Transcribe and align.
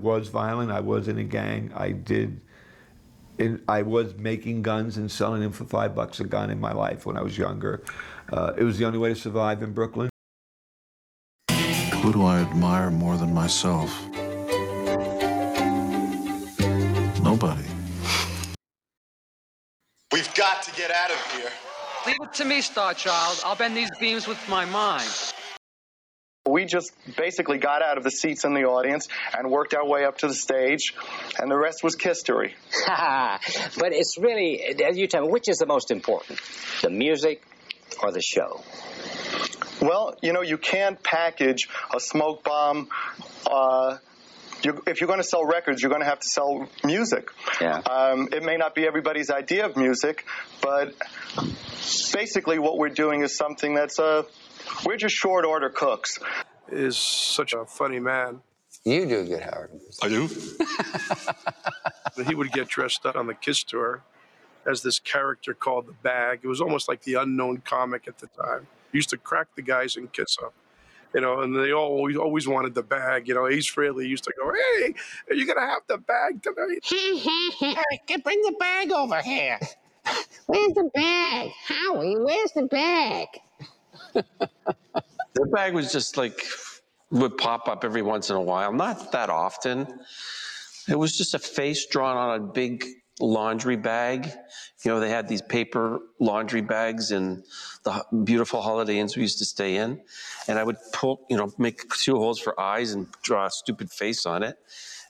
I 0.00 0.02
was 0.02 0.28
violent. 0.28 0.70
I 0.70 0.80
was 0.80 1.08
in 1.08 1.18
a 1.18 1.24
gang. 1.24 1.70
I 1.76 1.92
did. 1.92 2.40
In, 3.36 3.60
I 3.68 3.82
was 3.82 4.14
making 4.14 4.62
guns 4.62 4.96
and 4.96 5.10
selling 5.10 5.42
them 5.42 5.52
for 5.52 5.64
five 5.64 5.94
bucks 5.94 6.20
a 6.20 6.24
gun 6.24 6.48
in 6.48 6.58
my 6.58 6.72
life 6.72 7.04
when 7.04 7.18
I 7.18 7.22
was 7.22 7.36
younger. 7.36 7.82
Uh, 8.32 8.54
it 8.56 8.64
was 8.64 8.78
the 8.78 8.86
only 8.86 8.98
way 8.98 9.10
to 9.10 9.14
survive 9.14 9.62
in 9.62 9.74
Brooklyn. 9.74 10.08
Who 11.50 12.14
do 12.14 12.24
I 12.24 12.40
admire 12.40 12.90
more 12.90 13.18
than 13.18 13.34
myself? 13.34 13.90
Nobody. 17.22 17.64
We've 20.12 20.34
got 20.34 20.62
to 20.62 20.72
get 20.72 20.90
out 20.90 21.10
of 21.10 21.32
here. 21.32 21.50
Leave 22.06 22.16
it 22.22 22.32
to 22.34 22.46
me, 22.46 22.62
Star 22.62 22.94
Child. 22.94 23.42
I'll 23.44 23.54
bend 23.54 23.76
these 23.76 23.90
beams 23.98 24.26
with 24.26 24.40
my 24.48 24.64
mind. 24.64 25.10
We 26.48 26.64
just 26.64 26.92
basically 27.18 27.58
got 27.58 27.82
out 27.82 27.98
of 27.98 28.04
the 28.04 28.10
seats 28.10 28.44
in 28.44 28.54
the 28.54 28.62
audience 28.62 29.08
and 29.36 29.50
worked 29.50 29.74
our 29.74 29.86
way 29.86 30.04
up 30.04 30.18
to 30.18 30.26
the 30.26 30.34
stage, 30.34 30.94
and 31.38 31.50
the 31.50 31.58
rest 31.58 31.84
was 31.84 31.96
history. 32.00 32.54
but 32.86 33.92
it's 33.92 34.16
really, 34.18 34.62
as 34.88 34.96
you 34.96 35.06
tell 35.06 35.22
me, 35.22 35.28
which 35.28 35.50
is 35.50 35.58
the 35.58 35.66
most 35.66 35.90
important, 35.90 36.40
the 36.80 36.88
music 36.88 37.42
or 38.02 38.10
the 38.10 38.22
show? 38.22 38.62
Well, 39.82 40.14
you 40.22 40.32
know, 40.32 40.40
you 40.40 40.56
can't 40.56 41.02
package 41.02 41.68
a 41.94 42.00
smoke 42.00 42.42
bomb. 42.42 42.88
Uh, 43.46 43.98
you, 44.62 44.82
if 44.86 45.02
you're 45.02 45.08
going 45.08 45.20
to 45.20 45.28
sell 45.28 45.44
records, 45.44 45.82
you're 45.82 45.90
going 45.90 46.02
to 46.02 46.08
have 46.08 46.20
to 46.20 46.28
sell 46.28 46.68
music. 46.84 47.28
Yeah. 47.60 47.78
Um, 47.78 48.28
it 48.32 48.42
may 48.42 48.56
not 48.56 48.74
be 48.74 48.86
everybody's 48.86 49.30
idea 49.30 49.66
of 49.66 49.76
music, 49.76 50.24
but 50.62 50.94
basically 52.14 52.58
what 52.58 52.78
we're 52.78 52.88
doing 52.88 53.22
is 53.22 53.36
something 53.36 53.74
that's 53.74 53.98
uh, 53.98 54.22
we're 54.84 54.96
just 54.96 55.14
short 55.14 55.44
order 55.44 55.70
cooks. 55.70 56.18
Is 56.70 56.96
such 56.96 57.52
a 57.52 57.64
funny 57.64 57.98
man. 57.98 58.42
You 58.84 59.04
do 59.06 59.24
good, 59.24 59.42
Howard. 59.42 59.70
I 60.02 60.08
do. 60.08 60.28
he 62.24 62.34
would 62.34 62.52
get 62.52 62.68
dressed 62.68 63.04
up 63.04 63.16
on 63.16 63.26
the 63.26 63.34
Kiss 63.34 63.64
tour 63.64 64.02
as 64.64 64.82
this 64.82 65.00
character 65.00 65.52
called 65.52 65.86
the 65.86 65.92
Bag. 65.92 66.40
It 66.42 66.46
was 66.46 66.60
almost 66.60 66.88
like 66.88 67.02
the 67.02 67.14
unknown 67.14 67.58
comic 67.58 68.06
at 68.06 68.18
the 68.18 68.28
time. 68.28 68.68
He 68.92 68.98
used 68.98 69.10
to 69.10 69.16
crack 69.16 69.48
the 69.56 69.62
guys 69.62 69.96
in 69.96 70.08
Kiss 70.08 70.36
up 70.42 70.54
you 71.14 71.20
know, 71.20 71.40
and 71.40 71.54
they 71.56 71.72
always 71.72 72.16
always 72.16 72.46
wanted 72.46 72.74
the 72.74 72.82
bag. 72.82 73.28
You 73.28 73.34
know, 73.34 73.46
Ace 73.48 73.70
Frehley 73.70 74.08
used 74.08 74.24
to 74.24 74.32
go, 74.38 74.52
"Hey, 74.52 74.94
are 75.28 75.34
you 75.34 75.46
gonna 75.46 75.66
have 75.66 75.82
the 75.86 75.98
bag 75.98 76.42
tonight?" 76.42 76.84
hey, 76.84 78.16
bring 78.22 78.40
the 78.42 78.54
bag 78.58 78.92
over 78.92 79.20
here. 79.20 79.58
Where's 80.46 80.72
the 80.72 80.90
bag, 80.94 81.50
Howie? 81.66 82.16
Where's 82.16 82.52
the 82.52 82.62
bag? 82.62 83.28
The 84.12 85.46
bag 85.52 85.74
was 85.74 85.92
just 85.92 86.16
like 86.16 86.42
would 87.10 87.36
pop 87.36 87.68
up 87.68 87.84
every 87.84 88.02
once 88.02 88.30
in 88.30 88.36
a 88.36 88.40
while, 88.40 88.72
not 88.72 89.12
that 89.12 89.30
often. 89.30 89.86
It 90.88 90.96
was 90.96 91.16
just 91.16 91.34
a 91.34 91.38
face 91.38 91.86
drawn 91.86 92.16
on 92.16 92.40
a 92.40 92.42
big 92.42 92.84
laundry 93.20 93.76
bag. 93.76 94.26
You 94.84 94.90
know, 94.92 95.00
they 95.00 95.10
had 95.10 95.28
these 95.28 95.42
paper 95.42 96.00
laundry 96.18 96.62
bags 96.62 97.10
in 97.10 97.44
the 97.84 98.04
beautiful 98.24 98.62
Holiday 98.62 98.98
Inns 98.98 99.16
we 99.16 99.22
used 99.22 99.38
to 99.38 99.44
stay 99.44 99.76
in. 99.76 100.00
And 100.48 100.58
I 100.58 100.64
would 100.64 100.76
pull, 100.92 101.26
you 101.28 101.36
know, 101.36 101.52
make 101.58 101.88
two 101.90 102.16
holes 102.16 102.38
for 102.38 102.58
eyes 102.58 102.92
and 102.92 103.06
draw 103.22 103.46
a 103.46 103.50
stupid 103.50 103.90
face 103.90 104.26
on 104.26 104.42
it 104.42 104.56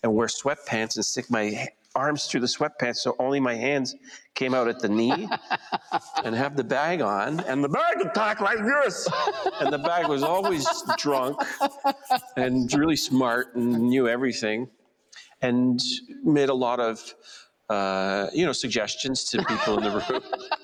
and 0.02 0.14
wear 0.14 0.26
sweatpants 0.26 0.96
and 0.96 1.04
stick 1.04 1.30
my 1.30 1.68
arms 1.94 2.26
through 2.26 2.40
the 2.40 2.46
sweatpants 2.46 2.96
so 2.96 3.16
only 3.18 3.40
my 3.40 3.54
hands 3.54 3.96
came 4.34 4.54
out 4.54 4.68
at 4.68 4.78
the 4.80 4.88
knee 4.88 5.28
and 6.24 6.34
have 6.34 6.56
the 6.56 6.64
bag 6.64 7.00
on 7.00 7.40
and 7.40 7.64
the 7.64 7.68
bag 7.68 7.96
would 7.96 8.14
talk 8.14 8.40
like 8.40 8.58
this 8.58 9.08
and 9.60 9.72
the 9.72 9.78
bag 9.78 10.06
was 10.08 10.22
always 10.22 10.66
drunk 10.98 11.36
and 12.36 12.72
really 12.74 12.96
smart 12.96 13.54
and 13.54 13.72
knew 13.72 14.08
everything 14.08 14.68
and 15.42 15.80
made 16.22 16.48
a 16.48 16.54
lot 16.54 16.78
of 16.80 17.14
uh, 17.70 18.28
you 18.32 18.44
know, 18.44 18.52
suggestions 18.52 19.24
to 19.24 19.38
people 19.44 19.78
in 19.78 19.84
the 19.84 20.04
room. 20.10 20.22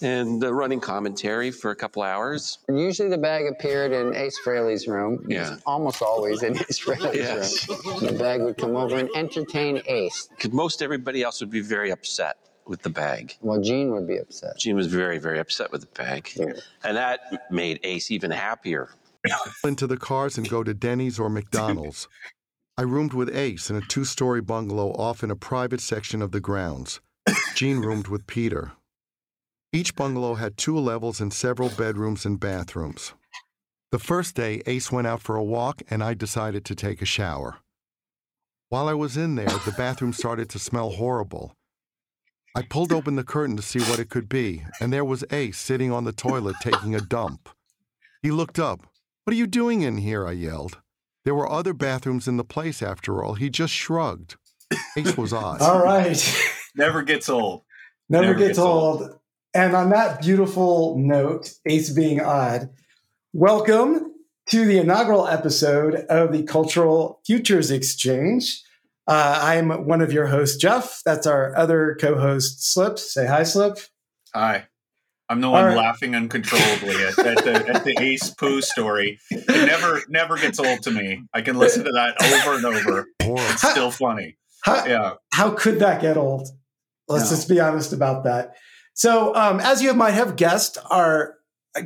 and 0.00 0.42
uh, 0.44 0.52
running 0.52 0.80
commentary 0.80 1.50
for 1.50 1.70
a 1.70 1.76
couple 1.76 2.02
hours. 2.02 2.58
Usually 2.68 3.08
the 3.08 3.18
bag 3.18 3.46
appeared 3.46 3.92
in 3.92 4.14
Ace 4.14 4.38
Frehley's 4.44 4.86
room. 4.86 5.24
Yeah. 5.28 5.56
Almost 5.66 6.02
always 6.02 6.42
in 6.42 6.56
Ace 6.56 6.80
Frehley's 6.80 7.16
yes. 7.16 7.68
room. 7.68 8.00
The 8.00 8.18
bag 8.18 8.42
would 8.42 8.56
come 8.56 8.76
over 8.76 8.96
and 8.96 9.08
entertain 9.14 9.82
Ace. 9.86 10.28
Because 10.30 10.52
most 10.52 10.82
everybody 10.82 11.22
else 11.22 11.40
would 11.40 11.50
be 11.50 11.60
very 11.60 11.90
upset 11.90 12.36
with 12.66 12.82
the 12.82 12.90
bag. 12.90 13.34
Well, 13.40 13.60
Gene 13.60 13.92
would 13.92 14.06
be 14.06 14.18
upset. 14.18 14.58
Gene 14.58 14.76
was 14.76 14.86
very, 14.86 15.18
very 15.18 15.38
upset 15.38 15.72
with 15.72 15.80
the 15.80 16.02
bag. 16.02 16.30
Yeah. 16.36 16.52
And 16.84 16.96
that 16.96 17.50
made 17.50 17.80
Ace 17.82 18.10
even 18.10 18.30
happier. 18.30 18.90
Into 19.64 19.86
the 19.86 19.96
cars 19.96 20.38
and 20.38 20.48
go 20.48 20.62
to 20.62 20.74
Denny's 20.74 21.18
or 21.18 21.28
McDonald's. 21.28 22.08
I 22.76 22.82
roomed 22.82 23.12
with 23.12 23.34
Ace 23.34 23.70
in 23.70 23.76
a 23.76 23.80
two 23.80 24.04
story 24.04 24.40
bungalow 24.40 24.92
off 24.92 25.24
in 25.24 25.32
a 25.32 25.36
private 25.36 25.80
section 25.80 26.22
of 26.22 26.30
the 26.30 26.40
grounds. 26.40 27.00
Gene 27.54 27.78
roomed 27.80 28.06
with 28.06 28.26
Peter. 28.28 28.72
Each 29.72 29.94
bungalow 29.94 30.34
had 30.34 30.56
two 30.56 30.78
levels 30.78 31.20
and 31.20 31.32
several 31.32 31.68
bedrooms 31.68 32.24
and 32.24 32.40
bathrooms. 32.40 33.12
The 33.92 33.98
first 33.98 34.34
day, 34.34 34.62
Ace 34.66 34.90
went 34.90 35.06
out 35.06 35.20
for 35.20 35.36
a 35.36 35.44
walk 35.44 35.82
and 35.90 36.02
I 36.02 36.14
decided 36.14 36.64
to 36.66 36.74
take 36.74 37.02
a 37.02 37.06
shower. 37.06 37.58
While 38.70 38.88
I 38.88 38.94
was 38.94 39.16
in 39.16 39.34
there, 39.34 39.46
the 39.48 39.74
bathroom 39.76 40.12
started 40.12 40.48
to 40.50 40.58
smell 40.58 40.90
horrible. 40.90 41.54
I 42.54 42.62
pulled 42.62 42.92
open 42.92 43.16
the 43.16 43.24
curtain 43.24 43.56
to 43.56 43.62
see 43.62 43.78
what 43.80 43.98
it 43.98 44.10
could 44.10 44.28
be, 44.28 44.64
and 44.80 44.92
there 44.92 45.04
was 45.04 45.24
Ace 45.30 45.58
sitting 45.58 45.92
on 45.92 46.04
the 46.04 46.12
toilet 46.12 46.56
taking 46.60 46.94
a 46.94 47.00
dump. 47.00 47.48
He 48.22 48.30
looked 48.30 48.58
up. 48.58 48.80
What 49.24 49.32
are 49.32 49.36
you 49.36 49.46
doing 49.46 49.82
in 49.82 49.98
here? 49.98 50.26
I 50.26 50.32
yelled. 50.32 50.78
There 51.24 51.34
were 51.34 51.50
other 51.50 51.72
bathrooms 51.72 52.26
in 52.26 52.36
the 52.36 52.44
place, 52.44 52.82
after 52.82 53.22
all. 53.22 53.34
He 53.34 53.48
just 53.48 53.72
shrugged. 53.72 54.36
Ace 54.96 55.16
was 55.16 55.32
odd. 55.32 55.60
all 55.60 55.82
right. 55.82 56.18
Never 56.74 57.02
gets 57.02 57.28
old. 57.28 57.62
Never, 58.08 58.26
Never 58.26 58.38
gets, 58.38 58.48
gets 58.48 58.58
old. 58.58 59.02
old. 59.02 59.18
And 59.54 59.74
on 59.74 59.90
that 59.90 60.20
beautiful 60.20 60.98
note, 60.98 61.52
Ace 61.64 61.90
being 61.90 62.20
odd, 62.20 62.68
welcome 63.32 64.12
to 64.50 64.66
the 64.66 64.78
inaugural 64.78 65.26
episode 65.26 65.94
of 66.10 66.32
the 66.32 66.42
Cultural 66.42 67.20
Futures 67.24 67.70
Exchange. 67.70 68.62
Uh, 69.06 69.38
I'm 69.42 69.86
one 69.86 70.02
of 70.02 70.12
your 70.12 70.26
hosts, 70.26 70.58
Jeff. 70.58 71.00
That's 71.02 71.26
our 71.26 71.56
other 71.56 71.96
co 71.98 72.18
host, 72.18 72.62
Slip. 72.62 72.98
Say 72.98 73.26
hi, 73.26 73.42
Slip. 73.42 73.78
Hi. 74.34 74.66
I'm 75.30 75.40
the 75.40 75.50
one 75.50 75.64
right. 75.64 75.76
laughing 75.76 76.14
uncontrollably 76.14 77.02
at, 77.04 77.18
at, 77.18 77.44
the, 77.44 77.68
at 77.68 77.84
the 77.84 77.96
Ace 78.00 78.30
Poo 78.30 78.60
story. 78.60 79.18
It 79.30 79.66
never 79.66 80.02
never 80.08 80.36
gets 80.36 80.58
old 80.58 80.82
to 80.82 80.90
me. 80.90 81.22
I 81.32 81.40
can 81.40 81.56
listen 81.56 81.84
to 81.84 81.92
that 81.92 82.20
over 82.22 82.56
and 82.56 82.64
over. 82.66 83.06
It's 83.20 83.70
still 83.70 83.90
funny. 83.90 84.36
How, 84.64 84.84
yeah. 84.84 85.14
How 85.32 85.50
could 85.50 85.78
that 85.78 86.02
get 86.02 86.18
old? 86.18 86.48
Let's 87.08 87.30
no. 87.30 87.36
just 87.36 87.48
be 87.48 87.60
honest 87.60 87.94
about 87.94 88.24
that. 88.24 88.54
So, 88.98 89.32
um, 89.36 89.60
as 89.60 89.80
you 89.80 89.94
might 89.94 90.14
have 90.14 90.34
guessed, 90.34 90.76
our 90.90 91.36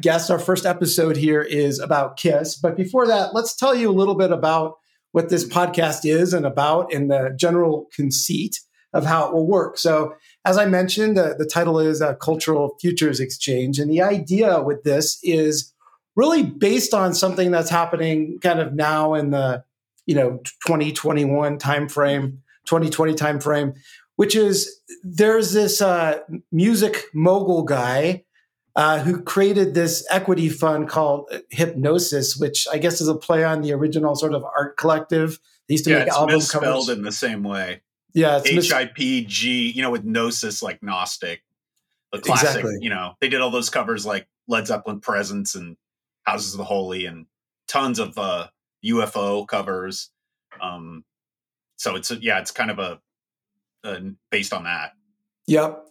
guest, 0.01 0.31
our 0.31 0.39
first 0.39 0.65
episode 0.65 1.15
here 1.15 1.43
is 1.43 1.79
about 1.79 2.17
Kiss. 2.17 2.57
But 2.57 2.75
before 2.75 3.07
that, 3.07 3.35
let's 3.35 3.55
tell 3.55 3.75
you 3.75 3.91
a 3.91 3.93
little 3.93 4.15
bit 4.15 4.33
about 4.33 4.79
what 5.11 5.29
this 5.29 5.47
podcast 5.47 6.07
is 6.07 6.33
and 6.33 6.47
about 6.47 6.91
in 6.91 7.09
the 7.09 7.37
general 7.39 7.91
conceit 7.95 8.59
of 8.95 9.05
how 9.05 9.29
it 9.29 9.35
will 9.35 9.47
work. 9.47 9.77
So, 9.77 10.15
as 10.47 10.57
I 10.57 10.65
mentioned, 10.65 11.19
uh, 11.19 11.35
the 11.37 11.45
title 11.45 11.79
is 11.79 12.01
a 12.01 12.15
Cultural 12.15 12.79
Futures 12.81 13.21
Exchange. 13.21 13.79
And 13.79 13.91
the 13.91 14.01
idea 14.01 14.63
with 14.63 14.83
this 14.83 15.19
is 15.23 15.71
really 16.17 16.43
based 16.43 16.95
on 16.95 17.13
something 17.13 17.51
that's 17.51 17.69
happening 17.69 18.39
kind 18.41 18.59
of 18.59 18.73
now 18.73 19.13
in 19.13 19.33
the, 19.33 19.63
you 20.07 20.15
know, 20.15 20.39
2021 20.67 21.59
timeframe, 21.59 22.39
2020 22.65 23.13
timeframe, 23.13 23.77
which 24.17 24.35
is 24.37 24.81
there's 25.03 25.53
this 25.53 25.81
uh, 25.81 26.21
music 26.51 27.05
mogul 27.15 27.63
guy 27.63 28.25
uh, 28.77 29.01
who 29.01 29.23
created 29.23 29.75
this 29.75 30.07
equity 30.11 30.49
fund 30.49 30.89
called 30.89 31.31
Hipgnosis, 31.53 32.41
which 32.41 32.67
I 32.73 32.79
guess 32.79 33.01
is 33.01 33.09
a 33.09 33.15
play 33.15 33.45
on 33.45 33.63
the 33.63 33.73
original 33.73 34.15
sort 34.15 34.35
of 34.35 34.45
art 34.45 34.77
collective. 34.77 35.39
They 35.69 35.75
used 35.75 35.85
to 35.85 35.91
yeah, 35.91 35.99
make 35.99 36.07
it's 36.09 36.17
album 36.17 36.37
misspelled 36.37 36.65
covers. 36.87 36.89
in 36.89 37.03
the 37.03 37.13
same 37.13 37.43
way. 37.43 37.83
Yeah, 38.15 38.41
H 38.45 38.73
I 38.73 38.87
P 38.87 39.25
G, 39.25 39.71
you 39.71 39.83
know, 39.83 39.91
with 39.91 40.05
Gnosis 40.05 40.63
like 40.63 40.83
Gnostic. 40.83 41.43
The 42.13 42.21
classic, 42.21 42.49
Exactly. 42.49 42.77
you 42.83 42.91
know, 42.91 43.15
they 43.21 43.29
did 43.31 43.41
all 43.41 43.51
those 43.51 43.71
covers 43.71 44.05
like 44.05 44.29
Led 44.47 44.67
Zeppelin 44.67 45.01
Presence 45.01 45.55
and 45.55 45.79
Houses 46.25 46.53
of 46.53 46.59
the 46.59 46.65
Holy 46.65 47.07
and 47.07 47.27
tons 47.69 47.99
of 47.99 48.19
uh 48.19 48.49
UFO 48.85 49.47
covers. 49.49 50.11
Um 50.61 51.05
so 51.77 51.97
it's 51.97 52.11
yeah, 52.21 52.39
it's 52.39 52.51
kind 52.51 52.71
of 52.71 52.79
a, 52.79 53.01
a 53.85 54.01
based 54.31 54.53
on 54.53 54.65
that. 54.65 54.93
Yep. 55.47 55.87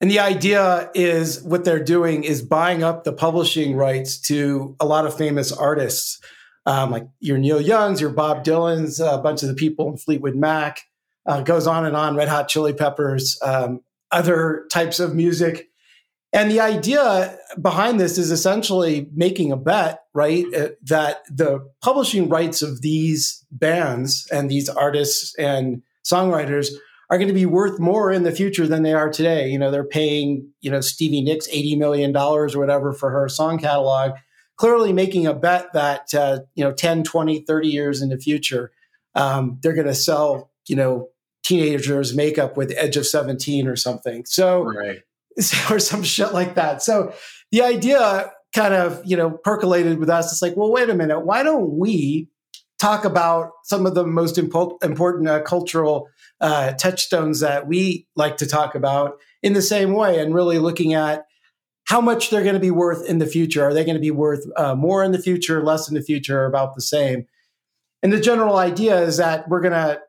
And 0.00 0.10
the 0.10 0.20
idea 0.20 0.90
is 0.94 1.42
what 1.42 1.64
they're 1.64 1.82
doing 1.82 2.24
is 2.24 2.42
buying 2.42 2.82
up 2.82 3.04
the 3.04 3.12
publishing 3.12 3.76
rights 3.76 4.20
to 4.22 4.76
a 4.78 4.86
lot 4.86 5.06
of 5.06 5.16
famous 5.16 5.52
artists, 5.52 6.20
um, 6.66 6.90
like 6.90 7.06
your 7.20 7.38
Neil 7.38 7.60
Youngs, 7.60 8.00
your 8.00 8.10
Bob 8.10 8.44
Dylan's, 8.44 9.00
a 9.00 9.18
bunch 9.18 9.42
of 9.42 9.48
the 9.48 9.54
people 9.54 9.88
in 9.90 9.96
Fleetwood 9.96 10.34
Mac, 10.34 10.82
uh, 11.26 11.40
goes 11.40 11.66
on 11.66 11.86
and 11.86 11.96
on, 11.96 12.14
Red 12.14 12.28
Hot 12.28 12.48
Chili 12.48 12.74
Peppers, 12.74 13.38
um, 13.42 13.80
other 14.10 14.66
types 14.70 15.00
of 15.00 15.14
music. 15.14 15.68
And 16.32 16.50
the 16.50 16.60
idea 16.60 17.38
behind 17.60 17.98
this 17.98 18.18
is 18.18 18.30
essentially 18.30 19.08
making 19.14 19.52
a 19.52 19.56
bet, 19.56 20.00
right? 20.12 20.44
uh, 20.54 20.68
That 20.82 21.22
the 21.30 21.66
publishing 21.80 22.28
rights 22.28 22.60
of 22.60 22.82
these 22.82 23.44
bands 23.50 24.28
and 24.30 24.50
these 24.50 24.68
artists 24.68 25.34
and 25.38 25.82
songwriters 26.04 26.68
are 27.08 27.18
going 27.18 27.28
to 27.28 27.34
be 27.34 27.46
worth 27.46 27.78
more 27.78 28.10
in 28.10 28.24
the 28.24 28.32
future 28.32 28.66
than 28.66 28.82
they 28.82 28.92
are 28.92 29.10
today. 29.10 29.48
You 29.48 29.58
know, 29.58 29.70
they're 29.70 29.84
paying, 29.84 30.50
you 30.60 30.70
know, 30.70 30.80
Stevie 30.80 31.22
Nicks 31.22 31.48
$80 31.48 31.78
million 31.78 32.16
or 32.16 32.48
whatever 32.48 32.92
for 32.92 33.10
her 33.10 33.28
song 33.28 33.58
catalog, 33.58 34.12
clearly 34.56 34.92
making 34.92 35.26
a 35.26 35.34
bet 35.34 35.72
that, 35.72 36.12
uh, 36.14 36.40
you 36.54 36.64
know, 36.64 36.72
10, 36.72 37.04
20, 37.04 37.40
30 37.40 37.68
years 37.68 38.02
in 38.02 38.08
the 38.08 38.18
future, 38.18 38.72
um, 39.14 39.58
they're 39.62 39.74
going 39.74 39.86
to 39.86 39.94
sell, 39.94 40.50
you 40.66 40.76
know, 40.76 41.08
teenagers 41.44 42.14
makeup 42.14 42.56
with 42.56 42.74
Edge 42.76 42.96
of 42.96 43.06
17 43.06 43.68
or 43.68 43.76
something. 43.76 44.24
So, 44.26 44.64
Right. 44.64 44.98
or 45.70 45.78
some 45.78 46.02
shit 46.02 46.32
like 46.32 46.54
that. 46.54 46.82
So 46.82 47.12
the 47.52 47.62
idea 47.62 48.32
kind 48.56 48.74
of, 48.74 49.02
you 49.04 49.16
know, 49.16 49.30
percolated 49.30 49.98
with 49.98 50.08
us. 50.08 50.32
It's 50.32 50.40
like, 50.40 50.56
well, 50.56 50.72
wait 50.72 50.88
a 50.88 50.94
minute. 50.94 51.20
Why 51.20 51.42
don't 51.42 51.76
we 51.76 52.28
talk 52.78 53.04
about 53.04 53.50
some 53.64 53.84
of 53.84 53.94
the 53.94 54.06
most 54.06 54.36
impo- 54.36 54.82
important 54.82 55.28
uh, 55.28 55.42
cultural 55.42 56.08
uh, 56.40 56.72
touchstones 56.72 57.40
that 57.40 57.66
we 57.66 58.06
like 58.16 58.36
to 58.38 58.46
talk 58.46 58.74
about 58.74 59.18
in 59.42 59.52
the 59.52 59.62
same 59.62 59.92
way 59.92 60.20
and 60.20 60.34
really 60.34 60.58
looking 60.58 60.94
at 60.94 61.26
how 61.84 62.00
much 62.00 62.30
they're 62.30 62.42
going 62.42 62.54
to 62.54 62.60
be 62.60 62.70
worth 62.70 63.08
in 63.08 63.18
the 63.18 63.26
future. 63.26 63.64
Are 63.64 63.72
they 63.72 63.84
going 63.84 63.96
to 63.96 64.00
be 64.00 64.10
worth 64.10 64.44
uh, 64.56 64.74
more 64.74 65.04
in 65.04 65.12
the 65.12 65.22
future, 65.22 65.62
less 65.62 65.88
in 65.88 65.94
the 65.94 66.02
future, 66.02 66.40
or 66.40 66.46
about 66.46 66.74
the 66.74 66.82
same? 66.82 67.26
And 68.02 68.12
the 68.12 68.20
general 68.20 68.56
idea 68.56 69.00
is 69.00 69.16
that 69.16 69.48
we're 69.48 69.60
going 69.60 69.72
to 69.72 70.00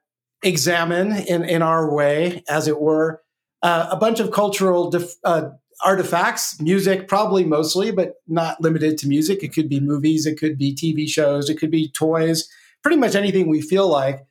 examine 0.44 1.16
in, 1.16 1.44
in 1.44 1.62
our 1.62 1.94
way, 1.94 2.44
as 2.50 2.68
it 2.68 2.80
were, 2.80 3.22
uh, 3.64 3.88
a 3.92 3.96
bunch 3.96 4.20
of 4.20 4.32
cultural 4.32 4.90
def- 4.90 5.16
uh, 5.24 5.50
artifacts, 5.84 6.60
music, 6.60 7.08
probably 7.08 7.44
mostly, 7.44 7.92
but 7.92 8.16
not 8.28 8.60
limited 8.62 8.98
to 9.00 9.08
music. 9.08 9.44
It 9.44 9.54
could 9.54 9.70
be 9.70 9.80
movies, 9.80 10.26
it 10.26 10.40
could 10.40 10.58
be 10.58 10.76
TV 10.76 11.08
shows, 11.08 11.50
it 11.50 11.60
could 11.60 11.72
be 11.72 11.90
toys, 11.92 12.48
pretty 12.82 12.98
much 12.98 13.16
anything 13.16 13.48
we 13.48 13.62
feel 13.62 13.88
like. 13.88 14.26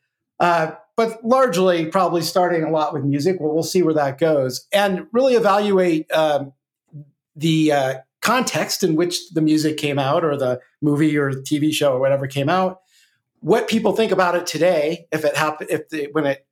But 0.97 1.23
largely, 1.25 1.87
probably 1.87 2.23
starting 2.23 2.65
a 2.65 2.71
lot 2.71 2.95
with 2.95 3.05
music. 3.05 3.37
Well, 3.39 3.53
we'll 3.53 3.63
see 3.63 3.83
where 3.83 3.95
that 3.95 4.19
goes, 4.19 4.67
and 4.73 5.07
really 5.13 5.35
evaluate 5.35 6.11
um, 6.11 6.53
the 7.35 7.73
uh, 7.73 7.95
context 8.23 8.83
in 8.83 8.97
which 8.97 9.31
the 9.35 9.43
music 9.43 9.77
came 9.77 9.99
out, 9.99 10.25
or 10.25 10.37
the 10.37 10.61
movie 10.81 11.17
or 11.17 11.33
TV 11.33 11.73
show 11.73 11.93
or 11.93 12.01
whatever 12.01 12.27
came 12.27 12.49
out. 12.49 12.81
What 13.41 13.69
people 13.69 13.95
think 13.95 14.11
about 14.11 14.35
it 14.35 14.47
today, 14.47 15.07
if 15.13 15.25
it 15.25 15.37
happened, 15.37 15.71
if 15.71 15.89
the, 15.91 16.09
when 16.13 16.25
it 16.25 16.47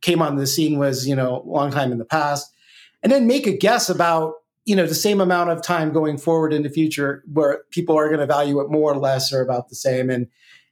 came 0.00 0.22
on 0.22 0.36
the 0.36 0.46
scene 0.46 0.78
was 0.78 1.06
you 1.06 1.16
know 1.16 1.42
a 1.42 1.48
long 1.48 1.72
time 1.72 1.90
in 1.90 1.98
the 1.98 2.04
past, 2.04 2.54
and 3.02 3.10
then 3.10 3.26
make 3.26 3.48
a 3.48 3.56
guess 3.56 3.88
about 3.88 4.34
you 4.64 4.76
know 4.76 4.86
the 4.86 4.94
same 4.94 5.20
amount 5.20 5.50
of 5.50 5.62
time 5.62 5.92
going 5.92 6.18
forward 6.18 6.52
in 6.52 6.62
the 6.62 6.70
future 6.70 7.24
where 7.32 7.62
people 7.70 7.96
are 7.96 8.08
going 8.08 8.20
to 8.20 8.26
value 8.26 8.60
it 8.60 8.70
more 8.70 8.92
or 8.92 8.98
less 8.98 9.32
or 9.32 9.40
about 9.40 9.70
the 9.70 9.74
same 9.74 10.10
and 10.10 10.28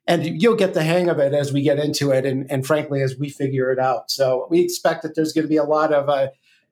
and 0.07 0.41
you'll 0.41 0.57
get 0.57 0.75
the 0.75 0.83
hang 0.83 1.09
of 1.09 1.19
it 1.19 1.35
as 1.35 1.53
we 1.53 1.63
get 1.63 1.79
into 1.79 2.11
it 2.11 2.25
and, 2.25 2.51
and 2.51 2.67
frankly 2.67 3.03
as 3.03 3.17
we 3.19 3.29
figure 3.29 3.73
it 3.73 3.79
out. 3.79 4.11
So 4.11 4.47
we 4.51 4.61
expect 4.61 5.03
that 5.03 5.15
there's 5.15 5.33
going 5.33 5.45
to 5.45 5.49
be 5.49 5.57
a 5.57 5.65
lot 5.65 5.93
of 5.93 6.09
uh, 6.09 6.29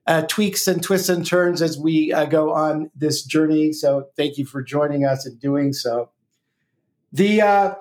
uh, 0.07 0.23
tweaks 0.23 0.67
and 0.67 0.83
twists 0.83 1.09
and 1.09 1.27
turns 1.27 1.61
as 1.63 1.79
we 1.79 2.13
uh, 2.13 2.27
go 2.27 2.53
on 2.53 2.91
this 2.95 3.25
journey. 3.25 3.73
So 3.73 4.09
thank 4.17 4.39
you 4.39 4.47
for 4.47 4.63
joining 4.63 5.05
us 5.05 5.27
and 5.27 5.39
doing 5.41 5.73
so. 5.73 6.11
The 7.13 7.43
uh, 7.43 7.75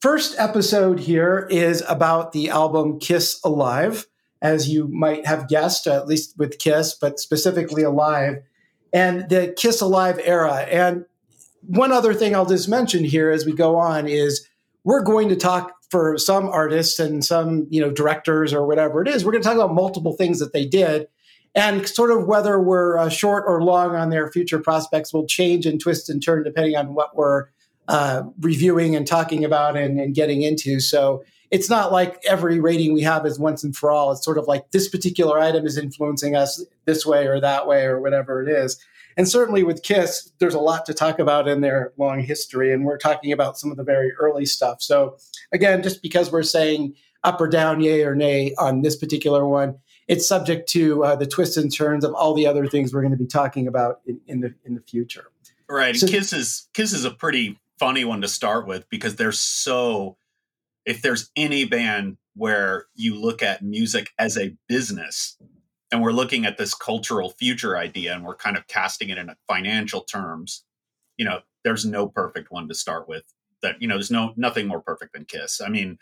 first 0.00 0.38
episode 0.38 1.00
here 1.00 1.46
is 1.50 1.82
about 1.88 2.32
the 2.32 2.50
album 2.50 2.98
kiss 2.98 3.40
alive 3.44 4.06
as 4.40 4.68
you 4.68 4.88
might 4.88 5.26
have 5.26 5.48
guessed, 5.48 5.86
at 5.86 6.06
least 6.06 6.38
with 6.38 6.58
Kiss, 6.58 6.94
but 6.94 7.18
specifically 7.18 7.82
Alive, 7.82 8.42
and 8.92 9.28
the 9.28 9.52
Kiss 9.56 9.80
Alive 9.80 10.20
era. 10.22 10.66
And 10.70 11.04
one 11.62 11.92
other 11.92 12.14
thing 12.14 12.34
I'll 12.34 12.46
just 12.46 12.68
mention 12.68 13.04
here 13.04 13.30
as 13.30 13.44
we 13.44 13.52
go 13.52 13.76
on 13.76 14.06
is 14.06 14.46
we're 14.84 15.02
going 15.02 15.28
to 15.28 15.36
talk 15.36 15.72
for 15.90 16.18
some 16.18 16.48
artists 16.48 16.98
and 16.98 17.24
some 17.24 17.66
you 17.70 17.80
know 17.80 17.90
directors 17.90 18.52
or 18.52 18.66
whatever 18.66 19.02
it 19.02 19.08
is. 19.08 19.24
We're 19.24 19.32
going 19.32 19.42
to 19.42 19.48
talk 19.48 19.56
about 19.56 19.74
multiple 19.74 20.14
things 20.14 20.38
that 20.40 20.52
they 20.52 20.66
did. 20.66 21.08
And 21.54 21.88
sort 21.88 22.10
of 22.10 22.26
whether 22.26 22.60
we're 22.60 22.98
uh, 22.98 23.08
short 23.08 23.44
or 23.46 23.62
long 23.62 23.96
on 23.96 24.10
their 24.10 24.30
future 24.30 24.60
prospects 24.60 25.12
will 25.12 25.26
change 25.26 25.66
and 25.66 25.80
twist 25.80 26.08
and 26.08 26.22
turn 26.22 26.44
depending 26.44 26.76
on 26.76 26.94
what 26.94 27.16
we're 27.16 27.46
uh, 27.88 28.24
reviewing 28.40 28.94
and 28.94 29.06
talking 29.06 29.44
about 29.44 29.76
and, 29.76 29.98
and 29.98 30.14
getting 30.14 30.42
into. 30.42 30.78
So 30.78 31.24
it's 31.50 31.70
not 31.70 31.90
like 31.90 32.22
every 32.26 32.60
rating 32.60 32.92
we 32.92 33.00
have 33.02 33.24
is 33.24 33.38
once 33.38 33.64
and 33.64 33.74
for 33.74 33.90
all. 33.90 34.12
It's 34.12 34.24
sort 34.24 34.38
of 34.38 34.46
like 34.46 34.70
this 34.72 34.88
particular 34.88 35.38
item 35.38 35.64
is 35.66 35.78
influencing 35.78 36.36
us 36.36 36.62
this 36.84 37.06
way 37.06 37.26
or 37.26 37.40
that 37.40 37.66
way 37.66 37.84
or 37.84 38.00
whatever 38.00 38.42
it 38.42 38.50
is. 38.50 38.78
And 39.18 39.28
certainly 39.28 39.64
with 39.64 39.82
Kiss, 39.82 40.30
there's 40.38 40.54
a 40.54 40.60
lot 40.60 40.86
to 40.86 40.94
talk 40.94 41.18
about 41.18 41.48
in 41.48 41.60
their 41.60 41.92
long 41.98 42.20
history. 42.20 42.72
And 42.72 42.84
we're 42.84 42.96
talking 42.96 43.32
about 43.32 43.58
some 43.58 43.72
of 43.72 43.76
the 43.76 43.82
very 43.82 44.12
early 44.12 44.46
stuff. 44.46 44.80
So 44.80 45.16
again, 45.52 45.82
just 45.82 46.02
because 46.02 46.30
we're 46.30 46.44
saying 46.44 46.94
up 47.24 47.40
or 47.40 47.48
down, 47.48 47.80
yay 47.80 48.04
or 48.04 48.14
nay 48.14 48.54
on 48.58 48.82
this 48.82 48.94
particular 48.94 49.44
one, 49.44 49.76
it's 50.06 50.26
subject 50.26 50.68
to 50.70 51.04
uh, 51.04 51.16
the 51.16 51.26
twists 51.26 51.56
and 51.56 51.74
turns 51.74 52.04
of 52.04 52.14
all 52.14 52.32
the 52.32 52.46
other 52.46 52.68
things 52.68 52.94
we're 52.94 53.02
going 53.02 53.10
to 53.10 53.18
be 53.18 53.26
talking 53.26 53.66
about 53.66 54.00
in, 54.06 54.20
in 54.28 54.40
the 54.40 54.54
in 54.64 54.76
the 54.76 54.80
future. 54.82 55.26
Right. 55.68 55.96
So- 55.96 56.06
Kiss 56.06 56.32
is 56.32 56.68
Kiss 56.72 56.92
is 56.92 57.04
a 57.04 57.10
pretty 57.10 57.58
funny 57.76 58.04
one 58.04 58.20
to 58.20 58.28
start 58.28 58.68
with 58.68 58.88
because 58.88 59.16
they're 59.16 59.32
so 59.32 60.16
if 60.86 61.02
there's 61.02 61.30
any 61.34 61.64
band 61.64 62.18
where 62.36 62.86
you 62.94 63.16
look 63.16 63.42
at 63.42 63.62
music 63.62 64.10
as 64.16 64.38
a 64.38 64.56
business 64.68 65.36
and 65.90 66.02
we're 66.02 66.12
looking 66.12 66.44
at 66.44 66.58
this 66.58 66.74
cultural 66.74 67.30
future 67.30 67.76
idea 67.76 68.14
and 68.14 68.24
we're 68.24 68.36
kind 68.36 68.56
of 68.56 68.66
casting 68.66 69.08
it 69.08 69.18
in 69.18 69.30
financial 69.46 70.02
terms, 70.02 70.64
you 71.16 71.24
know, 71.24 71.40
there's 71.64 71.84
no 71.84 72.06
perfect 72.08 72.50
one 72.50 72.68
to 72.68 72.74
start 72.74 73.08
with. 73.08 73.24
That, 73.62 73.80
you 73.80 73.88
know, 73.88 73.94
there's 73.94 74.10
no 74.10 74.32
nothing 74.36 74.68
more 74.68 74.80
perfect 74.80 75.14
than 75.14 75.24
Kiss. 75.24 75.60
I 75.60 75.68
mean, 75.68 75.98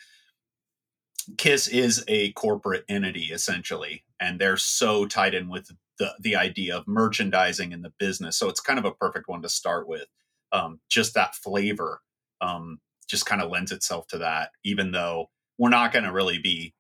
Kiss 1.39 1.69
is 1.69 2.05
a 2.09 2.33
corporate 2.33 2.85
entity 2.89 3.31
essentially, 3.33 4.05
and 4.21 4.39
they're 4.39 4.57
so 4.57 5.07
tied 5.07 5.35
in 5.35 5.49
with 5.49 5.71
the 5.99 6.15
the 6.21 6.37
idea 6.37 6.77
of 6.77 6.87
merchandising 6.87 7.73
in 7.73 7.83
the 7.83 7.93
business. 7.99 8.37
So 8.37 8.49
it's 8.49 8.61
kind 8.61 8.79
of 8.79 8.85
a 8.85 8.93
perfect 8.93 9.29
one 9.29 9.43
to 9.43 9.49
start 9.49 9.89
with. 9.89 10.07
Um, 10.53 10.81
just 10.89 11.15
that 11.15 11.35
flavor 11.35 12.01
um, 12.41 12.81
just 13.09 13.27
kind 13.27 13.43
of 13.43 13.51
lends 13.51 13.73
itself 13.73 14.07
to 14.09 14.19
that, 14.19 14.51
even 14.65 14.93
though 14.93 15.31
we're 15.59 15.71
not 15.71 15.93
going 15.93 16.05
to 16.05 16.13
really 16.13 16.39
be 16.39 16.75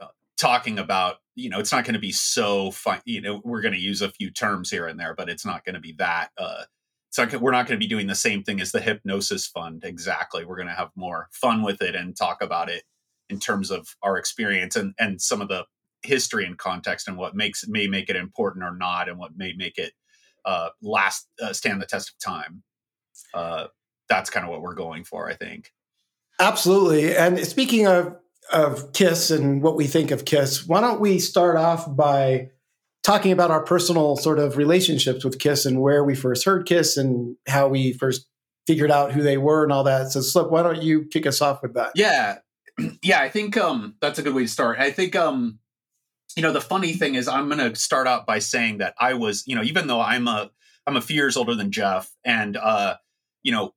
uh, 0.00 0.08
talking 0.36 0.78
about, 0.78 1.16
you 1.34 1.50
know, 1.50 1.58
it's 1.58 1.72
not 1.72 1.84
going 1.84 1.94
to 1.94 2.00
be 2.00 2.12
so 2.12 2.70
fun. 2.70 3.00
You 3.04 3.20
know, 3.20 3.40
we're 3.44 3.60
going 3.60 3.74
to 3.74 3.80
use 3.80 4.02
a 4.02 4.10
few 4.10 4.30
terms 4.30 4.70
here 4.70 4.86
and 4.86 4.98
there, 4.98 5.14
but 5.14 5.28
it's 5.28 5.44
not 5.44 5.64
going 5.64 5.74
to 5.74 5.80
be 5.80 5.92
that. 5.98 6.28
Uh, 6.38 6.64
it's 7.08 7.18
not, 7.18 7.40
we're 7.40 7.52
not 7.52 7.66
going 7.66 7.78
to 7.78 7.84
be 7.84 7.88
doing 7.88 8.06
the 8.06 8.14
same 8.14 8.42
thing 8.42 8.60
as 8.60 8.72
the 8.72 8.80
Hipgnosis 8.80 9.50
fund. 9.50 9.84
Exactly. 9.84 10.44
We're 10.44 10.56
going 10.56 10.68
to 10.68 10.74
have 10.74 10.90
more 10.96 11.28
fun 11.32 11.62
with 11.62 11.82
it 11.82 11.94
and 11.94 12.16
talk 12.16 12.42
about 12.42 12.68
it 12.68 12.84
in 13.28 13.40
terms 13.40 13.70
of 13.70 13.96
our 14.02 14.16
experience 14.16 14.76
and, 14.76 14.94
and 14.98 15.20
some 15.20 15.40
of 15.40 15.48
the 15.48 15.64
history 16.02 16.44
and 16.44 16.58
context 16.58 17.08
and 17.08 17.16
what 17.16 17.34
makes 17.34 17.66
may 17.66 17.86
make 17.86 18.10
it 18.10 18.16
important 18.16 18.64
or 18.64 18.76
not, 18.76 19.08
and 19.08 19.18
what 19.18 19.36
may 19.36 19.54
make 19.54 19.78
it 19.78 19.92
uh, 20.44 20.68
last 20.82 21.28
uh, 21.42 21.52
stand 21.52 21.80
the 21.80 21.86
test 21.86 22.10
of 22.10 22.18
time. 22.18 22.62
Uh, 23.32 23.66
that's 24.08 24.28
kind 24.28 24.44
of 24.44 24.50
what 24.50 24.60
we're 24.60 24.74
going 24.74 25.02
for, 25.02 25.30
I 25.30 25.34
think. 25.34 25.72
Absolutely. 26.38 27.16
And 27.16 27.38
speaking 27.46 27.86
of 27.86 28.16
of 28.52 28.92
Kiss 28.92 29.30
and 29.30 29.62
what 29.62 29.76
we 29.76 29.86
think 29.86 30.10
of 30.10 30.24
Kiss, 30.24 30.66
why 30.66 30.80
don't 30.80 31.00
we 31.00 31.18
start 31.18 31.56
off 31.56 31.94
by 31.94 32.50
talking 33.02 33.32
about 33.32 33.50
our 33.50 33.62
personal 33.62 34.16
sort 34.16 34.38
of 34.38 34.56
relationships 34.56 35.24
with 35.24 35.38
Kiss 35.38 35.66
and 35.66 35.80
where 35.80 36.04
we 36.04 36.14
first 36.14 36.44
heard 36.44 36.66
Kiss 36.66 36.96
and 36.96 37.36
how 37.46 37.68
we 37.68 37.92
first 37.92 38.26
figured 38.66 38.90
out 38.90 39.12
who 39.12 39.22
they 39.22 39.36
were 39.36 39.62
and 39.62 39.72
all 39.72 39.84
that. 39.84 40.10
So 40.10 40.20
Slip, 40.20 40.50
why 40.50 40.62
don't 40.62 40.82
you 40.82 41.04
kick 41.04 41.26
us 41.26 41.40
off 41.40 41.62
with 41.62 41.74
that? 41.74 41.92
Yeah. 41.94 42.38
Yeah, 43.02 43.20
I 43.20 43.28
think 43.28 43.56
um 43.56 43.94
that's 44.00 44.18
a 44.18 44.22
good 44.22 44.34
way 44.34 44.42
to 44.42 44.48
start. 44.48 44.80
I 44.80 44.90
think 44.90 45.14
um 45.14 45.60
you 46.36 46.42
know 46.42 46.52
the 46.52 46.60
funny 46.60 46.92
thing 46.92 47.14
is 47.14 47.28
I'm 47.28 47.48
going 47.48 47.72
to 47.72 47.78
start 47.78 48.08
out 48.08 48.26
by 48.26 48.40
saying 48.40 48.78
that 48.78 48.94
I 48.98 49.14
was, 49.14 49.44
you 49.46 49.54
know, 49.54 49.62
even 49.62 49.86
though 49.86 50.00
I'm 50.00 50.26
a 50.26 50.50
I'm 50.84 50.96
a 50.96 51.00
few 51.00 51.14
years 51.14 51.36
older 51.36 51.54
than 51.54 51.70
Jeff 51.70 52.12
and 52.24 52.56
uh 52.56 52.96
you 53.44 53.52
know 53.52 53.74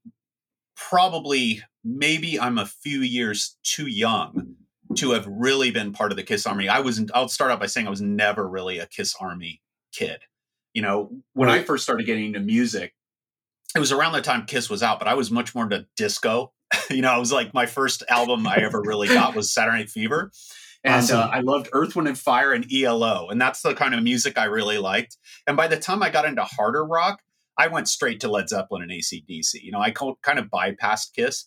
probably 0.77 1.61
maybe 1.83 2.39
I'm 2.39 2.57
a 2.57 2.65
few 2.65 2.99
years 2.99 3.57
too 3.63 3.87
young 3.87 4.55
to 4.95 5.11
have 5.11 5.27
really 5.27 5.71
been 5.71 5.91
part 5.91 6.11
of 6.11 6.17
the 6.17 6.23
Kiss 6.23 6.45
Army. 6.45 6.69
I 6.69 6.79
wasn't. 6.79 7.11
I'll 7.13 7.27
start 7.27 7.51
out 7.51 7.59
by 7.59 7.65
saying 7.65 7.87
I 7.87 7.89
was 7.89 8.01
never 8.01 8.47
really 8.47 8.79
a 8.79 8.85
Kiss 8.85 9.15
Army 9.19 9.61
kid. 9.91 10.19
You 10.73 10.81
know, 10.81 11.11
when 11.33 11.49
I 11.49 11.63
first 11.63 11.83
started 11.83 12.05
getting 12.05 12.25
into 12.25 12.39
music, 12.39 12.93
it 13.75 13.79
was 13.79 13.91
around 13.91 14.13
the 14.13 14.21
time 14.21 14.45
Kiss 14.45 14.69
was 14.69 14.83
out, 14.83 14.99
but 14.99 15.07
I 15.07 15.15
was 15.15 15.31
much 15.31 15.55
more 15.55 15.63
into 15.63 15.87
disco. 15.97 16.53
you 16.89 17.01
know, 17.01 17.11
I 17.11 17.17
was 17.17 17.31
like 17.31 17.53
my 17.53 17.65
first 17.65 18.03
album 18.09 18.45
I 18.47 18.57
ever 18.57 18.81
really 18.81 19.07
got 19.07 19.35
was 19.35 19.51
Saturday 19.51 19.79
Night 19.79 19.89
Fever. 19.89 20.31
And 20.83 20.95
Awesome. 20.95 21.19
uh, 21.19 21.29
I 21.33 21.39
loved 21.39 21.69
Earth, 21.73 21.95
Wind, 21.95 22.07
and 22.07 22.17
Fire 22.17 22.53
and 22.53 22.65
ELO. 22.71 23.29
And 23.29 23.41
that's 23.41 23.61
the 23.61 23.73
kind 23.73 23.95
of 23.95 24.03
music 24.03 24.37
I 24.37 24.45
really 24.45 24.77
liked. 24.77 25.17
And 25.47 25.57
by 25.57 25.67
the 25.67 25.77
time 25.77 26.03
I 26.03 26.09
got 26.09 26.25
into 26.25 26.43
harder 26.43 26.85
rock, 26.85 27.21
I 27.57 27.67
went 27.67 27.89
straight 27.89 28.19
to 28.21 28.27
Led 28.27 28.49
Zeppelin 28.49 28.83
and 28.83 28.91
ACDC. 28.91 29.61
You 29.61 29.71
know, 29.71 29.79
I 29.79 29.91
kind 29.91 30.39
of 30.39 30.45
bypassed 30.45 31.13
Kiss. 31.13 31.45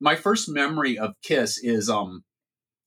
My 0.00 0.14
first 0.14 0.48
memory 0.48 0.98
of 0.98 1.14
Kiss 1.22 1.58
is, 1.58 1.88
um, 1.88 2.24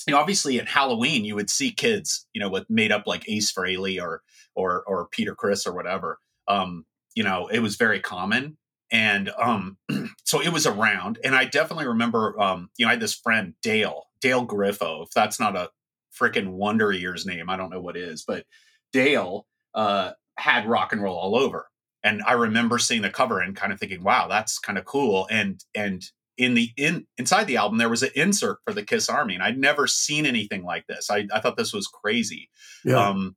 you 0.08 0.14
know, 0.14 0.20
obviously 0.20 0.60
at 0.60 0.68
Halloween 0.68 1.26
you 1.26 1.36
would 1.36 1.50
see 1.50 1.72
kids, 1.72 2.28
you 2.34 2.40
know, 2.40 2.50
with 2.50 2.70
made 2.70 2.92
up 2.92 3.08
like 3.08 3.28
Ace 3.28 3.52
Frehley 3.52 4.02
or 4.02 4.22
or 4.56 4.84
or 4.86 5.08
Peter 5.08 5.36
Criss 5.36 5.66
or 5.66 5.74
whatever. 5.74 6.20
Um, 6.48 6.86
you 7.16 7.24
know, 7.24 7.48
it 7.48 7.60
was 7.60 7.76
very 7.76 8.00
common. 8.00 8.58
And 8.92 9.32
um, 9.42 9.78
so 10.24 10.42
it 10.42 10.54
was 10.54 10.66
around. 10.66 11.20
And 11.24 11.36
I 11.36 11.46
definitely 11.46 11.88
remember, 11.88 12.40
um, 12.40 12.70
you 12.78 12.86
know, 12.86 12.90
I 12.90 12.94
had 12.94 13.02
this 13.02 13.16
friend, 13.16 13.54
Dale, 13.62 14.06
Dale 14.22 14.46
Griffo. 14.46 15.04
If 15.04 15.12
that's 15.12 15.40
not 15.40 15.56
a 15.56 15.70
freaking 16.18 16.52
Wonder 16.52 16.92
Years 16.92 17.26
name, 17.26 17.50
I 17.50 17.58
don't 17.58 17.70
know 17.70 17.82
what 17.82 17.98
is, 17.98 18.24
but 18.24 18.46
Dale 18.92 19.48
uh, 19.74 20.12
had 20.38 20.68
rock 20.68 20.92
and 20.92 21.02
roll 21.02 21.18
all 21.18 21.36
over. 21.36 21.68
And 22.04 22.22
I 22.26 22.34
remember 22.34 22.80
seeing 22.80 23.02
the 23.02 23.10
cover 23.10 23.40
and 23.42 23.56
kind 23.56 23.74
of 23.74 23.80
thinking, 23.80 24.04
wow, 24.04 24.28
that's 24.28 24.58
kind 24.60 24.78
of 24.78 24.86
cool. 24.86 25.28
And, 25.30 25.64
and, 25.76 26.04
in 26.40 26.54
the 26.54 26.72
in 26.78 27.06
inside 27.18 27.46
the 27.48 27.58
album 27.58 27.78
there 27.78 27.90
was 27.90 28.02
an 28.02 28.10
insert 28.16 28.60
for 28.64 28.74
the 28.74 28.82
kiss 28.82 29.10
army 29.10 29.36
and 29.36 29.44
i'd 29.44 29.58
never 29.58 29.86
seen 29.86 30.26
anything 30.26 30.64
like 30.64 30.88
this 30.88 31.12
i, 31.12 31.28
I 31.34 31.42
thought 31.42 31.58
this 31.58 31.74
was 31.74 31.86
crazy 31.88 32.50
Yeah. 32.86 33.10
um 33.10 33.36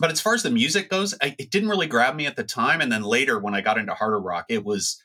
but 0.00 0.10
as 0.10 0.20
far 0.20 0.34
as 0.34 0.42
the 0.42 0.50
music 0.50 0.90
goes 0.90 1.14
I, 1.22 1.36
it 1.38 1.50
didn't 1.52 1.68
really 1.68 1.86
grab 1.86 2.16
me 2.16 2.26
at 2.26 2.34
the 2.34 2.42
time 2.42 2.80
and 2.80 2.90
then 2.90 3.04
later 3.04 3.38
when 3.38 3.54
i 3.54 3.60
got 3.60 3.78
into 3.78 3.94
harder 3.94 4.20
rock 4.20 4.46
it 4.48 4.64
was 4.64 5.00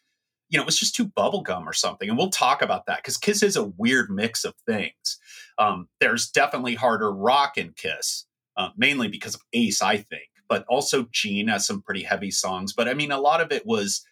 you 0.49 0.57
know 0.57 0.63
it 0.63 0.65
was 0.65 0.79
just 0.79 0.95
too 0.95 1.05
bubblegum 1.05 1.67
or 1.67 1.73
something 1.73 2.09
and 2.09 2.17
we'll 2.17 2.31
talk 2.31 2.63
about 2.63 2.87
that 2.87 2.97
because 2.97 3.17
kiss 3.17 3.43
is 3.43 3.55
a 3.55 3.65
weird 3.65 4.09
mix 4.09 4.43
of 4.43 4.55
things 4.65 5.19
um 5.59 5.87
there's 5.99 6.29
definitely 6.31 6.73
harder 6.73 7.13
rock 7.13 7.55
in 7.55 7.71
kiss 7.77 8.25
uh, 8.57 8.69
mainly 8.75 9.07
because 9.07 9.35
of 9.35 9.41
ace 9.53 9.83
i 9.83 9.95
think 9.95 10.29
but 10.49 10.65
also 10.67 11.07
gene 11.11 11.47
has 11.47 11.65
some 11.65 11.81
pretty 11.81 12.03
heavy 12.03 12.31
songs 12.31 12.73
but 12.73 12.87
i 12.87 12.93
mean 12.93 13.11
a 13.11 13.19
lot 13.19 13.41
of 13.41 13.51
it 13.51 13.65
was 13.65 14.05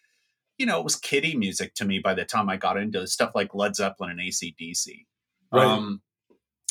you 0.58 0.66
know, 0.66 0.78
it 0.78 0.84
was 0.84 0.96
kiddie 0.96 1.36
music 1.36 1.74
to 1.74 1.84
me 1.84 1.98
by 1.98 2.14
the 2.14 2.24
time 2.24 2.48
I 2.48 2.56
got 2.56 2.78
into 2.78 3.06
stuff 3.06 3.32
like 3.34 3.54
Led 3.54 3.76
Zeppelin 3.76 4.10
and 4.10 4.20
ACDC. 4.20 5.04
Right. 5.52 5.64
Um, 5.64 6.00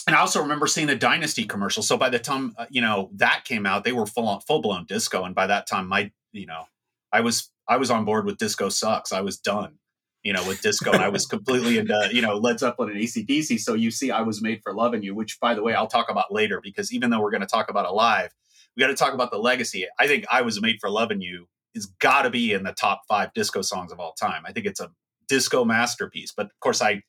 and 0.07 0.15
I 0.15 0.19
also 0.19 0.41
remember 0.41 0.67
seeing 0.67 0.88
the 0.88 0.95
Dynasty 0.95 1.45
commercial. 1.45 1.81
So 1.81 1.98
by 1.98 2.10
the 2.10 2.19
time 2.19 2.53
uh, 2.57 2.65
you 2.69 2.81
know 2.81 3.10
that 3.15 3.43
came 3.45 3.65
out, 3.65 3.84
they 3.84 3.91
were 3.91 4.05
full 4.05 4.27
on 4.27 4.41
full 4.41 4.62
blown 4.62 4.86
disco. 4.86 5.24
And 5.24 5.34
by 5.34 5.48
that 5.48 5.67
time, 5.67 5.88
my 5.88 6.12
you 6.31 6.45
know, 6.45 6.65
I 7.12 7.22
was 7.22 7.51
I 7.67 7.77
was 7.77 7.89
on 7.89 8.05
board 8.05 8.25
with 8.25 8.38
disco 8.38 8.69
sucks. 8.69 9.12
I 9.12 9.22
was 9.22 9.38
done, 9.38 9.79
you 10.22 10.34
know, 10.34 10.48
with 10.48 10.62
disco, 10.62 10.91
and 10.91 11.01
I 11.01 11.10
was 11.10 11.25
completely 11.25 11.79
into 11.79 12.10
you 12.12 12.22
know 12.22 12.38
Led 12.38 12.60
Zeppelin 12.60 12.91
and 12.91 13.00
ACDC. 13.00 13.60
So 13.60 13.74
you 13.74 13.89
see, 13.89 14.12
I 14.12 14.22
was 14.22 14.43
made 14.43 14.62
for 14.62 14.74
loving 14.75 15.01
you, 15.01 15.15
which 15.15 15.39
by 15.39 15.55
the 15.55 15.63
way, 15.63 15.74
I'll 15.74 15.88
talk 15.88 16.12
about 16.12 16.31
later 16.31 16.60
because 16.62 16.93
even 16.93 17.10
though 17.10 17.22
we're 17.22 17.31
going 17.31 17.41
to 17.41 17.48
talk 17.48 17.69
about 17.69 17.86
Alive, 17.86 18.31
we 18.75 18.82
got 18.82 18.88
to 18.88 18.96
talk 18.96 19.13
about 19.13 19.32
the 19.32 19.38
legacy. 19.38 19.86
I 20.00 20.08
think 20.08 20.25
I 20.32 20.41
was 20.41 20.62
made 20.62 20.77
for 20.82 20.89
loving 20.89 21.22
you 21.22 21.48
has 21.74 21.86
got 22.00 22.22
to 22.24 22.29
be 22.29 22.53
in 22.53 22.63
the 22.63 22.72
top 22.72 23.01
five 23.08 23.34
disco 23.34 23.62
songs 23.62 23.91
of 23.91 24.00
all 24.00 24.13
time. 24.13 24.44
I 24.46 24.51
think 24.53 24.65
it's 24.65 24.79
a 24.79 24.91
disco 25.27 25.65
masterpiece. 25.65 26.32
But 26.36 26.46
of 26.46 26.60
course, 26.62 26.82
I 26.82 27.03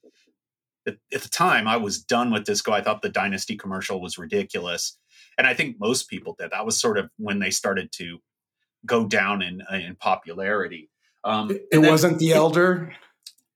at, 0.87 0.97
at 1.13 1.23
the 1.23 1.29
time 1.29 1.69
I 1.69 1.77
was 1.77 2.03
done 2.03 2.31
with 2.33 2.45
disco. 2.45 2.73
I 2.73 2.81
thought 2.83 3.03
the 3.03 3.09
Dynasty 3.09 3.57
commercial 3.57 4.01
was 4.01 4.19
ridiculous, 4.19 4.99
and 5.39 5.47
I 5.47 5.55
think 5.55 5.77
most 5.79 6.09
people 6.09 6.35
did. 6.39 6.51
That 6.51 6.67
was 6.67 6.81
sort 6.81 6.99
of 6.99 7.11
when 7.19 7.39
they 7.39 7.51
started 7.51 7.93
to 7.93 8.19
go 8.85 9.07
down 9.07 9.43
in 9.43 9.63
in 9.73 9.97
popularity. 9.97 10.91
Um, 11.25 11.51
It 11.51 11.67
and 11.73 11.85
then- 11.85 11.91
wasn't 11.91 12.19
the 12.19 12.33
elder. 12.33 12.95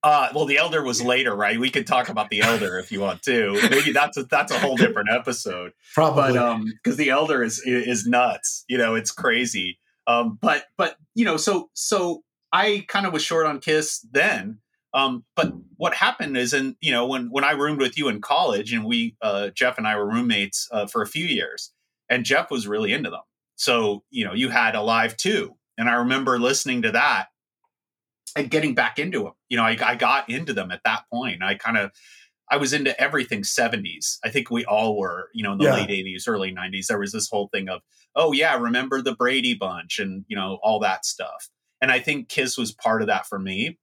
Uh, 0.02 0.28
well, 0.34 0.46
the 0.46 0.56
elder 0.56 0.82
was 0.82 1.02
later, 1.02 1.34
right? 1.34 1.60
We 1.60 1.68
could 1.68 1.86
talk 1.86 2.08
about 2.08 2.30
the 2.30 2.40
elder 2.40 2.78
if 2.78 2.90
you 2.90 3.00
want 3.00 3.22
to. 3.24 3.52
Maybe 3.70 3.92
that's 3.94 4.16
a, 4.16 4.24
that's 4.24 4.50
a 4.50 4.58
whole 4.58 4.76
different 4.76 5.10
episode. 5.10 5.72
Probably. 5.94 6.32
But 6.32 6.36
um, 6.38 6.64
because 6.64 6.96
the 6.96 7.10
elder 7.10 7.42
is 7.42 7.60
is 7.64 8.06
nuts, 8.06 8.64
you 8.68 8.78
know, 8.78 8.94
it's 8.94 9.10
crazy. 9.10 9.78
Um, 10.06 10.38
but 10.40 10.64
but 10.76 10.96
you 11.14 11.24
know, 11.24 11.36
so 11.36 11.70
so 11.74 12.22
I 12.52 12.84
kind 12.88 13.06
of 13.06 13.12
was 13.12 13.22
short 13.22 13.46
on 13.46 13.60
Kiss 13.60 14.04
then. 14.10 14.58
Um, 14.92 15.24
but 15.36 15.52
what 15.76 15.94
happened 15.94 16.36
is, 16.36 16.52
in 16.52 16.76
you 16.80 16.92
know, 16.92 17.06
when 17.06 17.30
when 17.30 17.44
I 17.44 17.52
roomed 17.52 17.80
with 17.80 17.96
you 17.98 18.08
in 18.08 18.20
college, 18.20 18.72
and 18.72 18.84
we 18.84 19.16
uh, 19.20 19.50
Jeff 19.50 19.78
and 19.78 19.86
I 19.86 19.96
were 19.96 20.06
roommates 20.06 20.68
uh, 20.72 20.86
for 20.86 21.02
a 21.02 21.06
few 21.06 21.26
years, 21.26 21.72
and 22.08 22.24
Jeff 22.24 22.50
was 22.50 22.66
really 22.66 22.92
into 22.92 23.10
them. 23.10 23.20
So 23.56 24.02
you 24.10 24.24
know, 24.24 24.32
you 24.32 24.48
had 24.48 24.74
Alive 24.74 25.16
2, 25.16 25.54
and 25.78 25.88
I 25.88 25.94
remember 25.94 26.38
listening 26.38 26.82
to 26.82 26.92
that 26.92 27.28
and 28.36 28.50
getting 28.50 28.74
back 28.74 28.98
into 28.98 29.24
them. 29.24 29.32
You 29.48 29.56
know, 29.56 29.64
I, 29.64 29.76
I 29.82 29.94
got 29.96 30.28
into 30.28 30.52
them 30.52 30.70
at 30.70 30.82
that 30.84 31.04
point. 31.12 31.42
I 31.42 31.54
kind 31.54 31.76
of 31.76 31.90
I 32.52 32.56
was 32.56 32.72
into 32.72 33.00
everything 33.00 33.42
70s. 33.42 34.18
I 34.24 34.28
think 34.30 34.50
we 34.50 34.64
all 34.64 34.98
were, 34.98 35.28
you 35.32 35.44
know, 35.44 35.52
in 35.52 35.58
the 35.58 35.64
Yeah. 35.64 35.74
late 35.74 35.88
80s, 35.90 36.24
early 36.26 36.52
90s. 36.52 36.86
There 36.86 36.98
was 36.98 37.12
this 37.12 37.28
whole 37.30 37.48
thing 37.52 37.68
of, 37.68 37.80
oh 38.16 38.32
yeah, 38.32 38.56
remember 38.58 39.00
the 39.00 39.14
Brady 39.14 39.54
Bunch 39.54 39.98
and 40.00 40.24
you 40.28 40.36
know 40.36 40.58
all 40.62 40.80
that 40.80 41.04
stuff. 41.04 41.48
And 41.80 41.90
I 41.92 42.00
think 42.00 42.28
Kiss 42.28 42.58
was 42.58 42.72
part 42.72 43.02
of 43.02 43.08
that 43.08 43.26
for 43.26 43.38
me. 43.38 43.78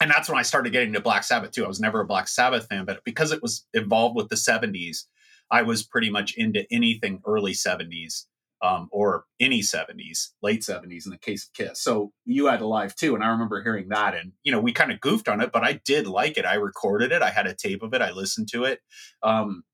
And 0.00 0.10
that's 0.10 0.28
when 0.28 0.38
I 0.38 0.42
started 0.42 0.72
getting 0.72 0.88
into 0.88 1.00
Black 1.00 1.22
Sabbath 1.22 1.52
too. 1.52 1.64
I 1.64 1.68
was 1.68 1.78
never 1.80 2.00
a 2.00 2.06
Black 2.06 2.26
Sabbath 2.28 2.66
fan, 2.66 2.84
but 2.84 3.04
because 3.04 3.30
it 3.30 3.40
was 3.42 3.66
involved 3.72 4.16
with 4.16 4.28
the 4.30 4.34
70s, 4.36 5.04
I 5.50 5.62
was 5.62 5.84
pretty 5.84 6.10
much 6.10 6.34
into 6.36 6.64
anything 6.72 7.20
early 7.26 7.52
70s 7.52 8.24
um, 8.62 8.88
or 8.92 9.24
any 9.40 9.60
70s, 9.60 10.28
late 10.40 10.60
70s 10.60 11.04
in 11.04 11.10
the 11.10 11.18
case 11.18 11.44
of 11.44 11.52
Kiss. 11.52 11.82
So 11.82 12.12
you 12.24 12.46
had 12.46 12.60
Alive 12.60 12.94
2. 12.94 13.14
And 13.14 13.24
I 13.24 13.28
remember 13.28 13.62
hearing 13.62 13.88
that. 13.88 14.14
And, 14.14 14.32
you 14.44 14.52
know, 14.52 14.60
we 14.60 14.72
kind 14.72 14.92
of 14.92 15.00
goofed 15.00 15.28
on 15.28 15.40
it, 15.40 15.50
but 15.52 15.64
I 15.64 15.80
did 15.84 16.06
like 16.06 16.38
it. 16.38 16.44
I 16.44 16.54
recorded 16.54 17.10
it. 17.10 17.22
I 17.22 17.30
had 17.30 17.46
a 17.46 17.54
tape 17.54 17.82
of 17.82 17.92
it. 17.92 18.00
I 18.00 18.12
listened 18.12 18.48
to 18.52 18.64
it. 18.64 18.80
Um, 19.22 19.64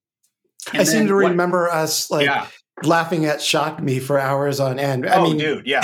I 0.72 0.84
seem 0.84 1.06
to 1.06 1.14
what- 1.14 1.30
remember 1.30 1.68
us 1.68 2.10
like 2.10 2.26
Yeah. 2.26 2.46
laughing 2.82 3.26
at 3.26 3.42
Shock 3.42 3.82
Me 3.82 3.98
for 3.98 4.18
hours 4.18 4.58
on 4.58 4.78
end. 4.78 5.06
I 5.06 5.16
oh, 5.16 5.24
mean, 5.24 5.36
dude, 5.38 5.66
yeah, 5.66 5.82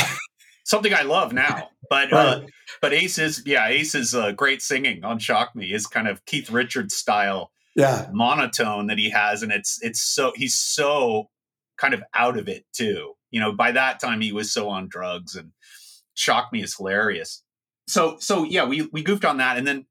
something 0.64 0.92
I 0.92 1.02
love 1.02 1.32
now. 1.32 1.70
But 1.90 2.12
uh, 2.12 2.40
but 2.80 2.92
Ace 2.92 3.18
is 3.18 3.42
yeah, 3.44 3.68
Ace 3.68 3.94
is 3.94 4.14
uh, 4.14 4.32
great 4.32 4.62
singing 4.62 5.04
on 5.04 5.18
Shock 5.18 5.54
Me. 5.54 5.72
is 5.72 5.86
kind 5.86 6.08
of 6.08 6.24
Keith 6.24 6.50
Richards 6.50 6.94
style 6.94 7.50
yeah, 7.76 8.08
monotone 8.12 8.86
that 8.86 8.98
he 8.98 9.10
has, 9.10 9.42
and 9.42 9.52
it's 9.52 9.78
it's 9.82 10.02
so 10.02 10.32
he's 10.34 10.54
so 10.54 11.28
kind 11.76 11.94
of 11.94 12.02
out 12.14 12.38
of 12.38 12.48
it 12.48 12.64
too. 12.72 13.14
You 13.30 13.40
know, 13.40 13.52
by 13.52 13.72
that 13.72 14.00
time 14.00 14.20
he 14.20 14.32
was 14.32 14.52
so 14.52 14.68
on 14.68 14.88
drugs, 14.88 15.34
and 15.34 15.52
Shock 16.14 16.52
Me 16.52 16.62
is 16.62 16.76
hilarious. 16.76 17.42
So 17.88 18.16
so 18.20 18.44
yeah, 18.44 18.64
we 18.64 18.88
we 18.92 19.02
goofed 19.02 19.24
on 19.24 19.38
that, 19.38 19.58
and 19.58 19.66
then 19.66 19.86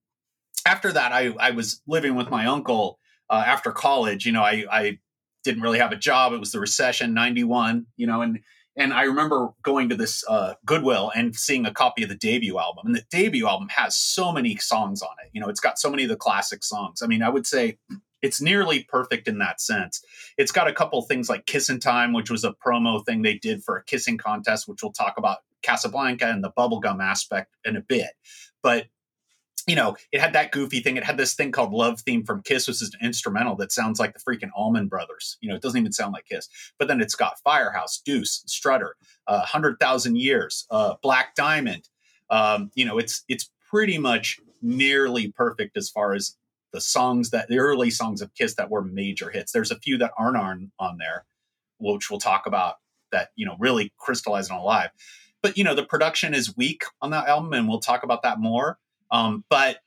after 0.65 0.91
that, 0.91 1.11
I 1.11 1.33
I 1.39 1.51
was 1.51 1.81
living 1.87 2.15
with 2.15 2.29
my 2.29 2.45
uncle 2.45 2.99
uh, 3.29 3.43
after 3.45 3.71
college. 3.71 4.25
You 4.25 4.31
know, 4.31 4.43
I 4.43 4.65
I 4.71 4.99
didn't 5.43 5.61
really 5.61 5.79
have 5.79 5.91
a 5.91 5.97
job. 5.97 6.33
It 6.33 6.39
was 6.39 6.51
the 6.51 6.59
recession, 6.59 7.13
ninety 7.13 7.43
one. 7.43 7.87
You 7.97 8.07
know, 8.07 8.21
and 8.21 8.39
and 8.75 8.93
I 8.93 9.03
remember 9.03 9.49
going 9.61 9.89
to 9.89 9.95
this 9.95 10.23
uh, 10.27 10.55
Goodwill 10.65 11.11
and 11.15 11.35
seeing 11.35 11.65
a 11.65 11.73
copy 11.73 12.03
of 12.03 12.09
the 12.09 12.15
debut 12.15 12.57
album. 12.57 12.87
And 12.87 12.95
the 12.95 13.03
debut 13.11 13.47
album 13.47 13.69
has 13.69 13.95
so 13.95 14.31
many 14.31 14.55
songs 14.57 15.01
on 15.01 15.11
it. 15.23 15.29
You 15.31 15.41
know, 15.41 15.49
it's 15.49 15.59
got 15.59 15.77
so 15.77 15.89
many 15.89 16.03
of 16.03 16.09
the 16.09 16.15
classic 16.15 16.63
songs. 16.63 17.01
I 17.01 17.07
mean, 17.07 17.21
I 17.21 17.29
would 17.29 17.45
say 17.45 17.77
it's 18.23 18.41
nearly 18.41 18.83
perfect 18.83 19.27
in 19.27 19.37
that 19.39 19.61
sense. 19.61 20.03
It's 20.37 20.51
got 20.51 20.67
a 20.67 20.73
couple 20.73 20.99
things 21.03 21.29
like 21.29 21.45
Kissing 21.45 21.79
Time, 21.79 22.13
which 22.13 22.31
was 22.31 22.43
a 22.43 22.55
promo 22.65 23.05
thing 23.05 23.21
they 23.21 23.37
did 23.37 23.63
for 23.63 23.77
a 23.77 23.83
kissing 23.83 24.17
contest, 24.17 24.67
which 24.67 24.81
we'll 24.81 24.93
talk 24.93 25.15
about 25.17 25.39
Casablanca 25.61 26.25
and 26.25 26.43
the 26.43 26.51
bubblegum 26.57 27.03
aspect 27.03 27.55
in 27.65 27.75
a 27.75 27.81
bit. 27.81 28.11
But 28.63 28.87
you 29.67 29.75
know, 29.75 29.95
it 30.11 30.19
had 30.19 30.33
that 30.33 30.51
goofy 30.51 30.81
thing. 30.81 30.97
It 30.97 31.05
had 31.05 31.15
this 31.17 31.35
thing 31.35 31.51
called 31.51 31.71
Love 31.71 32.01
Theme 32.01 32.25
from 32.25 32.41
Kiss, 32.41 32.67
which 32.67 32.81
is 32.81 32.93
an 32.99 33.05
instrumental 33.05 33.55
that 33.57 33.71
sounds 33.71 33.97
like 33.97 34.13
the 34.13 34.19
freaking 34.19 34.49
Allman 34.53 34.87
Brothers. 34.87 35.37
You 35.39 35.49
know, 35.49 35.55
it 35.55 35.61
doesn't 35.61 35.79
even 35.79 35.93
sound 35.93 36.11
like 36.11 36.25
Kiss. 36.25 36.49
But 36.77 36.89
then 36.89 36.99
it's 36.99 37.15
got 37.15 37.39
Firehouse, 37.43 38.01
Deuce, 38.03 38.43
Strutter, 38.45 38.97
uh, 39.27 39.41
Hundred 39.41 39.79
Thousand 39.79 40.17
Years, 40.17 40.65
uh, 40.69 40.95
Black 41.01 41.35
Diamond. 41.35 41.87
Um, 42.29 42.71
you 42.75 42.83
know, 42.83 42.97
it's 42.97 43.23
it's 43.29 43.49
pretty 43.69 43.97
much 43.97 44.37
nearly 44.61 45.31
perfect 45.31 45.77
as 45.77 45.89
far 45.89 46.13
as 46.13 46.35
the 46.73 46.81
songs 46.81 47.29
that 47.29 47.47
the 47.47 47.59
early 47.59 47.89
songs 47.89 48.21
of 48.21 48.33
Kiss 48.33 48.55
that 48.55 48.69
were 48.69 48.83
major 48.83 49.29
hits. 49.29 49.51
There's 49.51 49.71
a 49.71 49.79
few 49.79 49.97
that 49.99 50.11
aren't 50.17 50.37
on 50.37 50.71
on 50.79 50.97
there, 50.97 51.25
which 51.77 52.09
we'll 52.09 52.19
talk 52.19 52.45
about 52.45 52.75
that 53.11 53.29
you 53.35 53.45
know 53.45 53.55
really 53.59 53.93
crystallize 53.97 54.49
on 54.49 54.61
live. 54.61 54.89
But 55.41 55.57
you 55.57 55.63
know, 55.63 55.75
the 55.75 55.85
production 55.85 56.33
is 56.33 56.57
weak 56.57 56.83
on 57.01 57.11
that 57.11 57.27
album, 57.27 57.53
and 57.53 57.67
we'll 57.67 57.79
talk 57.79 58.03
about 58.03 58.23
that 58.23 58.39
more. 58.39 58.79
Um, 59.11 59.43
but 59.49 59.77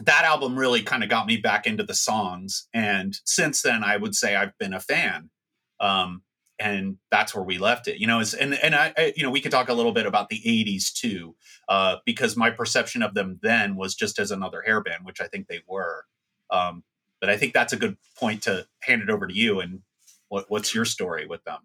that 0.00 0.24
album 0.24 0.58
really 0.58 0.82
kind 0.82 1.02
of 1.02 1.08
got 1.08 1.26
me 1.26 1.38
back 1.38 1.66
into 1.66 1.82
the 1.82 1.94
songs. 1.94 2.68
And 2.74 3.18
since 3.24 3.62
then, 3.62 3.82
I 3.82 3.96
would 3.96 4.14
say 4.14 4.36
I've 4.36 4.56
been 4.58 4.74
a 4.74 4.80
fan. 4.80 5.30
Um, 5.80 6.22
and 6.58 6.96
that's 7.10 7.34
where 7.34 7.44
we 7.44 7.58
left 7.58 7.86
it, 7.88 7.98
you 7.98 8.06
know, 8.06 8.20
is, 8.20 8.32
and, 8.32 8.54
and 8.54 8.74
I, 8.74 8.92
I, 8.96 9.12
you 9.16 9.22
know, 9.22 9.30
we 9.30 9.40
could 9.40 9.52
talk 9.52 9.68
a 9.68 9.74
little 9.74 9.92
bit 9.92 10.06
about 10.06 10.28
the 10.28 10.40
eighties 10.44 10.90
too, 10.90 11.34
uh, 11.68 11.96
because 12.04 12.36
my 12.36 12.50
perception 12.50 13.02
of 13.02 13.14
them 13.14 13.38
then 13.42 13.76
was 13.76 13.94
just 13.94 14.18
as 14.18 14.30
another 14.30 14.64
hairband, 14.66 15.04
which 15.04 15.20
I 15.20 15.26
think 15.26 15.48
they 15.48 15.60
were. 15.68 16.04
Um, 16.50 16.82
but 17.20 17.30
I 17.30 17.36
think 17.36 17.52
that's 17.52 17.72
a 17.72 17.76
good 17.76 17.96
point 18.18 18.42
to 18.42 18.66
hand 18.80 19.02
it 19.02 19.10
over 19.10 19.26
to 19.26 19.34
you. 19.34 19.60
And 19.60 19.80
what, 20.28 20.46
what's 20.48 20.74
your 20.74 20.84
story 20.84 21.26
with 21.26 21.44
them? 21.44 21.58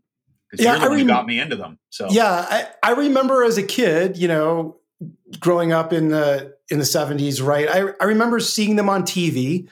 Because 0.50 0.64
Yeah, 0.64 0.72
you're 0.72 0.80
the 0.80 0.86
I 0.86 0.90
one 0.90 0.98
who 1.00 1.06
rem- 1.06 1.16
got 1.16 1.26
me 1.26 1.40
into 1.40 1.56
them. 1.56 1.80
So 1.90 2.08
yeah. 2.10 2.46
I, 2.50 2.68
I 2.84 2.92
remember 2.92 3.44
as 3.44 3.58
a 3.58 3.64
kid, 3.64 4.18
you 4.18 4.28
know, 4.28 4.78
growing 5.40 5.72
up 5.72 5.94
in 5.94 6.10
the 6.10 6.56
in 6.70 6.80
the 6.80 6.86
seventies, 6.86 7.42
right? 7.42 7.68
I, 7.70 7.94
I 8.00 8.06
remember 8.06 8.40
seeing 8.40 8.76
them 8.76 8.90
on 8.90 9.04
TV. 9.04 9.68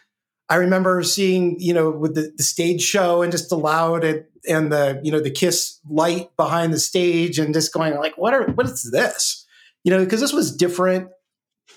I 0.49 0.55
remember 0.55 1.03
seeing, 1.03 1.59
you 1.59 1.73
know, 1.73 1.91
with 1.91 2.15
the, 2.15 2.31
the 2.35 2.43
stage 2.43 2.81
show 2.81 3.21
and 3.21 3.31
just 3.31 3.49
the 3.49 3.57
loud 3.57 4.03
and, 4.03 4.25
and 4.47 4.71
the, 4.71 4.99
you 5.03 5.11
know, 5.11 5.19
the 5.19 5.29
kiss 5.29 5.79
light 5.87 6.35
behind 6.37 6.73
the 6.73 6.79
stage 6.79 7.37
and 7.37 7.53
just 7.53 7.71
going 7.71 7.95
like, 7.95 8.17
what 8.17 8.33
are 8.33 8.47
what 8.51 8.65
is 8.65 8.89
this? 8.91 9.45
You 9.83 9.91
know, 9.91 10.03
because 10.03 10.21
this 10.21 10.33
was 10.33 10.55
different. 10.55 11.09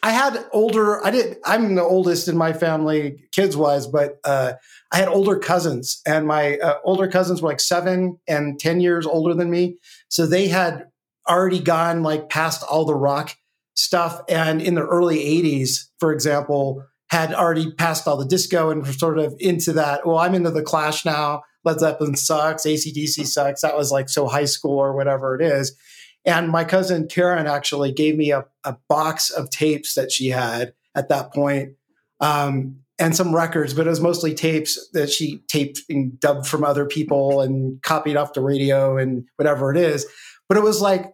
I 0.03 0.11
had 0.11 0.45
older, 0.53 1.05
I 1.05 1.11
did, 1.11 1.37
I'm 1.45 1.75
the 1.75 1.83
oldest 1.83 2.27
in 2.27 2.37
my 2.37 2.53
family, 2.53 3.25
kids 3.31 3.57
wise, 3.57 3.87
but 3.87 4.19
uh, 4.25 4.55
I 4.91 4.97
had 4.97 5.09
older 5.09 5.39
cousins, 5.39 6.01
and 6.07 6.27
my 6.27 6.57
uh, 6.57 6.79
older 6.83 7.07
cousins 7.07 7.41
were 7.41 7.51
like 7.51 7.61
seven 7.61 8.19
and 8.27 8.59
10 8.59 8.81
years 8.81 9.07
older 9.07 9.35
than 9.35 9.51
me. 9.51 9.77
So 10.09 10.27
they 10.27 10.49
had 10.49 10.87
already 11.29 11.61
gone 11.61 12.03
like 12.03 12.31
past 12.31 12.65
all 12.65 12.85
the 12.85 12.95
rock 12.95 13.37
stuff, 13.75 14.23
and 14.29 14.61
in 14.61 14.75
the 14.75 14.85
early 14.87 15.19
'80s, 15.19 15.89
for 15.99 16.13
example, 16.13 16.85
had 17.13 17.35
already 17.35 17.71
passed 17.71 18.09
all 18.09 18.17
the 18.17 18.25
disco 18.25 18.71
and 18.71 18.87
were 18.87 18.93
sort 18.93 19.19
of 19.19 19.37
into 19.39 19.75
that. 19.75 20.07
Well, 20.07 20.17
I'm 20.17 20.35
into 20.35 20.51
the 20.51 20.63
Clash 20.63 21.05
now. 21.05 21.43
Led 21.63 21.79
Zeppelin 21.79 22.17
sucks. 22.17 22.65
ACDC 22.65 23.27
sucks. 23.27 23.61
That 23.61 23.77
was 23.77 23.93
like 23.93 24.09
so 24.09 24.27
high 24.27 24.47
school 24.47 24.79
or 24.79 24.97
whatever 24.97 25.39
it 25.39 25.43
is. 25.43 25.77
And 26.25 26.49
my 26.49 26.65
cousin 26.65 27.09
Karen 27.09 27.47
actually 27.47 27.93
gave 27.93 28.17
me 28.17 28.33
a, 28.33 28.47
a 28.65 28.79
box 28.89 29.29
of 29.29 29.51
tapes 29.51 29.95
that 29.95 30.11
she 30.11 30.29
had 30.29 30.73
at 30.95 31.11
that 31.11 31.35
point, 31.35 31.75
um, 32.21 32.77
and 32.99 33.15
some 33.15 33.35
records, 33.35 33.75
but 33.75 33.87
it 33.87 33.91
was 33.91 34.01
mostly 34.01 34.33
tapes 34.33 34.79
that 34.95 35.11
she 35.11 35.43
taped 35.49 35.81
and 35.91 36.19
dubbed 36.19 36.47
from 36.47 36.65
other 36.65 36.87
people 36.87 37.43
and 37.43 37.83
copied 37.83 38.17
off 38.17 38.33
the 38.33 38.41
radio 38.41 38.97
and 38.97 39.25
whatever 39.37 39.71
it 39.71 39.77
is. 39.77 40.07
But 40.49 40.57
it 40.57 40.63
was 40.63 40.81
like 40.81 41.13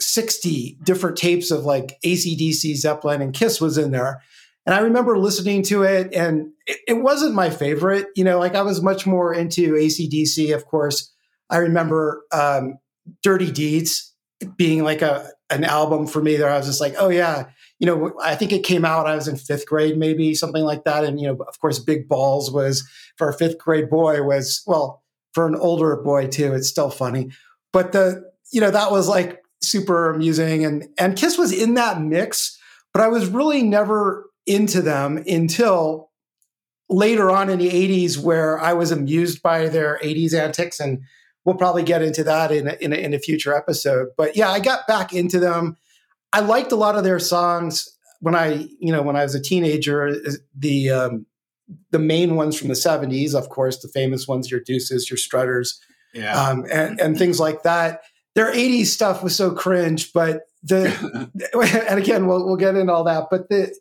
60 0.00 0.78
different 0.82 1.16
tapes 1.18 1.50
of 1.50 1.64
like 1.64 1.98
ACDC, 2.02 2.76
Zeppelin, 2.76 3.20
and 3.20 3.34
Kiss 3.34 3.60
was 3.60 3.76
in 3.76 3.90
there. 3.90 4.22
And 4.66 4.74
I 4.74 4.80
remember 4.80 5.16
listening 5.16 5.62
to 5.64 5.84
it, 5.84 6.12
and 6.12 6.52
it, 6.66 6.78
it 6.88 6.94
wasn't 6.94 7.34
my 7.34 7.50
favorite. 7.50 8.08
You 8.16 8.24
know, 8.24 8.38
like 8.38 8.56
I 8.56 8.62
was 8.62 8.82
much 8.82 9.06
more 9.06 9.32
into 9.32 9.74
ACDC, 9.74 10.54
of 10.54 10.66
course. 10.66 11.12
I 11.48 11.58
remember 11.58 12.24
um, 12.32 12.78
Dirty 13.22 13.52
Deeds 13.52 14.12
being 14.56 14.82
like 14.82 15.02
a 15.02 15.30
an 15.48 15.62
album 15.62 16.08
for 16.08 16.20
me. 16.20 16.36
that 16.36 16.48
I 16.48 16.56
was 16.56 16.66
just 16.66 16.80
like, 16.80 16.96
oh 16.98 17.08
yeah, 17.08 17.46
you 17.78 17.86
know. 17.86 18.12
I 18.20 18.34
think 18.34 18.52
it 18.52 18.64
came 18.64 18.84
out. 18.84 19.06
I 19.06 19.14
was 19.14 19.28
in 19.28 19.36
fifth 19.36 19.66
grade, 19.66 19.96
maybe 19.96 20.34
something 20.34 20.64
like 20.64 20.82
that. 20.84 21.04
And 21.04 21.20
you 21.20 21.28
know, 21.28 21.44
of 21.46 21.60
course, 21.60 21.78
Big 21.78 22.08
Balls 22.08 22.50
was 22.50 22.86
for 23.16 23.28
a 23.28 23.34
fifth 23.34 23.58
grade 23.58 23.88
boy 23.88 24.22
was 24.22 24.62
well 24.66 25.04
for 25.32 25.46
an 25.46 25.54
older 25.54 25.96
boy 25.96 26.26
too. 26.26 26.54
It's 26.54 26.68
still 26.68 26.90
funny, 26.90 27.30
but 27.72 27.92
the 27.92 28.24
you 28.50 28.60
know 28.60 28.72
that 28.72 28.90
was 28.90 29.06
like 29.06 29.42
super 29.62 30.10
amusing, 30.10 30.64
and 30.64 30.88
and 30.98 31.16
Kiss 31.16 31.38
was 31.38 31.52
in 31.52 31.74
that 31.74 32.00
mix. 32.00 32.58
But 32.92 33.02
I 33.02 33.08
was 33.08 33.28
really 33.28 33.62
never 33.62 34.26
into 34.46 34.80
them 34.82 35.22
until 35.26 36.10
later 36.88 37.30
on 37.30 37.50
in 37.50 37.58
the 37.58 37.68
80s 37.70 38.16
where 38.18 38.58
I 38.60 38.72
was 38.72 38.90
amused 38.92 39.42
by 39.42 39.68
their 39.68 39.98
80s 40.02 40.32
antics 40.34 40.78
and 40.78 41.00
we'll 41.44 41.56
probably 41.56 41.82
get 41.82 42.02
into 42.02 42.22
that 42.24 42.52
in 42.52 42.68
a, 42.68 42.72
in 42.80 42.92
a, 42.92 42.96
in 42.96 43.14
a 43.14 43.18
future 43.18 43.54
episode. 43.54 44.08
But 44.16 44.36
yeah, 44.36 44.50
I 44.50 44.60
got 44.60 44.86
back 44.86 45.12
into 45.12 45.38
them. 45.40 45.76
I 46.32 46.40
liked 46.40 46.72
a 46.72 46.76
lot 46.76 46.96
of 46.96 47.04
their 47.04 47.18
songs 47.18 47.88
when 48.20 48.34
I, 48.34 48.68
you 48.80 48.92
know, 48.92 49.02
when 49.02 49.16
I 49.16 49.22
was 49.22 49.34
a 49.34 49.40
teenager, 49.40 50.14
the 50.56 50.90
um, 50.90 51.26
the 51.90 51.98
main 51.98 52.36
ones 52.36 52.56
from 52.56 52.68
the 52.68 52.74
70s, 52.74 53.34
of 53.34 53.48
course, 53.48 53.82
the 53.82 53.88
famous 53.88 54.28
ones, 54.28 54.50
your 54.50 54.60
deuces, 54.60 55.10
your 55.10 55.16
strutters, 55.16 55.80
Yeah. 56.14 56.40
um, 56.40 56.64
and, 56.70 57.00
and 57.00 57.18
things 57.18 57.40
like 57.40 57.64
that. 57.64 58.02
Their 58.36 58.52
80s 58.52 58.86
stuff 58.86 59.22
was 59.22 59.34
so 59.34 59.50
cringe, 59.50 60.12
but 60.12 60.42
the 60.62 60.86
and 61.90 61.98
again, 61.98 62.26
we'll 62.26 62.46
we'll 62.46 62.56
get 62.56 62.76
into 62.76 62.92
all 62.92 63.04
that. 63.04 63.24
But 63.30 63.48
the 63.48 63.74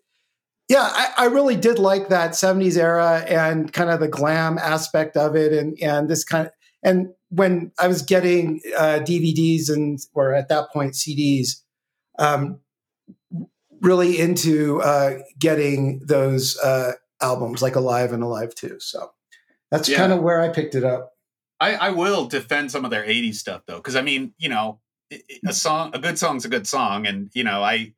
yeah, 0.70 0.90
I, 0.92 1.14
I 1.18 1.26
really 1.26 1.56
did 1.56 1.80
like 1.80 2.10
that 2.10 2.32
70s 2.32 2.78
era 2.78 3.24
and 3.28 3.72
kind 3.72 3.90
of 3.90 4.00
the 4.00 4.08
glam 4.08 4.58
aspect 4.58 5.16
of 5.18 5.36
it 5.36 5.54
and 5.54 5.78
and 5.82 6.10
this 6.10 6.24
kind 6.24 6.48
of 6.48 6.54
and 6.84 7.10
when 7.30 7.72
I 7.80 7.88
was 7.88 8.02
getting 8.02 8.62
uh, 8.78 9.00
DVDs 9.02 9.70
and 9.70 10.00
or 10.14 10.34
at 10.34 10.50
that 10.50 10.70
point 10.72 10.94
CDs, 10.94 11.62
um, 12.20 12.60
really 13.82 14.20
into 14.20 14.82
uh, 14.82 15.20
getting 15.40 16.00
those 16.06 16.58
uh, 16.60 16.94
albums 17.22 17.62
like 17.62 17.76
Alive 17.76 18.14
and 18.14 18.24
Alive 18.24 18.56
2. 18.56 18.80
So 18.80 19.12
that's 19.72 19.90
Yeah. 19.90 19.98
kind 19.98 20.14
of 20.14 20.22
where 20.22 20.42
I 20.42 20.50
picked 20.50 20.76
it 20.76 20.84
up. 20.84 21.14
I, 21.60 21.76
I 21.76 21.90
will 21.92 22.26
defend 22.28 22.72
some 22.72 22.86
of 22.86 22.92
their 22.92 23.04
80s 23.06 23.36
stuff 23.36 23.62
though 23.66 23.78
because 23.78 23.96
i 23.96 24.02
mean 24.02 24.34
you 24.38 24.50
know 24.50 24.82
a 25.48 25.54
song 25.54 25.92
a 25.94 26.00
good 26.00 26.20
song's 26.20 26.44
a 26.44 26.50
good 26.50 26.68
song 26.68 27.08
and 27.08 27.30
you 27.34 27.46
know 27.46 27.64
i 27.64 27.94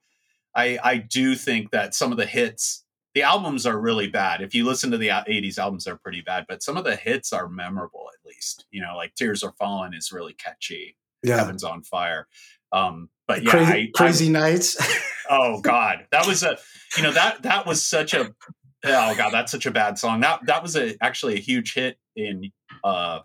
i 0.56 0.78
i 0.84 0.98
do 0.98 1.36
think 1.36 1.72
that 1.72 1.94
some 1.94 2.12
of 2.12 2.18
the 2.18 2.26
hits 2.26 2.84
the 3.18 3.24
albums 3.24 3.66
are 3.66 3.80
really 3.80 4.06
bad. 4.06 4.42
If 4.44 4.54
you 4.54 4.64
listen 4.64 4.92
to 4.92 4.98
the 5.00 5.10
uh, 5.10 5.24
80s 5.24 5.58
albums 5.58 5.86
they're 5.86 5.98
pretty 5.98 6.22
bad 6.22 6.46
but 6.48 6.62
some 6.62 6.78
of 6.78 6.84
the 6.84 6.96
hits 6.96 7.34
are 7.34 7.50
memorable 7.50 8.12
at 8.14 8.24
least 8.30 8.68
you 8.70 8.80
know 8.80 8.96
like 8.96 9.16
tears 9.16 9.42
are 9.42 9.54
falling 9.58 9.96
is 9.96 10.12
really 10.12 10.34
catchy. 10.34 10.96
Yeah. 11.24 11.38
heaven's 11.38 11.64
on 11.64 11.82
fire. 11.82 12.28
Um 12.72 13.10
but 13.28 13.42
yeah 13.42 13.50
crazy, 13.96 14.26
I, 14.26 14.30
I- 14.30 14.32
nights. 14.32 14.78
oh 15.32 15.62
god. 15.62 16.06
That 16.12 16.28
was 16.28 16.44
a 16.44 16.60
you 16.96 17.02
know 17.02 17.12
that 17.12 17.42
that 17.42 17.66
was 17.66 17.84
such 17.84 18.14
a 18.14 18.36
oh 18.86 19.16
god 19.16 19.32
that's 19.32 19.52
such 19.52 19.66
a 19.66 19.72
bad 19.72 19.98
song. 19.98 20.20
That 20.20 20.42
that 20.46 20.62
was 20.62 20.76
a 20.76 20.96
actually 21.02 21.38
a 21.38 21.40
huge 21.40 21.74
hit 21.74 21.98
in 22.16 22.52
uh 22.84 23.22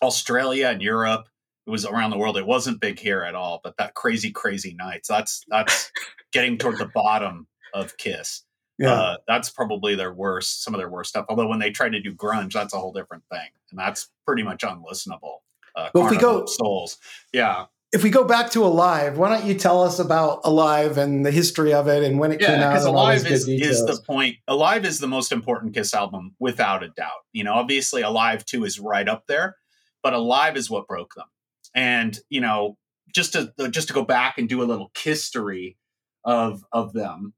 australia 0.00 0.68
and 0.68 0.80
europe. 0.80 1.26
It 1.66 1.70
was 1.70 1.84
around 1.84 2.08
the 2.08 2.16
world. 2.16 2.38
It 2.38 2.46
wasn't 2.46 2.80
big 2.80 2.98
here 2.98 3.20
at 3.22 3.34
all 3.34 3.60
but 3.62 3.76
that 3.76 3.92
crazy 3.92 4.30
crazy 4.30 4.72
nights 4.72 5.08
that's 5.08 5.44
that's 5.48 5.92
getting 6.32 6.58
toward 6.58 6.78
the 6.78 6.86
bottom 6.94 7.46
of 7.74 7.96
kiss 7.96 8.42
Yeah. 8.78 8.92
uh, 8.92 9.16
that's 9.28 9.50
probably 9.50 9.94
their 9.94 10.12
worst 10.12 10.62
some 10.64 10.74
of 10.74 10.78
their 10.78 10.88
worst 10.90 11.10
stuff 11.10 11.26
although 11.28 11.46
when 11.48 11.58
they 11.58 11.70
try 11.70 11.88
to 11.88 12.00
do 12.00 12.12
grunge 12.14 12.52
that's 12.52 12.74
a 12.74 12.78
whole 12.78 12.92
different 12.92 13.24
thing 13.30 13.48
and 13.70 13.78
that's 13.78 14.08
pretty 14.26 14.42
much 14.42 14.62
unlistenable 14.62 15.38
uh, 15.76 15.88
Well, 15.94 16.04
if 16.06 16.10
we 16.10 16.16
go- 16.16 16.46
souls 16.46 16.98
yeah 17.32 17.66
if 17.92 18.04
we 18.04 18.10
go 18.10 18.22
back 18.22 18.50
to 18.52 18.64
Alive, 18.64 19.18
why 19.18 19.30
don't 19.30 19.44
you 19.48 19.54
tell 19.54 19.82
us 19.82 19.98
about 19.98 20.42
Alive 20.44 20.96
and 20.96 21.26
the 21.26 21.32
history 21.32 21.72
of 21.72 21.88
it 21.88 22.04
and 22.04 22.20
when 22.20 22.30
it 22.30 22.38
came 22.38 22.60
yeah, 22.60 22.68
out? 22.68 22.70
because 22.74 22.84
Alive 22.84 23.26
is, 23.26 23.48
is 23.48 23.84
the 23.84 24.00
point. 24.06 24.36
Alive 24.46 24.84
is 24.84 25.00
the 25.00 25.08
most 25.08 25.32
important 25.32 25.74
Kiss 25.74 25.92
album 25.92 26.36
without 26.38 26.84
a 26.84 26.88
doubt. 26.90 27.24
You 27.32 27.42
know, 27.42 27.54
obviously 27.54 28.02
Alive 28.02 28.44
2 28.46 28.64
is 28.64 28.78
right 28.78 29.08
up 29.08 29.24
there, 29.26 29.56
but 30.04 30.12
Alive 30.14 30.56
is 30.56 30.70
what 30.70 30.86
broke 30.86 31.14
them. 31.16 31.26
And, 31.74 32.16
you 32.28 32.40
know, 32.40 32.76
just 33.12 33.32
to 33.32 33.52
just 33.70 33.88
to 33.88 33.94
go 33.94 34.04
back 34.04 34.38
and 34.38 34.48
do 34.48 34.62
a 34.62 34.66
little 34.66 34.92
history 34.96 35.76
of 36.24 36.64
of 36.72 36.92
them. 36.92 37.34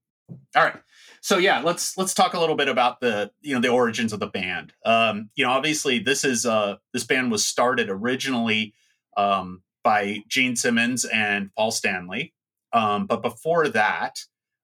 All 0.57 0.65
right. 0.65 0.81
So 1.21 1.39
yeah, 1.39 1.61
let's 1.61 1.97
let's 1.99 2.15
talk 2.15 2.35
a 2.35 2.41
little 2.41 2.57
bit 2.57 2.69
about 2.69 3.01
the 3.01 3.31
you 3.41 3.55
know 3.55 3.61
the 3.61 3.69
origins 3.69 4.13
of 4.13 4.21
the 4.21 4.27
band. 4.27 4.73
Um, 4.85 5.31
you 5.35 5.45
know, 5.45 5.51
obviously 5.51 5.99
this 5.99 6.25
is 6.25 6.47
uh 6.47 6.77
this 6.93 7.05
band 7.05 7.31
was 7.31 7.45
started 7.45 7.89
originally 7.91 8.75
um, 9.17 9.63
by 9.83 10.19
Gene 10.29 10.57
Simmons 10.57 11.05
and 11.05 11.51
Paul 11.57 11.71
Stanley. 11.71 12.35
Um, 12.73 13.07
but 13.07 13.23
before 13.23 13.69
that, 13.69 14.21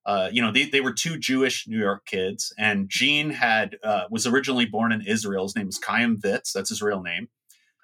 uh, 0.06 0.30
you 0.32 0.40
know, 0.40 0.50
they, 0.50 0.64
they 0.64 0.80
were 0.80 0.92
two 0.92 1.18
Jewish 1.18 1.68
New 1.68 1.78
York 1.78 2.06
kids, 2.06 2.52
and 2.56 2.88
Gene 2.88 3.28
had 3.28 3.76
uh, 3.84 4.04
was 4.10 4.26
originally 4.26 4.64
born 4.64 4.90
in 4.90 5.02
Israel. 5.02 5.42
His 5.42 5.54
name 5.54 5.66
was 5.66 5.78
Chaim 5.84 6.18
Witz. 6.18 6.52
That's 6.52 6.70
his 6.70 6.80
real 6.80 7.02
name. 7.02 7.28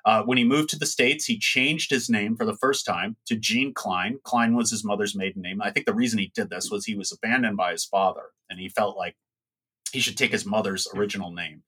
Uh, 0.05 0.23
when 0.23 0.37
he 0.37 0.45
moved 0.45 0.69
to 0.69 0.79
the 0.79 0.87
states, 0.87 1.25
he 1.25 1.39
changed 1.39 1.91
his 1.91 2.11
name 2.11 2.37
for 2.37 2.45
the 2.45 2.57
first 2.57 2.85
time 2.85 3.17
to 3.27 3.37
Gene 3.37 3.73
Klein. 3.73 4.19
Klein 4.23 4.55
was 4.55 4.71
his 4.71 4.85
mother's 4.85 5.17
maiden 5.17 5.43
name. 5.43 5.63
I 5.63 5.71
think 5.71 5.87
the 5.87 5.95
reason 5.95 6.19
he 6.19 6.31
did 6.35 6.51
this 6.51 6.71
was 6.71 6.85
he 6.85 6.95
was 6.95 7.11
abandoned 7.13 7.57
by 7.57 7.73
his 7.73 7.85
father, 7.85 8.33
and 8.51 8.61
he 8.61 8.69
felt 8.69 8.97
like 8.97 9.17
he 9.93 10.01
should 10.01 10.19
take 10.19 10.33
his 10.33 10.45
mother's 10.45 10.87
original 10.95 11.31
name. 11.31 11.63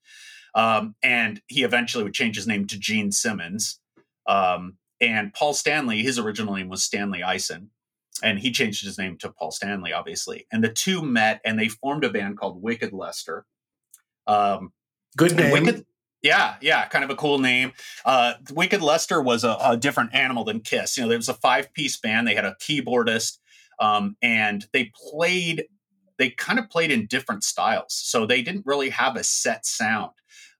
Um, 0.55 0.95
and 1.03 1.41
he 1.47 1.63
eventually 1.63 2.05
would 2.05 2.15
change 2.15 2.37
his 2.37 2.47
name 2.47 2.67
to 2.67 2.79
Gene 2.79 3.13
Simmons. 3.13 3.81
Um, 4.27 4.79
and 5.01 5.33
Paul 5.33 5.55
Stanley, 5.55 6.03
his 6.03 6.19
original 6.19 6.55
name 6.55 6.69
was 6.69 6.83
Stanley 6.83 7.23
Eisen 7.23 7.71
and 8.23 8.39
he 8.39 8.51
changed 8.51 8.85
his 8.85 8.99
name 8.99 9.17
to 9.19 9.31
Paul 9.31 9.51
Stanley, 9.51 9.93
obviously. 9.93 10.47
And 10.51 10.63
the 10.63 10.73
two 10.73 11.03
met 11.03 11.41
and 11.45 11.59
they 11.59 11.69
formed 11.69 12.05
a 12.05 12.11
band 12.11 12.39
called 12.39 12.63
Wicked 12.63 12.93
Lester. 12.93 13.45
Um, 14.27 14.73
Good 15.17 15.37
name. 15.37 15.53
Wicked, 15.53 15.87
yeah, 16.23 16.57
yeah, 16.61 16.87
kind 16.87 17.05
of 17.05 17.11
a 17.11 17.17
cool 17.17 17.39
name. 17.39 17.73
Uh, 18.05 18.35
Wicked 18.53 18.83
Lester 18.83 19.23
was 19.23 19.45
a, 19.45 19.57
a 19.63 19.77
different 19.77 20.15
animal 20.15 20.45
than 20.45 20.61
Kiss. 20.61 20.97
You 20.97 21.05
know, 21.05 21.09
there 21.09 21.19
was 21.19 21.29
a 21.29 21.35
five 21.35 21.73
piece 21.73 21.97
band. 21.99 22.27
They 22.27 22.35
had 22.35 22.45
a 22.45 22.57
keyboardist, 22.61 23.39
um, 23.81 24.17
and 24.23 24.67
they 24.73 24.93
played. 25.11 25.67
They 26.19 26.31
kind 26.31 26.59
of 26.59 26.71
played 26.71 26.91
in 26.91 27.07
different 27.07 27.45
styles, 27.45 27.93
so 27.93 28.27
they 28.27 28.43
didn't 28.43 28.65
really 28.67 28.89
have 28.91 29.17
a 29.17 29.25
set 29.25 29.67
sound. 29.67 30.13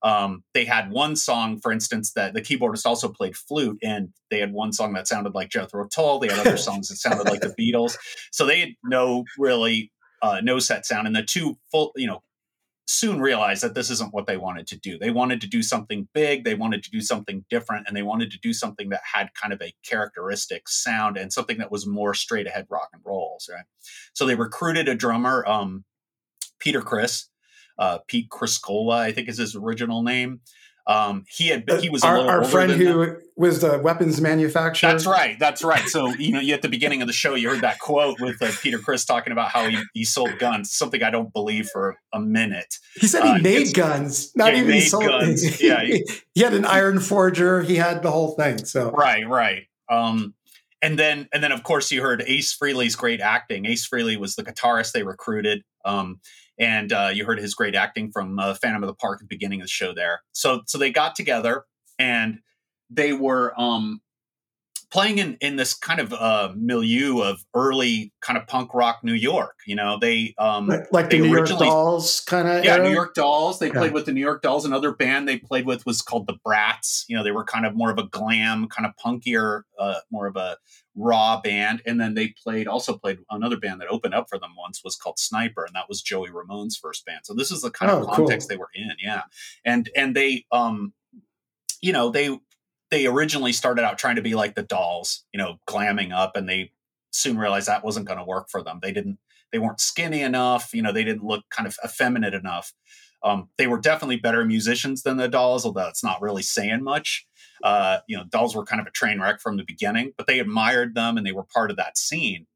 Um, 0.03 0.45
they 0.53 0.67
had 0.67 0.91
one 0.91 1.17
song, 1.17 1.59
for 1.59 1.73
instance, 1.73 2.13
that 2.13 2.35
the 2.35 2.43
keyboardist 2.43 2.85
also 2.85 3.09
played 3.09 3.37
flute, 3.37 3.79
and 3.83 4.11
they 4.31 4.39
had 4.39 4.53
one 4.53 4.73
song 4.73 4.93
that 4.93 5.09
sounded 5.09 5.35
like 5.35 5.49
Jethro 5.49 5.89
Tull. 5.89 6.19
They 6.19 6.29
had 6.29 6.47
other 6.47 6.57
songs 6.59 6.89
that 6.89 6.97
sounded 6.97 7.27
like 7.27 7.41
the 7.41 7.55
Beatles. 7.59 7.97
So 8.31 8.45
they 8.45 8.61
had 8.61 8.69
no 8.85 9.25
really 9.39 9.91
uh, 10.23 10.41
no 10.43 10.59
set 10.59 10.87
sound, 10.87 11.07
and 11.07 11.17
the 11.17 11.23
two 11.23 11.57
full, 11.71 11.93
you 11.97 12.07
know, 12.07 12.23
soon 12.87 13.21
realized 13.21 13.63
that 13.63 13.75
this 13.75 13.91
isn't 13.91 14.15
what 14.15 14.27
they 14.27 14.37
wanted 14.37 14.67
to 14.69 14.79
do. 14.79 14.99
They 14.99 15.11
wanted 15.11 15.41
to 15.41 15.49
do 15.49 15.63
something 15.63 16.09
big, 16.15 16.45
they 16.45 16.55
wanted 16.55 16.85
to 16.85 16.91
do 16.91 17.01
something 17.01 17.45
different, 17.51 17.87
and 17.89 17.97
they 17.97 18.03
wanted 18.03 18.31
to 18.31 18.39
do 18.39 18.53
something 18.53 18.91
that 18.91 19.03
had 19.13 19.35
kind 19.35 19.53
of 19.53 19.61
a 19.61 19.75
characteristic 19.85 20.69
sound 20.69 21.17
and 21.17 21.33
something 21.33 21.59
that 21.59 21.73
was 21.73 21.87
more 21.87 22.15
straight 22.15 22.47
ahead 22.47 22.67
rock 22.71 22.89
and 22.93 23.03
rolls, 23.05 23.49
right? 23.53 23.65
So 24.13 24.25
they 24.25 24.37
recruited 24.37 24.89
a 24.89 24.95
drummer, 24.95 25.45
um, 25.47 25.85
Peter 26.61 26.81
Criss, 26.81 27.29
uh, 27.79 27.99
Pete 28.07 28.31
Criscuola, 28.31 28.99
I 28.99 29.13
think 29.13 29.29
is 29.29 29.39
his 29.39 29.57
original 29.57 30.03
name. 30.03 30.41
Um, 30.89 31.25
he 31.29 31.49
had 31.49 31.69
he 31.81 31.89
was 31.91 32.05
a 32.05 32.07
our, 32.07 32.19
our 32.29 32.45
friend 32.45 32.71
who 32.71 33.07
them. 33.07 33.21
was 33.37 33.61
the 33.61 33.79
weapons 33.81 34.21
manufacturer. 34.21 34.91
That's 34.93 35.05
right. 35.05 35.37
That's 35.39 35.65
right. 35.65 35.83
So 35.89 36.09
you 36.15 36.31
know, 36.33 36.39
you 36.41 36.55
at 36.55 36.63
the 36.63 36.69
beginning 36.69 37.03
of 37.03 37.09
the 37.09 37.13
show, 37.13 37.35
you 37.35 37.49
heard 37.51 37.63
that 37.63 37.81
quote 37.81 38.21
with 38.21 38.41
uh, 38.41 38.53
Peter 38.63 38.79
Criss 38.79 39.05
talking 39.05 39.33
about 39.33 39.49
how 39.49 39.69
he, 39.69 39.79
he 39.95 40.05
sold 40.05 40.39
guns. 40.39 40.71
Something 40.73 41.03
I 41.03 41.11
don't 41.11 41.33
believe 41.33 41.69
for 41.73 41.97
a 42.13 42.21
minute. 42.21 42.77
He 42.95 43.09
said 43.09 43.25
he 43.25 43.31
Uh, 43.31 43.39
made 43.39 43.75
guns, 43.75 44.31
not 44.37 44.55
yeah, 44.55 44.63
even 44.63 44.81
sold. 44.83 45.07
guns. 45.07 45.61
Yeah, 45.61 45.83
he- 45.83 46.05
he 46.37 46.43
had 46.43 46.55
an 46.55 46.65
iron 46.65 47.01
forger. 47.01 47.63
He 47.63 47.77
had 47.77 48.03
the 48.05 48.11
whole 48.13 48.37
thing. 48.37 48.65
So 48.65 48.93
Right, 48.93 49.27
right. 49.29 49.65
Um, 49.91 50.35
and 50.83 50.97
then 50.99 51.29
and 51.33 51.43
then 51.43 51.51
of 51.51 51.65
course 51.65 51.91
you 51.91 52.01
heard 52.03 52.23
Ace 52.29 52.57
Frehley's 52.57 52.95
great 52.95 53.21
acting. 53.21 53.67
Ace 53.67 53.89
Frehley 53.89 54.17
was 54.19 54.37
the 54.37 54.45
guitarist 54.45 54.93
they 54.93 55.03
recruited, 55.03 55.65
um, 55.85 56.21
and 56.59 56.93
uh, 56.93 57.11
you 57.13 57.25
heard 57.25 57.39
his 57.39 57.55
great 57.55 57.75
acting 57.75 58.11
from 58.11 58.39
uh, 58.39 58.55
Phantom 58.55 58.83
of 58.83 58.87
the 58.87 58.95
Park 58.95 59.19
at 59.19 59.29
the 59.29 59.35
beginning 59.35 59.61
of 59.61 59.65
the 59.65 59.71
show 59.71 59.93
there. 59.95 60.23
So 60.33 60.63
so 60.67 60.79
they 60.79 60.91
got 60.91 61.15
together 61.15 61.65
and 61.99 62.39
they 62.91 63.13
were 63.13 63.59
um, 63.61 64.01
playing 64.93 65.19
in 65.19 65.37
in 65.41 65.57
this 65.57 65.75
kind 65.75 65.99
of 66.01 66.13
uh, 66.13 66.53
milieu 66.57 67.21
of 67.21 67.45
early 67.55 68.13
kind 68.21 68.39
of 68.39 68.47
punk 68.47 68.73
rock 68.73 69.01
New 69.03 69.15
York. 69.15 69.57
You 69.67 69.75
know, 69.75 69.99
they 70.01 70.35
um, 70.39 70.69
Like, 70.69 70.93
like 70.93 71.11
they 71.11 71.19
the 71.21 71.27
New 71.29 71.35
York 71.35 71.49
Dolls 71.49 72.21
kind 72.21 72.49
of. 72.49 72.65
yeah, 72.65 72.77
New 72.79 72.91
York 72.93 73.15
Dolls. 73.15 73.59
They 73.59 73.67
Yeah. 73.69 73.73
played 73.75 73.93
with 73.93 74.07
the 74.07 74.13
New 74.13 74.21
York 74.21 74.43
Dolls. 74.43 74.65
Another 74.65 74.93
band 74.95 75.27
they 75.29 75.39
played 75.39 75.67
with 75.67 75.85
was 75.87 76.03
called 76.03 76.27
the 76.27 76.37
Brats. 76.45 77.05
You 77.09 77.17
know, 77.17 77.25
they 77.25 77.33
were 77.33 77.45
kind 77.45 77.67
of 77.67 77.75
more 77.75 77.91
of 77.91 77.99
a 77.99 78.05
glam, 78.05 78.69
kind 78.69 78.87
of 78.87 78.93
punkier, 79.05 79.63
uh, 79.79 79.97
more 80.11 80.27
of 80.27 80.37
a 80.37 80.57
raw 80.95 81.41
band. 81.41 81.83
And 81.85 82.01
then 82.01 82.15
they 82.15 82.29
played 82.43 82.67
also 82.69 82.97
played 82.97 83.19
another 83.29 83.57
band 83.59 83.81
that 83.81 83.89
opened 83.89 84.15
up 84.15 84.29
for 84.31 84.39
them 84.39 84.53
once 84.57 84.83
was 84.85 84.97
called 84.97 85.19
Sniper, 85.19 85.65
and 85.65 85.75
that 85.75 85.89
was 85.89 86.01
Joey 86.01 86.31
Ramone's 86.31 86.77
first 86.77 87.05
band. 87.05 87.21
So 87.25 87.35
this 87.35 87.51
is 87.51 87.63
the 87.63 87.71
kind 87.71 87.91
Oh, 87.91 87.99
of 88.03 88.07
cool. 88.07 88.15
context 88.27 88.49
they 88.49 88.57
were 88.57 88.71
in. 88.75 88.93
Yeah, 89.03 89.23
and 89.65 89.91
and 89.97 90.15
they 90.15 90.47
um, 90.53 90.93
you 91.83 91.93
know, 91.93 92.11
they 92.11 92.39
they 92.91 93.07
originally 93.07 93.53
started 93.53 93.85
out 93.85 93.99
trying 93.99 94.17
to 94.17 94.23
be 94.23 94.35
like 94.35 94.55
the 94.55 94.63
Dolls, 94.63 95.25
you 95.33 95.39
know, 95.39 95.59
glamming 95.69 96.13
up, 96.13 96.37
and 96.37 96.49
they 96.49 96.73
soon 97.11 97.39
realized 97.39 97.69
that 97.69 97.85
wasn't 97.85 98.07
going 98.07 98.19
to 98.19 98.25
work 98.25 98.49
for 98.51 98.63
them. 98.63 98.81
They 98.83 98.93
didn't 98.93 99.19
they 99.53 99.59
weren't 99.59 99.81
skinny 99.81 100.23
enough 100.23 100.75
you 100.75 100.83
know 100.83 100.93
they 100.93 101.05
didn't 101.05 101.25
look 101.25 101.45
kind 101.51 101.67
of 101.67 101.77
effeminate 101.85 102.35
enough 102.35 102.73
um, 103.25 103.49
they 103.57 103.67
were 103.67 103.79
definitely 103.79 104.17
better 104.17 104.45
musicians 104.45 105.03
than 105.03 105.17
the 105.17 105.29
dolls 105.29 105.65
although 105.65 105.89
it's 105.89 106.05
not 106.05 106.21
really 106.21 106.43
saying 106.43 106.83
much 106.83 107.27
uh, 107.63 107.99
you 108.07 108.17
know 108.17 108.25
dolls 108.25 108.55
were 108.55 108.65
kind 108.65 108.81
of 108.81 108.87
a 108.87 108.91
train 108.91 109.21
wreck 109.21 109.41
from 109.41 109.57
the 109.57 109.65
beginning 109.65 110.13
but 110.17 110.27
they 110.27 110.41
admired 110.41 110.95
them 110.95 111.17
and 111.17 111.27
they 111.27 111.33
were 111.33 111.45
part 111.45 111.71
of 111.71 111.77
that 111.77 111.99
scene 111.99 112.47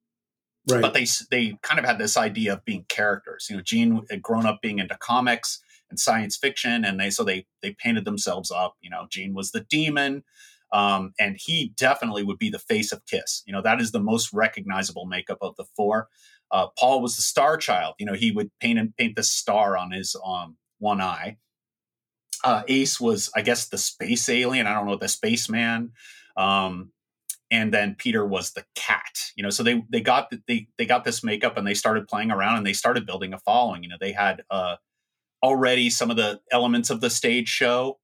Right. 0.71 0.83
but 0.83 0.93
they 0.93 1.07
they 1.31 1.57
kind 1.63 1.81
of 1.81 1.87
had 1.87 1.99
this 1.99 2.19
idea 2.19 2.53
of 2.53 2.65
being 2.67 2.85
characters 2.89 3.47
you 3.49 3.57
know 3.57 3.63
gene 3.63 4.03
had 4.11 4.21
grown 4.21 4.45
up 4.45 4.61
being 4.61 4.79
into 4.79 4.95
comics 4.99 5.63
and 5.91 5.99
science 5.99 6.37
fiction 6.37 6.85
and 6.85 6.99
they 6.99 7.11
so 7.11 7.25
they 7.25 7.47
they 7.63 7.73
painted 7.73 8.05
themselves 8.05 8.51
up 8.51 8.77
you 8.81 8.89
know 8.91 9.07
gene 9.11 9.35
was 9.35 9.51
the 9.51 9.67
demon 9.69 10.23
um, 10.73 11.13
and 11.19 11.37
he 11.39 11.73
definitely 11.77 12.23
would 12.23 12.39
be 12.39 12.49
the 12.49 12.59
face 12.59 12.93
of 12.93 13.05
kiss 13.07 13.43
you 13.47 13.53
know 13.53 13.63
that 13.63 13.81
is 13.81 13.93
the 13.93 14.01
most 14.01 14.33
recognizable 14.33 15.07
makeup 15.07 15.39
of 15.43 15.57
the 15.57 15.65
four 15.77 16.09
uh, 16.51 16.67
Paul 16.79 17.01
was 17.01 17.17
the 17.17 17.23
star 17.23 17.57
child. 17.57 17.95
You 17.99 18.07
know, 18.07 18.15
he 18.15 18.33
would 18.33 18.51
paint 18.61 18.79
and 18.79 18.97
paint 18.97 19.17
the 19.17 19.23
star 19.23 19.77
on 19.77 19.93
his 19.93 20.17
um, 20.25 20.57
one 20.79 21.01
eye. 21.01 21.39
Uh, 22.43 22.63
Ace 22.69 23.01
was, 23.01 23.31
I 23.37 23.43
guess, 23.43 23.69
the 23.69 23.79
space 23.79 24.29
alien. 24.29 24.67
I 24.67 24.75
don't 24.75 24.87
know, 24.87 24.97
the 24.97 25.09
spaceman. 25.09 25.93
Um, 26.37 26.93
and 27.51 27.75
then 27.75 27.97
Peter 27.99 28.25
was 28.25 28.53
the 28.53 28.65
cat. 28.75 29.33
You 29.37 29.43
know, 29.43 29.51
so 29.51 29.63
they 29.63 29.85
they 29.91 30.01
got 30.01 30.31
the, 30.31 30.41
they 30.49 30.69
they 30.79 30.87
got 30.87 31.05
this 31.05 31.23
makeup 31.23 31.57
and 31.57 31.67
they 31.67 31.75
started 31.75 32.09
playing 32.09 32.31
around 32.31 32.57
and 32.57 32.67
they 32.67 32.73
started 32.73 33.07
building 33.07 33.33
a 33.33 33.39
following. 33.39 33.83
You 33.83 33.91
know, 33.91 33.99
they 34.01 34.13
had 34.13 34.43
uh, 34.51 34.77
already 35.43 35.91
some 35.91 36.11
of 36.11 36.17
the 36.17 36.41
elements 36.51 36.91
of 36.91 37.01
the 37.01 37.11
stage 37.11 37.49
show 37.49 37.99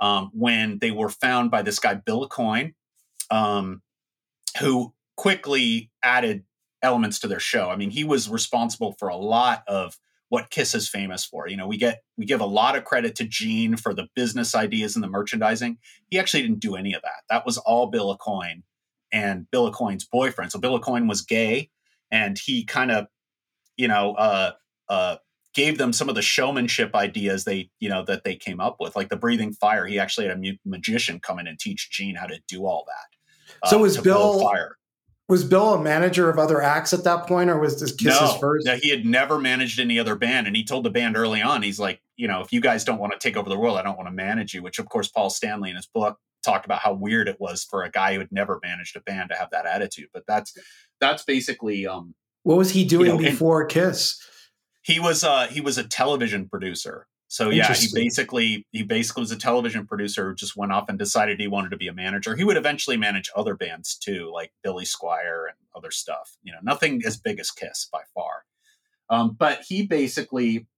um, 0.00 0.30
when 0.32 0.78
they 0.78 0.90
were 0.90 1.08
found 1.08 1.50
by 1.50 1.62
this 1.62 1.78
guy 1.78 1.94
Bill 1.94 2.28
Aucoin, 2.28 2.74
um, 3.30 3.82
who 4.60 4.92
quickly 5.16 5.90
added 6.02 6.44
elements 6.82 7.18
to 7.20 7.28
their 7.28 7.40
show. 7.40 7.70
I 7.70 7.76
mean, 7.76 7.90
he 7.90 8.04
was 8.04 8.28
responsible 8.28 8.94
for 8.98 9.08
a 9.08 9.16
lot 9.16 9.64
of 9.66 9.98
what 10.28 10.50
Kiss 10.50 10.74
is 10.74 10.88
famous 10.88 11.24
for. 11.24 11.48
You 11.48 11.56
know, 11.56 11.66
we 11.66 11.76
get 11.76 12.02
we 12.16 12.24
give 12.26 12.40
a 12.40 12.46
lot 12.46 12.76
of 12.76 12.84
credit 12.84 13.14
to 13.16 13.24
Gene 13.24 13.76
for 13.76 13.94
the 13.94 14.08
business 14.14 14.54
ideas 14.54 14.96
and 14.96 15.02
the 15.02 15.08
merchandising. 15.08 15.78
He 16.10 16.18
actually 16.18 16.42
didn't 16.42 16.60
do 16.60 16.76
any 16.76 16.94
of 16.94 17.02
that. 17.02 17.22
That 17.30 17.46
was 17.46 17.58
all 17.58 17.86
Bill 17.86 18.16
Aucoin 18.16 18.62
and 19.12 19.50
Bill 19.50 19.70
Aucoin's 19.70 20.04
boyfriend. 20.04 20.52
So 20.52 20.58
Bill 20.58 20.78
Aucoin 20.78 21.08
was 21.08 21.22
gay, 21.22 21.70
and 22.10 22.38
he 22.38 22.64
kind 22.64 22.90
of, 22.90 23.06
you 23.76 23.88
know, 23.88 24.14
uh, 24.14 24.52
uh, 24.88 25.16
gave 25.56 25.78
them 25.78 25.92
some 25.92 26.08
of 26.08 26.14
the 26.14 26.22
showmanship 26.22 26.94
ideas 26.94 27.44
they, 27.44 27.70
you 27.80 27.88
know, 27.88 28.04
that 28.04 28.22
they 28.22 28.36
came 28.36 28.60
up 28.60 28.76
with, 28.78 28.94
like 28.94 29.08
the 29.08 29.16
breathing 29.16 29.52
fire. 29.54 29.86
He 29.86 29.98
actually 29.98 30.28
had 30.28 30.36
a 30.38 30.58
magician 30.64 31.18
come 31.18 31.38
in 31.38 31.46
and 31.46 31.58
teach 31.58 31.90
Gene 31.90 32.14
how 32.14 32.26
to 32.26 32.38
do 32.46 32.66
all 32.66 32.84
that. 32.86 33.68
So 33.70 33.78
uh, 33.78 33.80
was 33.82 33.96
Bill 33.98 34.40
fire. 34.40 34.76
was 35.28 35.42
Bill 35.44 35.74
a 35.74 35.82
manager 35.82 36.28
of 36.28 36.38
other 36.38 36.60
acts 36.62 36.92
at 36.92 37.04
that 37.04 37.26
point, 37.26 37.48
or 37.50 37.58
was 37.58 37.80
this 37.80 37.92
Kiss's 37.92 38.20
no, 38.20 38.38
first? 38.38 38.66
no, 38.66 38.76
he 38.76 38.90
had 38.90 39.06
never 39.06 39.38
managed 39.38 39.80
any 39.80 39.98
other 39.98 40.14
band, 40.14 40.46
and 40.46 40.54
he 40.54 40.62
told 40.62 40.84
the 40.84 40.90
band 40.90 41.16
early 41.16 41.40
on, 41.42 41.62
he's 41.62 41.80
like, 41.80 42.00
you 42.16 42.28
know, 42.28 42.40
if 42.42 42.52
you 42.52 42.60
guys 42.60 42.84
don't 42.84 42.98
want 42.98 43.12
to 43.12 43.18
take 43.18 43.36
over 43.36 43.48
the 43.48 43.58
world, 43.58 43.78
I 43.78 43.82
don't 43.82 43.96
want 43.96 44.08
to 44.08 44.14
manage 44.14 44.52
you. 44.54 44.62
Which, 44.62 44.78
of 44.78 44.88
course, 44.88 45.08
Paul 45.08 45.30
Stanley 45.30 45.70
in 45.70 45.76
his 45.76 45.86
book 45.86 46.18
talked 46.44 46.64
about 46.66 46.80
how 46.80 46.92
weird 46.92 47.28
it 47.28 47.40
was 47.40 47.64
for 47.64 47.82
a 47.82 47.90
guy 47.90 48.12
who 48.14 48.20
had 48.20 48.30
never 48.30 48.60
managed 48.62 48.94
a 48.94 49.00
band 49.00 49.30
to 49.30 49.36
have 49.36 49.50
that 49.50 49.66
attitude. 49.66 50.08
But 50.12 50.24
that's 50.28 50.54
that's 51.00 51.24
basically 51.24 51.86
um, 51.86 52.14
What 52.42 52.58
was 52.58 52.70
he 52.70 52.84
doing 52.84 53.06
You 53.06 53.12
know, 53.12 53.18
and- 53.18 53.24
before 53.24 53.64
Kiss? 53.64 54.18
He 54.86 55.00
was 55.00 55.24
uh 55.24 55.48
he 55.48 55.60
was 55.60 55.78
a 55.78 55.82
television 55.82 56.48
producer. 56.48 57.08
So 57.26 57.50
yeah, 57.50 57.74
he 57.74 57.88
basically 57.92 58.64
he 58.70 58.84
basically 58.84 59.22
was 59.22 59.32
a 59.32 59.36
television 59.36 59.84
producer 59.84 60.28
who 60.28 60.36
just 60.36 60.56
went 60.56 60.70
off 60.70 60.88
and 60.88 60.96
decided 60.96 61.40
he 61.40 61.48
wanted 61.48 61.70
to 61.70 61.76
be 61.76 61.88
a 61.88 61.92
manager. 61.92 62.36
He 62.36 62.44
would 62.44 62.56
eventually 62.56 62.96
manage 62.96 63.28
other 63.34 63.56
bands 63.56 63.96
too, 63.96 64.30
like 64.32 64.52
Billy 64.62 64.84
Squier 64.84 65.48
and 65.48 65.56
other 65.74 65.90
stuff. 65.90 66.36
You 66.44 66.52
know, 66.52 66.60
nothing 66.62 67.02
as 67.04 67.16
big 67.16 67.40
as 67.40 67.50
Kiss 67.50 67.88
by 67.92 68.02
far. 68.14 68.44
Um, 69.10 69.36
but 69.36 69.62
he 69.66 69.84
basically 69.84 70.68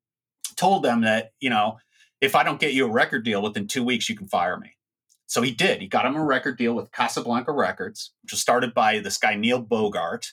told 0.56 0.84
them 0.84 1.02
that 1.02 1.32
you 1.38 1.50
know 1.50 1.76
if 2.22 2.34
I 2.34 2.44
don't 2.44 2.60
get 2.60 2.72
you 2.72 2.86
a 2.86 2.90
record 2.90 3.26
deal 3.26 3.42
within 3.42 3.66
two 3.66 3.84
weeks, 3.84 4.08
you 4.08 4.16
can 4.16 4.26
fire 4.26 4.56
me. 4.56 4.78
So 5.26 5.42
he 5.42 5.50
did. 5.50 5.82
He 5.82 5.86
got 5.86 6.06
him 6.06 6.16
a 6.16 6.24
record 6.24 6.56
deal 6.56 6.72
with 6.72 6.92
Casablanca 6.92 7.52
Records, 7.52 8.12
which 8.22 8.32
was 8.32 8.40
started 8.40 8.72
by 8.72 9.00
this 9.00 9.18
guy 9.18 9.34
Neil 9.34 9.60
Bogart. 9.60 10.32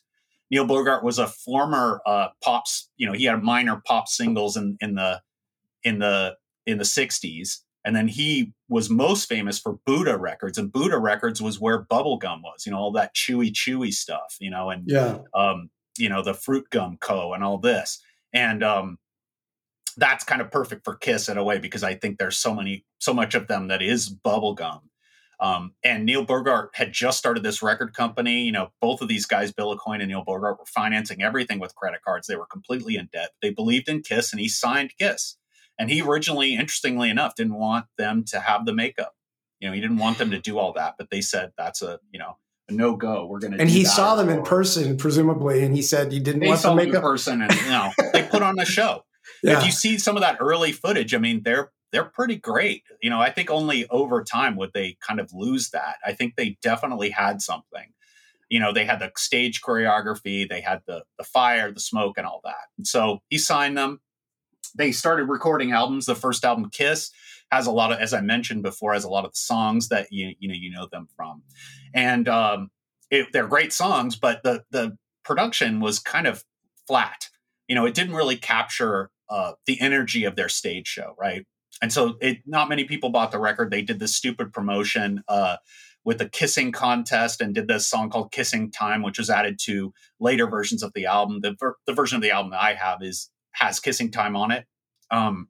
Neil 0.51 0.65
Bogart 0.65 1.03
was 1.03 1.17
a 1.19 1.27
former 1.27 2.01
uh, 2.05 2.27
pops. 2.43 2.89
You 2.97 3.08
know, 3.08 3.13
he 3.13 3.25
had 3.25 3.41
minor 3.41 3.81
pop 3.86 4.08
singles 4.08 4.55
in 4.58 4.77
in 4.79 4.95
the 4.95 5.21
in 5.84 5.99
the 5.99 6.36
in 6.65 6.77
the 6.77 6.84
'60s, 6.84 7.60
and 7.84 7.95
then 7.95 8.08
he 8.08 8.53
was 8.69 8.89
most 8.89 9.27
famous 9.29 9.60
for 9.60 9.77
Buddha 9.86 10.17
Records, 10.17 10.58
and 10.58 10.71
Buddha 10.71 10.97
Records 10.97 11.41
was 11.41 11.60
where 11.60 11.84
bubblegum 11.86 12.41
was. 12.43 12.65
You 12.65 12.71
know, 12.71 12.77
all 12.79 12.91
that 12.93 13.15
chewy, 13.15 13.51
chewy 13.51 13.91
stuff. 13.93 14.38
You 14.39 14.51
know, 14.51 14.69
and 14.69 14.84
Yeah. 14.88 15.19
um, 15.34 15.69
you 15.97 16.10
know, 16.10 16.21
the 16.21 16.34
Fruit 16.34 16.69
Gum 16.69 16.97
Co. 16.99 17.34
and 17.34 17.43
all 17.43 17.58
this. 17.58 18.01
And 18.34 18.63
um, 18.63 18.97
that's 19.97 20.25
kind 20.25 20.41
of 20.41 20.51
perfect 20.51 20.84
for 20.84 20.95
Kiss 20.95 21.29
in 21.29 21.38
a 21.38 21.43
way 21.43 21.58
because 21.58 21.84
I 21.84 21.95
think 21.95 22.17
there's 22.17 22.38
so 22.38 22.53
many, 22.53 22.84
so 22.99 23.13
much 23.13 23.34
of 23.34 23.47
them 23.47 23.69
that 23.69 23.81
is 23.81 24.10
bubblegum. 24.13 24.81
Um, 25.39 25.74
and 25.84 26.06
Neil 26.06 26.24
Bogart 26.24 26.71
had 26.74 26.93
just 26.93 27.17
started 27.17 27.43
this 27.43 27.62
record 27.62 27.93
company. 27.93 28.43
You 28.43 28.52
know, 28.52 28.69
both 28.82 29.02
of 29.02 29.08
these 29.08 29.26
guys, 29.26 29.52
Bill 29.52 29.76
Aucoin 29.76 30.00
and 30.00 30.08
Neil 30.08 30.24
Bogart, 30.24 30.60
were 30.60 30.65
financing 30.65 31.21
everything 31.21 31.60
with 31.60 31.76
credit 31.76 32.02
cards. 32.04 32.28
They 32.28 32.36
were 32.36 32.45
completely 32.45 32.95
in 32.95 33.10
debt. 33.12 33.32
They 33.41 33.50
believed 33.52 33.89
in 33.89 34.02
Kiss, 34.02 34.32
and 34.32 34.39
he 34.39 34.50
signed 34.50 34.93
Kiss. 35.00 35.38
And 35.78 35.89
he 35.89 36.02
originally, 36.02 36.54
interestingly 36.54 37.10
enough, 37.10 37.36
didn't 37.36 37.56
want 37.56 37.86
them 37.98 38.24
to 38.28 38.39
have 38.39 38.65
the 38.65 38.74
makeup. 38.74 39.13
You 39.60 39.67
know, 39.67 39.74
he 39.74 39.82
didn't 39.82 39.98
want 39.98 40.17
them 40.17 40.32
to 40.32 40.39
do 40.39 40.58
all 40.58 40.74
that, 40.74 40.95
but 40.98 41.10
they 41.10 41.21
said 41.21 41.52
that's 41.58 41.82
a 41.82 42.00
you 42.12 42.19
know 42.19 42.38
a 42.69 42.74
no 42.74 42.95
go. 42.95 43.26
We're 43.26 43.39
going 43.39 43.54
to. 43.54 43.60
And 43.60 43.69
he 43.69 43.86
saw 43.86 44.15
them 44.15 44.30
in 44.30 44.43
person, 44.43 44.98
presumably, 44.98 45.63
and 45.63 45.76
he 45.76 45.82
said 45.82 46.12
he 46.12 46.19
didn't 46.19 46.41
They 46.41 46.48
want 46.48 46.60
saw 46.60 46.76
to 46.76 46.82
them 46.86 46.95
in 46.95 47.02
person, 47.02 47.41
and 47.41 47.54
you 47.54 47.69
know 47.69 47.91
they 48.13 48.24
put 48.24 48.41
on 48.41 48.60
a 48.60 48.65
show. 48.65 49.04
Yeah. 49.43 49.58
If 49.58 49.65
you 49.65 49.71
see 49.71 49.98
some 49.98 50.15
of 50.15 50.21
that 50.21 50.38
early 50.39 50.71
footage, 50.71 51.13
I 51.13 51.17
mean, 51.17 51.41
they're 51.43 51.71
they're 51.91 52.06
pretty 52.06 52.36
great. 52.36 52.84
You 53.02 53.10
know, 53.10 53.19
I 53.19 53.30
think 53.30 53.50
only 53.50 53.88
over 53.89 54.24
time 54.24 54.56
would 54.58 54.74
they 54.74 54.98
kind 55.06 55.19
of 55.19 55.34
lose 55.34 55.69
that. 55.69 55.95
I 56.06 56.13
think 56.13 56.36
they 56.36 56.58
definitely 56.62 57.10
had 57.10 57.41
something. 57.41 57.93
You 58.50 58.60
know, 58.60 58.71
they 58.74 58.86
had 58.86 59.00
the 59.00 59.12
stage 59.17 59.62
choreography, 59.62 60.48
they 60.48 60.62
had 60.62 60.82
the 60.88 61.04
the 61.17 61.24
fire, 61.24 61.71
the 61.71 61.80
smoke, 61.80 62.17
and 62.17 62.28
all 62.28 62.41
that. 62.43 62.86
So 62.86 63.19
he 63.30 63.38
signed 63.38 63.78
them. 63.78 64.02
They 64.76 64.91
started 64.91 65.26
recording 65.26 65.71
albums. 65.71 66.06
The 66.06 66.15
first 66.15 66.43
album, 66.43 66.69
Kiss, 66.69 67.12
has 67.52 67.65
a 67.65 67.71
lot 67.71 67.91
of, 67.91 68.00
as 68.00 68.13
I 68.13 68.21
mentioned 68.21 68.63
before, 68.63 68.93
has 68.93 69.04
a 69.04 69.10
lot 69.10 69.26
of 69.26 69.32
the 69.32 69.38
songs 69.38 69.89
that 69.89 70.08
you 70.12 70.34
you 70.39 70.48
know 70.48 70.56
you 70.56 70.71
know 70.71 70.88
them 70.91 71.08
from, 71.15 71.43
and 71.93 72.28
um, 72.28 72.69
it, 73.10 73.28
they're 73.34 73.48
great 73.48 73.74
songs. 73.74 74.15
But 74.15 74.43
the 74.43 74.63
the 74.71 74.98
production 75.24 75.80
was 75.80 76.00
kind 76.00 76.28
of 76.28 76.43
flat. 76.88 77.30
You 77.67 77.76
know, 77.76 77.86
it 77.86 77.95
didn't 77.95 78.15
really 78.15 78.38
capture 78.38 79.10
uh, 79.30 79.54
the 79.65 79.80
energy 79.82 80.24
of 80.26 80.36
their 80.36 80.50
stage 80.50 80.88
show, 80.88 81.15
right? 81.17 81.45
And 81.82 81.92
so, 81.92 82.16
it 82.22 82.40
not 82.46 82.70
many 82.70 82.86
people 82.86 83.10
bought 83.10 83.32
the 83.32 83.40
record. 83.40 83.70
They 83.70 83.82
did 83.82 84.00
this 84.00 84.16
stupid 84.16 84.54
promotion 84.54 85.24
uh, 85.28 85.58
with 86.04 86.22
a 86.22 86.30
kissing 86.30 86.72
contest 86.72 87.42
and 87.42 87.54
did 87.54 87.68
this 87.68 87.88
song 87.88 88.10
called 88.10 88.32
"Kissing 88.32 88.72
Time," 88.72 89.02
which 89.02 89.20
was 89.20 89.30
added 89.30 89.60
to 89.64 89.94
later 90.20 90.48
versions 90.48 90.84
of 90.84 90.94
the 90.94 91.06
album. 91.06 91.42
The 91.42 91.56
ver- 91.60 91.78
the 91.86 91.94
version 91.94 92.16
of 92.16 92.22
the 92.22 92.32
album 92.32 92.52
that 92.52 92.62
I 92.62 92.74
have 92.76 93.02
is 93.02 93.30
has 93.52 93.80
"Kissing 93.80 94.12
Time" 94.12 94.36
on 94.36 94.52
it. 94.52 94.66
Um, 95.12 95.50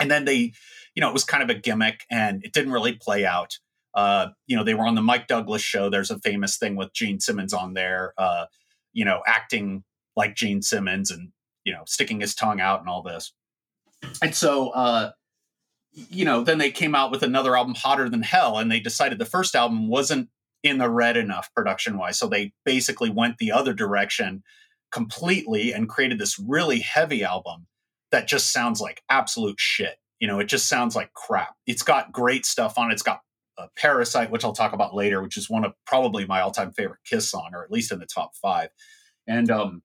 and 0.00 0.10
then 0.10 0.24
they, 0.24 0.52
you 0.94 1.00
know, 1.00 1.08
it 1.08 1.12
was 1.12 1.24
kind 1.24 1.42
of 1.42 1.50
a 1.50 1.58
gimmick, 1.58 2.04
and 2.10 2.44
it 2.44 2.52
didn't 2.52 2.72
really 2.72 2.94
play 2.94 3.24
out. 3.24 3.58
Uh, 3.94 4.28
you 4.46 4.56
know, 4.56 4.64
they 4.64 4.74
were 4.74 4.86
on 4.86 4.94
the 4.94 5.02
Mike 5.02 5.26
Douglas 5.26 5.62
show. 5.62 5.88
There's 5.88 6.10
a 6.10 6.18
famous 6.18 6.58
thing 6.58 6.76
with 6.76 6.92
Gene 6.92 7.20
Simmons 7.20 7.54
on 7.54 7.74
there. 7.74 8.12
Uh, 8.18 8.46
you 8.92 9.04
know, 9.04 9.22
acting 9.26 9.84
like 10.16 10.34
Gene 10.34 10.62
Simmons 10.62 11.10
and 11.10 11.32
you 11.64 11.72
know 11.72 11.82
sticking 11.86 12.20
his 12.20 12.34
tongue 12.34 12.60
out 12.60 12.80
and 12.80 12.88
all 12.88 13.02
this. 13.02 13.32
And 14.22 14.34
so, 14.34 14.70
uh, 14.70 15.12
you 15.96 16.26
know, 16.26 16.44
then 16.44 16.58
they 16.58 16.70
came 16.70 16.94
out 16.94 17.10
with 17.10 17.22
another 17.22 17.56
album, 17.56 17.74
Hotter 17.74 18.08
Than 18.08 18.22
Hell, 18.22 18.58
and 18.58 18.70
they 18.70 18.80
decided 18.80 19.18
the 19.18 19.24
first 19.24 19.54
album 19.54 19.88
wasn't 19.88 20.28
in 20.62 20.78
the 20.78 20.90
red 20.90 21.16
enough 21.16 21.52
production 21.54 21.96
wise. 21.96 22.18
So 22.18 22.28
they 22.28 22.52
basically 22.64 23.08
went 23.08 23.38
the 23.38 23.52
other 23.52 23.72
direction 23.72 24.42
completely 24.92 25.72
and 25.72 25.88
created 25.88 26.18
this 26.18 26.38
really 26.38 26.80
heavy 26.80 27.24
album 27.24 27.66
that 28.12 28.28
just 28.28 28.52
sounds 28.52 28.80
like 28.80 29.02
absolute 29.08 29.58
shit. 29.58 29.96
You 30.20 30.28
know, 30.28 30.38
it 30.38 30.46
just 30.46 30.66
sounds 30.66 30.94
like 30.94 31.12
crap. 31.14 31.54
It's 31.66 31.82
got 31.82 32.12
great 32.12 32.44
stuff 32.44 32.78
on 32.78 32.90
it. 32.90 32.94
It's 32.94 33.02
got 33.02 33.20
uh, 33.58 33.68
Parasite, 33.76 34.30
which 34.30 34.44
I'll 34.44 34.52
talk 34.52 34.74
about 34.74 34.94
later, 34.94 35.22
which 35.22 35.36
is 35.36 35.48
one 35.48 35.64
of 35.64 35.72
probably 35.86 36.26
my 36.26 36.40
all 36.40 36.50
time 36.50 36.72
favorite 36.72 37.00
Kiss 37.06 37.28
song, 37.28 37.50
or 37.54 37.64
at 37.64 37.70
least 37.70 37.92
in 37.92 37.98
the 37.98 38.06
top 38.06 38.34
five. 38.34 38.68
And 39.26 39.50
um, 39.50 39.82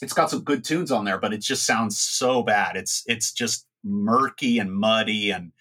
it's 0.00 0.12
got 0.12 0.30
some 0.30 0.42
good 0.42 0.64
tunes 0.64 0.92
on 0.92 1.04
there, 1.04 1.18
but 1.18 1.32
it 1.32 1.42
just 1.42 1.66
sounds 1.66 1.98
so 1.98 2.42
bad. 2.42 2.76
It's 2.76 3.02
it's 3.06 3.32
just 3.32 3.66
murky 3.84 4.58
and 4.58 4.72
muddy, 4.72 5.30
and 5.30 5.52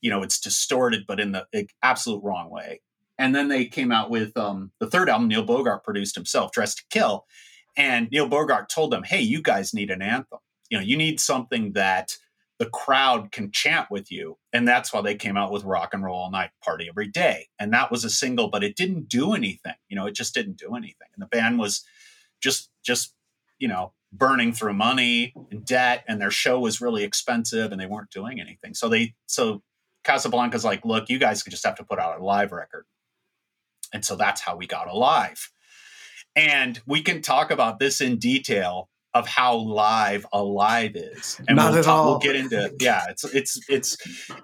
you 0.00 0.10
know, 0.10 0.22
it's 0.22 0.40
distorted, 0.40 1.04
but 1.06 1.20
in 1.20 1.32
the 1.32 1.46
absolute 1.82 2.22
wrong 2.22 2.50
way. 2.50 2.80
And 3.18 3.34
then 3.34 3.48
they 3.48 3.64
came 3.64 3.90
out 3.90 4.10
with 4.10 4.36
um, 4.36 4.70
the 4.78 4.88
third 4.88 5.08
album 5.08 5.28
Neil 5.28 5.42
Bogart 5.42 5.82
produced 5.82 6.14
himself, 6.14 6.52
Dressed 6.52 6.78
to 6.78 6.84
Kill. 6.90 7.26
And 7.76 8.08
Neil 8.10 8.28
Bogart 8.28 8.68
told 8.68 8.92
them, 8.92 9.02
"Hey, 9.02 9.20
you 9.20 9.42
guys 9.42 9.74
need 9.74 9.90
an 9.90 10.02
anthem. 10.02 10.38
You 10.70 10.78
know, 10.78 10.84
you 10.84 10.96
need 10.96 11.20
something 11.20 11.72
that." 11.72 12.16
the 12.58 12.66
crowd 12.66 13.30
can 13.30 13.50
chant 13.52 13.90
with 13.90 14.10
you. 14.10 14.36
And 14.52 14.66
that's 14.66 14.92
why 14.92 15.00
they 15.00 15.14
came 15.14 15.36
out 15.36 15.52
with 15.52 15.64
Rock 15.64 15.94
and 15.94 16.02
Roll 16.02 16.18
All 16.18 16.30
Night 16.30 16.50
Party 16.62 16.88
Every 16.88 17.06
Day. 17.06 17.48
And 17.58 17.72
that 17.72 17.90
was 17.90 18.04
a 18.04 18.10
single, 18.10 18.48
but 18.48 18.64
it 18.64 18.76
didn't 18.76 19.08
do 19.08 19.32
anything. 19.32 19.74
You 19.88 19.96
know, 19.96 20.06
it 20.06 20.14
just 20.14 20.34
didn't 20.34 20.58
do 20.58 20.74
anything. 20.74 21.08
And 21.14 21.22
the 21.22 21.26
band 21.26 21.58
was 21.58 21.84
just, 22.40 22.70
just, 22.84 23.14
you 23.58 23.68
know, 23.68 23.92
burning 24.12 24.52
through 24.52 24.74
money 24.74 25.34
and 25.50 25.64
debt. 25.64 26.04
And 26.08 26.20
their 26.20 26.30
show 26.30 26.58
was 26.60 26.80
really 26.80 27.04
expensive 27.04 27.72
and 27.72 27.80
they 27.80 27.86
weren't 27.86 28.10
doing 28.10 28.40
anything. 28.40 28.74
So 28.74 28.88
they, 28.88 29.14
so 29.26 29.62
Casablanca's 30.04 30.64
like, 30.64 30.84
look, 30.84 31.08
you 31.08 31.18
guys 31.18 31.42
could 31.42 31.50
just 31.50 31.64
have 31.66 31.76
to 31.76 31.84
put 31.84 31.98
out 31.98 32.20
a 32.20 32.24
live 32.24 32.52
record. 32.52 32.86
And 33.92 34.04
so 34.04 34.16
that's 34.16 34.40
how 34.40 34.56
we 34.56 34.66
got 34.66 34.88
alive. 34.88 35.50
And 36.36 36.80
we 36.86 37.02
can 37.02 37.20
talk 37.20 37.50
about 37.50 37.78
this 37.78 38.00
in 38.00 38.18
detail 38.18 38.88
of 39.14 39.26
how 39.26 39.56
live 39.56 40.26
alive 40.32 40.92
is 40.94 41.40
and 41.48 41.56
Not 41.56 41.70
we'll, 41.70 41.78
at 41.78 41.84
talk, 41.84 41.94
all. 41.94 42.10
we'll 42.10 42.18
get 42.18 42.36
into 42.36 42.74
yeah 42.78 43.04
it's 43.08 43.24
it's 43.24 43.58
it's 43.68 43.96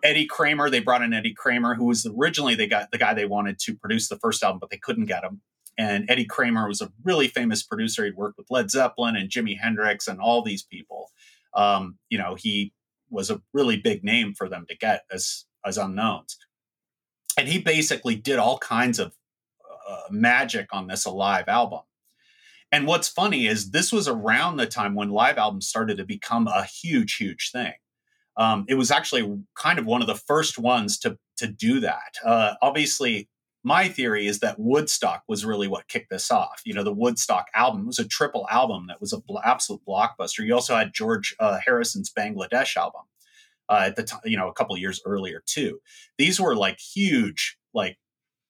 eddie 0.03 0.27
kramer 0.27 0.71
they 0.71 0.81
brought 0.81 1.03
in 1.03 1.13
eddie 1.13 1.35
kramer 1.35 1.75
who 1.75 1.85
was 1.85 2.07
originally 2.19 2.55
they 2.55 2.67
got 2.67 2.91
the 2.91 2.97
guy 2.97 3.13
they 3.13 3.27
wanted 3.27 3.59
to 3.61 3.75
produce 3.75 4.09
the 4.09 4.17
first 4.17 4.43
album 4.43 4.59
but 4.59 4.71
they 4.71 4.79
couldn't 4.79 5.05
get 5.05 5.23
him 5.23 5.43
and 5.79 6.09
eddie 6.09 6.25
kramer 6.25 6.69
was 6.69 6.81
a 6.81 6.93
really 7.05 7.29
famous 7.29 7.63
producer 7.63 8.05
he'd 8.05 8.17
worked 8.17 8.39
with 8.39 8.51
led 8.51 8.71
zeppelin 8.71 9.17
and 9.17 9.31
jimi 9.31 9.59
hendrix 9.59 10.07
and 10.07 10.21
all 10.21 10.43
these 10.43 10.63
people 10.63 11.11
um, 11.55 11.99
you 12.09 12.19
know 12.19 12.35
he 12.35 12.73
was 13.11 13.31
a 13.31 13.41
really 13.53 13.77
big 13.77 14.03
name 14.03 14.35
for 14.35 14.49
them 14.49 14.65
to 14.69 14.77
get 14.77 15.03
as 15.13 15.45
as 15.65 15.79
unknowns 15.79 16.37
and 17.37 17.49
he 17.49 17.59
basically 17.59 18.15
did 18.15 18.39
all 18.39 18.59
kinds 18.59 18.99
of 18.99 19.15
uh, 19.89 20.03
magic 20.11 20.69
on 20.73 20.87
this 20.87 21.05
alive 21.05 21.49
album 21.49 21.81
and 22.75 22.89
what's 22.89 23.09
funny 23.09 23.47
is 23.47 23.71
this 23.71 23.93
was 23.93 24.09
around 24.09 24.57
the 24.57 24.67
time 24.67 24.97
when 24.97 25.11
live 25.11 25.39
albums 25.39 25.69
started 25.69 25.97
to 25.99 26.05
become 26.05 26.49
a 26.49 26.65
huge, 26.65 27.15
huge 27.15 27.53
thing. 27.53 27.73
Um, 28.37 28.65
it 28.69 28.75
was 28.75 28.91
actually 28.91 29.33
kind 29.57 29.79
of 29.79 29.87
one 29.87 30.01
of 30.01 30.09
the 30.09 30.17
first 30.17 30.59
ones 30.59 30.99
to 30.99 31.17
to 31.37 31.47
do 31.47 31.79
that. 31.79 32.17
Uh, 32.25 32.55
obviously, 32.61 33.29
my 33.65 33.89
theory 33.89 34.27
is 34.27 34.41
that 34.41 34.59
Woodstock 34.59 35.25
was 35.27 35.45
really 35.45 35.67
what 35.67 35.89
kicked 35.89 36.11
this 36.11 36.31
off. 36.31 36.61
You 36.65 36.75
know, 36.75 36.85
the 36.85 36.93
Woodstock 36.93 37.47
album 37.55 37.87
was 37.87 37.99
a 37.99 38.07
triple 38.07 38.47
album 38.51 38.87
that 38.89 39.01
was 39.01 39.13
an 39.13 39.23
bl- 39.27 39.39
absolute 39.45 39.81
blockbuster. 39.89 40.47
You 40.47 40.55
also 40.55 40.77
had 40.77 40.93
George 40.93 41.35
uh, 41.41 41.59
Harrison's 41.65 42.13
Bangladesh 42.13 42.77
album 42.77 43.03
uh, 43.69 43.85
at 43.87 43.97
the 43.97 44.05
time, 44.05 44.21
you 44.25 44.37
know, 44.37 44.49
a 44.49 44.55
couple 44.55 44.77
years 44.77 45.01
earlier 45.05 45.43
too. 45.47 45.81
These 46.19 46.39
were 46.39 46.55
like 46.55 46.79
huge, 46.79 47.57
like 47.73 47.99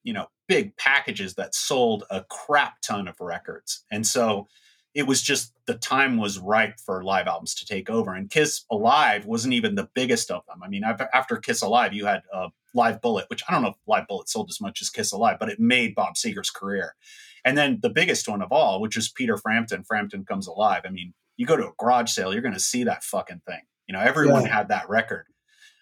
you 0.04 0.12
know 0.12 0.26
big 0.46 0.76
packages 0.76 1.34
that 1.34 1.54
sold 1.54 2.04
a 2.10 2.22
crap 2.24 2.80
ton 2.82 3.08
of 3.08 3.20
records 3.20 3.84
and 3.90 4.06
so 4.06 4.46
it 4.94 5.08
was 5.08 5.20
just 5.20 5.52
the 5.66 5.74
time 5.74 6.18
was 6.18 6.38
ripe 6.38 6.78
for 6.78 7.02
live 7.02 7.26
albums 7.26 7.54
to 7.54 7.66
take 7.66 7.90
over 7.90 8.14
and 8.14 8.30
kiss 8.30 8.64
alive 8.70 9.24
wasn't 9.24 9.52
even 9.52 9.74
the 9.74 9.88
biggest 9.94 10.30
of 10.30 10.44
them 10.46 10.62
i 10.62 10.68
mean 10.68 10.84
after 10.84 11.38
kiss 11.38 11.62
alive 11.62 11.92
you 11.92 12.06
had 12.06 12.22
uh, 12.32 12.48
live 12.74 13.00
bullet 13.00 13.24
which 13.28 13.42
i 13.48 13.52
don't 13.52 13.62
know 13.62 13.68
if 13.68 13.76
live 13.86 14.06
bullet 14.08 14.28
sold 14.28 14.48
as 14.50 14.60
much 14.60 14.82
as 14.82 14.90
kiss 14.90 15.12
alive 15.12 15.36
but 15.40 15.48
it 15.48 15.58
made 15.60 15.94
bob 15.94 16.14
seger's 16.16 16.50
career 16.50 16.94
and 17.44 17.56
then 17.56 17.78
the 17.82 17.90
biggest 17.90 18.28
one 18.28 18.42
of 18.42 18.50
all 18.52 18.80
which 18.80 18.96
is 18.96 19.10
peter 19.10 19.36
frampton 19.36 19.82
frampton 19.84 20.24
comes 20.24 20.46
alive 20.46 20.82
i 20.84 20.90
mean 20.90 21.14
you 21.36 21.46
go 21.46 21.56
to 21.56 21.66
a 21.68 21.72
garage 21.78 22.10
sale 22.10 22.32
you're 22.32 22.42
going 22.42 22.54
to 22.54 22.60
see 22.60 22.84
that 22.84 23.02
fucking 23.04 23.40
thing 23.46 23.60
you 23.86 23.92
know 23.92 24.00
everyone 24.00 24.42
Yeah. 24.42 24.56
had 24.56 24.68
that 24.68 24.88
record 24.88 25.26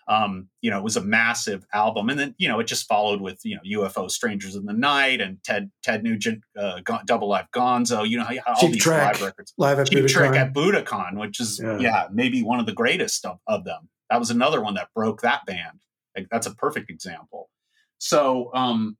um, 0.09 0.48
you 0.61 0.68
know, 0.68 0.78
it 0.78 0.83
was 0.83 0.96
a 0.96 1.00
massive 1.00 1.64
album, 1.72 2.09
and 2.11 2.18
then 2.18 2.35
you 2.37 2.48
know 2.48 2.59
it 2.59 2.64
just 2.66 2.88
followed 2.88 3.20
with 3.20 3.38
you 3.44 3.55
know 3.55 3.83
UFO, 3.85 4.11
Strangers 4.11 4.57
in 4.57 4.64
the 4.66 4.72
Night, 4.72 5.20
and 5.20 5.38
Ted 5.44 5.70
Ted 5.85 6.02
Nugent, 6.02 6.42
uh, 6.59 6.81
Double 7.07 7.28
Live 7.28 7.46
Gonzo. 7.55 8.07
You 8.07 8.18
know, 8.18 8.26
all 8.48 8.57
Cheap 8.61 8.72
these 8.72 8.83
Trick, 8.83 8.98
live 8.98 9.22
records. 9.22 9.55
live 9.59 9.78
at 9.78 9.88
Cheap 9.88 10.09
Trick 10.09 10.33
at 10.33 10.52
Budokan, 10.52 11.20
which 11.20 11.38
is 11.38 11.61
Yeah. 11.62 11.78
yeah. 11.78 12.09
maybe 12.12 12.42
one 12.42 12.59
of 12.59 12.66
the 12.66 12.72
greatest 12.72 13.24
of, 13.24 13.38
of 13.46 13.64
them. 13.64 13.88
That 14.11 14.18
was 14.18 14.31
another 14.33 14.61
one 14.61 14.74
that 14.74 14.88
broke 14.92 15.20
that 15.22 15.46
band. 15.46 15.78
Like, 16.16 16.29
that's 16.31 16.46
a 16.46 16.55
perfect 16.55 16.90
example. 16.90 17.51
So 17.98 18.51
um, 18.55 18.96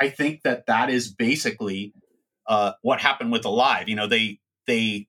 I 0.00 0.08
think 0.08 0.42
that 0.42 0.66
that 0.66 0.90
is 0.90 1.12
basically 1.12 1.92
uh, 2.46 2.72
what 2.82 3.00
happened 3.00 3.32
with 3.32 3.44
Alive. 3.44 3.88
You 3.88 3.96
know, 3.96 4.06
they 4.06 4.40
they 4.66 5.06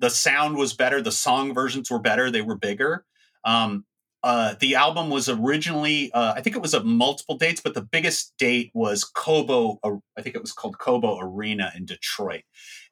the 0.00 0.10
sound 0.10 0.56
was 0.56 0.74
better, 0.74 1.00
the 1.00 1.12
song 1.12 1.54
versions 1.54 1.90
were 1.90 2.00
better, 2.00 2.30
they 2.30 2.42
were 2.42 2.56
bigger. 2.56 3.04
Um, 3.44 3.84
uh, 4.22 4.54
the 4.58 4.74
album 4.74 5.10
was 5.10 5.28
originally, 5.28 6.10
uh, 6.12 6.32
I 6.34 6.40
think 6.40 6.56
it 6.56 6.62
was 6.62 6.72
a 6.72 6.82
multiple 6.82 7.36
dates, 7.36 7.60
but 7.60 7.74
the 7.74 7.82
biggest 7.82 8.32
date 8.38 8.70
was 8.72 9.04
Cobo. 9.04 9.78
uh, 9.82 9.96
I 10.16 10.22
think 10.22 10.34
it 10.34 10.40
was 10.40 10.52
called 10.52 10.78
Cobo 10.78 11.18
Arena 11.20 11.70
in 11.76 11.84
Detroit, 11.84 12.42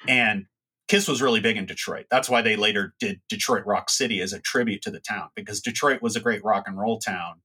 and 0.07 0.47
Kiss 0.89 1.09
was 1.09 1.23
really 1.23 1.41
big 1.41 1.57
in 1.57 1.67
Detroit. 1.67 2.07
That's 2.11 2.29
why 2.29 2.43
they 2.43 2.57
later 2.57 2.95
did 3.01 3.21
Detroit 3.29 3.65
Rock 3.65 3.89
City 3.89 4.21
as 4.21 4.33
a 4.33 4.41
tribute 4.41 4.83
to 4.83 4.91
the 4.91 5.01
town 5.01 5.29
because 5.35 5.61
Detroit 5.61 6.03
was 6.03 6.17
a 6.17 6.21
great 6.21 6.45
rock 6.45 6.65
and 6.67 6.79
roll 6.79 6.99
town, 6.99 7.41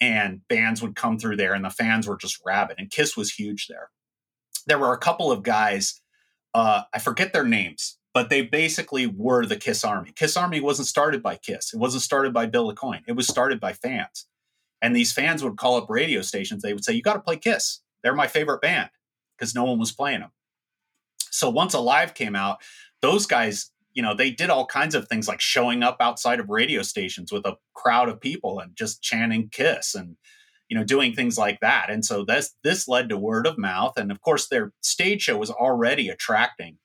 and 0.00 0.46
bands 0.48 0.80
would 0.80 0.96
come 0.96 1.18
through 1.18 1.36
there, 1.36 1.54
and 1.54 1.64
the 1.64 1.70
fans 1.70 2.06
were 2.06 2.16
just 2.16 2.40
rabid. 2.44 2.76
And 2.78 2.90
Kiss 2.90 3.16
was 3.16 3.32
huge 3.32 3.66
there. 3.66 3.90
There 4.66 4.78
were 4.78 4.92
a 4.92 4.98
couple 4.98 5.30
of 5.30 5.42
guys, 5.42 6.00
uh, 6.54 6.82
I 6.92 6.98
forget 6.98 7.32
their 7.32 7.44
names, 7.44 7.98
but 8.14 8.30
they 8.30 8.42
basically 8.42 9.06
were 9.06 9.44
the 9.44 9.56
Kiss 9.56 9.84
Army. 9.84 10.12
Kiss 10.14 10.36
Army 10.36 10.60
wasn't 10.60 10.88
started 10.88 11.22
by 11.22 11.36
Kiss. 11.36 11.74
It 11.74 11.78
wasn't 11.78 12.02
started 12.02 12.32
by 12.32 12.46
Bill 12.46 12.72
Aucoin. 12.72 13.02
It 13.06 13.12
was 13.12 13.26
started 13.26 13.60
by 13.60 13.74
fans. 13.74 14.26
And 14.80 14.94
these 14.94 15.12
fans 15.12 15.44
would 15.44 15.56
call 15.56 15.76
up 15.76 15.90
radio 15.90 16.22
stations. 16.22 16.62
They 16.62 16.72
would 16.72 16.84
say, 16.84 16.94
You 16.94 17.02
got 17.02 17.14
to 17.14 17.20
play 17.20 17.36
Kiss. 17.36 17.80
They're 18.02 18.14
my 18.14 18.26
favorite 18.26 18.60
band 18.60 18.90
because 19.36 19.54
no 19.54 19.64
one 19.64 19.78
was 19.78 19.92
playing 19.92 20.20
them. 20.20 20.30
So 21.36 21.50
once 21.50 21.74
Alive 21.74 22.14
came 22.14 22.34
out, 22.34 22.58
those 23.02 23.26
guys, 23.26 23.70
you 23.92 24.02
know, 24.02 24.14
they 24.14 24.30
did 24.30 24.50
all 24.50 24.66
kinds 24.66 24.94
of 24.94 25.08
things 25.08 25.28
like 25.28 25.40
showing 25.40 25.82
up 25.82 25.98
outside 26.00 26.40
of 26.40 26.48
radio 26.48 26.82
stations 26.82 27.32
with 27.32 27.46
a 27.46 27.56
crowd 27.74 28.08
of 28.08 28.20
people 28.20 28.58
and 28.58 28.76
just 28.76 29.02
chanting 29.02 29.48
Kiss 29.50 29.94
and, 29.94 30.16
you 30.68 30.76
know, 30.76 30.84
doing 30.84 31.14
things 31.14 31.38
like 31.38 31.60
that. 31.60 31.90
And 31.90 32.04
so 32.04 32.24
this 32.24 32.54
this 32.64 32.88
led 32.88 33.08
to 33.08 33.16
word 33.16 33.46
of 33.46 33.58
mouth. 33.58 33.94
And 33.96 34.10
of 34.10 34.20
course, 34.20 34.48
their 34.48 34.72
stage 34.80 35.22
show 35.22 35.36
was 35.38 35.50
already 35.50 36.08
attracting 36.08 36.78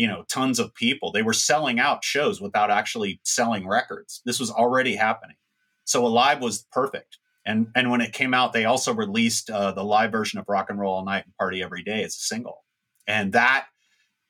you 0.00 0.06
know 0.06 0.24
tons 0.30 0.58
of 0.58 0.74
people. 0.74 1.12
They 1.12 1.22
were 1.22 1.34
selling 1.34 1.78
out 1.78 2.04
shows 2.04 2.40
without 2.40 2.70
actually 2.70 3.20
selling 3.22 3.68
records. 3.68 4.22
This 4.24 4.40
was 4.40 4.50
already 4.50 4.96
happening. 4.96 5.36
So 5.84 6.06
alive 6.06 6.40
was 6.40 6.66
perfect. 6.72 7.18
And 7.44 7.68
and 7.74 7.90
when 7.90 8.00
it 8.00 8.14
came 8.14 8.32
out 8.32 8.54
they 8.54 8.64
also 8.64 8.94
released 8.94 9.50
uh, 9.50 9.72
the 9.72 9.84
live 9.84 10.10
version 10.10 10.38
of 10.38 10.46
rock 10.48 10.70
and 10.70 10.78
roll 10.78 10.94
all 10.94 11.04
night 11.04 11.24
and 11.26 11.36
party 11.36 11.62
every 11.62 11.82
day 11.82 12.02
as 12.02 12.14
a 12.14 12.20
single. 12.20 12.64
And 13.06 13.34
that 13.34 13.66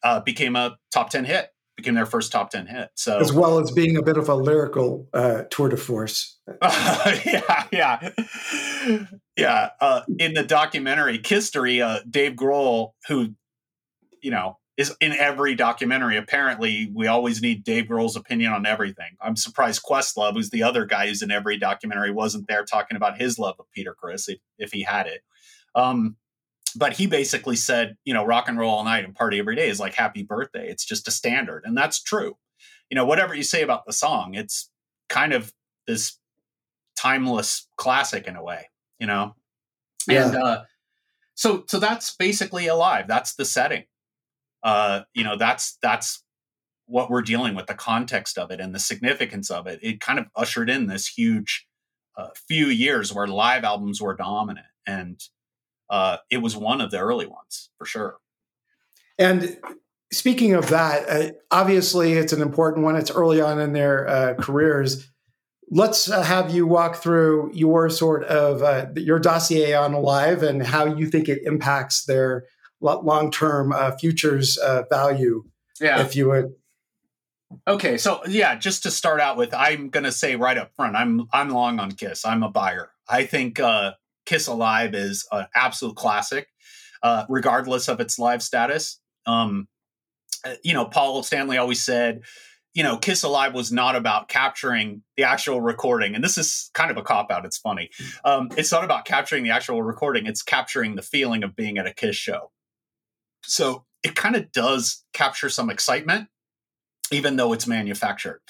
uh, 0.03 0.21
became 0.21 0.57
a 0.57 0.77
top 0.93 1.11
10 1.11 1.25
hit 1.25 1.51
became 1.77 1.95
their 1.95 2.07
first 2.07 2.31
top 2.31 2.51
10 2.51 2.67
hit 2.67 2.91
so 2.95 3.19
as 3.19 3.33
well 3.33 3.59
as 3.59 3.71
being 3.71 3.97
a 3.97 4.03
bit 4.03 4.17
of 4.17 4.29
a 4.29 4.35
lyrical 4.35 5.09
uh, 5.15 5.43
tour 5.51 5.69
de 5.69 5.77
force. 5.77 6.39
yeah, 6.63 7.67
yeah, 7.73 8.11
yeah. 9.37 9.71
Uh, 9.81 10.03
in 10.19 10.35
the 10.35 10.43
documentary 10.43 11.19
Kisstory, 11.19 11.81
uh, 11.83 12.01
Dave 12.09 12.33
Grohl, 12.33 12.93
who 13.09 13.35
you 14.21 14.31
know 14.31 14.59
is 14.81 14.97
in 15.01 15.13
every 15.13 15.55
documentary. 15.55 16.17
Apparently, 16.17 16.91
we 16.95 17.07
always 17.07 17.43
need 17.43 17.65
Dave 17.65 17.85
Grohl's 17.85 18.17
opinion 18.17 18.53
on 18.53 18.65
everything. 18.65 19.17
I'm 19.21 19.37
surprised 19.37 19.83
Questlove, 19.83 20.33
who's 20.33 20.51
the 20.51 20.63
other 20.63 20.87
guy 20.87 21.07
who's 21.07 21.21
in 21.21 21.31
every 21.31 21.59
documentary, 21.59 22.11
wasn't 22.11 22.49
there 22.49 22.65
talking 22.65 22.97
about 22.97 23.21
his 23.21 23.39
love 23.39 23.57
of 23.59 23.67
Peter 23.73 23.95
Criss 23.95 24.29
if, 24.29 24.39
if 24.59 24.73
he 24.73 24.83
had 24.83 25.07
it. 25.07 25.21
Um, 25.75 26.17
but 26.75 26.95
he 26.95 27.07
basically 27.07 27.57
said, 27.57 27.97
you 28.05 28.15
know, 28.15 28.25
rock 28.25 28.49
and 28.49 28.59
roll 28.59 28.75
all 28.75 28.85
night 28.85 29.05
and 29.05 29.15
party 29.15 29.39
every 29.39 29.57
day 29.57 29.69
is 29.69 29.81
like 29.81 29.95
happy 29.95 30.23
birthday. 30.23 30.69
It's 30.69 30.85
just 30.85 31.09
a 31.09 31.11
standard, 31.11 31.63
and 31.65 31.77
that's 31.77 32.03
true. 32.03 32.37
You 32.91 32.97
know, 32.97 33.05
whatever 33.05 33.35
you 33.35 33.43
say 33.43 33.63
about 33.63 33.87
the 33.87 33.93
song, 33.93 34.35
it's 34.35 34.71
kind 35.09 35.33
of 35.33 35.53
this 35.87 36.19
timeless 36.97 37.69
classic 37.77 38.27
in 38.27 38.37
a 38.37 38.43
way. 38.43 38.69
You 38.99 39.07
know, 39.07 39.35
and 40.09 40.37
uh, 40.37 40.63
so 41.35 41.65
so 41.67 41.79
that's 41.79 42.15
basically 42.17 42.67
alive. 42.67 43.07
That's 43.09 43.35
the 43.35 43.45
setting 43.45 43.85
uh, 44.63 45.03
you 45.15 45.25
know 45.25 45.37
that's 45.37 45.79
that's 45.83 46.23
what 46.87 47.11
we're 47.11 47.23
dealing 47.23 47.55
with 47.55 47.67
the 47.67 47.75
context 47.75 48.37
of 48.37 48.51
it 48.51 48.61
and 48.61 48.75
the 48.75 48.79
significance 48.79 49.51
of 49.51 49.67
it 49.67 49.79
it 49.83 50.01
kind 50.01 50.19
of 50.19 50.27
ushered 50.35 50.69
in 50.69 50.87
this 50.87 51.07
huge 51.07 51.67
uh, 52.17 52.29
few 52.49 52.67
years 52.67 53.15
where 53.15 53.27
live 53.27 53.65
albums 53.65 54.03
were 54.03 54.15
dominant 54.15 54.67
and 54.87 55.21
uh, 55.91 56.19
it 56.31 56.39
was 56.39 56.57
one 56.57 56.81
of 56.81 56.91
the 56.91 56.99
early 56.99 57.27
ones 57.27 57.71
for 57.77 57.85
sure. 57.85 58.17
And 59.19 59.59
speaking 60.13 60.55
of 60.55 60.69
that, 60.71 61.09
uh, 61.09 61.33
obviously 61.51 62.13
it's 62.15 62.33
an 62.33 62.41
important 62.41 62.85
one. 62.85 62.97
It's 62.97 63.11
early 63.11 63.41
on 63.41 63.61
in 63.61 63.73
their 63.73 64.09
uh, 64.09 64.35
careers. 64.35 65.11
Let's 65.71 66.11
uh, 66.11 66.23
have 66.23 66.51
you 66.51 66.67
walk 66.67 66.97
through 66.97 67.53
your 67.55 67.91
sort 67.91 68.25
of 68.25 68.63
uh, 68.63 68.87
your 68.97 69.19
dossier 69.19 69.75
on 69.75 69.93
Alive 69.93 70.43
and 70.43 70.67
how 70.67 70.87
you 70.87 71.07
think 71.07 71.29
it 71.29 71.43
impacts 71.45 72.05
their 72.05 72.45
long 72.81 73.31
term 73.31 73.73
uh, 73.73 73.93
futures 73.93 74.59
uh, 74.59 74.85
value. 74.91 75.45
Yeah. 75.81 76.01
If 76.01 76.17
you 76.17 76.29
would. 76.29 76.55
Okay, 77.67 77.97
so 77.99 78.21
yeah, 78.29 78.55
just 78.55 78.85
to 78.85 78.91
start 78.93 79.21
out 79.21 79.37
with, 79.37 79.53
I'm 79.53 79.91
gonna 79.91 80.13
say 80.13 80.37
right 80.37 80.57
up 80.57 80.75
front, 80.77 80.95
I'm 80.95 81.27
I'm 81.33 81.51
long 81.51 81.81
on 81.81 81.93
Kiss. 81.93 82.25
I'm 82.25 82.43
a 82.43 82.51
buyer. 82.51 82.91
I 83.09 83.27
think 83.27 83.59
uh, 83.59 83.93
Kiss 84.27 84.47
Alive 84.47 84.95
is 84.95 85.27
an 85.33 85.47
absolute 85.55 85.97
classic, 85.97 86.49
uh, 87.03 87.25
regardless 87.29 87.89
of 87.89 88.01
its 88.01 88.19
live 88.19 88.43
status. 88.43 89.01
Um, 89.27 89.69
uh, 90.45 90.55
you 90.63 90.73
know, 90.73 90.87
Paul 90.87 91.23
Stanley 91.23 91.57
always 91.59 91.83
said, 91.83 92.23
you 92.73 92.83
know, 92.83 92.97
Kiss 92.97 93.23
Alive 93.23 93.53
was 93.53 93.73
not 93.73 93.97
about 93.97 94.29
capturing 94.29 95.03
the 95.17 95.25
actual 95.25 95.61
recording. 95.61 96.15
And 96.15 96.23
this 96.23 96.39
is 96.39 96.71
kind 96.73 96.91
of 96.91 96.97
a 96.97 97.03
cop 97.03 97.31
out. 97.31 97.45
It's 97.45 97.59
funny. 97.59 97.91
Um, 98.25 98.49
it's 98.57 98.71
not 98.71 98.85
about 98.85 99.05
capturing 99.05 99.43
the 99.43 99.51
actual 99.51 99.83
recording, 99.83 100.27
it's 100.27 100.43
capturing 100.43 100.95
the 100.95 101.03
feeling 101.03 101.43
of 101.43 101.57
being 101.57 101.79
at 101.79 101.87
a 101.87 101.93
Kiss 101.93 102.17
show. 102.17 102.53
So 103.43 103.85
it 104.03 104.15
kind 104.15 104.37
of 104.37 104.53
does 104.53 105.05
capture 105.13 105.49
some 105.49 105.69
excitement, 105.69 106.29
even 107.11 107.37
though 107.37 107.53
it's 107.53 107.67
manufactured. 107.67 108.41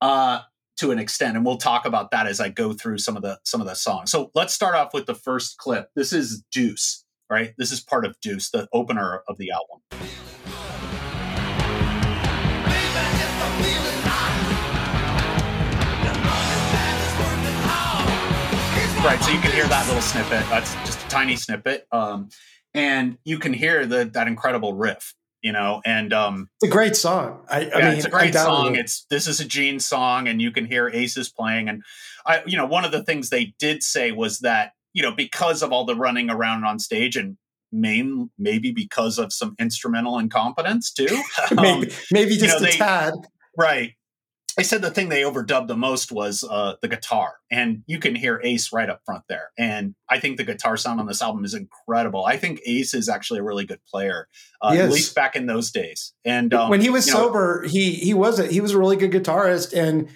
Uh, 0.00 0.40
to 0.78 0.90
an 0.90 0.98
extent 0.98 1.36
and 1.36 1.44
we'll 1.44 1.58
talk 1.58 1.84
about 1.84 2.10
that 2.10 2.26
as 2.26 2.40
i 2.40 2.48
go 2.48 2.72
through 2.72 2.98
some 2.98 3.16
of 3.16 3.22
the 3.22 3.38
some 3.44 3.60
of 3.60 3.66
the 3.66 3.74
songs. 3.74 4.10
So 4.10 4.30
let's 4.34 4.52
start 4.54 4.74
off 4.74 4.94
with 4.94 5.06
the 5.06 5.14
first 5.14 5.58
clip. 5.58 5.88
This 5.94 6.12
is 6.12 6.42
deuce 6.50 7.04
right? 7.32 7.54
This 7.56 7.72
is 7.72 7.80
part 7.80 8.04
of 8.04 8.20
deuce 8.20 8.50
the 8.50 8.68
opener 8.74 9.22
of 9.26 9.38
the 9.38 9.50
album. 9.52 9.80
Right 19.02 19.20
so 19.20 19.32
you 19.32 19.40
can 19.40 19.50
hear 19.50 19.66
that 19.66 19.84
little 19.86 20.02
snippet. 20.02 20.48
That's 20.50 20.74
just 20.84 21.04
a 21.04 21.08
tiny 21.08 21.36
snippet. 21.36 21.86
Um, 21.90 22.28
and 22.74 23.16
you 23.24 23.38
can 23.38 23.54
hear 23.54 23.86
the, 23.86 24.04
that 24.12 24.28
incredible 24.28 24.74
riff 24.74 25.14
you 25.42 25.52
know 25.52 25.80
and 25.84 26.12
um 26.12 26.48
it's 26.60 26.70
a 26.70 26.72
great 26.72 26.96
song. 26.96 27.44
I, 27.48 27.70
I 27.70 27.82
mean 27.82 27.96
it's 27.96 28.06
a 28.06 28.10
great 28.10 28.34
song. 28.34 28.76
It's 28.76 29.04
this 29.10 29.26
is 29.26 29.40
a 29.40 29.44
gene 29.44 29.80
song 29.80 30.28
and 30.28 30.40
you 30.40 30.50
can 30.50 30.64
hear 30.64 30.88
aces 30.88 31.28
playing. 31.28 31.68
And 31.68 31.82
i 32.26 32.42
you 32.46 32.56
know 32.56 32.66
one 32.66 32.84
of 32.84 32.92
the 32.92 33.02
things 33.02 33.30
they 33.30 33.54
did 33.58 33.82
say 33.82 34.12
was 34.12 34.40
that 34.40 34.72
you 34.92 35.02
know 35.02 35.12
because 35.12 35.62
of 35.62 35.72
all 35.72 35.84
the 35.84 35.96
running 35.96 36.30
around 36.30 36.64
on 36.64 36.78
stage 36.78 37.16
and 37.16 37.36
main 37.72 38.30
maybe 38.38 38.70
because 38.70 39.18
of 39.18 39.32
some 39.32 39.54
instrumental 39.58 40.18
incompetence 40.18 40.92
too 40.92 41.06
maybe, 41.52 41.90
um, 41.90 41.96
maybe 42.10 42.36
just 42.36 42.42
you 42.42 42.48
know, 42.48 42.56
a 42.56 42.60
they, 42.60 42.76
tad. 42.76 43.14
Right 43.56 43.92
I 44.58 44.62
said 44.62 44.82
the 44.82 44.90
thing 44.90 45.08
they 45.08 45.22
overdubbed 45.22 45.68
the 45.68 45.76
most 45.76 46.12
was 46.12 46.44
uh, 46.44 46.74
the 46.82 46.88
guitar, 46.88 47.36
and 47.50 47.82
you 47.86 47.98
can 47.98 48.14
hear 48.14 48.40
Ace 48.44 48.72
right 48.72 48.90
up 48.90 49.00
front 49.06 49.24
there. 49.28 49.50
And 49.56 49.94
I 50.10 50.20
think 50.20 50.36
the 50.36 50.44
guitar 50.44 50.76
sound 50.76 51.00
on 51.00 51.06
this 51.06 51.22
album 51.22 51.44
is 51.44 51.54
incredible. 51.54 52.26
I 52.26 52.36
think 52.36 52.60
Ace 52.66 52.92
is 52.92 53.08
actually 53.08 53.40
a 53.40 53.42
really 53.42 53.64
good 53.64 53.80
player, 53.86 54.28
uh, 54.60 54.74
at 54.76 54.90
least 54.90 55.14
back 55.14 55.36
in 55.36 55.46
those 55.46 55.70
days. 55.70 56.12
And 56.24 56.52
um, 56.52 56.68
when 56.68 56.82
he 56.82 56.90
was 56.90 57.06
you 57.06 57.14
know, 57.14 57.20
sober, 57.20 57.64
he 57.66 57.92
he 57.92 58.12
was 58.12 58.38
a, 58.38 58.46
he 58.46 58.60
was 58.60 58.72
a 58.72 58.78
really 58.78 58.96
good 58.96 59.10
guitarist, 59.10 59.72
and 59.74 60.10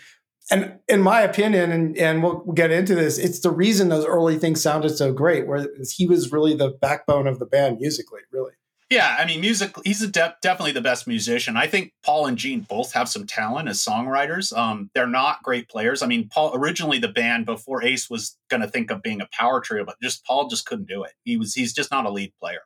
and 0.51 0.79
in 0.87 1.01
my 1.01 1.23
opinion, 1.23 1.73
and 1.73 1.97
and 1.97 2.23
we'll, 2.23 2.43
we'll 2.45 2.55
get 2.55 2.71
into 2.71 2.95
this, 2.95 3.19
it's 3.19 3.41
the 3.41 3.51
reason 3.51 3.89
those 3.89 4.07
early 4.07 4.39
things 4.39 4.61
sounded 4.61 4.91
so 4.91 5.13
great, 5.13 5.47
where 5.47 5.67
he 5.97 6.07
was 6.07 6.31
really 6.31 6.55
the 6.55 6.71
backbone 6.71 7.27
of 7.27 7.39
the 7.39 7.47
band 7.47 7.79
musically, 7.81 8.21
really. 8.31 8.53
Yeah, 8.89 9.17
I 9.19 9.27
mean, 9.27 9.41
music. 9.41 9.75
He's 9.85 10.07
de- 10.09 10.37
definitely 10.43 10.71
the 10.71 10.81
best 10.81 11.09
musician. 11.09 11.57
I 11.57 11.67
think 11.67 11.93
Paul 12.05 12.27
and 12.27 12.39
Gene 12.39 12.61
both 12.61 12.93
have 12.93 13.09
some 13.09 13.27
talent 13.27 13.69
as 13.69 13.85
songwriters. 13.85 14.57
Um, 14.57 14.91
they're 14.95 15.09
not 15.09 15.43
great 15.43 15.69
players. 15.69 16.03
I 16.03 16.07
mean, 16.07 16.29
Paul 16.29 16.53
originally 16.55 16.99
the 16.99 17.09
band 17.09 17.47
before 17.47 17.83
Ace 17.83 18.09
was 18.09 18.39
going 18.49 18.61
to 18.61 18.69
think 18.69 18.93
of 18.93 19.03
being 19.03 19.21
a 19.21 19.29
power 19.33 19.61
trio, 19.61 19.85
but 19.85 19.97
just 20.01 20.25
Paul 20.25 20.49
just 20.49 20.67
couldn't 20.67 20.87
do 20.87 21.03
it. 21.03 21.13
He 21.25 21.37
was 21.37 21.53
he's 21.53 21.73
just 21.73 21.91
not 21.91 22.07
a 22.07 22.11
lead 22.11 22.33
player. 22.41 22.61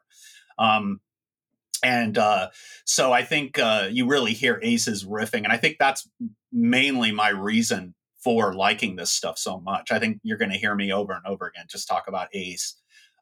Um, 0.59 1.01
and 1.83 2.19
uh, 2.19 2.51
so 2.85 3.13
I 3.13 3.23
think 3.23 3.59
uh, 3.59 3.89
you 3.91 4.07
really 4.07 4.35
hear 4.35 4.61
Ace's 4.63 5.05
riffing, 5.05 5.45
and 5.45 5.53
I 5.53 5.57
think 5.57 5.77
that's 5.79 6.07
mainly 6.53 7.13
my 7.13 7.31
reason 7.31 7.95
for 8.23 8.53
liking 8.53 8.97
this 8.97 9.11
stuff 9.11 9.39
so 9.39 9.59
much. 9.61 9.91
I 9.91 9.99
think 9.99 10.21
you're 10.23 10.37
going 10.37 10.51
to 10.51 10.59
hear 10.59 10.75
me 10.75 10.93
over 10.93 11.13
and 11.15 11.25
over 11.27 11.47
again 11.47 11.65
just 11.71 11.89
talk 11.89 12.05
about 12.07 12.29
Ace. 12.35 12.77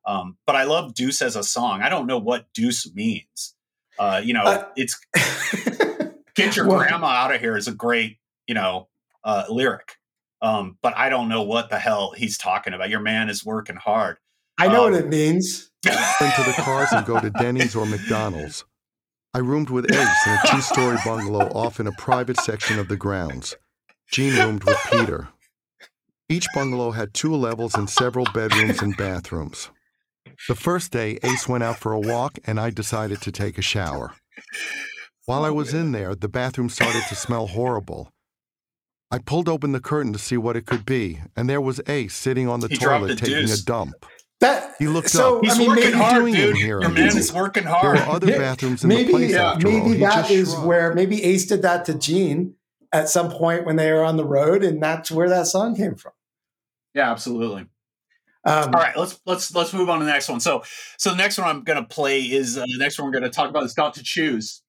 Um, 0.07 0.37
but 0.47 0.57
I 0.57 0.65
love 0.65 0.95
Deuce 0.95 1.23
as 1.23 1.37
a 1.37 1.43
song. 1.43 1.83
I 1.83 1.89
don't 1.89 2.07
know 2.07 2.19
what 2.19 2.47
Deuce 2.55 2.93
means. 2.95 3.55
Uh, 3.99 4.21
you 4.25 4.33
know, 4.33 4.45
uh, 4.45 4.65
it's 4.77 4.99
get 6.35 6.57
your 6.57 6.67
well, 6.67 6.79
grandma 6.79 7.09
out 7.09 7.35
of 7.35 7.41
here 7.41 7.57
is 7.57 7.69
a 7.69 7.75
great, 7.75 8.19
you 8.47 8.55
know, 8.55 8.89
uh, 9.25 9.45
lyric. 9.49 9.97
Um, 10.41 10.79
but 10.83 10.97
I 10.97 11.09
don't 11.09 11.29
know 11.29 11.43
what 11.43 11.69
the 11.69 11.79
hell 11.79 12.13
he's 12.17 12.39
talking 12.39 12.73
about. 12.73 12.91
Your 12.91 13.01
man 13.01 13.29
is 13.29 13.45
working 13.45 13.77
hard. 13.77 14.19
I 14.57 14.69
know 14.69 14.87
um, 14.87 14.93
what 14.93 15.01
it 15.01 15.09
means. 15.09 15.71
into 15.85 16.43
the 16.45 16.55
cars 16.59 16.89
and 16.93 17.05
go 17.07 17.21
to 17.21 17.31
Denny's 17.41 17.75
or 17.75 17.87
McDonald's. 17.87 18.65
I 19.35 19.39
roomed 19.39 19.71
with 19.71 19.91
Ace 19.93 20.27
in 20.27 20.33
a 20.33 20.41
two 20.47 20.61
story 20.61 20.97
bungalow 21.05 21.47
off 21.49 21.81
in 21.81 21.87
a 21.87 21.93
private 21.93 22.41
section 22.41 22.79
of 22.79 22.89
the 22.89 22.97
grounds. 22.97 23.57
Gene 24.11 24.35
roomed 24.35 24.65
with 24.65 24.79
Peter. 24.91 25.29
Each 26.29 26.47
bungalow 26.55 26.93
had 26.93 27.15
two 27.15 27.35
levels 27.35 27.75
and 27.75 27.89
several 27.89 28.27
bedrooms 28.33 28.81
and 28.81 28.97
bathrooms. 28.97 29.71
The 30.49 30.55
first 30.55 30.91
day, 30.93 31.19
Ace 31.23 31.49
went 31.49 31.65
out 31.65 31.79
for 31.79 31.93
a 31.93 32.01
walk, 32.01 32.39
and 32.45 32.59
I 32.61 32.71
decided 32.71 33.21
to 33.23 33.33
take 33.33 33.59
a 33.59 33.63
shower. 33.63 34.15
While 35.27 35.45
I 35.45 35.51
was 35.51 35.75
in 35.75 35.93
there, 35.93 36.15
the 36.15 36.29
bathroom 36.29 36.69
started 36.69 37.03
to 37.09 37.15
smell 37.15 37.47
horrible. 37.49 38.13
I 39.11 39.19
pulled 39.19 39.49
open 39.49 39.73
the 39.73 39.81
curtain 39.81 40.13
to 40.13 40.19
see 40.19 40.37
what 40.37 40.57
it 40.57 40.67
could 40.67 40.85
be, 40.87 41.21
and 41.37 41.49
there 41.49 41.61
was 41.61 41.81
Ace 41.87 42.15
sitting 42.15 42.49
on 42.49 42.61
the 42.61 42.69
He 42.69 42.77
toilet 42.77 43.07
dropped 43.09 43.13
a 43.13 43.17
taking 43.17 43.47
deuce. 43.47 43.63
a 43.63 43.65
dump. 43.65 43.95
That 44.41 44.75
He 44.79 44.87
looked 44.87 45.11
so 45.11 45.39
up. 45.39 45.45
He's 45.45 45.55
I 45.55 45.59
mean, 45.59 45.69
working 45.71 45.85
maybe 45.85 45.97
hard, 45.99 46.15
doing 46.17 46.35
dude. 46.35 46.51
in 46.51 46.57
here? 46.57 46.81
Your 46.81 46.91
man 46.91 47.17
is 47.17 47.33
working 47.33 47.65
hard. 47.65 47.85
There 47.85 47.97
hard. 48.05 48.09
were 48.23 48.29
other 48.31 48.39
bathrooms 48.39 48.85
in 48.85 48.91
the 48.91 49.09
place 49.09 49.35
uh, 49.35 49.39
after 49.55 49.67
all. 49.67 49.73
maybe 49.73 49.89
He 49.95 50.01
that 50.05 50.31
is 50.31 50.51
shrugged. 50.53 50.67
where 50.67 50.95
maybe 50.95 51.25
Ace 51.25 51.47
did 51.47 51.63
that 51.63 51.85
to 51.87 51.95
Gene 51.95 52.55
at 52.93 53.09
some 53.09 53.31
point 53.31 53.67
when 53.67 53.77
they 53.77 53.91
were 53.93 54.05
on 54.05 54.17
the 54.17 54.25
road, 54.25 54.63
and 54.63 54.81
that's 54.83 55.11
where 55.11 55.29
that 55.29 55.47
song 55.49 55.75
came 55.75 55.97
from. 55.97 56.13
Yeah, 56.95 57.11
absolutely. 57.11 57.67
Um, 58.45 58.75
All 58.75 58.81
right, 58.81 58.97
let's 58.97 59.21
let's 59.27 59.55
let's 59.55 59.73
move 59.73 59.91
on 59.91 59.99
to 59.99 60.05
the 60.05 60.11
next 60.11 60.29
one. 60.29 60.41
So 60.41 60.63
so 60.97 61.11
the 61.11 61.17
next 61.17 61.39
one 61.39 61.49
I'm 61.49 61.65
going 61.65 61.83
to 61.83 61.89
play 61.89 62.23
is 62.23 62.57
uh, 62.57 62.63
the 62.63 62.79
next 62.79 62.99
one 62.99 63.07
we're 63.07 63.19
going 63.19 63.25
to 63.25 63.31
talk 63.31 63.51
about 63.51 63.65
is 63.65 63.75
"Got 63.75 63.95
to 63.95 64.03
Choose." 64.03 64.63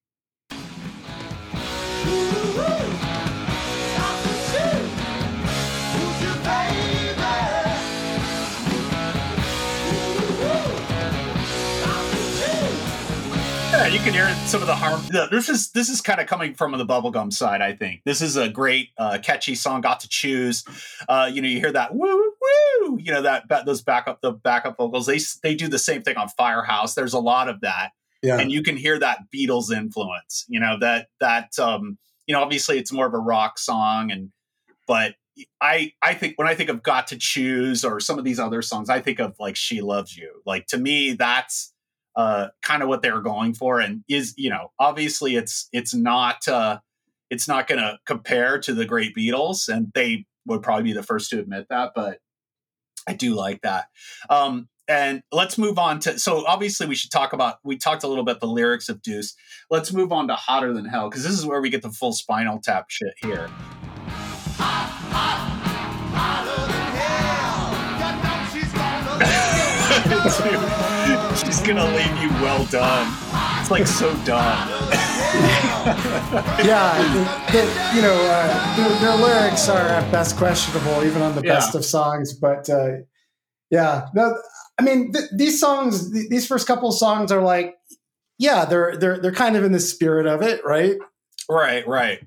Yeah, 13.71 13.88
you 13.88 13.99
can 13.99 14.13
hear 14.13 14.27
some 14.45 14.62
of 14.62 14.67
the 14.67 14.75
harm. 14.75 15.01
This 15.32 15.47
is 15.47 15.71
this 15.71 15.89
is 15.89 16.01
kind 16.01 16.19
of 16.19 16.27
coming 16.27 16.53
from 16.53 16.77
the 16.77 16.86
bubblegum 16.86 17.32
side. 17.32 17.62
I 17.62 17.73
think 17.73 18.01
this 18.03 18.21
is 18.21 18.36
a 18.36 18.49
great, 18.49 18.89
uh, 18.97 19.19
catchy 19.21 19.55
song. 19.55 19.82
Got 19.82 20.01
to 20.01 20.10
choose. 20.10 20.65
Uh, 21.08 21.30
you 21.32 21.41
know, 21.41 21.47
you 21.47 21.59
hear 21.59 21.72
that 21.72 21.95
woo 21.95 22.34
woo. 22.89 22.97
You 22.99 23.11
know 23.11 23.21
that, 23.21 23.47
that 23.49 23.65
those 23.65 23.81
backup 23.81 24.21
the 24.21 24.31
backup 24.31 24.77
vocals. 24.77 25.05
They 25.05 25.19
they 25.43 25.55
do 25.55 25.67
the 25.67 25.79
same 25.79 26.01
thing 26.01 26.17
on 26.17 26.29
Firehouse. 26.29 26.95
There's 26.95 27.13
a 27.13 27.19
lot 27.19 27.49
of 27.49 27.61
that, 27.61 27.91
Yeah. 28.21 28.39
and 28.39 28.51
you 28.51 28.63
can 28.63 28.77
hear 28.77 28.99
that 28.99 29.19
Beatles 29.33 29.71
influence. 29.75 30.45
You 30.47 30.59
know 30.59 30.77
that 30.79 31.07
that 31.19 31.57
um, 31.59 31.97
you 32.27 32.33
know 32.33 32.41
obviously 32.41 32.77
it's 32.77 32.91
more 32.91 33.07
of 33.07 33.13
a 33.13 33.19
rock 33.19 33.59
song, 33.59 34.11
and 34.11 34.31
but 34.87 35.15
I 35.61 35.93
I 36.01 36.13
think 36.13 36.37
when 36.37 36.47
I 36.47 36.55
think 36.55 36.69
of 36.69 36.83
Got 36.83 37.07
to 37.07 37.17
Choose 37.17 37.85
or 37.85 37.99
some 37.99 38.17
of 38.17 38.25
these 38.25 38.39
other 38.39 38.61
songs, 38.61 38.89
I 38.89 38.99
think 38.99 39.19
of 39.19 39.35
like 39.39 39.55
She 39.55 39.81
Loves 39.81 40.17
You. 40.17 40.41
Like 40.45 40.67
to 40.67 40.77
me, 40.77 41.13
that's 41.13 41.73
uh, 42.15 42.47
kind 42.61 42.83
of 42.83 42.89
what 42.89 43.01
they 43.01 43.11
were 43.11 43.21
going 43.21 43.53
for, 43.53 43.79
and 43.79 44.03
is 44.09 44.33
you 44.37 44.49
know 44.49 44.71
obviously 44.79 45.35
it's 45.35 45.69
it's 45.71 45.93
not 45.93 46.47
uh, 46.47 46.79
it's 47.29 47.47
not 47.47 47.67
going 47.67 47.79
to 47.79 47.99
compare 48.05 48.59
to 48.59 48.73
the 48.73 48.85
great 48.85 49.15
Beatles, 49.15 49.69
and 49.69 49.91
they 49.93 50.25
would 50.45 50.61
probably 50.63 50.83
be 50.83 50.93
the 50.93 51.03
first 51.03 51.29
to 51.29 51.39
admit 51.39 51.67
that, 51.69 51.91
but 51.95 52.17
I 53.08 53.14
do 53.14 53.36
like 53.36 53.62
that. 53.62 53.86
Um, 54.30 54.68
and 54.88 55.22
let's 55.32 55.58
move 55.58 55.78
on 55.78 56.00
to 56.00 56.18
so 56.18 56.45
obviously 56.47 56.88
we 56.88 56.95
should 56.95 57.12
talk 57.12 57.32
about 57.32 57.58
we 57.64 57.78
talked 57.78 58.04
a 58.04 58.08
little 58.08 58.24
bit 58.24 58.39
the 58.39 58.47
lyrics 58.47 58.89
of 58.89 59.04
Deuce. 59.04 59.36
Let's 59.70 59.93
move 59.93 60.12
on 60.12 60.28
to 60.30 60.36
Hotter 60.36 60.74
Than 60.74 60.86
Hell 60.86 61.10
because 61.10 61.24
this 61.24 61.34
is 61.34 61.45
where 61.45 61.62
we 61.62 61.70
get 61.70 61.84
the 61.84 61.91
full 61.91 62.12
Spinal 62.12 62.60
Tap 62.60 62.89
shit 62.89 63.14
here. 63.22 63.50
She's 71.36 71.62
gonna 71.62 71.86
leave 71.95 72.22
you 72.22 72.30
well 72.41 72.66
done. 72.66 73.14
It's 73.62 73.70
like 73.70 73.86
so 73.86 74.16
done. 74.26 75.66
yeah, 76.65 76.97
the, 77.13 77.51
the- 77.53 77.95
you 77.95 78.01
know, 78.01 78.15
uh, 78.15 78.75
their, 78.75 78.99
their 78.99 79.15
lyrics 79.17 79.67
are 79.69 79.77
at 79.88 80.11
best 80.11 80.38
questionable, 80.38 81.03
even 81.03 81.21
on 81.21 81.36
the 81.36 81.41
Yeah. 81.43 81.55
best 81.55 81.75
of 81.75 81.84
songs. 81.86 82.34
But 82.34 82.69
uh, 82.69 82.97
yeah, 83.69 84.07
no, 84.13 84.38
I 84.80 84.84
mean, 84.84 85.11
th- 85.13 85.30
these 85.36 85.59
songs, 85.59 86.11
th- 86.11 86.30
these 86.30 86.47
first 86.47 86.67
couple 86.67 86.89
of 86.89 86.95
songs 86.95 87.32
are 87.32 87.41
like, 87.41 87.75
yeah, 88.38 88.65
they're 88.65 88.95
they're 88.97 89.19
they're 89.19 89.32
kind 89.34 89.55
of 89.57 89.63
in 89.63 89.71
the 89.71 89.80
spirit 89.80 90.25
of 90.25 90.41
it, 90.41 90.63
right? 90.65 90.97
Right, 91.49 91.88
right. 91.88 92.19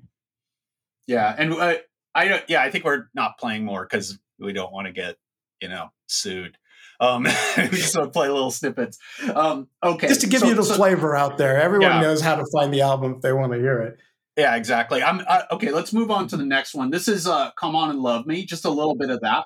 Yeah, 1.07 1.33
and 1.37 1.53
uh, 1.53 1.75
I 2.15 2.27
don't. 2.27 2.43
Yeah, 2.47 2.61
I 2.61 2.69
think 2.71 2.85
we're 2.85 3.05
not 3.13 3.37
playing 3.39 3.65
more 3.65 3.83
because 3.89 4.17
we 4.39 4.53
don't 4.53 4.71
want 4.71 4.87
to 4.87 4.93
get 4.93 5.15
you 5.61 5.69
know 5.69 5.89
sued. 6.07 6.57
Um, 7.03 7.25
just 7.71 7.95
play 8.13 8.29
little 8.29 8.51
snippets. 8.51 8.97
Um, 9.33 9.67
okay, 9.83 10.07
Just 10.07 10.21
to 10.21 10.27
give 10.27 10.39
so- 10.41 10.47
you 10.47 10.55
the 10.55 10.63
so- 10.63 10.75
flavor 10.75 11.15
out 11.15 11.37
there. 11.37 11.61
Everyone 11.61 11.89
Yeah. 11.91 12.01
knows 12.01 12.21
how 12.21 12.35
to 12.35 12.45
find 12.53 12.73
the 12.73 12.81
album 12.81 13.15
if 13.15 13.21
they 13.21 13.33
want 13.33 13.51
to 13.53 13.59
hear 13.59 13.79
it. 13.81 13.97
Yeah, 14.37 14.55
exactly. 14.55 15.03
I'm 15.03 15.21
uh, 15.27 15.43
okay. 15.51 15.71
Let's 15.71 15.93
move 15.93 16.09
on 16.09 16.27
to 16.29 16.37
the 16.37 16.45
next 16.45 16.73
one. 16.73 16.89
This 16.89 17.07
is 17.07 17.27
uh, 17.27 17.51
"Come 17.51 17.75
On 17.75 17.91
and 17.91 17.99
Love 17.99 18.25
Me." 18.25 18.45
Just 18.45 18.65
a 18.65 18.69
little 18.69 18.95
bit 18.95 19.11
of 19.11 19.19
that. 19.21 19.45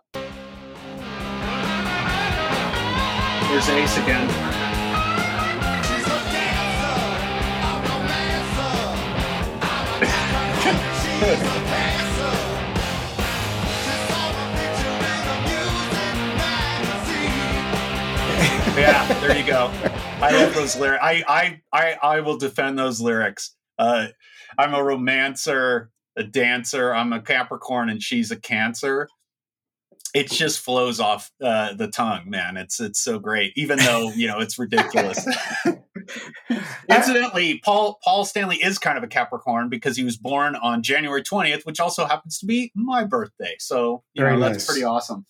There's 3.49 3.69
Ace 3.69 3.97
again. 3.97 4.53
yeah, 18.77 19.21
there 19.21 19.35
you 19.37 19.45
go. 19.45 19.71
I 20.21 20.31
love 20.31 20.53
those 20.53 20.75
lyrics. 20.75 21.03
I, 21.03 21.23
I, 21.27 21.61
I, 21.73 21.97
I 22.01 22.19
will 22.21 22.37
defend 22.37 22.77
those 22.77 23.01
lyrics. 23.01 23.55
Uh, 23.79 24.07
I'm 24.57 24.73
a 24.73 24.83
romancer, 24.83 25.89
a 26.15 26.23
dancer. 26.23 26.93
I'm 26.93 27.11
a 27.11 27.21
Capricorn, 27.21 27.89
and 27.89 28.01
she's 28.01 28.31
a 28.31 28.35
Cancer. 28.35 29.09
It 30.13 30.29
just 30.29 30.59
flows 30.59 30.99
off 30.99 31.31
uh, 31.43 31.73
the 31.73 31.87
tongue, 31.87 32.29
man. 32.29 32.55
It's 32.57 32.79
it's 32.79 32.99
so 32.99 33.19
great, 33.19 33.53
even 33.55 33.77
though 33.77 34.11
you 34.11 34.27
know 34.27 34.39
it's 34.39 34.57
ridiculous. 34.57 35.27
Incidentally, 36.89 37.59
Paul 37.63 37.99
Paul 38.03 38.25
Stanley 38.25 38.57
is 38.57 38.79
kind 38.79 38.97
of 38.97 39.03
a 39.03 39.07
Capricorn 39.07 39.69
because 39.69 39.97
he 39.97 40.03
was 40.03 40.17
born 40.17 40.55
on 40.55 40.81
January 40.81 41.21
20th, 41.21 41.65
which 41.65 41.79
also 41.79 42.05
happens 42.05 42.39
to 42.39 42.45
be 42.45 42.71
my 42.73 43.03
birthday. 43.03 43.55
So 43.59 44.03
you 44.13 44.23
Very 44.23 44.33
know 44.33 44.39
nice. 44.39 44.51
that's 44.53 44.65
pretty 44.65 44.83
awesome. 44.83 45.25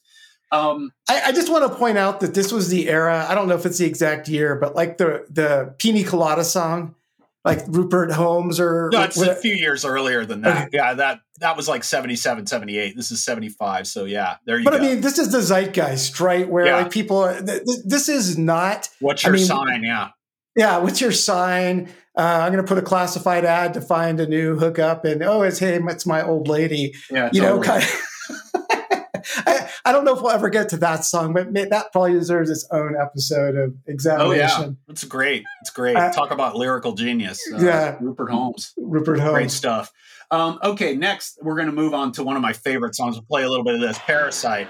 Um, 0.51 0.91
I, 1.09 1.21
I 1.27 1.31
just 1.31 1.51
want 1.51 1.69
to 1.69 1.77
point 1.77 1.97
out 1.97 2.21
that 2.21 2.33
this 2.33 2.51
was 2.51 2.69
the 2.69 2.89
era. 2.89 3.25
I 3.27 3.35
don't 3.35 3.47
know 3.47 3.55
if 3.55 3.65
it's 3.65 3.77
the 3.77 3.85
exact 3.85 4.29
year, 4.29 4.55
but 4.55 4.75
like 4.75 4.97
the 4.97 5.25
the 5.29 5.73
Pina 5.77 6.03
Colada 6.03 6.43
song, 6.43 6.95
like 7.43 7.63
Rupert 7.67 8.11
Holmes 8.11 8.59
or 8.59 8.89
No, 8.91 9.03
it's 9.03 9.19
a 9.19 9.35
few 9.35 9.53
years 9.53 9.83
earlier 9.85 10.25
than 10.25 10.41
that. 10.41 10.69
Yeah, 10.71 10.93
that 10.93 11.19
that 11.39 11.55
was 11.57 11.67
like 11.67 11.83
77, 11.83 12.47
78. 12.47 12.95
This 12.95 13.11
is 13.11 13.23
75. 13.23 13.87
So 13.87 14.05
yeah, 14.05 14.37
there 14.45 14.57
you 14.57 14.65
go. 14.65 14.71
But 14.71 14.81
go. 14.81 14.85
I 14.85 14.89
mean, 14.89 15.01
this 15.01 15.17
is 15.17 15.31
the 15.31 15.41
zeitgeist, 15.41 16.19
right? 16.19 16.47
Where 16.47 16.65
Yeah. 16.65 16.77
like 16.77 16.91
people 16.91 17.17
are. 17.17 17.33
Th- 17.33 17.63
th- 17.63 17.79
this 17.85 18.09
is 18.09 18.37
not. 18.37 18.89
What's 18.99 19.25
I 19.25 19.29
your 19.29 19.37
mean, 19.37 19.45
sign? 19.45 19.83
Yeah. 19.83 20.09
Yeah, 20.55 20.79
what's 20.79 20.99
your 20.99 21.11
sign? 21.11 21.89
Uh, 22.17 22.39
I'm 22.41 22.51
going 22.51 22.63
to 22.65 22.67
put 22.67 22.79
a 22.79 22.81
classified 22.81 23.45
ad 23.45 23.75
to 23.75 23.81
find 23.81 24.19
a 24.19 24.25
new 24.25 24.57
hookup, 24.57 25.05
and 25.05 25.21
oh, 25.21 25.43
it's 25.43 25.59
hey, 25.59 25.79
it's 25.79 26.07
my 26.07 26.23
old 26.23 26.47
lady. 26.47 26.95
Yeah, 27.11 27.29
you 27.31 27.43
know, 27.43 27.61
kind 27.61 27.83
I, 27.83 28.01
I 29.87 29.93
don't 29.93 30.03
know 30.03 30.13
if 30.13 30.21
we'll 30.21 30.31
ever 30.31 30.49
get 30.49 30.67
to 30.69 30.77
that 30.77 31.05
song, 31.05 31.31
but 31.31 31.53
that 31.53 31.93
probably 31.93 32.11
deserves 32.11 32.49
its 32.49 32.67
own 32.71 32.95
episode 33.01 33.55
of 33.55 33.73
examination. 33.87 34.29
Oh 34.29 34.65
yeah, 34.67 34.69
it's 34.89 35.05
great. 35.05 35.45
It's 35.61 35.69
great. 35.69 35.95
Uh, 35.95 36.11
Talk 36.11 36.31
about 36.31 36.57
lyrical 36.57 36.91
genius. 36.91 37.39
Uh, 37.53 37.59
Yeah. 37.59 37.97
Rupert 38.01 38.29
Holmes. 38.29 38.73
Rupert 38.75 39.19
Holmes. 39.19 39.31
Great 39.33 39.51
stuff. 39.51 39.93
Um, 40.29 40.59
okay, 40.61 40.93
next 40.97 41.39
we're 41.41 41.55
going 41.55 41.67
to 41.67 41.71
move 41.71 41.93
on 41.93 42.11
to 42.13 42.23
one 42.23 42.35
of 42.35 42.41
my 42.41 42.51
favorite 42.51 42.95
songs. 42.95 43.15
We'll 43.15 43.23
play 43.23 43.43
a 43.43 43.49
little 43.49 43.63
bit 43.63 43.75
of 43.75 43.79
this, 43.79 43.97
"Parasite." 43.99 44.67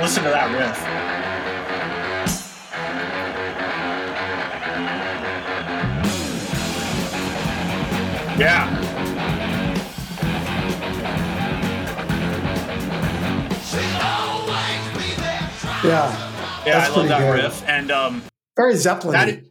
Listen 0.00 0.24
to 0.24 0.30
that 0.30 0.50
riff. 0.56 0.82
Yeah. 8.38 8.85
Yeah, 15.84 16.10
Yeah, 16.66 16.78
That's 16.80 16.90
I 16.90 16.96
love 16.96 17.08
that 17.08 17.20
good. 17.20 17.42
riff, 17.44 17.68
and 17.68 17.90
um, 17.90 18.22
very 18.56 18.74
Zeppelin. 18.76 19.12
that 19.12 19.42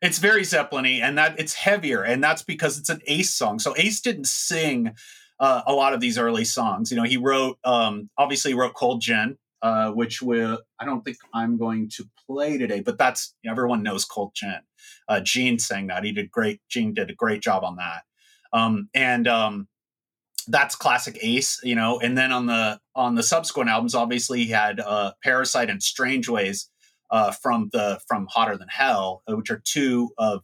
it's 0.00 0.18
very 0.18 0.44
Zeppelin-y, 0.44 1.00
and 1.02 1.16
that 1.18 1.38
it's 1.40 1.54
heavier, 1.54 2.02
and 2.02 2.22
that's 2.22 2.42
because 2.42 2.78
it's 2.78 2.88
an 2.88 3.00
Ace 3.06 3.30
song. 3.32 3.58
So 3.58 3.74
Ace 3.76 4.00
didn't 4.00 4.26
sing 4.26 4.92
uh, 5.40 5.62
a 5.66 5.72
lot 5.72 5.92
of 5.92 6.00
these 6.00 6.18
early 6.18 6.44
songs. 6.44 6.90
You 6.90 6.96
know, 6.98 7.04
he 7.04 7.16
wrote 7.16 7.58
um, 7.64 8.10
obviously 8.18 8.52
he 8.52 8.54
wrote 8.58 8.74
Cold 8.74 9.00
Gin, 9.00 9.38
uh, 9.62 9.90
which 9.92 10.20
will 10.22 10.60
I 10.78 10.84
don't 10.84 11.04
think 11.04 11.16
I'm 11.34 11.56
going 11.56 11.88
to 11.96 12.04
play 12.28 12.58
today, 12.58 12.80
but 12.80 12.98
that's 12.98 13.34
everyone 13.44 13.82
knows 13.82 14.04
Cold 14.04 14.32
Gin. 14.34 14.60
Uh, 15.08 15.20
Gene 15.20 15.58
sang 15.58 15.88
that. 15.88 16.04
He 16.04 16.12
did 16.12 16.30
great. 16.30 16.60
Gene 16.68 16.94
did 16.94 17.10
a 17.10 17.14
great 17.14 17.40
job 17.42 17.64
on 17.64 17.76
that, 17.76 18.02
um, 18.52 18.88
and 18.94 19.26
um, 19.26 19.68
that's 20.44 20.76
classic 20.76 21.18
Ace, 21.20 21.60
you 21.62 21.74
know. 21.74 21.98
And 22.00 22.16
then 22.16 22.32
on 22.32 22.46
the 22.46 22.80
on 22.94 23.14
the 23.14 23.22
subsequent 23.22 23.70
albums, 23.70 23.94
obviously 23.94 24.44
he 24.44 24.50
had 24.50 24.80
uh, 24.80 25.12
Parasite 25.22 25.70
and 25.70 25.82
Strange 25.82 26.28
Ways 26.28 26.68
uh, 27.10 27.30
from 27.30 27.70
the 27.72 28.00
from 28.06 28.26
Hotter 28.30 28.56
Than 28.56 28.68
Hell, 28.68 29.22
uh, 29.28 29.36
which 29.36 29.50
are 29.50 29.62
two 29.64 30.10
of 30.18 30.42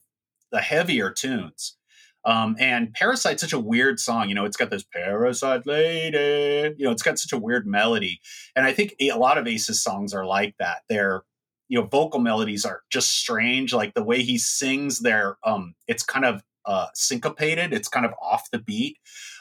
the 0.53 0.61
heavier 0.61 1.11
tunes. 1.11 1.77
Um, 2.25 2.57
and 2.59 2.93
Parasite's 2.93 3.41
such 3.41 3.53
a 3.53 3.61
weird 3.61 4.01
song, 4.01 4.29
you 4.29 4.35
know. 4.35 4.45
It's 4.45 4.57
got 4.57 4.71
this 4.71 4.85
Parasite 4.85 5.67
lady, 5.67 6.75
you 6.77 6.85
know. 6.85 6.91
It's 6.91 7.03
got 7.03 7.19
such 7.19 7.33
a 7.33 7.39
weird 7.39 7.67
melody, 7.67 8.21
and 8.55 8.67
I 8.67 8.73
think 8.73 8.95
a 9.01 9.13
lot 9.13 9.39
of 9.39 9.47
Ace's 9.47 9.83
songs 9.83 10.13
are 10.13 10.27
like 10.27 10.55
that. 10.59 10.83
They're 10.89 11.23
you 11.69 11.79
know 11.79 11.87
vocal 11.87 12.21
melodies 12.21 12.65
are 12.65 12.83
just 12.91 13.13
strange 13.13 13.73
like 13.73 13.95
the 13.95 14.03
way 14.03 14.23
he 14.23 14.39
sings 14.39 15.01
there 15.01 15.37
um 15.45 15.75
it's 15.87 16.03
kind 16.03 16.25
of 16.25 16.43
uh 16.65 16.87
syncopated 16.95 17.73
it's 17.73 17.89
kind 17.89 18.07
of 18.07 18.13
off 18.21 18.51
the 18.51 18.59
beat 18.59 18.97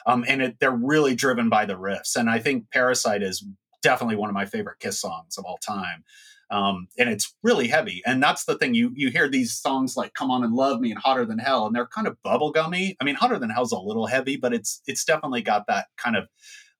um 0.08 0.24
and 0.26 0.42
it, 0.42 0.56
they're 0.60 0.70
really 0.70 1.14
driven 1.14 1.48
by 1.48 1.64
the 1.64 1.74
riffs 1.74 2.16
and 2.16 2.28
i 2.28 2.38
think 2.38 2.70
parasite 2.70 3.22
is 3.22 3.44
definitely 3.82 4.16
one 4.16 4.28
of 4.28 4.34
my 4.34 4.44
favorite 4.44 4.78
kiss 4.80 5.00
songs 5.00 5.38
of 5.38 5.44
all 5.44 5.58
time 5.58 6.02
um 6.50 6.88
and 6.98 7.08
it's 7.08 7.36
really 7.42 7.68
heavy 7.68 8.02
and 8.06 8.22
that's 8.22 8.44
the 8.44 8.56
thing 8.56 8.74
you 8.74 8.90
you 8.94 9.10
hear 9.10 9.28
these 9.28 9.54
songs 9.54 9.96
like 9.96 10.14
come 10.14 10.30
on 10.30 10.42
and 10.42 10.54
love 10.54 10.80
me 10.80 10.90
and 10.90 11.00
hotter 11.00 11.24
than 11.24 11.38
hell 11.38 11.66
and 11.66 11.76
they're 11.76 11.86
kind 11.86 12.06
of 12.06 12.16
bubblegummy 12.24 12.96
i 13.00 13.04
mean 13.04 13.14
hotter 13.14 13.38
than 13.38 13.50
hell's 13.50 13.72
a 13.72 13.78
little 13.78 14.06
heavy 14.06 14.36
but 14.36 14.52
it's 14.52 14.82
it's 14.86 15.04
definitely 15.04 15.42
got 15.42 15.66
that 15.68 15.86
kind 15.96 16.16
of 16.16 16.26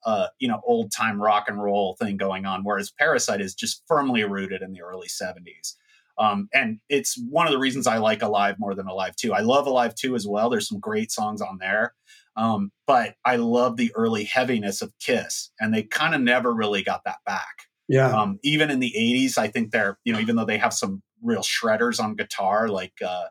uh, 0.04 0.28
you 0.38 0.48
know, 0.48 0.60
old 0.64 0.92
time 0.92 1.20
rock 1.20 1.46
and 1.48 1.62
roll 1.62 1.96
thing 1.96 2.16
going 2.16 2.46
on, 2.46 2.62
whereas 2.62 2.90
Parasite 2.90 3.40
is 3.40 3.54
just 3.54 3.82
firmly 3.86 4.22
rooted 4.24 4.62
in 4.62 4.72
the 4.72 4.80
early 4.80 5.08
70s. 5.08 5.74
Um, 6.18 6.48
and 6.52 6.80
it's 6.88 7.18
one 7.30 7.46
of 7.46 7.52
the 7.52 7.58
reasons 7.58 7.86
I 7.86 7.98
like 7.98 8.22
Alive 8.22 8.56
more 8.58 8.74
than 8.74 8.88
Alive 8.88 9.14
2. 9.16 9.32
I 9.32 9.40
love 9.40 9.66
Alive 9.66 9.94
2 9.94 10.16
as 10.16 10.26
well. 10.26 10.50
There's 10.50 10.68
some 10.68 10.80
great 10.80 11.12
songs 11.12 11.40
on 11.40 11.58
there. 11.58 11.94
Um, 12.39 12.70
but 12.86 13.16
I 13.24 13.36
love 13.36 13.76
the 13.76 13.93
early 13.97 14.22
heaviness 14.22 14.80
of 14.80 14.93
Kiss, 15.01 15.51
and 15.59 15.74
they 15.74 15.82
kind 15.82 16.14
of 16.14 16.20
never 16.20 16.55
really 16.55 16.82
got 16.82 17.03
that 17.05 17.18
back. 17.26 17.66
Yeah. 17.89 18.09
Um, 18.09 18.39
even 18.45 18.70
in 18.70 18.78
the 18.78 18.95
80s, 18.97 19.36
I 19.36 19.49
think 19.49 19.72
they're, 19.72 19.99
you 20.05 20.12
know, 20.12 20.20
even 20.20 20.36
though 20.36 20.45
they 20.45 20.59
have 20.59 20.72
some 20.72 21.03
real 21.20 21.43
shredders 21.43 22.01
on 22.01 22.14
guitar, 22.14 22.68
like, 22.68 22.93
uh, 23.05 23.24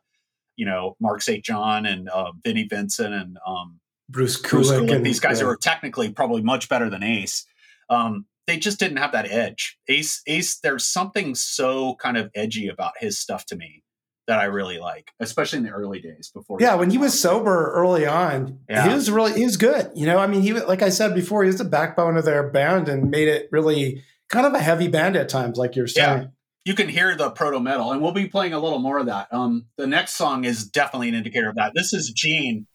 you 0.58 0.66
know, 0.66 0.98
Mark 1.00 1.22
St. 1.22 1.44
John 1.44 1.86
and 1.86 2.10
uh, 2.10 2.34
Vinnie 2.44 2.68
Vincent 2.68 3.14
and 3.14 3.38
um, 3.48 3.80
Bruce. 4.10 4.42
Kulick, 4.42 4.94
and- 4.94 5.06
these 5.06 5.22
guys 5.22 5.40
yeah. 5.40 5.46
who 5.46 5.52
are 5.52 5.58
technically 5.58 6.12
probably 6.12 6.42
much 6.42 6.68
better 6.68 6.90
than 6.90 7.02
Ace. 7.04 7.46
Um, 7.90 8.26
they 8.46 8.58
just 8.58 8.80
didn't 8.80 8.98
have 8.98 9.14
that 9.14 9.30
edge. 9.30 9.78
Ace, 9.88 10.22
Ace, 10.28 10.60
there's 10.60 10.86
something 10.86 11.34
so 11.36 11.96
kind 11.96 12.18
of 12.18 12.30
edgy 12.36 12.68
about 12.68 12.94
his 13.00 13.18
stuff 13.18 13.46
to 13.46 13.56
me 13.56 13.84
that 14.28 14.40
I 14.40 14.46
really 14.46 14.78
like, 14.78 15.12
especially 15.20 15.58
in 15.60 15.64
the 15.64 15.72
early 15.72 16.00
days 16.02 16.30
before. 16.34 16.58
Yeah, 16.60 16.76
when 16.76 16.90
he 16.90 16.98
was 16.98 17.18
sober 17.20 17.72
early 17.74 18.06
on, 18.06 18.60
Yeah. 18.70 18.88
he 18.88 18.94
was 18.94 19.10
really 19.10 19.34
he 19.34 19.46
was 19.46 19.58
good. 19.58 19.90
You 19.96 20.06
know, 20.06 20.18
I 20.20 20.28
mean, 20.28 20.42
he 20.42 20.54
like 20.54 20.82
I 20.82 20.90
said 20.90 21.16
before, 21.16 21.44
he 21.44 21.48
was 21.48 21.58
the 21.58 21.64
backbone 21.66 22.18
of 22.18 22.26
their 22.26 22.50
band 22.50 22.90
and 22.90 23.10
made 23.10 23.28
it 23.30 23.48
really 23.52 24.04
kind 24.30 24.46
of 24.46 24.54
a 24.54 24.60
heavy 24.60 24.88
band 24.90 25.16
at 25.16 25.30
times, 25.30 25.58
like 25.58 25.76
you're 25.76 25.88
saying. 25.88 26.22
Yeah. 26.22 26.28
You 26.66 26.74
can 26.74 26.90
hear 26.90 27.16
the 27.16 27.30
proto 27.32 27.62
metal, 27.62 27.94
and 27.94 28.02
we'll 28.02 28.12
be 28.12 28.28
playing 28.28 28.52
a 28.52 28.60
little 28.60 28.80
more 28.80 28.98
of 28.98 29.06
that. 29.06 29.30
Um, 29.32 29.68
the 29.78 29.88
next 29.88 30.16
song 30.16 30.44
is 30.44 30.66
definitely 30.68 31.08
an 31.08 31.16
indicator 31.16 31.48
of 31.48 31.56
that. 31.56 31.72
This 31.74 31.94
is 31.94 32.12
Gene. 32.12 32.68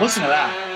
Listen 0.00 0.22
to 0.22 0.28
that. 0.28 0.67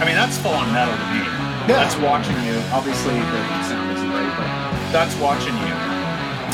I 0.00 0.04
mean, 0.04 0.14
that's 0.14 0.38
full 0.38 0.52
on 0.52 0.72
metal 0.72 0.94
to 0.94 1.06
me. 1.12 1.20
Yeah. 1.26 1.66
That's 1.66 1.96
watching 1.96 2.36
you. 2.46 2.54
Obviously, 2.72 3.14
the 3.14 3.62
sound 3.64 3.90
isn't 3.96 4.10
great, 4.10 4.30
but 4.36 4.46
that's 4.92 5.14
watching 5.16 5.54
you. 5.54 5.74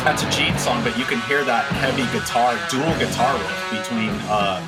That's 0.02 0.22
a 0.22 0.30
Gene 0.30 0.56
song, 0.58 0.82
but 0.82 0.98
you 0.98 1.04
can 1.04 1.20
hear 1.22 1.44
that 1.44 1.64
heavy 1.64 2.02
guitar, 2.18 2.58
dual 2.70 2.92
guitar 2.98 3.34
riff 3.34 3.70
between, 3.70 4.10
uh, 4.28 4.64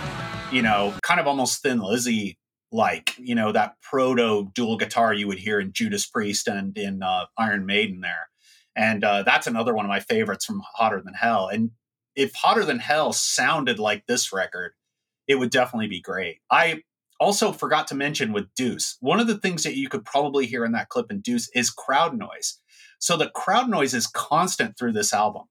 you 0.53 0.63
know, 0.63 0.95
kind 1.03 1.19
of 1.21 1.27
almost 1.27 1.63
Thin 1.63 1.81
Lizzy 1.81 2.39
like, 2.71 3.15
you 3.19 3.35
know, 3.35 3.53
that 3.53 3.81
proto 3.81 4.51
dual 4.55 4.77
guitar 4.77 5.15
you 5.15 5.27
would 5.27 5.39
hear 5.39 5.59
in 5.59 5.73
Judas 5.73 6.07
Priest 6.07 6.47
and 6.47 6.77
in 6.77 7.03
uh, 7.03 7.27
Iron 7.39 7.65
Maiden 7.67 8.01
there. 8.01 8.29
and 8.77 9.03
uh, 9.03 9.23
that's 9.23 9.47
another 9.47 9.75
one 9.75 9.85
of 9.87 9.89
my 9.89 10.01
favorites 10.01 10.45
from 10.45 10.63
Hotter 10.75 11.01
Than 11.03 11.15
Hell. 11.15 11.49
And 11.49 11.71
if 12.15 12.35
Hotter 12.35 12.65
Than 12.65 12.79
Hell 12.79 13.13
sounded 13.13 13.79
like 13.79 14.05
this 14.07 14.33
record, 14.33 14.73
it 15.27 15.37
would 15.37 15.51
definitely 15.51 15.89
be 15.89 16.01
great. 16.01 16.39
I 16.51 16.83
also 17.19 17.53
forgot 17.53 17.87
to 17.89 17.95
mention 17.95 18.33
with 18.33 18.53
Deuce, 18.55 18.97
one 19.01 19.21
of 19.21 19.27
the 19.27 19.39
things 19.39 19.63
that 19.63 19.77
you 19.77 19.89
could 19.89 20.05
probably 20.05 20.47
hear 20.47 20.65
in 20.65 20.73
that 20.73 20.89
clip 20.89 21.11
in 21.11 21.21
Deuce 21.21 21.49
is 21.55 21.71
crowd 21.71 22.17
noise. 22.17 22.61
So 22.99 23.17
the 23.17 23.31
crowd 23.31 23.69
noise 23.69 23.95
is 23.95 24.07
constant 24.07 24.79
through 24.79 24.93
this 24.93 25.13
album. 25.13 25.45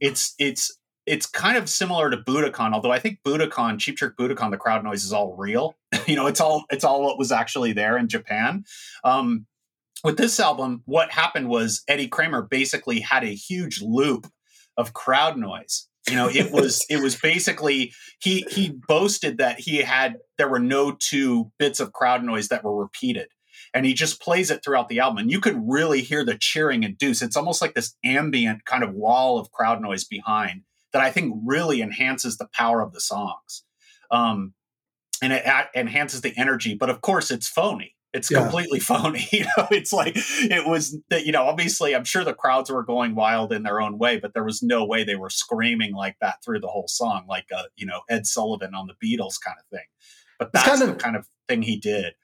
It's 0.00 0.34
it's 0.38 0.76
it's 1.06 1.26
kind 1.26 1.56
of 1.56 1.68
similar 1.68 2.10
to 2.10 2.16
Budokan, 2.16 2.72
although 2.72 2.92
I 2.92 2.98
think 2.98 3.18
Budokan, 3.26 3.78
Cheap 3.78 3.96
Trick 3.96 4.16
Budokan, 4.16 4.50
the 4.50 4.56
crowd 4.56 4.84
noise 4.84 5.04
is 5.04 5.12
all 5.12 5.34
real. 5.36 5.76
you 6.06 6.16
know, 6.16 6.26
it's 6.26 6.40
all 6.40 6.64
it's 6.70 6.84
all 6.84 7.02
what 7.02 7.18
was 7.18 7.32
actually 7.32 7.72
there 7.72 7.96
in 7.96 8.08
Japan. 8.08 8.64
Um, 9.04 9.46
with 10.04 10.16
this 10.16 10.40
album, 10.40 10.82
what 10.86 11.10
happened 11.10 11.48
was 11.48 11.82
Eddie 11.88 12.08
Kramer 12.08 12.42
basically 12.42 13.00
had 13.00 13.22
a 13.22 13.34
huge 13.34 13.82
loop 13.82 14.26
of 14.76 14.94
crowd 14.94 15.36
noise. 15.36 15.88
You 16.10 16.16
know, 16.16 16.28
it 16.28 16.50
was 16.50 16.84
it 16.90 17.02
was 17.02 17.16
basically 17.16 17.92
he 18.20 18.44
he 18.50 18.70
boasted 18.70 19.38
that 19.38 19.60
he 19.60 19.78
had 19.78 20.16
there 20.38 20.48
were 20.48 20.58
no 20.58 20.92
two 20.92 21.52
bits 21.58 21.80
of 21.80 21.92
crowd 21.92 22.24
noise 22.24 22.48
that 22.48 22.64
were 22.64 22.76
repeated. 22.76 23.28
And 23.72 23.86
he 23.86 23.94
just 23.94 24.20
plays 24.20 24.50
it 24.50 24.64
throughout 24.64 24.88
the 24.88 24.98
album. 24.98 25.18
And 25.18 25.30
you 25.30 25.40
could 25.40 25.56
really 25.64 26.00
hear 26.00 26.24
the 26.24 26.36
cheering 26.36 26.84
and 26.84 26.98
deuce. 26.98 27.22
It's 27.22 27.36
almost 27.36 27.62
like 27.62 27.74
this 27.74 27.94
ambient 28.04 28.64
kind 28.64 28.82
of 28.82 28.94
wall 28.94 29.38
of 29.38 29.52
crowd 29.52 29.80
noise 29.80 30.02
behind 30.02 30.62
that 30.92 31.02
I 31.02 31.10
think 31.12 31.34
really 31.44 31.80
enhances 31.80 32.36
the 32.36 32.48
power 32.52 32.80
of 32.80 32.92
the 32.92 33.00
songs. 33.00 33.62
Um, 34.10 34.54
and 35.22 35.32
it 35.32 35.44
enhances 35.76 36.22
the 36.22 36.34
energy. 36.36 36.74
But 36.74 36.90
of 36.90 37.00
course, 37.00 37.30
it's 37.30 37.48
phony. 37.48 37.94
It's 38.12 38.30
Yeah. 38.30 38.42
completely 38.42 38.80
phony. 38.90 39.26
You 39.32 39.44
know, 39.56 39.68
it's 39.70 39.92
like 39.92 40.14
it 40.16 40.66
was 40.66 40.96
that, 41.10 41.26
you 41.26 41.32
know, 41.32 41.44
obviously 41.44 41.94
I'm 41.94 42.04
sure 42.04 42.24
the 42.24 42.34
crowds 42.34 42.70
were 42.70 42.82
going 42.82 43.14
wild 43.14 43.52
in 43.52 43.62
their 43.62 43.80
own 43.80 43.98
way, 43.98 44.18
but 44.18 44.34
there 44.34 44.44
was 44.44 44.62
no 44.62 44.84
way 44.84 45.04
they 45.04 45.16
were 45.16 45.30
screaming 45.30 45.94
like 45.94 46.16
that 46.20 46.42
through 46.44 46.60
the 46.60 46.68
whole 46.68 46.88
song, 46.88 47.24
like 47.28 47.46
uh, 47.56 47.62
you 47.76 47.86
know, 47.86 48.00
Ed 48.08 48.26
Sullivan 48.26 48.74
on 48.74 48.88
the 48.88 48.94
Beatles 48.94 49.34
kind 49.44 49.56
of 49.58 49.66
thing. 49.70 49.86
But 50.38 50.52
that's 50.52 50.66
kind 50.68 50.80
the 50.80 50.92
of- 50.92 50.98
kind 50.98 51.16
of 51.16 51.28
thing 51.48 51.62
he 51.62 51.76
did. 51.76 52.14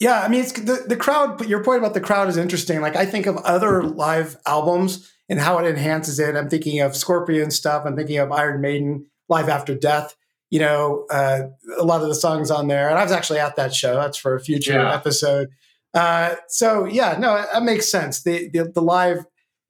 Yeah, 0.00 0.20
I 0.20 0.28
mean, 0.28 0.42
it's 0.42 0.52
the 0.52 0.84
the 0.86 0.96
crowd. 0.96 1.38
But 1.38 1.48
your 1.48 1.64
point 1.64 1.80
about 1.80 1.92
the 1.94 2.00
crowd 2.00 2.28
is 2.28 2.36
interesting. 2.36 2.80
Like 2.80 2.94
I 2.94 3.04
think 3.04 3.26
of 3.26 3.36
other 3.38 3.82
live 3.82 4.36
albums 4.46 5.10
and 5.28 5.40
how 5.40 5.58
it 5.58 5.66
enhances 5.68 6.20
it. 6.20 6.36
I'm 6.36 6.48
thinking 6.48 6.80
of 6.80 6.94
Scorpion 6.96 7.50
stuff. 7.50 7.82
I'm 7.84 7.96
thinking 7.96 8.18
of 8.18 8.30
Iron 8.30 8.60
Maiden 8.60 9.06
Live 9.28 9.48
After 9.48 9.74
Death. 9.74 10.14
You 10.50 10.60
know, 10.60 11.06
uh, 11.10 11.48
a 11.78 11.84
lot 11.84 12.00
of 12.02 12.08
the 12.08 12.14
songs 12.14 12.50
on 12.50 12.68
there, 12.68 12.88
and 12.88 12.98
I 12.98 13.02
was 13.02 13.12
actually 13.12 13.38
at 13.40 13.56
that 13.56 13.74
show. 13.74 13.94
That's 13.94 14.16
for 14.16 14.34
a 14.34 14.40
future 14.40 14.72
Yeah. 14.74 14.94
episode. 14.94 15.48
Uh, 15.94 16.36
so 16.48 16.84
yeah, 16.84 17.16
no, 17.18 17.34
that 17.52 17.62
makes 17.62 17.88
sense. 17.90 18.22
The, 18.22 18.48
the 18.48 18.70
the 18.74 18.82
live 18.82 19.24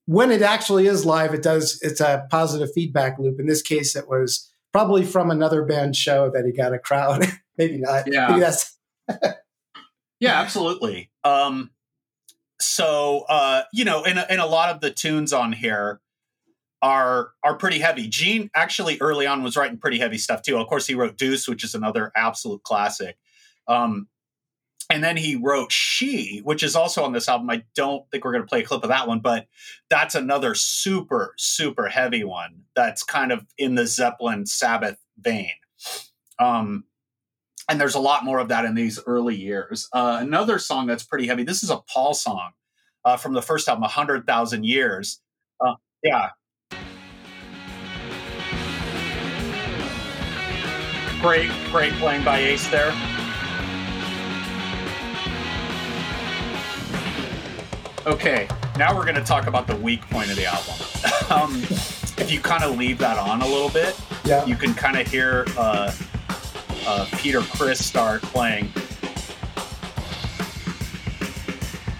when 0.06 0.30
it 0.30 0.42
actually 0.42 0.86
is 0.86 1.04
live, 1.04 1.34
it 1.34 1.42
does. 1.42 1.78
It's 1.82 2.00
a 2.00 2.26
positive 2.30 2.72
feedback 2.72 3.18
loop. 3.18 3.38
In 3.40 3.46
this 3.46 3.62
case, 3.62 3.94
it 3.96 4.08
was 4.08 4.50
probably 4.72 5.04
from 5.04 5.30
another 5.30 5.64
band 5.64 5.96
show 5.96 6.30
that 6.30 6.44
he 6.44 6.52
got 6.52 6.72
a 6.72 6.78
crowd. 6.78 7.26
Maybe 7.58 7.78
not. 7.78 8.04
Yeah. 8.10 8.28
Maybe 8.28 8.40
that's 8.40 8.76
Yeah, 10.20 10.40
absolutely. 10.40 11.10
Um, 11.24 11.70
so 12.60 13.24
uh, 13.28 13.62
you 13.72 13.84
know, 13.84 14.04
and 14.04 14.18
and 14.18 14.40
a 14.40 14.46
lot 14.46 14.70
of 14.74 14.80
the 14.80 14.90
tunes 14.90 15.32
on 15.32 15.52
here 15.52 16.00
are 16.82 17.32
are 17.42 17.56
pretty 17.56 17.78
heavy. 17.78 18.08
Gene 18.08 18.50
actually 18.54 18.98
early 19.00 19.26
on 19.26 19.42
was 19.42 19.56
writing 19.56 19.78
pretty 19.78 19.98
heavy 19.98 20.18
stuff 20.18 20.42
too. 20.42 20.58
Of 20.58 20.68
course, 20.68 20.86
he 20.86 20.94
wrote 20.94 21.16
Deuce, 21.16 21.48
which 21.48 21.64
is 21.64 21.74
another 21.74 22.12
absolute 22.14 22.62
classic. 22.62 23.16
Um, 23.66 24.08
and 24.90 25.04
then 25.04 25.16
he 25.16 25.36
wrote 25.36 25.70
She, 25.70 26.40
which 26.44 26.62
is 26.62 26.74
also 26.74 27.04
on 27.04 27.12
this 27.12 27.28
album. 27.28 27.50
I 27.50 27.64
don't 27.74 28.08
think 28.10 28.24
we're 28.24 28.32
going 28.32 28.44
to 28.44 28.48
play 28.48 28.60
a 28.60 28.64
clip 28.64 28.82
of 28.82 28.88
that 28.88 29.08
one, 29.08 29.20
but 29.20 29.46
that's 29.90 30.14
another 30.14 30.54
super 30.54 31.34
super 31.36 31.88
heavy 31.88 32.24
one. 32.24 32.62
That's 32.74 33.02
kind 33.02 33.32
of 33.32 33.46
in 33.58 33.74
the 33.74 33.86
Zeppelin 33.86 34.46
Sabbath 34.46 34.98
vein. 35.18 35.50
Um, 36.38 36.84
and 37.68 37.78
there's 37.80 37.96
a 37.96 38.00
lot 38.00 38.24
more 38.24 38.38
of 38.38 38.48
that 38.48 38.64
in 38.64 38.74
these 38.74 38.98
early 39.06 39.36
years. 39.36 39.88
Uh, 39.92 40.18
another 40.20 40.58
song 40.58 40.86
that's 40.86 41.02
pretty 41.02 41.26
heavy. 41.26 41.42
This 41.42 41.62
is 41.62 41.70
a 41.70 41.82
Paul 41.92 42.14
song 42.14 42.52
uh, 43.04 43.16
from 43.16 43.34
the 43.34 43.42
first 43.42 43.68
album, 43.68 43.84
"A 43.84 43.88
Hundred 43.88 44.26
Thousand 44.26 44.64
Years." 44.64 45.20
Uh, 45.60 45.74
yeah, 46.02 46.30
great, 51.20 51.50
great 51.70 51.92
playing 51.94 52.24
by 52.24 52.38
Ace 52.38 52.68
there. 52.68 52.92
Okay, 58.06 58.48
now 58.78 58.96
we're 58.96 59.02
going 59.04 59.16
to 59.16 59.24
talk 59.24 59.46
about 59.46 59.66
the 59.66 59.76
weak 59.76 60.00
point 60.08 60.30
of 60.30 60.36
the 60.36 60.46
album. 60.46 60.74
um, 61.30 61.62
if 62.16 62.30
you 62.30 62.40
kind 62.40 62.64
of 62.64 62.78
leave 62.78 62.98
that 62.98 63.18
on 63.18 63.42
a 63.42 63.46
little 63.46 63.68
bit, 63.68 63.98
Yeah. 64.24 64.44
you 64.46 64.56
can 64.56 64.72
kind 64.72 64.96
of 64.98 65.06
hear 65.06 65.44
uh, 65.58 65.92
uh, 66.86 67.06
Peter 67.18 67.40
Criss 67.40 67.84
start 67.84 68.22
playing. 68.22 68.72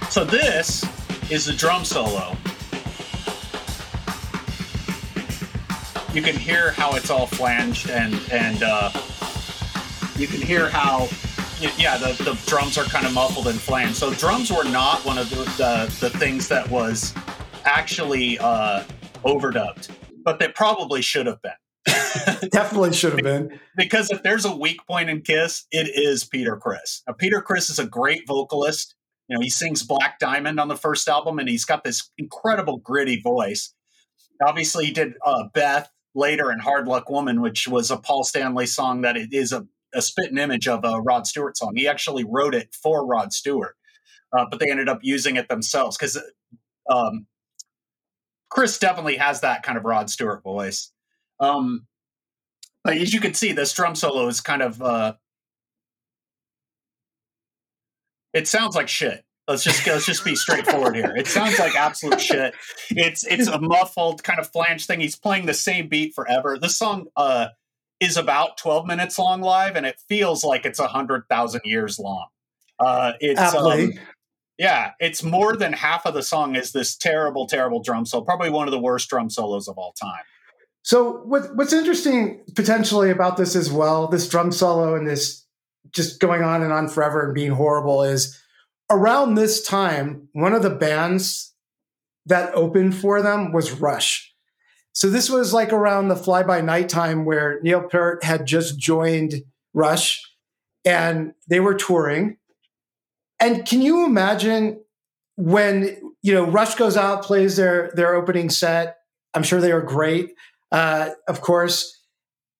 So 0.09 0.25
this 0.25 0.85
is 1.31 1.45
the 1.45 1.53
drum 1.53 1.85
solo. 1.85 2.37
You 6.13 6.23
can 6.23 6.37
hear 6.37 6.73
how 6.73 6.95
it's 6.97 7.11
all 7.11 7.27
flanged 7.27 7.91
and 7.91 8.15
and 8.33 8.63
uh, 8.63 8.91
you 10.17 10.27
can 10.27 10.41
hear 10.41 10.69
how 10.69 11.09
yeah 11.79 11.99
the, 11.99 12.13
the 12.25 12.39
drums 12.47 12.79
are 12.79 12.85
kind 12.85 13.07
of 13.07 13.13
muffled 13.13 13.49
and 13.49 13.61
flanged. 13.61 13.97
So 13.97 14.13
drums 14.15 14.51
were 14.51 14.65
not 14.65 15.05
one 15.05 15.19
of 15.19 15.29
the 15.31 15.37
the, 15.37 16.09
the 16.09 16.19
things 16.19 16.49
that 16.49 16.69
was 16.71 17.15
actually 17.65 18.39
uh, 18.39 18.85
overdubbed, 19.25 19.91
but 20.25 20.39
they 20.39 20.49
probably 20.49 21.03
should 21.03 21.27
have 21.27 21.43
been 21.43 21.53
definitely 22.51 22.93
should 22.93 23.13
have 23.13 23.23
been. 23.23 23.61
because 23.77 24.11
if 24.11 24.23
there's 24.23 24.45
a 24.45 24.55
weak 24.55 24.79
point 24.87 25.11
in 25.11 25.23
Kiss, 25.23 25.67
it 25.71 25.89
is 25.95 26.25
Peter 26.25 26.57
Criss. 26.57 27.03
Now, 27.07 27.15
Peter 27.15 27.41
Criss 27.41 27.71
is 27.71 27.79
a 27.79 27.87
great 27.87 28.27
vocalist. 28.27 28.95
You 29.29 29.37
know, 29.37 29.43
he 29.43 29.51
sings 29.51 29.83
Black 29.83 30.19
Diamond 30.19 30.59
on 30.59 30.69
the 30.69 30.77
first 30.77 31.09
album, 31.09 31.39
and 31.39 31.49
he's 31.49 31.65
got 31.65 31.85
this 31.85 32.11
incredible 32.19 32.79
gritty 32.79 33.21
voice. 33.21 33.75
Obviously, 34.43 34.87
he 34.87 34.93
did 34.93 35.15
uh, 35.25 35.45
Beth 35.53 35.91
later 36.19 36.51
and 36.51 36.61
Hard 36.61 36.87
Luck 36.87 37.09
Woman, 37.09 37.41
which 37.41 37.69
was 37.69 37.91
a 37.91 37.97
Paul 37.97 38.25
Stanley 38.25 38.67
song 38.67 39.03
that 39.03 39.17
it 39.17 39.33
is 39.33 39.53
a, 39.53 39.67
a 39.95 40.03
spitting 40.03 40.39
image 40.39 40.69
of 40.69 40.85
a 40.85 41.01
Rod 41.01 41.27
Stewart 41.27 41.57
song. 41.57 41.75
He 41.77 41.89
actually 41.89 42.25
wrote 42.25 42.55
it 42.55 42.75
for 42.75 43.07
Rod 43.07 43.33
Stewart, 43.33 43.77
uh, 44.37 44.45
but 44.51 44.61
they 44.61 44.71
ended 44.71 44.89
up 44.89 45.01
using 45.03 45.37
it 45.37 45.49
themselves 45.49 45.97
because 45.97 46.19
um, 46.91 47.27
Criss 48.51 48.79
definitely 48.79 49.17
has 49.17 49.41
that 49.41 49.63
kind 49.63 49.79
of 49.79 49.85
Rod 49.85 50.11
Stewart 50.11 50.43
voice. 50.43 50.93
Um, 51.41 51.87
but 52.85 52.97
as 52.97 53.13
you 53.13 53.21
can 53.21 53.35
see, 53.35 53.53
this 53.53 53.73
drum 53.73 53.95
solo 53.95 54.27
is 54.29 54.41
kind 54.41 54.63
of 54.63 54.81
uh 54.83 55.15
it 58.33 58.47
sounds 58.47 58.77
like 58.77 58.89
shit. 58.89 59.25
Let's 59.49 59.65
just 59.65 59.87
let's 59.87 60.05
just 60.05 60.25
be 60.25 60.37
straightforward 60.37 60.95
here. 60.95 61.15
It 61.17 61.27
sounds 61.27 61.59
like 61.59 61.75
absolute 61.75 62.21
shit. 62.21 62.55
It's 62.91 63.27
it's 63.27 63.49
a 63.49 63.59
muffled 63.59 64.23
kind 64.23 64.39
of 64.39 64.49
flange 64.51 64.87
thing. 64.87 65.01
He's 65.01 65.17
playing 65.17 65.47
the 65.47 65.55
same 65.55 65.89
beat 65.89 66.15
forever. 66.15 66.59
This 66.61 66.77
song 66.77 67.07
uh 67.17 67.49
is 67.99 68.17
about 68.17 68.59
12 68.59 68.87
minutes 68.87 69.19
long 69.19 69.41
live 69.41 69.75
and 69.75 69.85
it 69.87 69.99
feels 70.09 70.45
like 70.45 70.65
it's 70.67 70.79
a 70.79 70.87
hundred 70.87 71.25
thousand 71.31 71.63
years 71.65 71.99
long. 71.99 72.27
Uh 72.79 73.15
it's 73.21 73.41
um, 73.41 73.93
yeah, 74.59 74.91
it's 75.01 75.23
more 75.23 75.57
than 75.57 75.73
half 75.73 76.05
of 76.05 76.15
the 76.15 76.23
song 76.23 76.57
is 76.57 76.73
this 76.73 76.97
terrible, 76.97 77.47
terrible 77.47 77.81
drum 77.81 78.05
solo. 78.05 78.25
Probably 78.25 78.51
one 78.51 78.67
of 78.69 78.73
the 78.73 78.79
worst 78.79 79.09
drum 79.09 79.31
solos 79.31 79.69
of 79.69 79.79
all 79.79 79.93
time. 79.93 80.25
So 80.83 81.23
what, 81.25 81.55
what's 81.55 81.73
interesting 81.73 82.41
potentially 82.55 83.11
about 83.11 83.37
this 83.37 83.55
as 83.55 83.71
well, 83.71 84.09
this 84.09 84.29
drum 84.29 84.51
solo 84.53 84.95
and 84.95 85.07
this 85.07 85.47
just 85.93 86.21
going 86.21 86.43
on 86.43 86.63
and 86.63 86.73
on 86.73 86.89
forever 86.89 87.25
and 87.25 87.35
being 87.35 87.53
horrible 87.53 88.03
is 88.03 88.39
around 88.91 89.35
this 89.35 89.63
time, 89.63 90.29
one 90.33 90.53
of 90.53 90.63
the 90.63 90.71
bands 90.71 91.55
that 92.27 92.55
opened 92.55 92.95
for 92.95 93.23
them 93.23 93.53
was 93.53 93.73
Rush. 93.73 94.33
So 94.93 95.09
this 95.09 95.31
was 95.31 95.53
like 95.53 95.73
around 95.73 96.09
the 96.09 96.17
fly 96.17 96.43
by 96.43 96.61
night 96.61 96.89
time 96.89 97.25
where 97.25 97.61
Neil 97.63 97.83
Peart 97.83 98.25
had 98.25 98.47
just 98.47 98.79
joined 98.79 99.35
Rush 99.73 100.21
and 100.85 101.33
they 101.49 101.61
were 101.61 101.75
touring. 101.75 102.37
And 103.41 103.67
can 103.67 103.81
you 103.81 104.05
imagine 104.05 104.81
when 105.37 105.97
you 106.23 106.35
know 106.35 106.45
Rush 106.45 106.75
goes 106.75 106.97
out, 106.97 107.23
plays 107.23 107.57
their 107.57 107.93
their 107.95 108.15
opening 108.15 108.51
set? 108.51 108.97
I'm 109.35 109.45
sure 109.45 109.61
they 109.61 109.73
were 109.73 109.83
great. 109.83 110.33
Uh, 110.73 111.11
of 111.29 111.41
course, 111.41 111.97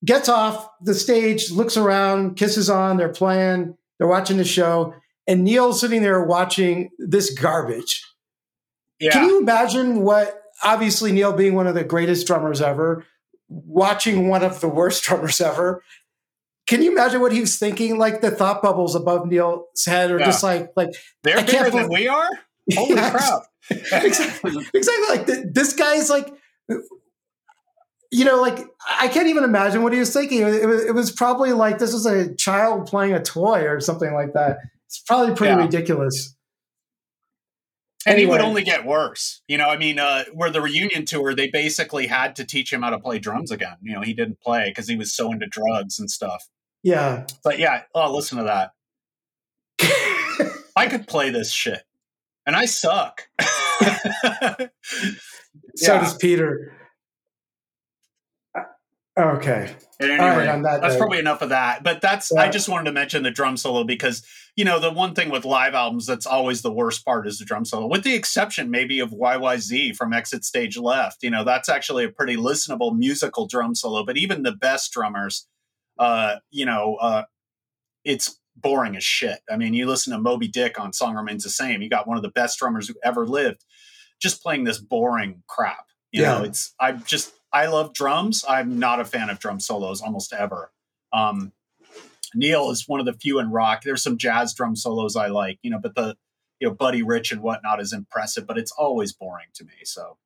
gets 0.05 0.29
off 0.29 0.69
the 0.81 0.95
stage, 0.95 1.51
looks 1.51 1.77
around, 1.77 2.37
kisses 2.37 2.71
on. 2.71 2.97
They're 2.97 3.09
playing. 3.09 3.77
They're 3.99 4.07
watching 4.07 4.37
the 4.37 4.45
show, 4.45 4.95
and 5.29 5.45
Neil's 5.45 5.81
sitting 5.81 6.03
there 6.03 6.21
watching 6.25 6.91
this 6.99 7.31
garbage. 7.39 8.03
Yeah. 8.99 9.13
Can 9.13 9.29
you 9.29 9.39
imagine 9.41 10.01
what? 10.03 10.43
Obviously, 10.65 11.13
Neil 11.13 11.33
being 11.33 11.55
one 11.55 11.69
of 11.69 11.77
the 11.77 11.85
greatest 11.85 12.27
drummers 12.27 12.61
ever, 12.61 13.05
watching 13.49 14.29
one 14.29 14.43
of 14.43 14.61
the 14.61 14.69
worst 14.69 15.05
drummers 15.05 15.41
ever. 15.41 15.85
Can 16.67 16.83
you 16.83 16.91
imagine 16.91 17.21
what 17.21 17.33
he 17.33 17.41
was 17.41 17.59
thinking? 17.59 17.97
Like 17.99 18.21
the 18.21 18.31
thought 18.31 18.61
bubbles 18.63 18.95
above 18.95 19.27
Neil's 19.27 19.85
head, 19.87 20.11
are 20.11 20.19
Yeah. 20.19 20.25
just 20.27 20.43
like 20.43 20.73
like 20.77 20.91
They're 21.23 21.39
I 21.39 21.43
bigger 21.45 21.71
than 21.71 21.89
we 21.89 22.09
are? 22.09 22.29
Holy 22.75 22.95
Yes. 22.97 23.11
crap. 23.13 23.43
exactly, 24.03 24.67
exactly. 24.75 25.07
Like 25.17 25.27
th- 25.27 25.45
this 25.53 25.73
guy 25.75 25.95
is 25.95 26.11
like, 26.11 26.29
you 28.11 28.25
know, 28.25 28.41
like 28.41 28.59
I 28.99 29.09
can't 29.09 29.29
even 29.29 29.45
imagine 29.45 29.83
what 29.83 29.93
he 29.93 29.99
was 29.99 30.13
thinking. 30.13 30.41
It 30.43 30.67
was, 30.67 30.85
it 30.85 30.95
was 30.95 31.11
probably 31.13 31.53
like 31.53 31.79
this 31.79 31.93
was 31.93 32.07
a 32.07 32.35
child 32.35 32.87
playing 32.87 33.13
a 33.15 33.23
toy 33.23 33.63
or 33.67 33.81
something 33.81 34.13
like 34.15 34.33
that. 34.35 34.59
It's 34.89 34.99
probably 35.01 35.35
pretty 35.35 35.55
Yeah. 35.55 35.65
ridiculous. 35.65 36.35
And 38.07 38.19
he 38.19 38.25
would 38.27 38.41
only 38.41 38.63
get 38.63 38.87
worse. 38.87 39.43
You 39.49 39.59
know, 39.59 39.69
I 39.69 39.77
mean, 39.77 39.99
uh, 39.99 40.25
where 40.33 40.51
the 40.51 40.63
reunion 40.63 41.05
tour, 41.05 41.35
they 41.35 41.49
basically 41.49 42.07
had 42.07 42.37
to 42.37 42.45
teach 42.45 42.73
him 42.73 42.81
how 42.83 42.91
to 42.91 42.99
play 42.99 43.19
drums 43.19 43.51
again. 43.51 43.77
You 43.83 43.95
know, 43.95 44.01
he 44.01 44.15
didn't 44.15 44.41
play 44.41 44.71
because 44.71 44.89
he 44.89 44.97
was 44.97 45.15
so 45.15 45.31
into 45.31 45.47
drugs 45.47 45.99
and 45.99 46.11
stuff. 46.11 46.49
Yeah. 46.83 47.27
But 47.45 47.59
yeah, 47.59 47.83
oh, 47.95 48.15
listen 48.15 48.39
to 48.39 48.45
that. 48.45 48.71
I 50.77 50.87
could 50.87 51.07
play 51.09 51.31
this 51.31 51.51
shit, 51.53 51.83
and 52.47 52.55
I 52.57 52.65
suck. 52.67 53.29
So 55.77 55.95
Yeah. 55.95 56.01
does 56.01 56.17
Peter. 56.17 56.73
Okay. 59.19 59.75
At 60.01 60.11
any 60.11 60.21
All 60.21 60.29
right, 60.29 60.49
rate, 60.49 60.63
that 60.63 60.81
that's 60.81 60.95
note. 60.95 60.99
probably 60.99 61.19
enough 61.19 61.43
of 61.43 61.49
that. 61.49 61.83
But 61.83 62.01
that's 62.01 62.31
I 62.31 62.49
just 62.49 62.69
wanted 62.69 62.85
to 62.85 62.93
mention 62.93 63.25
the 63.25 63.33
drum 63.33 63.57
solo 63.57 63.83
because 63.83 64.25
you 64.55 64.65
know 64.65 64.79
the 64.79 64.93
one 64.93 65.13
thing 65.13 65.29
with 65.29 65.45
live 65.45 65.75
albums 65.75 66.07
that's 66.07 66.25
always 66.25 66.63
the 66.63 66.71
worst 66.71 67.05
part 67.05 67.27
is 67.27 67.41
the 67.41 67.45
drum 67.45 67.65
solo, 67.65 67.89
with 67.89 68.05
the 68.05 68.15
exception 68.15 68.71
maybe 68.71 69.01
of 69.01 69.11
YYZ 69.11 69.97
from 69.97 70.13
Exit 70.13 70.45
Stage 70.45 70.79
Left. 70.79 71.21
You 71.25 71.31
know 71.31 71.43
that's 71.43 71.69
actually 71.69 72.05
a 72.05 72.11
pretty 72.11 72.37
listenable 72.37 72.97
musical 72.97 73.49
drum 73.49 73.75
solo. 73.75 74.05
But 74.05 74.17
even 74.17 74.45
the 74.45 74.53
best 74.53 74.93
drummers, 74.93 75.49
uh, 75.99 76.37
you 76.53 76.65
know, 76.65 76.95
uh, 77.01 77.25
it's 78.05 78.39
boring 78.55 78.95
as 78.95 79.03
shit. 79.05 79.41
I 79.51 79.57
mean, 79.57 79.75
you 79.75 79.87
listen 79.87 80.13
to 80.13 80.21
Moby 80.21 80.47
Dick 80.47 80.79
on 80.79 80.93
"Song 80.93 81.17
Remains 81.17 81.43
the 81.43 81.51
Same." 81.51 81.83
You 81.83 81.91
got 81.91 82.07
one 82.07 82.17
of 82.17 82.23
the 82.23 82.31
best 82.31 82.61
drummers 82.61 82.87
who 82.87 82.95
ever 83.03 83.27
lived, 83.27 83.65
just 84.23 84.45
playing 84.45 84.63
this 84.63 84.79
boring 84.79 85.43
crap. 85.49 85.87
You 86.13 86.23
know, 86.23 86.45
it's 86.45 86.73
I'm 86.79 87.03
just 87.05 87.33
I 87.53 87.67
love 87.67 87.95
drums. 87.95 88.45
I'm 88.49 88.79
not 88.79 89.01
a 89.01 89.05
fan 89.05 89.31
of 89.31 89.39
drum 89.39 89.61
solos 89.61 90.01
almost 90.01 90.33
ever. 90.33 90.71
Um, 91.13 91.53
Neil 92.35 92.71
is 92.71 92.87
one 92.87 93.01
of 93.01 93.07
the 93.07 93.15
few 93.15 93.39
in 93.39 93.51
rock. 93.51 93.83
There's 93.83 94.03
some 94.03 94.19
jazz 94.19 94.55
drum 94.55 94.77
solos 94.77 95.17
I 95.17 95.29
like, 95.29 95.59
you 95.63 95.71
know, 95.71 95.79
but 95.79 95.95
the 95.95 96.17
you 96.61 96.69
know 96.69 96.75
Buddy 96.75 97.03
Rich 97.03 97.33
and 97.33 97.43
whatnot 97.43 97.81
is 97.81 97.93
impressive, 97.93 98.47
but 98.47 98.59
it's 98.59 98.73
always 98.73 99.13
boring 99.13 99.47
to 99.55 99.65
me. 99.65 99.73
So 99.85 100.19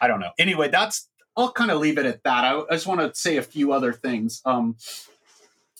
I 0.00 0.08
don't 0.08 0.20
know. 0.20 0.30
Anyway, 0.38 0.68
that's 0.68 1.08
I'll 1.36 1.52
kind 1.52 1.70
of 1.70 1.80
leave 1.80 1.98
it 1.98 2.06
at 2.06 2.22
that. 2.24 2.44
I, 2.44 2.60
I 2.60 2.72
just 2.72 2.86
want 2.86 3.00
to 3.00 3.18
say 3.18 3.36
a 3.36 3.42
few 3.42 3.72
other 3.72 3.92
things. 3.92 4.42
Um, 4.44 4.76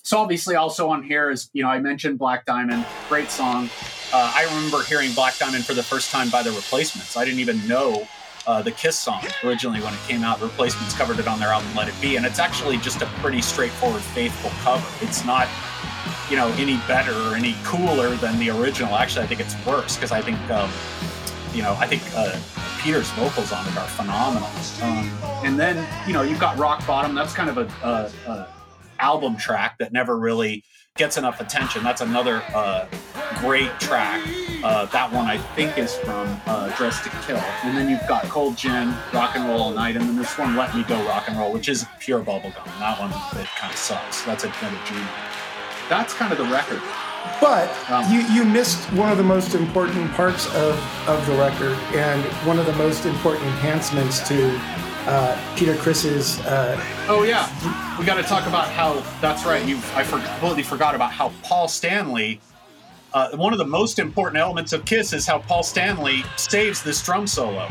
so 0.05 0.19
obviously, 0.19 0.57
also 0.57 0.89
on 0.89 1.05
here 1.05 1.31
is 1.31 1.49
you 1.53 1.63
know 1.63 1.69
I 1.69 1.79
mentioned 1.79 2.19
Black 2.19 2.45
Diamond, 2.45 2.85
great 3.09 3.31
song. 3.31 3.71
Uh, 4.13 4.33
I 4.35 4.45
remember 4.45 4.83
hearing 4.83 5.13
Black 5.15 5.39
Diamond 5.39 5.65
for 5.65 5.75
the 5.75 5.83
first 5.83 6.11
time 6.11 6.29
by 6.29 6.43
the 6.43 6.51
Replacements. 6.51 7.17
I 7.17 7.25
didn't 7.25 7.41
even 7.41 7.67
know 7.67 8.07
uh, 8.47 8.63
the 8.63 8.73
Kiss 8.73 8.99
song 8.99 9.25
originally 9.45 9.81
when 9.81 9.95
it 9.95 10.01
came 10.07 10.23
out. 10.23 10.41
Replacements 10.41 10.95
covered 10.95 11.19
it 11.19 11.29
on 11.29 11.39
their 11.39 11.51
album 11.51 11.75
Let 11.75 11.89
It 11.89 11.95
Be, 12.01 12.17
and 12.17 12.27
it's 12.27 12.39
actually 12.39 12.77
just 12.79 13.03
a 13.03 13.07
pretty 13.21 13.41
straightforward, 13.43 14.03
faithful 14.03 14.51
cover. 14.63 14.87
It's 15.01 15.25
not 15.25 15.49
you 16.31 16.37
know 16.37 16.49
any 16.59 16.77
better 16.89 17.13
or 17.29 17.35
any 17.35 17.55
cooler 17.65 18.15
than 18.17 18.39
the 18.39 18.51
original. 18.51 18.97
Actually, 18.97 19.25
I 19.25 19.29
think 19.29 19.41
it's 19.41 19.67
worse 19.67 19.97
because 19.97 20.13
I 20.13 20.23
think 20.23 20.39
um, 20.51 20.71
you 21.55 21.63
know 21.63 21.77
I 21.79 21.87
think 21.87 22.03
uh, 22.17 22.39
Peter's 22.83 23.11
vocals 23.13 23.53
on 23.53 23.67
it 23.67 23.77
are 23.77 23.87
phenomenal. 23.87 24.49
Um, 24.83 25.11
and 25.45 25.59
then 25.59 25.87
you 26.07 26.13
know 26.13 26.23
you've 26.23 26.41
got 26.41 26.59
Rock 26.59 26.87
Bottom. 26.87 27.15
That's 27.15 27.35
kind 27.35 27.51
of 27.51 27.59
a, 27.59 27.87
a, 27.87 28.31
a 28.31 28.49
album 28.99 29.37
track 29.37 29.79
that 29.79 29.93
never 29.93 30.19
really 30.19 30.65
gets 30.97 31.17
enough 31.17 31.41
attention. 31.41 31.83
That's 31.85 32.01
another 32.01 32.43
uh, 32.55 32.87
great 33.41 33.71
track. 33.81 34.27
Uh, 34.63 34.87
that 34.87 35.13
one 35.13 35.27
I 35.27 35.39
think 35.39 35.77
is 35.79 35.95
from 35.97 36.41
uh, 36.47 36.69
Dress 36.77 37.03
to 37.05 37.11
Kill. 37.27 37.37
And 37.65 37.77
then 37.77 37.89
you've 37.89 38.07
got 38.09 38.25
Cold 38.25 38.57
Gin, 38.57 38.95
Rock 39.13 39.35
and 39.37 39.49
Roll 39.49 39.61
All 39.63 39.71
Night, 39.73 39.97
and 39.97 40.09
then 40.09 40.17
this 40.17 40.39
one 40.39 40.57
Let 40.57 40.75
Me 40.75 40.83
Go 40.85 41.03
Rock 41.07 41.25
and 41.29 41.37
Roll, 41.39 41.53
which 41.53 41.69
is 41.69 41.87
pure 41.99 42.21
bubblegum. 42.21 42.65
That 42.79 42.99
one 43.01 43.11
it 43.41 43.49
kind 43.57 43.73
of 43.73 43.79
sucks. 43.79 44.23
That's 44.23 44.45
another 44.45 44.79
G. 44.87 44.95
That's 45.89 46.15
kind 46.15 46.33
of 46.33 46.39
the 46.39 46.45
record. 46.45 46.81
But 47.41 47.69
Um, 47.91 48.11
you, 48.13 48.21
you 48.33 48.45
missed 48.45 48.93
one 48.93 49.11
of 49.11 49.19
the 49.19 49.25
most 49.25 49.55
important 49.55 50.11
parts 50.13 50.47
of, 50.55 51.09
of 51.09 51.25
the 51.27 51.35
record 51.35 51.77
and 51.95 52.23
one 52.47 52.59
of 52.59 52.67
the 52.67 52.73
most 52.75 53.05
important 53.05 53.45
enhancements 53.45 54.27
to 54.29 54.59
uh, 55.07 55.57
Peter 55.57 55.77
Criss's. 55.77 56.41
Uh, 56.41 56.81
Oh 57.09 57.25
yeah, 57.25 57.49
we 57.99 58.05
got 58.05 58.15
to 58.17 58.23
talk 58.23 58.47
about 58.47 58.69
how. 58.69 59.03
That's 59.21 59.45
right. 59.45 59.65
You, 59.67 59.77
I 59.95 60.05
for, 60.05 60.21
completely 60.21 60.63
forgot 60.63 60.95
about 60.95 61.11
how 61.13 61.33
Paul 61.43 61.67
Stanley. 61.69 62.41
Uh, 63.15 63.29
one 63.37 63.53
of 63.53 63.59
the 63.59 63.67
most 63.67 63.99
important 63.99 64.39
elements 64.39 64.73
of 64.73 64.85
Kiss 64.87 65.13
is 65.13 65.27
how 65.27 65.39
Paul 65.39 65.63
Stanley 65.63 66.25
saves 66.37 66.83
this 66.83 67.03
drum 67.03 67.27
solo. 67.27 67.69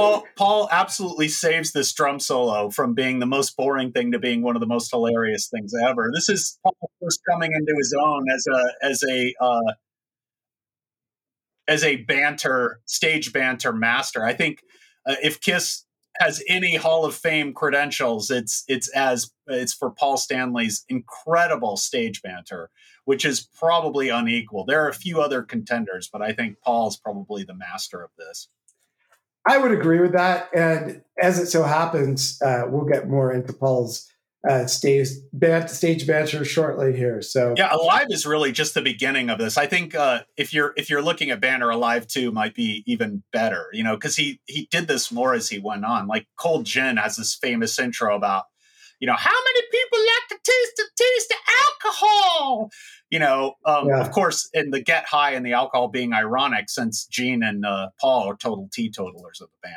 Paul 0.00 0.24
Paul 0.36 0.68
absolutely 0.72 1.28
saves 1.28 1.72
this 1.72 1.92
drum 1.92 2.20
solo 2.20 2.70
from 2.70 2.94
being 2.94 3.18
the 3.18 3.26
most 3.26 3.56
boring 3.56 3.92
thing 3.92 4.12
to 4.12 4.18
being 4.18 4.42
one 4.42 4.56
of 4.56 4.60
the 4.60 4.66
most 4.66 4.90
hilarious 4.90 5.48
things 5.48 5.72
ever. 5.86 6.10
This 6.14 6.28
is 6.28 6.58
Paul 6.62 6.74
first 7.02 7.20
coming 7.28 7.52
into 7.52 7.74
his 7.76 7.94
own 7.98 8.26
as 8.34 8.46
a 8.46 8.86
as 8.86 9.02
a 9.10 9.34
uh, 9.40 9.72
as 11.68 11.84
a 11.84 11.96
banter 11.96 12.80
stage 12.86 13.32
banter 13.32 13.72
master. 13.72 14.24
I 14.24 14.32
think 14.32 14.62
uh, 15.06 15.16
if 15.22 15.40
Kiss 15.40 15.84
has 16.18 16.42
any 16.48 16.76
Hall 16.76 17.04
of 17.04 17.14
Fame 17.14 17.52
credentials, 17.52 18.30
it's 18.30 18.64
it's 18.68 18.88
as 18.94 19.30
it's 19.46 19.74
for 19.74 19.90
Paul 19.90 20.16
Stanley's 20.16 20.84
incredible 20.88 21.76
stage 21.76 22.22
banter, 22.22 22.70
which 23.04 23.24
is 23.24 23.48
probably 23.58 24.08
unequal. 24.08 24.64
There 24.64 24.84
are 24.84 24.88
a 24.88 24.94
few 24.94 25.20
other 25.20 25.42
contenders, 25.42 26.08
but 26.10 26.22
I 26.22 26.32
think 26.32 26.60
Paul's 26.60 26.96
probably 26.96 27.44
the 27.44 27.54
master 27.54 28.02
of 28.02 28.10
this. 28.18 28.48
I 29.46 29.58
would 29.58 29.72
agree 29.72 30.00
with 30.00 30.12
that. 30.12 30.48
And 30.54 31.02
as 31.20 31.38
it 31.38 31.46
so 31.46 31.62
happens, 31.62 32.40
uh, 32.42 32.64
we'll 32.68 32.84
get 32.84 33.08
more 33.08 33.32
into 33.32 33.52
Paul's 33.52 34.06
uh, 34.48 34.66
stage, 34.66 35.08
bant- 35.32 35.70
stage 35.70 36.06
banter 36.06 36.44
shortly 36.44 36.96
here. 36.96 37.20
So 37.20 37.54
Yeah, 37.56 37.74
Alive 37.74 38.06
is 38.08 38.24
really 38.24 38.52
just 38.52 38.74
the 38.74 38.82
beginning 38.82 39.28
of 39.28 39.38
this. 39.38 39.58
I 39.58 39.66
think 39.66 39.94
uh, 39.94 40.20
if 40.36 40.54
you're 40.54 40.72
if 40.76 40.88
you're 40.88 41.02
looking 41.02 41.30
at 41.30 41.40
Banner, 41.40 41.68
Alive 41.68 42.06
Two 42.06 42.32
might 42.32 42.54
be 42.54 42.82
even 42.86 43.22
better. 43.32 43.66
You 43.72 43.84
know, 43.84 43.96
because 43.96 44.16
he 44.16 44.40
he 44.46 44.66
did 44.70 44.88
this 44.88 45.12
more 45.12 45.34
as 45.34 45.48
he 45.48 45.58
went 45.58 45.84
on. 45.84 46.06
Like 46.06 46.26
Cold 46.36 46.64
Gin 46.64 46.96
has 46.96 47.16
this 47.16 47.34
famous 47.34 47.78
intro 47.78 48.16
about, 48.16 48.44
you 48.98 49.06
know, 49.06 49.16
how 49.16 49.30
many 49.30 49.66
people 49.70 49.98
like 49.98 50.28
to 50.28 50.50
taste 50.50 50.72
the 50.76 50.84
taste 50.96 51.32
of 51.32 51.54
alcohol. 51.84 52.70
You 53.10 53.18
know, 53.18 53.56
um, 53.64 53.88
Yeah. 53.88 54.00
of 54.00 54.10
course, 54.12 54.48
in 54.54 54.70
the 54.70 54.80
Get 54.80 55.04
High 55.06 55.32
and 55.32 55.44
the 55.44 55.52
alcohol 55.52 55.88
being 55.88 56.12
ironic, 56.12 56.70
since 56.70 57.06
Gene 57.06 57.42
and 57.42 57.66
uh, 57.66 57.90
Paul 58.00 58.28
are 58.28 58.36
total 58.36 58.68
teetotalers 58.72 59.40
of 59.40 59.48
the 59.50 59.68
band. 59.68 59.76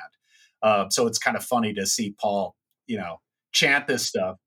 Uh, 0.61 0.89
so 0.89 1.07
it's 1.07 1.17
kind 1.17 1.35
of 1.35 1.43
funny 1.43 1.73
to 1.73 1.85
see 1.85 2.15
Paul, 2.19 2.55
you 2.87 2.97
know, 2.97 3.19
chant 3.51 3.87
this 3.87 4.07
stuff. 4.07 4.37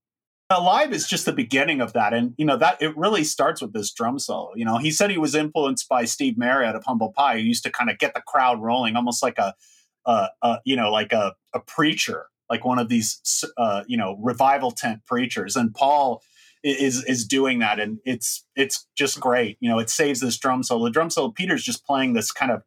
Alive 0.49 0.93
is 0.93 1.09
just 1.09 1.25
the 1.25 1.33
beginning 1.33 1.81
of 1.81 1.93
that, 1.95 2.15
and 2.15 2.33
you 2.39 2.45
know 2.45 2.57
that 2.57 2.81
it 2.81 2.97
really 2.97 3.25
starts 3.25 3.61
with 3.61 3.73
this 3.73 3.93
drum 3.93 4.21
solo. 4.21 4.53
You 4.55 4.65
know, 4.65 4.79
he 4.79 4.93
said 4.93 5.11
he 5.11 5.19
was 5.19 5.35
influenced 5.35 5.89
by 5.89 6.05
Steve 6.05 6.39
Marriott 6.39 6.77
of 6.77 6.85
Humble 6.85 7.13
Pie, 7.13 7.39
who 7.39 7.43
used 7.43 7.65
to 7.65 7.71
kind 7.71 7.91
of 7.91 7.99
get 7.99 8.15
the 8.15 8.21
crowd 8.21 8.63
rolling, 8.63 8.95
almost 8.95 9.25
like 9.25 9.39
a, 9.39 9.55
uh, 10.07 10.29
uh, 10.43 10.59
you 10.65 10.77
know, 10.77 10.93
like 10.93 11.13
a, 11.13 11.35
a 11.53 11.59
preacher, 11.59 12.27
like 12.49 12.65
one 12.65 12.79
of 12.79 12.89
these, 12.89 13.45
uh, 13.59 13.83
you 13.89 13.97
know, 13.97 14.17
revival 14.23 14.71
tent 14.71 15.01
preachers. 15.05 15.57
And 15.57 15.75
Paul 15.75 16.23
is 16.71 17.05
is 17.05 17.27
doing 17.27 17.61
that, 17.61 17.79
and 17.81 17.99
it's 18.05 18.45
it's 18.55 18.87
just 18.97 19.21
great. 19.21 19.57
You 19.61 19.71
know, 19.71 19.79
it 19.79 19.91
saves 19.91 20.21
this 20.21 20.39
drum 20.39 20.63
solo. 20.63 20.85
The 20.85 20.91
drum 20.91 21.11
solo, 21.11 21.31
Peter's 21.31 21.63
just 21.63 21.87
playing 21.87 22.13
this 22.15 22.33
kind 22.33 22.51
of, 22.53 22.63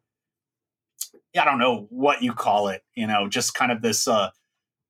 I 1.38 1.44
don't 1.44 1.58
know 1.58 1.86
what 1.90 2.22
you 2.22 2.32
call 2.32 2.68
it. 2.68 2.82
You 2.94 3.06
know, 3.06 3.28
just 3.28 3.54
kind 3.54 3.72
of 3.72 3.82
this. 3.82 4.08
uh 4.08 4.30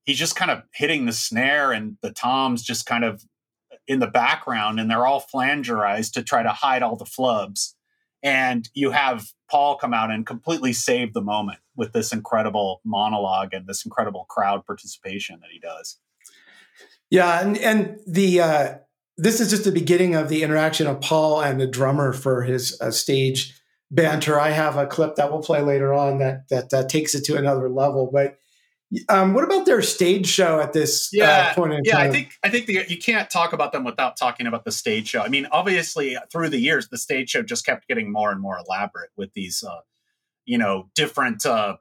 he's 0.05 0.19
just 0.19 0.35
kind 0.35 0.51
of 0.51 0.63
hitting 0.75 1.07
the 1.07 1.13
snare 1.13 1.73
and 1.73 1.97
the 2.03 2.11
toms 2.11 2.63
just 2.63 2.87
kind 2.87 3.05
of 3.05 3.23
in 3.87 4.01
the 4.01 4.07
background 4.07 4.81
and 4.81 4.91
they're 4.91 5.07
all 5.07 5.21
flangerized 5.21 6.15
to 6.15 6.23
try 6.23 6.43
to 6.43 6.49
hide 6.49 6.83
all 6.83 6.97
the 6.97 7.05
flubs 7.05 7.75
and 8.23 8.71
you 8.75 8.91
have 8.91 9.27
paul 9.51 9.77
come 9.77 9.93
out 9.95 10.11
and 10.11 10.27
completely 10.27 10.73
save 10.73 11.13
the 11.13 11.21
moment 11.21 11.59
with 11.77 11.93
this 11.93 12.13
incredible 12.13 12.81
monologue 12.85 13.53
and 13.53 13.67
this 13.67 13.85
incredible 13.85 14.25
crowd 14.29 14.65
participation 14.67 15.39
that 15.41 15.51
he 15.53 15.59
does 15.61 15.99
Yeah, 17.11 17.41
and 17.41 17.59
and 17.59 17.99
the 18.07 18.41
uh, 18.41 18.75
this 19.21 19.41
is 19.41 19.51
just 19.51 19.65
the 19.65 19.73
beginning 19.73 20.15
of 20.15 20.29
the 20.29 20.43
interaction 20.43 20.87
of 20.87 21.01
Paul 21.01 21.43
and 21.43 21.61
the 21.61 21.67
drummer 21.67 22.13
for 22.13 22.43
his 22.43 22.81
uh, 22.81 22.91
stage 22.91 23.55
banter. 23.91 24.41
I 24.41 24.51
have 24.51 24.77
a 24.77 24.87
clip 24.87 25.17
that 25.17 25.31
we'll 25.31 25.43
play 25.43 25.61
later 25.61 25.93
on 25.93 26.19
that 26.19 26.49
that, 26.49 26.71
that 26.71 26.89
takes 26.89 27.15
it 27.15 27.25
to 27.25 27.37
another 27.37 27.69
level. 27.69 28.09
But 28.13 28.39
um, 29.09 29.35
what 29.35 29.45
about 29.45 29.67
their 29.67 29.83
stage 29.83 30.27
show 30.27 30.59
at 30.59 30.73
this 30.73 31.11
yeah, 31.13 31.51
uh, 31.51 31.55
point 31.55 31.75
in 31.75 31.83
yeah. 31.85 31.93
time? 31.93 32.09
I 32.09 32.13
think 32.13 32.33
I 32.43 32.49
think 32.49 32.67
the, 32.67 32.85
you 32.89 32.99
can't 32.99 33.29
talk 33.29 33.53
about 33.53 33.73
them 33.73 33.85
without 33.85 34.17
talking 34.17 34.47
about 34.47 34.65
the 34.65 34.73
stage 34.73 35.09
show. 35.09 35.21
I 35.21 35.29
mean, 35.29 35.47
obviously, 35.53 36.17
through 36.33 36.49
the 36.49 36.59
years, 36.59 36.89
the 36.89 36.99
stage 36.99 37.31
show 37.31 37.43
just 37.43 37.67
kept 37.67 37.87
getting 37.89 38.11
more 38.11 38.33
and 38.33 38.41
more 38.41 38.59
elaborate 38.59 39.11
with 39.17 39.33
these, 39.35 39.63
uh, 39.63 39.81
you 40.45 40.59
know, 40.59 40.89
different, 40.95 41.45
uh, 41.45 41.77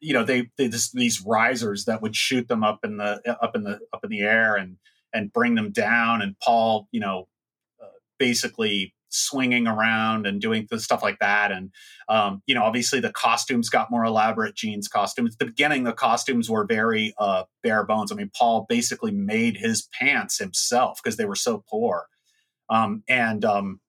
you 0.00 0.14
know, 0.14 0.24
they, 0.24 0.50
they 0.56 0.68
this, 0.68 0.90
these 0.90 1.20
risers 1.20 1.84
that 1.84 2.02
would 2.02 2.16
shoot 2.16 2.48
them 2.48 2.64
up 2.64 2.80
in 2.82 2.96
the 2.96 3.20
up 3.42 3.54
in 3.54 3.62
the 3.64 3.78
up 3.92 4.02
in 4.04 4.10
the 4.10 4.20
air 4.20 4.56
and 4.56 4.78
and 5.16 5.32
bring 5.32 5.54
them 5.54 5.72
down. 5.72 6.20
And 6.20 6.38
Paul, 6.40 6.88
you 6.92 7.00
know, 7.00 7.28
uh, 7.82 7.86
basically 8.18 8.94
swinging 9.08 9.66
around 9.66 10.26
and 10.26 10.40
doing 10.40 10.66
the 10.70 10.78
stuff 10.78 11.02
like 11.02 11.18
that. 11.20 11.50
And, 11.50 11.70
um, 12.08 12.42
you 12.46 12.54
know, 12.54 12.64
obviously 12.64 13.00
the 13.00 13.12
costumes 13.12 13.70
got 13.70 13.90
more 13.90 14.04
elaborate, 14.04 14.54
Gene's 14.54 14.88
costumes. 14.88 15.34
At 15.34 15.38
the 15.38 15.46
beginning, 15.46 15.84
the 15.84 15.92
costumes 15.92 16.50
were 16.50 16.66
very 16.66 17.14
uh, 17.18 17.44
bare 17.62 17.84
bones. 17.84 18.12
I 18.12 18.14
mean, 18.14 18.30
Paul 18.36 18.66
basically 18.68 19.12
made 19.12 19.56
his 19.56 19.88
pants 19.98 20.38
himself 20.38 21.00
because 21.02 21.16
they 21.16 21.24
were 21.24 21.34
so 21.34 21.64
poor. 21.68 22.08
Um, 22.68 23.04
and 23.08 23.44
um, 23.44 23.80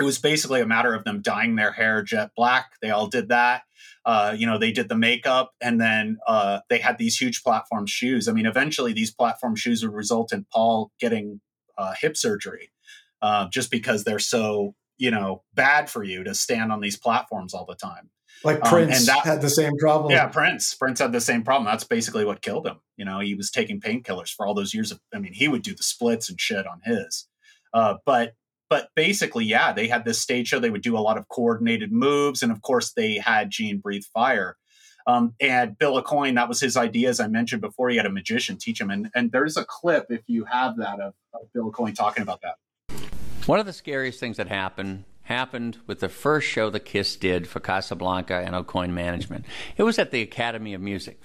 it 0.00 0.04
was 0.04 0.18
basically 0.18 0.60
a 0.60 0.66
matter 0.66 0.94
of 0.94 1.04
them 1.04 1.20
dyeing 1.22 1.56
their 1.56 1.72
hair 1.72 2.02
jet 2.02 2.30
black. 2.36 2.72
They 2.80 2.90
all 2.90 3.06
did 3.06 3.28
that. 3.28 3.62
Uh, 4.04 4.34
you 4.36 4.46
know, 4.46 4.58
they 4.58 4.72
did 4.72 4.88
the 4.88 4.96
makeup 4.96 5.52
and 5.60 5.80
then 5.80 6.18
uh, 6.26 6.60
they 6.70 6.78
had 6.78 6.96
these 6.98 7.18
huge 7.18 7.42
platform 7.42 7.86
shoes. 7.86 8.28
I 8.28 8.32
mean, 8.32 8.46
eventually 8.46 8.92
these 8.94 9.10
platform 9.10 9.56
shoes 9.56 9.82
would 9.82 9.92
result 9.94 10.32
in 10.32 10.46
Paul 10.52 10.90
getting 10.98 11.40
uh, 11.76 11.92
hip 12.00 12.16
surgery 12.16 12.70
uh, 13.20 13.48
just 13.50 13.70
because 13.70 14.04
they're 14.04 14.18
so 14.18 14.74
you 14.96 15.10
know 15.10 15.42
bad 15.54 15.88
for 15.90 16.02
you 16.02 16.24
to 16.24 16.34
stand 16.34 16.72
on 16.72 16.80
these 16.80 16.96
platforms 16.96 17.52
all 17.54 17.66
the 17.66 17.74
time. 17.74 18.10
Like 18.42 18.56
Um, 18.64 18.70
Prince 18.70 18.98
and 19.00 19.06
that- 19.08 19.24
had 19.24 19.42
the 19.42 19.50
same 19.50 19.76
problem. 19.78 20.10
Yeah, 20.12 20.26
Prince. 20.26 20.74
Prince 20.74 20.98
had 21.00 21.12
the 21.12 21.20
same 21.20 21.42
problem. 21.42 21.66
That's 21.66 21.84
basically 21.84 22.24
what 22.24 22.40
killed 22.40 22.66
him. 22.66 22.80
You 22.96 23.04
know, 23.04 23.20
he 23.20 23.34
was 23.34 23.50
taking 23.50 23.80
painkillers 23.80 24.30
for 24.34 24.46
all 24.46 24.54
those 24.54 24.72
years. 24.72 24.92
Of, 24.92 25.00
I 25.14 25.18
mean, 25.18 25.34
he 25.34 25.46
would 25.48 25.62
do 25.62 25.74
the 25.74 25.82
splits 25.82 26.30
and 26.30 26.40
shit 26.40 26.66
on 26.66 26.80
his. 26.84 27.26
Uh, 27.74 27.94
but 28.06 28.32
but 28.70 28.88
basically, 28.94 29.44
yeah, 29.44 29.72
they 29.72 29.88
had 29.88 30.04
this 30.04 30.22
stage 30.22 30.48
show. 30.48 30.60
They 30.60 30.70
would 30.70 30.80
do 30.80 30.96
a 30.96 31.00
lot 31.00 31.18
of 31.18 31.28
coordinated 31.28 31.92
moves, 31.92 32.42
and 32.42 32.52
of 32.52 32.62
course, 32.62 32.92
they 32.92 33.18
had 33.18 33.50
Gene 33.50 33.78
breathe 33.78 34.04
fire. 34.14 34.56
Um, 35.06 35.34
and 35.40 35.76
Bill 35.76 36.00
Aucoin, 36.00 36.36
that 36.36 36.48
was 36.48 36.60
his 36.60 36.76
idea, 36.76 37.08
as 37.08 37.18
I 37.20 37.26
mentioned 37.26 37.62
before. 37.62 37.90
He 37.90 37.96
had 37.96 38.06
a 38.06 38.10
magician 38.10 38.56
teach 38.56 38.80
him, 38.80 38.90
and 38.90 39.10
and 39.14 39.32
there's 39.32 39.56
a 39.56 39.64
clip 39.64 40.06
if 40.10 40.22
you 40.28 40.44
have 40.44 40.76
that 40.76 41.00
of, 41.00 41.14
of 41.34 41.52
Bill 41.52 41.70
Aucoin 41.70 41.94
talking 41.94 42.22
about 42.22 42.40
that. 42.42 42.54
One 43.46 43.58
of 43.58 43.66
the 43.66 43.72
scariest 43.72 44.20
things 44.20 44.36
that 44.36 44.46
happened 44.46 45.04
happened 45.22 45.78
with 45.86 46.00
the 46.00 46.08
first 46.08 46.46
show 46.46 46.70
the 46.70 46.80
Kiss 46.80 47.16
did 47.16 47.48
for 47.48 47.58
Casablanca 47.60 48.34
and 48.34 48.54
Aucoin 48.54 48.90
Management. 48.90 49.44
It 49.76 49.82
was 49.82 49.98
at 49.98 50.10
the 50.10 50.22
Academy 50.22 50.74
of 50.74 50.80
Music. 50.80 51.20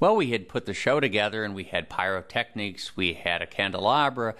Well, 0.00 0.16
we 0.16 0.30
had 0.30 0.48
put 0.48 0.66
the 0.66 0.74
show 0.74 1.00
together 1.00 1.44
and 1.44 1.54
we 1.54 1.64
had 1.64 1.88
pyrotechnics, 1.88 2.96
we 2.96 3.14
had 3.14 3.42
a 3.42 3.46
candelabra, 3.46 4.34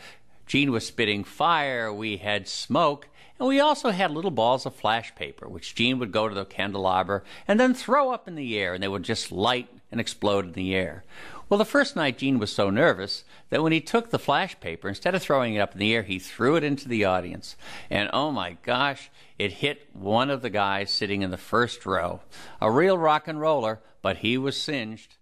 Gene 0.49 0.73
was 0.73 0.87
spitting 0.87 1.25
fire, 1.25 1.93
we 1.93 2.17
had 2.17 2.49
smoke, 2.49 3.09
and 3.39 3.47
we 3.47 3.61
also 3.61 3.91
had 3.91 4.11
little 4.11 4.31
balls 4.31 4.65
of 4.65 4.75
flash 4.75 5.15
paper, 5.15 5.47
which 5.47 5.75
Gene 5.75 5.99
would 5.99 6.11
go 6.11 6.27
to 6.27 6.35
the 6.35 6.47
candelabra 6.47 7.23
and 7.47 7.61
then 7.61 7.75
throw 7.75 8.11
up 8.11 8.27
in 8.27 8.35
the 8.35 8.59
air, 8.59 8.73
and 8.73 8.83
they 8.83 8.89
would 8.89 9.03
just 9.03 9.31
light 9.31 9.69
and 9.93 10.01
explode 10.01 10.47
in 10.47 10.53
the 10.53 10.75
air. 10.75 11.05
Well, 11.49 11.59
the 11.59 11.67
first 11.67 11.97
night, 11.97 12.19
Gene 12.19 12.39
was 12.39 12.51
so 12.51 12.71
nervous 12.71 13.25
that 13.51 13.63
when 13.63 13.73
he 13.73 13.81
took 13.81 14.11
the 14.11 14.19
flash 14.19 14.59
paper, 14.59 14.89
instead 14.89 15.15
of 15.15 15.23
throwing 15.23 15.55
it 15.55 15.61
up 15.61 15.73
in 15.75 15.79
the 15.79 15.95
air, 15.95 16.03
he 16.03 16.19
threw 16.19 16.57
it 16.57 16.65
into 16.65 16.89
the 16.89 17.05
audience. 17.05 17.57
And 17.91 18.09
oh 18.13 18.33
my 18.33 18.57
gosh, 18.63 19.11
it 19.39 19.53
hit 19.53 19.89
one 19.93 20.31
of 20.31 20.41
the 20.41 20.51
guys 20.51 20.91
sitting 20.91 21.23
in 21.23 21.31
the 21.31 21.37
first 21.37 21.85
row. 21.85 22.21
A 22.61 22.71
real 22.71 22.97
rock 22.99 23.29
and 23.29 23.41
roller, 23.41 23.81
but 24.01 24.19
he 24.19 24.37
was 24.37 24.61
singed. 24.61 25.17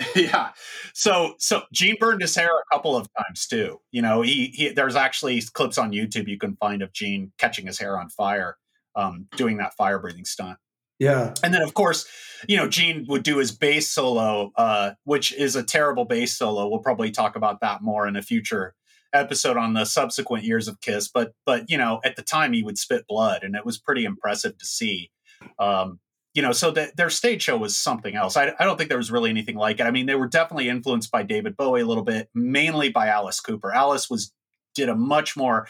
yeah. 0.16 0.50
So 0.94 1.34
so 1.38 1.62
Gene 1.72 1.96
burned 1.98 2.22
his 2.22 2.34
hair 2.34 2.48
a 2.48 2.74
couple 2.74 2.96
of 2.96 3.08
times 3.18 3.46
too. 3.46 3.80
You 3.90 4.02
know, 4.02 4.22
he, 4.22 4.46
he 4.54 4.68
there's 4.70 4.96
actually 4.96 5.40
clips 5.52 5.78
on 5.78 5.92
YouTube 5.92 6.28
you 6.28 6.38
can 6.38 6.56
find 6.56 6.82
of 6.82 6.92
Gene 6.92 7.32
catching 7.38 7.66
his 7.66 7.78
hair 7.78 7.98
on 7.98 8.08
fire, 8.08 8.56
um, 8.96 9.26
doing 9.36 9.58
that 9.58 9.74
fire 9.74 9.98
breathing 9.98 10.24
stunt. 10.24 10.58
Yeah. 11.00 11.32
And 11.42 11.52
then, 11.52 11.62
of 11.62 11.72
course, 11.72 12.06
you 12.46 12.58
know, 12.58 12.68
Gene 12.68 13.06
would 13.08 13.22
do 13.22 13.38
his 13.38 13.52
bass 13.52 13.90
solo, 13.90 14.52
uh, 14.56 14.92
which 15.04 15.32
is 15.32 15.56
a 15.56 15.62
terrible 15.62 16.04
bass 16.04 16.36
solo. 16.36 16.68
We'll 16.68 16.80
probably 16.80 17.10
talk 17.10 17.36
about 17.36 17.60
that 17.62 17.82
more 17.82 18.06
in 18.06 18.16
a 18.16 18.22
future 18.22 18.74
episode 19.12 19.56
on 19.56 19.72
the 19.72 19.86
subsequent 19.86 20.44
years 20.44 20.68
of 20.68 20.80
Kiss. 20.82 21.08
But, 21.08 21.32
but 21.46 21.70
you 21.70 21.78
know, 21.78 22.00
at 22.04 22.16
the 22.16 22.22
time 22.22 22.52
he 22.52 22.62
would 22.62 22.76
spit 22.76 23.06
blood, 23.08 23.42
and 23.42 23.56
it 23.56 23.64
was 23.64 23.78
pretty 23.78 24.04
impressive 24.04 24.58
to 24.58 24.66
see. 24.66 25.10
Um, 25.58 26.00
you 26.34 26.42
know, 26.42 26.52
so 26.52 26.70
that 26.70 26.96
their 26.96 27.10
stage 27.10 27.42
show 27.42 27.56
was 27.56 27.76
something 27.76 28.14
else. 28.14 28.36
I, 28.36 28.52
I 28.58 28.64
don't 28.64 28.76
think 28.76 28.88
there 28.88 28.98
was 28.98 29.10
really 29.10 29.30
anything 29.30 29.56
like 29.56 29.80
it. 29.80 29.84
I 29.84 29.90
mean, 29.90 30.06
they 30.06 30.14
were 30.14 30.28
definitely 30.28 30.68
influenced 30.68 31.10
by 31.10 31.22
David 31.22 31.56
Bowie 31.56 31.80
a 31.80 31.86
little 31.86 32.04
bit, 32.04 32.28
mainly 32.34 32.88
by 32.90 33.08
Alice 33.08 33.40
Cooper. 33.40 33.72
Alice 33.72 34.08
was 34.08 34.32
did 34.74 34.88
a 34.88 34.94
much 34.94 35.36
more 35.36 35.66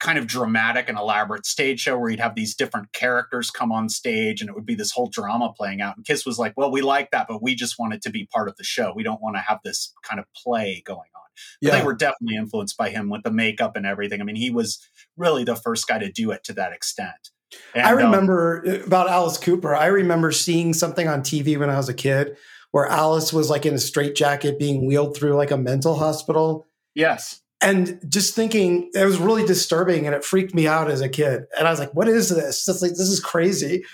kind 0.00 0.18
of 0.18 0.26
dramatic 0.26 0.88
and 0.88 0.98
elaborate 0.98 1.46
stage 1.46 1.80
show 1.80 1.96
where 1.96 2.10
you'd 2.10 2.20
have 2.20 2.34
these 2.34 2.54
different 2.54 2.92
characters 2.92 3.50
come 3.50 3.72
on 3.72 3.88
stage 3.88 4.40
and 4.42 4.50
it 4.50 4.54
would 4.54 4.66
be 4.66 4.74
this 4.74 4.90
whole 4.92 5.08
drama 5.08 5.50
playing 5.56 5.80
out. 5.80 5.96
And 5.96 6.04
Kiss 6.04 6.26
was 6.26 6.38
like, 6.38 6.52
well, 6.56 6.70
we 6.70 6.82
like 6.82 7.10
that, 7.12 7.26
but 7.26 7.42
we 7.42 7.54
just 7.54 7.78
want 7.78 7.94
it 7.94 8.02
to 8.02 8.10
be 8.10 8.26
part 8.26 8.48
of 8.48 8.56
the 8.56 8.64
show. 8.64 8.92
We 8.94 9.02
don't 9.02 9.22
want 9.22 9.36
to 9.36 9.40
have 9.40 9.60
this 9.64 9.94
kind 10.02 10.20
of 10.20 10.26
play 10.36 10.82
going 10.84 10.98
on. 10.98 11.30
But 11.62 11.72
Yeah. 11.72 11.78
they 11.78 11.84
were 11.86 11.94
definitely 11.94 12.36
influenced 12.36 12.76
by 12.76 12.90
him 12.90 13.08
with 13.08 13.22
the 13.22 13.30
makeup 13.30 13.76
and 13.76 13.86
everything. 13.86 14.20
I 14.20 14.24
mean, 14.24 14.36
he 14.36 14.50
was 14.50 14.78
really 15.16 15.44
the 15.44 15.56
first 15.56 15.88
guy 15.88 15.98
to 15.98 16.12
do 16.12 16.30
it 16.32 16.44
to 16.44 16.52
that 16.52 16.72
extent. 16.72 17.30
And, 17.74 17.86
I 17.86 17.90
um, 17.92 17.96
remember 17.98 18.64
uh, 18.66 18.84
about 18.84 19.08
Alice 19.08 19.38
Cooper. 19.38 19.74
I 19.74 19.86
remember 19.86 20.32
seeing 20.32 20.72
something 20.72 21.08
on 21.08 21.22
TV 21.22 21.58
when 21.58 21.70
I 21.70 21.76
was 21.76 21.88
a 21.88 21.94
kid 21.94 22.36
where 22.70 22.86
Alice 22.86 23.32
was 23.32 23.50
like 23.50 23.66
in 23.66 23.74
a 23.74 23.78
straitjacket 23.78 24.58
being 24.58 24.86
wheeled 24.86 25.16
through 25.16 25.36
like 25.36 25.50
a 25.50 25.56
mental 25.56 25.94
hospital. 25.94 26.66
yes. 26.94 27.40
And 27.60 27.98
just 28.08 28.34
thinking 28.34 28.90
it 28.92 29.04
was 29.06 29.18
really 29.18 29.46
disturbing 29.46 30.04
and 30.04 30.14
it 30.14 30.22
freaked 30.22 30.54
me 30.54 30.66
out 30.66 30.90
as 30.90 31.00
a 31.00 31.08
kid. 31.08 31.44
And 31.56 31.66
I 31.66 31.70
was 31.70 31.78
like, 31.78 31.94
what 31.94 32.08
is 32.08 32.28
this? 32.28 32.68
It's 32.68 32.82
like, 32.82 32.90
this 32.90 33.08
is 33.08 33.20
crazy. 33.20 33.84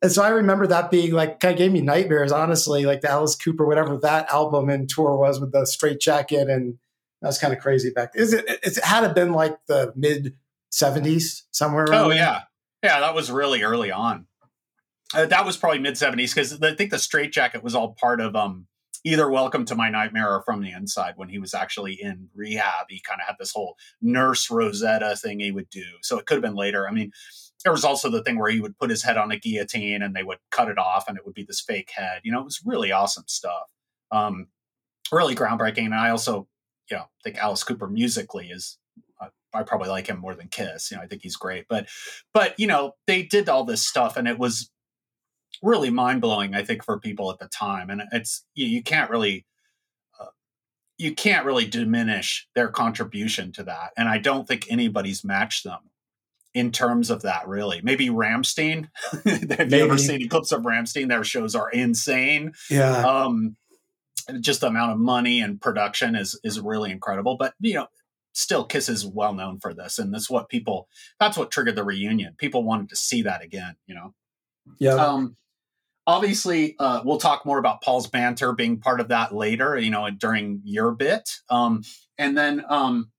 And 0.00 0.12
so 0.12 0.22
I 0.22 0.28
remember 0.28 0.66
that 0.68 0.90
being 0.90 1.12
like, 1.12 1.40
kind 1.40 1.52
of 1.52 1.58
gave 1.58 1.72
me 1.72 1.80
nightmares, 1.80 2.32
honestly, 2.32 2.86
like 2.86 3.00
the 3.00 3.10
Alice 3.10 3.34
Cooper, 3.34 3.66
whatever 3.66 3.98
that 3.98 4.32
album 4.32 4.70
and 4.70 4.88
tour 4.88 5.16
was 5.16 5.40
with 5.40 5.52
the 5.52 5.66
straitjacket. 5.66 6.48
And 6.48 6.78
that 7.20 7.28
was 7.28 7.38
kind 7.38 7.52
of 7.52 7.58
crazy 7.58 7.90
back. 7.90 8.12
Is 8.14 8.32
it, 8.32 8.44
it 8.48 8.78
had 8.82 9.00
to 9.00 9.12
been 9.12 9.32
like 9.32 9.56
the 9.66 9.92
mid 9.96 10.36
70s 10.72 11.42
somewhere 11.50 11.84
around 11.84 12.12
Oh 12.12 12.14
yeah, 12.14 12.42
yeah. 12.82 13.00
That 13.00 13.14
was 13.14 13.30
really 13.30 13.62
early 13.62 13.90
on. 13.90 14.26
Uh, 15.14 15.26
that 15.26 15.46
was 15.46 15.56
probably 15.56 15.78
mid 15.78 15.96
seventies 15.96 16.34
because 16.34 16.60
I 16.62 16.74
think 16.74 16.90
the 16.90 16.98
Straight 16.98 17.32
Jacket 17.32 17.62
was 17.62 17.74
all 17.74 17.96
part 17.98 18.20
of 18.20 18.36
um, 18.36 18.66
either 19.04 19.30
Welcome 19.30 19.64
to 19.66 19.74
My 19.74 19.88
Nightmare 19.88 20.30
or 20.30 20.42
From 20.42 20.62
the 20.62 20.72
Inside. 20.72 21.14
When 21.16 21.28
he 21.28 21.38
was 21.38 21.54
actually 21.54 21.94
in 21.94 22.28
rehab, 22.34 22.86
he 22.88 23.00
kind 23.00 23.20
of 23.20 23.26
had 23.26 23.36
this 23.38 23.52
whole 23.52 23.76
Nurse 24.02 24.50
Rosetta 24.50 25.16
thing 25.16 25.40
he 25.40 25.50
would 25.50 25.70
do. 25.70 25.84
So 26.02 26.18
it 26.18 26.26
could 26.26 26.34
have 26.34 26.42
been 26.42 26.54
later. 26.54 26.86
I 26.86 26.92
mean, 26.92 27.10
there 27.64 27.72
was 27.72 27.84
also 27.84 28.10
the 28.10 28.22
thing 28.22 28.38
where 28.38 28.50
he 28.50 28.60
would 28.60 28.78
put 28.78 28.90
his 28.90 29.02
head 29.02 29.16
on 29.16 29.32
a 29.32 29.38
guillotine 29.38 30.02
and 30.02 30.14
they 30.14 30.22
would 30.22 30.38
cut 30.50 30.68
it 30.68 30.78
off, 30.78 31.08
and 31.08 31.16
it 31.16 31.24
would 31.24 31.34
be 31.34 31.44
this 31.44 31.60
fake 31.60 31.90
head. 31.94 32.20
You 32.22 32.32
know, 32.32 32.40
it 32.40 32.44
was 32.44 32.60
really 32.64 32.92
awesome 32.92 33.24
stuff. 33.26 33.70
Um, 34.10 34.48
really 35.10 35.34
groundbreaking. 35.34 35.86
And 35.86 35.94
I 35.94 36.10
also, 36.10 36.48
you 36.90 36.98
know, 36.98 37.04
think 37.24 37.36
Alice 37.38 37.64
Cooper 37.64 37.88
musically 37.88 38.48
is 38.48 38.78
I 39.54 39.62
probably 39.62 39.88
like 39.88 40.06
him 40.08 40.18
more 40.20 40.34
than 40.34 40.48
Kiss. 40.48 40.90
You 40.90 40.96
know, 40.96 41.02
I 41.02 41.06
think 41.06 41.22
he's 41.22 41.36
great. 41.36 41.66
But 41.68 41.88
but 42.34 42.58
you 42.58 42.66
know, 42.66 42.92
they 43.06 43.22
did 43.22 43.48
all 43.48 43.64
this 43.64 43.86
stuff 43.86 44.16
and 44.16 44.28
it 44.28 44.38
was 44.38 44.70
really 45.62 45.90
mind 45.90 46.20
blowing. 46.20 46.54
I 46.54 46.62
think 46.64 46.84
for 46.84 46.98
people 47.00 47.30
at 47.32 47.38
the 47.38 47.48
time, 47.48 47.90
and 47.90 48.02
it's 48.12 48.44
you, 48.54 48.66
you 48.66 48.82
can't 48.82 49.10
really. 49.10 49.44
uh, 50.20 50.26
You 50.98 51.14
can't 51.14 51.46
really 51.46 51.66
diminish 51.66 52.46
their 52.54 52.68
contribution 52.68 53.52
to 53.52 53.62
that, 53.64 53.92
and 53.96 54.08
I 54.08 54.18
don't 54.18 54.46
think 54.46 54.66
anybody's 54.70 55.24
matched 55.24 55.64
them 55.64 55.80
in 56.54 56.70
terms 56.72 57.08
of 57.10 57.22
that. 57.22 57.48
Really, 57.48 57.80
maybe 57.82 58.08
Rammstein. 58.08 58.88
Have 59.24 59.72
you 59.72 59.84
ever 59.84 59.98
seen 59.98 60.28
clips 60.28 60.52
of 60.52 60.62
Rammstein? 60.62 61.08
Their 61.08 61.24
shows 61.24 61.54
are 61.54 61.70
insane 61.70 62.52
Yeah. 62.70 62.98
um 63.06 63.56
just 64.40 64.60
the 64.60 64.66
amount 64.66 64.92
of 64.92 64.98
money 64.98 65.40
and 65.40 65.58
production 65.60 66.14
is 66.14 66.38
is 66.44 66.60
really 66.60 66.90
incredible 66.90 67.36
but 67.38 67.54
you 67.60 67.72
know 67.74 67.86
still 68.32 68.64
kiss 68.64 68.88
is 68.88 69.06
well 69.06 69.34
known 69.34 69.58
for 69.58 69.74
this 69.74 69.98
and 69.98 70.12
that's 70.12 70.30
what 70.30 70.48
people 70.48 70.88
that's 71.18 71.36
what 71.36 71.50
triggered 71.50 71.76
the 71.76 71.84
reunion 71.84 72.34
people 72.38 72.62
wanted 72.62 72.88
to 72.88 72.96
see 72.96 73.22
that 73.22 73.42
again 73.42 73.74
you 73.86 73.94
know 73.94 74.14
yeah. 74.78 74.94
um 74.94 75.36
obviously 76.06 76.76
uh 76.78 77.00
we'll 77.04 77.18
talk 77.18 77.44
more 77.44 77.58
about 77.58 77.82
paul's 77.82 78.06
banter 78.06 78.52
being 78.52 78.78
part 78.78 79.00
of 79.00 79.08
that 79.08 79.34
later 79.34 79.76
you 79.76 79.90
know 79.90 80.08
during 80.10 80.60
your 80.64 80.92
bit 80.92 81.30
um 81.50 81.82
and 82.16 82.36
then 82.36 82.64
um 82.68 83.10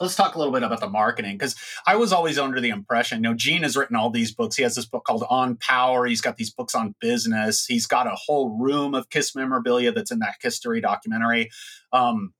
let's 0.00 0.16
talk 0.16 0.34
a 0.34 0.38
little 0.38 0.52
bit 0.52 0.62
about 0.62 0.80
the 0.80 0.88
marketing 0.88 1.36
because 1.36 1.54
I 1.86 1.96
was 1.96 2.12
always 2.12 2.38
under 2.38 2.60
the 2.60 2.70
impression, 2.70 3.18
you 3.18 3.30
know, 3.30 3.34
Gene 3.34 3.62
has 3.62 3.76
written 3.76 3.96
all 3.96 4.10
these 4.10 4.34
books. 4.34 4.56
He 4.56 4.62
has 4.62 4.74
this 4.74 4.86
book 4.86 5.04
called 5.04 5.24
On 5.28 5.56
Power. 5.56 6.06
He's 6.06 6.20
got 6.22 6.36
these 6.36 6.50
books 6.50 6.74
on 6.74 6.94
business. 7.00 7.66
He's 7.66 7.86
got 7.86 8.06
a 8.06 8.14
whole 8.14 8.58
room 8.58 8.94
of 8.94 9.10
Kiss 9.10 9.34
memorabilia 9.34 9.92
that's 9.92 10.10
in 10.10 10.20
that 10.20 10.36
history 10.40 10.80
documentary. 10.80 11.50
Um, 11.92 12.32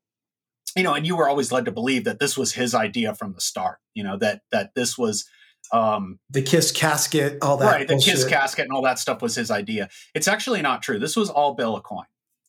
you 0.77 0.83
know, 0.83 0.95
and 0.95 1.07
you 1.07 1.17
were 1.17 1.29
always 1.29 1.51
led 1.53 1.65
to 1.65 1.73
believe 1.73 2.05
that 2.05 2.19
this 2.21 2.37
was 2.39 2.53
his 2.53 2.75
idea 2.75 3.15
from 3.15 3.33
the 3.33 3.41
start. 3.41 3.79
You 3.95 4.05
know 4.05 4.17
that 4.19 4.43
that 4.53 4.71
this 4.75 4.97
was 4.99 5.25
Um, 5.73 6.19
the 6.31 6.43
Kiss 6.43 6.73
casket, 6.73 7.39
all 7.43 7.57
that. 7.59 7.67
right, 7.71 7.87
the 7.89 7.95
bullshit. 7.95 8.15
Kiss 8.15 8.25
casket 8.25 8.65
and 8.65 8.73
all 8.73 8.83
that 8.83 8.99
stuff 8.99 9.23
was 9.23 9.35
his 9.37 9.51
idea. 9.51 9.89
It's 10.15 10.27
actually 10.27 10.63
not 10.63 10.83
true. 10.83 10.99
This 10.99 11.17
was 11.17 11.31
all 11.31 11.55
Bill 11.55 11.81
Aucoin. 11.81 12.07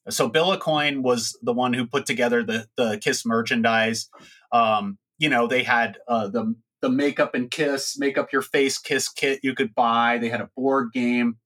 So 0.10 0.28
Bill 0.28 0.58
Aucoin 0.58 1.02
was 1.02 1.38
the 1.44 1.54
one 1.54 1.74
who 1.74 1.86
put 1.86 2.06
together 2.06 2.44
the 2.44 2.68
the 2.78 2.98
Kiss 3.04 3.26
merchandise. 3.26 4.10
Um, 4.52 4.98
you 5.20 5.30
know, 5.30 5.46
they 5.48 5.64
had 5.64 5.98
uh, 6.08 6.28
the 6.30 6.56
the 6.82 6.90
makeup 6.90 7.36
and 7.36 7.52
Kiss, 7.52 7.98
make 8.00 8.18
up 8.18 8.34
your 8.34 8.42
face 8.42 8.80
Kiss 8.80 9.08
kit 9.08 9.42
you 9.44 9.54
could 9.54 9.76
buy. 9.76 10.18
They 10.20 10.30
had 10.30 10.42
a 10.42 10.50
board 10.58 10.92
game. 10.94 11.38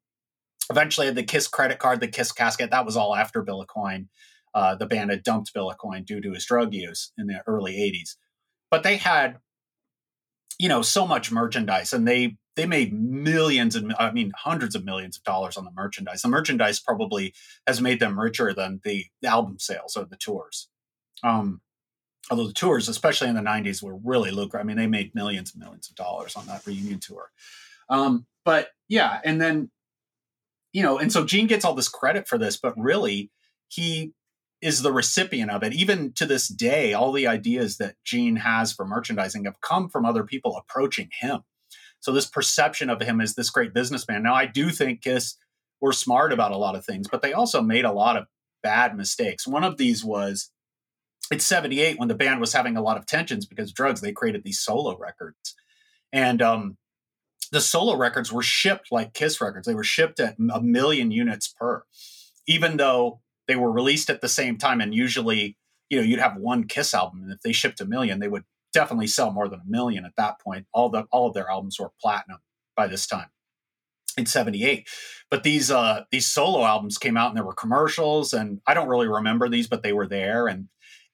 Eventually, 0.69 1.07
had 1.07 1.15
the 1.15 1.23
Kiss 1.23 1.47
credit 1.47 1.77
card, 1.79 1.99
the 1.99 2.07
Kiss 2.07 2.31
casket. 2.31 2.71
That 2.71 2.85
was 2.85 2.95
all 2.95 3.13
after 3.15 3.41
Bill 3.43 3.65
Aucoin. 3.65 4.07
Uh, 4.55 4.73
the 4.73 4.85
band 4.85 5.11
had 5.11 5.21
dumped 5.21 5.53
Bill 5.53 5.71
Aucoin 5.71 6.05
due 6.05 6.21
to 6.21 6.31
his 6.31 6.45
drug 6.45 6.73
use 6.73 7.11
in 7.17 7.27
the 7.27 7.43
early 7.45 7.73
'80s. 7.73 8.15
But 8.71 8.83
they 8.83 8.95
had, 8.97 9.39
you 10.57 10.69
know, 10.69 10.81
so 10.81 11.05
much 11.05 11.31
merchandise, 11.31 11.91
and 11.91 12.07
they 12.07 12.37
they 12.55 12.65
made 12.65 12.93
millions 12.93 13.75
and 13.75 13.93
I 13.99 14.11
mean 14.11 14.31
hundreds 14.35 14.75
of 14.75 14.85
millions 14.85 15.17
of 15.17 15.23
dollars 15.23 15.57
on 15.57 15.65
the 15.65 15.71
merchandise. 15.75 16.21
The 16.21 16.29
merchandise 16.29 16.79
probably 16.79 17.33
has 17.67 17.81
made 17.81 17.99
them 17.99 18.19
richer 18.19 18.53
than 18.53 18.79
the 18.83 19.05
album 19.25 19.59
sales 19.59 19.97
or 19.97 20.05
the 20.05 20.15
tours. 20.15 20.69
Um, 21.21 21.61
although 22.31 22.47
the 22.47 22.53
tours, 22.53 22.87
especially 22.87 23.27
in 23.27 23.35
the 23.35 23.41
'90s, 23.41 23.83
were 23.83 23.97
really 23.97 24.31
lucrative. 24.31 24.63
I 24.63 24.67
mean, 24.67 24.77
they 24.77 24.87
made 24.87 25.13
millions 25.13 25.53
and 25.53 25.61
millions 25.61 25.89
of 25.89 25.95
dollars 25.95 26.37
on 26.37 26.47
that 26.47 26.65
reunion 26.65 27.01
tour. 27.01 27.29
Um, 27.89 28.25
but 28.45 28.69
yeah, 28.87 29.19
and 29.25 29.41
then 29.41 29.69
you 30.71 30.81
know, 30.81 30.97
and 30.97 31.11
so 31.11 31.25
Gene 31.25 31.47
gets 31.47 31.65
all 31.65 31.73
this 31.73 31.89
credit 31.89 32.27
for 32.27 32.37
this, 32.37 32.57
but 32.57 32.73
really 32.77 33.31
he 33.67 34.13
is 34.61 34.81
the 34.81 34.91
recipient 34.91 35.51
of 35.51 35.63
it. 35.63 35.73
Even 35.73 36.11
to 36.13 36.25
this 36.25 36.47
day, 36.47 36.93
all 36.93 37.11
the 37.11 37.27
ideas 37.27 37.77
that 37.77 37.95
Gene 38.03 38.37
has 38.37 38.71
for 38.73 38.85
merchandising 38.85 39.45
have 39.45 39.61
come 39.61 39.89
from 39.89 40.05
other 40.05 40.23
people 40.23 40.55
approaching 40.57 41.09
him. 41.19 41.41
So 41.99 42.11
this 42.11 42.25
perception 42.25 42.89
of 42.89 43.01
him 43.01 43.19
as 43.19 43.35
this 43.35 43.49
great 43.49 43.73
businessman. 43.73 44.23
Now, 44.23 44.35
I 44.35 44.45
do 44.45 44.69
think 44.69 45.01
Kiss 45.01 45.35
were 45.81 45.93
smart 45.93 46.31
about 46.31 46.51
a 46.51 46.57
lot 46.57 46.75
of 46.75 46.85
things, 46.85 47.07
but 47.07 47.21
they 47.21 47.33
also 47.33 47.61
made 47.61 47.85
a 47.85 47.91
lot 47.91 48.17
of 48.17 48.27
bad 48.63 48.95
mistakes. 48.95 49.47
One 49.47 49.63
of 49.63 49.77
these 49.77 50.03
was 50.03 50.51
it's 51.31 51.45
78 51.45 51.97
when 51.97 52.07
the 52.07 52.15
band 52.15 52.39
was 52.39 52.53
having 52.53 52.77
a 52.77 52.81
lot 52.81 52.97
of 52.97 53.05
tensions 53.05 53.45
because 53.45 53.71
drugs, 53.71 54.01
they 54.01 54.11
created 54.11 54.43
these 54.43 54.59
solo 54.59 54.97
records. 54.97 55.55
And 56.13 56.41
um, 56.41 56.77
the 57.51 57.61
solo 57.61 57.95
records 57.95 58.31
were 58.31 58.43
shipped 58.43 58.91
like 58.91 59.13
Kiss 59.13 59.41
records. 59.41 59.67
They 59.67 59.75
were 59.75 59.83
shipped 59.83 60.19
at 60.19 60.35
a 60.53 60.61
million 60.61 61.11
units 61.11 61.47
per, 61.47 61.83
even 62.47 62.77
though 62.77 63.21
they 63.47 63.55
were 63.55 63.71
released 63.71 64.09
at 64.09 64.21
the 64.21 64.29
same 64.29 64.57
time. 64.57 64.81
And 64.81 64.93
usually, 64.93 65.57
you 65.89 65.97
know, 65.97 66.03
you'd 66.03 66.19
have 66.19 66.37
one 66.37 66.65
Kiss 66.65 66.93
album, 66.93 67.23
and 67.23 67.31
if 67.31 67.41
they 67.41 67.53
shipped 67.53 67.81
a 67.81 67.85
million, 67.85 68.19
they 68.19 68.27
would 68.27 68.43
definitely 68.73 69.07
sell 69.07 69.31
more 69.31 69.47
than 69.47 69.61
a 69.61 69.69
million 69.69 70.05
at 70.05 70.15
that 70.17 70.39
point. 70.41 70.65
All 70.73 70.89
the 70.89 71.05
all 71.11 71.27
of 71.27 71.33
their 71.33 71.49
albums 71.49 71.79
were 71.79 71.91
platinum 72.01 72.39
by 72.75 72.87
this 72.87 73.07
time 73.07 73.29
in 74.17 74.25
78 74.25 74.87
but 75.29 75.43
these 75.43 75.69
uh 75.69 76.03
these 76.11 76.27
solo 76.27 76.63
albums 76.63 76.97
came 76.97 77.17
out 77.17 77.29
and 77.29 77.37
there 77.37 77.43
were 77.43 77.53
commercials 77.53 78.33
and 78.33 78.61
i 78.65 78.73
don't 78.73 78.87
really 78.87 79.07
remember 79.07 79.49
these 79.49 79.67
but 79.67 79.83
they 79.83 79.93
were 79.93 80.07
there 80.07 80.47
and 80.47 80.67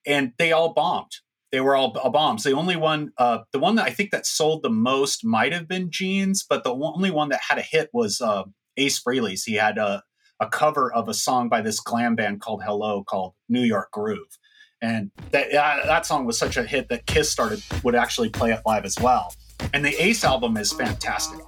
and 0.06 0.32
they 0.38 0.52
all 0.52 0.72
bombed 0.72 1.10
they 1.50 1.60
were 1.60 1.74
all 1.74 1.92
bombs 2.10 2.44
the 2.44 2.52
only 2.52 2.76
one 2.76 3.12
uh 3.18 3.38
the 3.52 3.58
one 3.58 3.74
that 3.76 3.86
i 3.86 3.90
think 3.90 4.10
that 4.10 4.26
sold 4.26 4.62
the 4.62 4.70
most 4.70 5.24
might 5.24 5.52
have 5.52 5.66
been 5.66 5.90
Gene's 5.90 6.44
but 6.48 6.64
the 6.64 6.72
only 6.72 7.10
one 7.10 7.28
that 7.30 7.40
had 7.48 7.58
a 7.58 7.62
hit 7.62 7.90
was 7.92 8.20
uh 8.20 8.44
ace 8.76 9.02
frehley's 9.02 9.44
he 9.44 9.54
had 9.54 9.78
a, 9.78 10.02
a 10.42 10.48
cover 10.48 10.92
of 10.92 11.08
a 11.08 11.14
song 11.14 11.48
by 11.48 11.60
this 11.60 11.78
glam 11.78 12.16
band 12.16 12.40
called 12.40 12.62
hello 12.64 13.04
called 13.04 13.32
new 13.48 13.62
york 13.62 13.90
groove. 13.92 14.38
And 14.82 15.12
that 15.30 15.54
uh, 15.54 15.86
that 15.86 16.04
song 16.04 16.26
was 16.26 16.36
such 16.36 16.56
a 16.56 16.64
hit 16.64 16.88
that 16.88 17.06
kiss 17.06 17.30
started 17.30 17.62
would 17.84 17.94
actually 17.94 18.28
play 18.28 18.50
it 18.50 18.60
live 18.66 18.84
as 18.84 18.98
well. 19.00 19.32
And 19.72 19.84
the 19.84 19.94
ace 20.02 20.24
album 20.24 20.56
is 20.56 20.72
fantastic. 20.72 21.38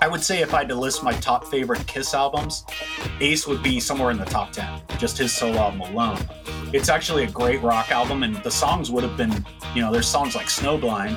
I 0.00 0.08
would 0.08 0.22
say 0.22 0.40
if 0.40 0.54
I 0.54 0.58
had 0.60 0.68
to 0.70 0.74
list 0.74 1.02
my 1.02 1.12
top 1.12 1.46
favorite 1.46 1.86
Kiss 1.86 2.12
albums, 2.12 2.64
Ace 3.20 3.46
would 3.46 3.62
be 3.62 3.78
somewhere 3.78 4.10
in 4.10 4.18
the 4.18 4.24
top 4.24 4.50
10, 4.50 4.82
just 4.98 5.16
his 5.16 5.32
solo 5.32 5.58
album 5.58 5.80
alone. 5.80 6.18
It's 6.72 6.88
actually 6.88 7.22
a 7.22 7.30
great 7.30 7.62
rock 7.62 7.92
album, 7.92 8.24
and 8.24 8.36
the 8.36 8.50
songs 8.50 8.90
would 8.90 9.04
have 9.04 9.16
been, 9.16 9.46
you 9.76 9.82
know, 9.82 9.92
there's 9.92 10.08
songs 10.08 10.34
like 10.34 10.46
Snowblind, 10.46 11.14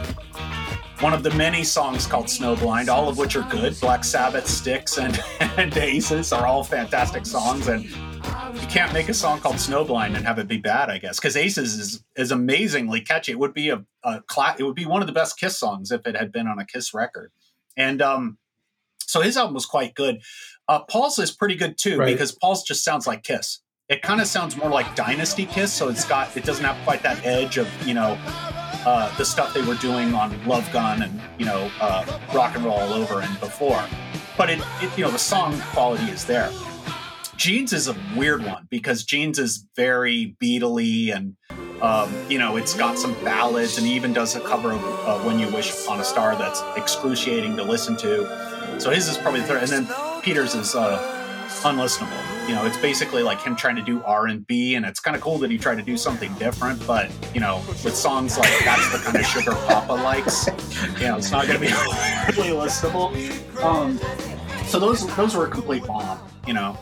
one 1.01 1.13
of 1.13 1.23
the 1.23 1.31
many 1.31 1.63
songs 1.63 2.05
called 2.05 2.25
Snowblind, 2.25 2.89
all 2.89 3.07
of 3.07 3.17
which 3.17 3.35
are 3.35 3.43
good. 3.49 3.79
Black 3.79 4.03
Sabbath, 4.03 4.47
Styx, 4.47 4.97
and, 4.97 5.17
and 5.39 5.75
Aces 5.77 6.33
are 6.33 6.45
all 6.45 6.63
fantastic 6.63 7.25
songs, 7.25 7.67
and 7.67 7.85
you 7.85 8.67
can't 8.69 8.91
make 8.91 9.07
a 9.07 9.13
song 9.13 9.39
called 9.39 9.55
Snowblind 9.55 10.15
and 10.17 10.25
have 10.25 10.39
it 10.39 10.47
be 10.47 10.57
bad, 10.57 10.89
I 10.89 10.97
guess, 10.97 11.17
because 11.19 11.37
Aces 11.37 11.75
is 11.75 12.03
is 12.17 12.31
amazingly 12.31 13.01
catchy. 13.01 13.31
It 13.31 13.39
would 13.39 13.53
be 13.53 13.69
a, 13.69 13.83
a 14.03 14.21
cla- 14.27 14.55
it 14.59 14.63
would 14.63 14.75
be 14.75 14.85
one 14.85 15.01
of 15.01 15.07
the 15.07 15.13
best 15.13 15.39
Kiss 15.39 15.57
songs 15.57 15.91
if 15.91 16.05
it 16.05 16.15
had 16.17 16.31
been 16.31 16.47
on 16.47 16.59
a 16.59 16.65
Kiss 16.65 16.93
record, 16.93 17.31
and 17.77 18.01
um, 18.01 18.37
so 18.99 19.21
his 19.21 19.37
album 19.37 19.53
was 19.53 19.65
quite 19.65 19.95
good. 19.95 20.21
Uh, 20.67 20.79
Paul's 20.83 21.17
is 21.17 21.31
pretty 21.31 21.55
good 21.55 21.77
too 21.77 21.97
Right. 21.97 22.05
because 22.13 22.31
Paul's 22.33 22.63
just 22.63 22.83
sounds 22.83 23.07
like 23.07 23.23
Kiss. 23.23 23.61
It 23.87 24.03
kind 24.03 24.21
of 24.21 24.27
sounds 24.27 24.55
more 24.55 24.69
like 24.69 24.95
Dynasty 24.95 25.45
Kiss, 25.47 25.71
so 25.73 25.87
it's 25.89 26.05
got 26.05 26.35
it 26.35 26.43
doesn't 26.43 26.65
have 26.65 26.77
quite 26.83 27.01
that 27.03 27.25
edge 27.25 27.57
of 27.57 27.67
you 27.87 27.93
know 27.93 28.17
uh, 28.85 29.15
the 29.17 29.25
stuff 29.25 29.53
they 29.53 29.61
were 29.61 29.75
doing 29.75 30.13
on 30.13 30.45
Love 30.47 30.69
Gun 30.71 31.01
and 31.01 31.21
you 31.37 31.45
know 31.45 31.71
uh, 31.79 32.19
Rock 32.33 32.55
and 32.55 32.65
Roll 32.65 32.79
All 32.79 32.93
Over 32.93 33.21
and 33.21 33.39
before. 33.39 33.83
But 34.37 34.49
it, 34.49 34.59
it 34.81 34.97
you 34.97 35.03
know 35.03 35.11
the 35.11 35.19
song 35.19 35.59
quality 35.71 36.05
is 36.05 36.25
there. 36.25 36.51
Gene's 37.35 37.71
is 37.71 37.87
a 37.87 37.95
weird 38.15 38.43
one 38.43 38.67
because 38.69 39.03
Gene's 39.05 39.39
is 39.39 39.65
very 39.75 40.35
Beatley 40.41 41.15
and 41.15 41.35
um, 41.81 42.13
you 42.29 42.37
know 42.37 42.57
it's 42.57 42.73
got 42.73 42.97
some 42.97 43.13
ballads 43.23 43.77
and 43.77 43.87
even 43.87 44.13
does 44.13 44.35
a 44.35 44.41
cover 44.41 44.71
of 44.71 44.83
uh, 44.83 45.19
When 45.19 45.39
You 45.39 45.47
Wish 45.53 45.71
Upon 45.83 45.99
a 45.99 46.03
Star 46.03 46.35
that's 46.35 46.61
excruciating 46.75 47.55
to 47.57 47.63
listen 47.63 47.95
to. 47.97 48.79
So 48.79 48.91
his 48.91 49.07
is 49.07 49.17
probably 49.17 49.41
the 49.41 49.47
third, 49.47 49.63
and 49.63 49.87
then 49.87 50.21
Peters 50.21 50.55
is 50.55 50.75
uh, 50.75 51.18
unlistenable. 51.63 52.47
You 52.47 52.55
know, 52.55 52.65
it's 52.65 52.77
basically 52.77 53.23
like 53.23 53.41
him 53.41 53.55
trying 53.55 53.75
to 53.75 53.81
do 53.81 54.01
R 54.03 54.27
and 54.27 54.45
B, 54.45 54.75
and 54.75 54.85
it's 54.85 54.99
kind 54.99 55.15
of 55.15 55.21
cool 55.21 55.37
that 55.39 55.51
he 55.51 55.57
tried 55.57 55.75
to 55.75 55.83
do 55.83 55.97
something 55.97 56.33
different. 56.35 56.85
But 56.85 57.11
you 57.33 57.39
know, 57.39 57.63
with 57.67 57.95
songs 57.95 58.37
like 58.37 58.51
"That's 58.63 58.91
the 58.91 58.97
Kind 58.99 59.17
of 59.17 59.25
Sugar 59.25 59.51
Papa 59.51 59.93
Likes," 59.93 60.47
you 60.99 61.07
know, 61.07 61.17
it's 61.17 61.31
not 61.31 61.47
going 61.47 61.59
to 61.59 61.65
be 61.65 61.71
really 62.37 62.49
listenable. 62.49 63.13
Um, 63.63 63.99
so 64.67 64.79
those 64.79 65.13
those 65.15 65.35
were 65.35 65.47
a 65.47 65.49
complete 65.49 65.85
bomb. 65.85 66.19
You 66.47 66.53
know, 66.53 66.77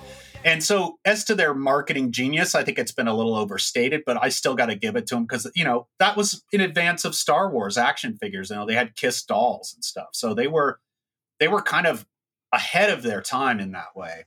and 0.47 0.63
so, 0.63 0.97
as 1.03 1.25
to 1.25 1.36
their 1.36 1.53
marketing 1.53 2.13
genius, 2.13 2.55
I 2.55 2.63
think 2.63 2.80
it's 2.80 2.93
been 2.93 3.09
a 3.09 3.13
little 3.13 3.36
overstated, 3.36 4.03
but 4.05 4.17
I 4.21 4.30
still 4.30 4.55
got 4.55 4.67
to 4.67 4.75
give 4.75 4.95
it 4.95 5.07
to 5.07 5.15
them 5.15 5.23
because 5.25 5.51
you 5.55 5.65
know 5.65 5.88
that 5.99 6.15
was 6.15 6.43
in 6.53 6.61
advance 6.61 7.03
of 7.03 7.15
Star 7.15 7.51
Wars 7.51 7.78
action 7.78 8.17
figures. 8.17 8.49
You 8.49 8.55
know, 8.55 8.65
they 8.65 8.73
had 8.73 8.95
Kiss 8.95 9.23
dolls 9.23 9.73
and 9.75 9.84
stuff, 9.84 10.09
so 10.13 10.34
they 10.34 10.47
were 10.47 10.80
they 11.39 11.49
were 11.49 11.61
kind 11.61 11.86
of 11.86 12.05
ahead 12.53 12.89
of 12.89 13.03
their 13.03 13.21
time 13.21 13.59
in 13.59 13.71
that 13.73 13.95
way. 13.95 14.23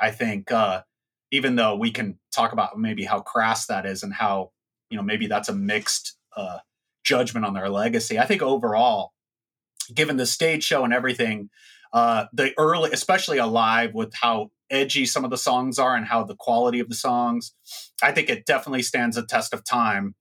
I 0.00 0.10
think, 0.10 0.50
uh, 0.50 0.82
even 1.30 1.56
though 1.56 1.76
we 1.76 1.90
can 1.90 2.18
talk 2.34 2.52
about 2.52 2.78
maybe 2.78 3.04
how 3.04 3.20
crass 3.20 3.66
that 3.66 3.84
is 3.84 4.02
and 4.02 4.14
how 4.14 4.50
you 4.90 4.96
know 4.96 5.02
maybe 5.02 5.26
that's 5.26 5.48
a 5.48 5.54
mixed 5.54 6.16
uh, 6.36 6.58
judgment 7.04 7.44
on 7.44 7.54
their 7.54 7.68
legacy. 7.68 8.18
I 8.18 8.26
think 8.26 8.42
overall, 8.42 9.12
given 9.94 10.16
the 10.16 10.26
stage 10.26 10.64
show 10.64 10.84
and 10.84 10.92
everything, 10.92 11.50
uh, 11.92 12.26
the 12.32 12.52
early, 12.58 12.90
especially 12.92 13.38
alive 13.38 13.94
with 13.94 14.12
how 14.14 14.50
edgy 14.70 15.06
some 15.06 15.24
of 15.24 15.30
the 15.30 15.38
songs 15.38 15.78
are 15.78 15.96
and 15.96 16.06
how 16.06 16.24
the 16.24 16.36
quality 16.36 16.80
of 16.80 16.88
the 16.88 16.94
songs, 16.94 17.54
I 18.02 18.12
think 18.12 18.28
it 18.28 18.46
definitely 18.46 18.82
stands 18.82 19.16
a 19.16 19.24
test 19.24 19.54
of 19.54 19.64
time. 19.64 20.14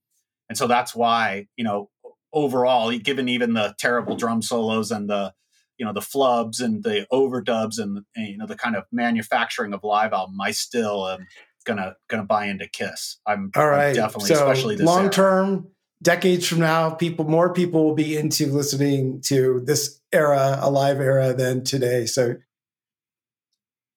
And 0.50 0.58
so 0.58 0.68
that's 0.68 0.96
why, 0.96 1.48
you 1.58 1.66
know, 1.66 1.90
overall, 2.32 2.98
given 2.98 3.28
even 3.28 3.54
the 3.54 3.76
terrible 3.78 4.16
drum 4.16 4.42
solos 4.42 4.92
and 4.92 5.10
the, 5.10 5.34
you 5.78 5.86
know, 5.86 5.94
the 5.94 6.00
flubs 6.00 6.62
and 6.62 6.84
the 6.84 7.08
overdubs 7.12 7.80
and, 7.80 8.04
and 8.16 8.28
you 8.28 8.38
know, 8.38 8.48
the 8.48 8.56
kind 8.56 8.76
of 8.76 8.86
manufacturing 8.92 9.74
of 9.74 9.84
live 9.84 10.14
album, 10.14 10.40
I 10.42 10.52
still 10.52 11.08
am 11.08 11.28
gonna 11.66 11.96
gonna 12.08 12.24
buy 12.24 12.46
into 12.46 12.68
Kiss. 12.68 13.20
I'm, 13.26 13.52
All 13.56 13.70
I'm 13.70 13.94
definitely, 13.94 14.30
so 14.30 14.36
especially 14.36 14.76
this 14.76 14.86
long 14.86 15.10
term, 15.10 15.68
decades 16.02 16.48
from 16.48 16.60
now, 16.60 16.92
people 16.92 17.26
more 17.26 17.54
people 17.54 17.84
will 17.86 17.96
be 17.96 18.18
into 18.18 18.48
listening 18.48 19.22
to 19.26 19.62
this 19.66 20.02
era, 20.12 20.58
a 20.62 20.70
live 20.70 21.00
era, 21.00 21.34
than 21.34 21.64
today. 21.64 22.06
So 22.06 22.36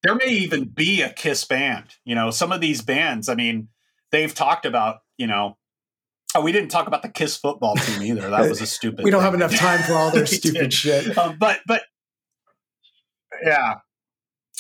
there 0.02 0.14
may 0.14 0.28
even 0.28 0.64
be 0.64 1.02
a 1.02 1.10
Kiss 1.10 1.44
band. 1.44 1.96
You 2.04 2.14
know, 2.14 2.30
some 2.30 2.52
of 2.52 2.60
these 2.60 2.82
bands, 2.82 3.28
I 3.28 3.34
mean, 3.34 3.68
they've 4.10 4.34
talked 4.34 4.66
about, 4.66 5.00
you 5.16 5.26
know, 5.26 5.56
oh, 6.34 6.40
we 6.40 6.52
didn't 6.52 6.70
talk 6.70 6.86
about 6.86 7.02
the 7.02 7.08
Kiss 7.08 7.36
football 7.36 7.76
team 7.76 8.02
either. 8.02 8.30
That 8.30 8.48
was 8.48 8.60
a 8.60 8.66
stupid. 8.66 9.04
we 9.04 9.10
don't 9.10 9.22
have 9.22 9.34
enough 9.34 9.54
time 9.54 9.82
for 9.82 9.94
all 9.94 10.10
their 10.10 10.26
stupid 10.26 10.72
shit. 10.72 11.16
Um, 11.16 11.36
but 11.38 11.60
but 11.66 11.82
yeah, 13.44 13.76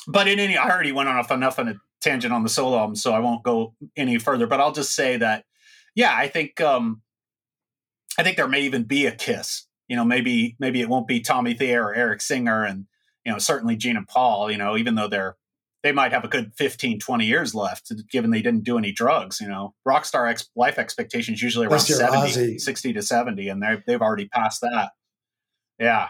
but 0.06 0.28
in 0.28 0.38
any, 0.38 0.56
I 0.56 0.68
already 0.68 0.92
went 0.92 1.08
off 1.08 1.30
enough 1.30 1.58
on 1.58 1.68
a 1.68 1.74
tangent 2.00 2.32
on 2.32 2.42
the 2.42 2.48
solo 2.48 2.78
album, 2.78 2.96
so 2.96 3.12
I 3.12 3.18
won't 3.18 3.42
go 3.42 3.74
any 3.96 4.18
further. 4.18 4.46
But 4.46 4.60
I'll 4.60 4.72
just 4.72 4.94
say 4.94 5.16
that, 5.18 5.44
yeah, 5.94 6.14
I 6.14 6.28
think 6.28 6.60
um, 6.60 7.02
I 8.18 8.22
think 8.22 8.36
there 8.36 8.48
may 8.48 8.62
even 8.62 8.84
be 8.84 9.06
a 9.06 9.12
Kiss. 9.12 9.66
You 9.88 9.96
know, 9.96 10.04
maybe 10.04 10.56
maybe 10.58 10.80
it 10.80 10.88
won't 10.88 11.08
be 11.08 11.20
Tommy 11.20 11.54
Thayer 11.54 11.84
or 11.84 11.94
Eric 11.94 12.20
Singer, 12.20 12.64
and 12.64 12.86
you 13.24 13.32
know, 13.32 13.38
certainly 13.38 13.76
Gene 13.76 13.96
and 13.96 14.06
Paul. 14.06 14.50
You 14.50 14.58
know, 14.58 14.76
even 14.76 14.94
though 14.94 15.08
they're 15.08 15.36
they 15.82 15.92
might 15.92 16.12
have 16.12 16.24
a 16.24 16.28
good 16.28 16.52
15, 16.56 16.98
20 16.98 17.24
years 17.26 17.54
left, 17.54 17.90
given 18.10 18.30
they 18.30 18.42
didn't 18.42 18.64
do 18.64 18.76
any 18.78 18.92
drugs. 18.92 19.40
You 19.40 19.48
know, 19.48 19.74
rock 19.84 20.04
star 20.04 20.26
ex- 20.26 20.48
life 20.56 20.78
expectations 20.78 21.42
usually 21.42 21.66
around 21.66 21.72
Unless 21.88 21.96
70, 21.96 22.18
Ozzy. 22.56 22.60
60 22.60 22.92
to 22.94 23.02
70, 23.02 23.48
and 23.48 23.62
they've, 23.62 23.82
they've 23.86 24.02
already 24.02 24.28
passed 24.28 24.60
that. 24.60 24.90
Yeah. 25.78 26.08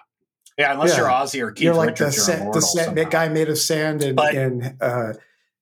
Yeah, 0.58 0.72
unless 0.74 0.96
you're 0.96 1.06
Ozzy 1.06 1.40
or 1.40 1.52
Keith 1.52 1.64
you're 1.64 1.74
like 1.74 1.90
Richards, 1.90 2.26
the, 2.26 2.32
you're 2.36 2.52
sa- 2.60 2.92
the 2.92 3.02
sa- 3.02 3.04
guy 3.08 3.28
made 3.28 3.48
of 3.48 3.58
sand 3.58 4.02
and, 4.02 4.16
But- 4.16 4.34
and 4.34 4.74
uh, 4.80 5.12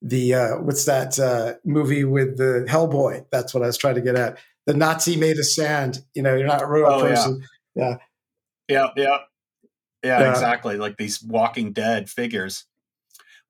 the 0.02 0.34
uh, 0.34 0.48
what's 0.60 0.84
that 0.86 1.18
uh, 1.18 1.54
movie 1.64 2.04
with 2.04 2.36
the 2.36 2.64
Hellboy? 2.68 3.26
That's 3.30 3.52
what 3.52 3.62
I 3.62 3.66
was 3.66 3.76
trying 3.76 3.96
to 3.96 4.00
get 4.00 4.14
at. 4.16 4.38
The 4.66 4.74
Nazi 4.74 5.16
made 5.16 5.38
of 5.38 5.46
sand. 5.46 6.00
You 6.14 6.22
know, 6.22 6.34
you're 6.36 6.46
not 6.46 6.62
a 6.62 6.66
real 6.66 6.86
Oh, 6.86 7.00
person. 7.00 7.42
Yeah. 7.74 7.96
Yeah, 8.68 8.88
yeah, 8.96 9.18
yeah, 10.02 10.20
Yeah. 10.20 10.30
exactly. 10.30 10.76
Like 10.76 10.96
these 10.98 11.22
Walking 11.22 11.72
Dead 11.72 12.08
figures. 12.10 12.64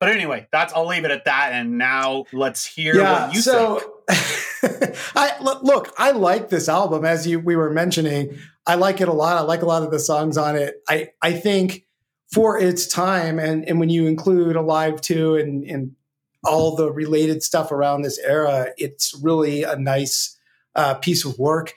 But 0.00 0.10
anyway, 0.10 0.46
that's 0.52 0.72
I'll 0.72 0.86
leave 0.86 1.04
it 1.04 1.10
at 1.10 1.24
that. 1.24 1.52
And 1.52 1.76
now 1.76 2.24
let's 2.32 2.64
hear 2.64 2.96
yeah. 2.96 3.26
what 3.26 3.34
you 3.34 3.40
so, 3.40 3.94
I 5.16 5.32
look, 5.42 5.62
look. 5.62 5.92
I 5.98 6.12
like 6.12 6.50
this 6.50 6.68
album, 6.68 7.04
as 7.04 7.26
you 7.26 7.40
we 7.40 7.56
were 7.56 7.70
mentioning. 7.70 8.38
I 8.66 8.76
like 8.76 9.00
it 9.00 9.08
a 9.08 9.12
lot. 9.12 9.36
I 9.36 9.40
like 9.40 9.62
a 9.62 9.66
lot 9.66 9.82
of 9.82 9.90
the 9.90 9.98
songs 9.98 10.36
on 10.36 10.56
it. 10.56 10.82
I 10.88 11.10
I 11.20 11.32
think 11.32 11.84
for 12.30 12.58
its 12.58 12.86
time, 12.86 13.38
and 13.38 13.68
and 13.68 13.80
when 13.80 13.88
you 13.88 14.06
include 14.06 14.54
Alive 14.54 15.00
Two 15.00 15.36
and 15.36 15.64
and 15.64 15.92
all 16.44 16.76
the 16.76 16.92
related 16.92 17.42
stuff 17.42 17.72
around 17.72 18.02
this 18.02 18.18
era, 18.18 18.68
it's 18.76 19.18
really 19.20 19.64
a 19.64 19.76
nice 19.76 20.38
uh, 20.76 20.94
piece 20.94 21.24
of 21.24 21.36
work. 21.38 21.74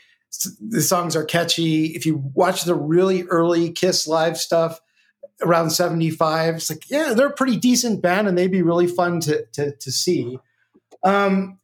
The 0.61 0.82
songs 0.82 1.15
are 1.15 1.26
catchy. 1.26 1.88
If 1.88 2.05
you 2.05 2.32
watch 2.36 2.63
the 2.63 2.76
really 2.76 3.24
early 3.24 3.72
Kiss 3.72 4.07
live 4.07 4.38
stuff 4.38 4.80
around 5.41 5.71
75, 5.71 6.55
it's 6.55 6.69
like, 6.69 6.89
yeah, 6.89 7.13
they're 7.13 7.27
a 7.27 7.33
pretty 7.33 7.57
decent 7.57 8.01
band 8.01 8.27
and 8.27 8.37
they'd 8.37 8.51
be 8.51 8.61
really 8.61 8.87
fun 8.87 9.19
to, 9.21 9.45
to, 9.53 9.75
to 9.75 9.91
see. 9.91 10.39
Um, 11.03 11.59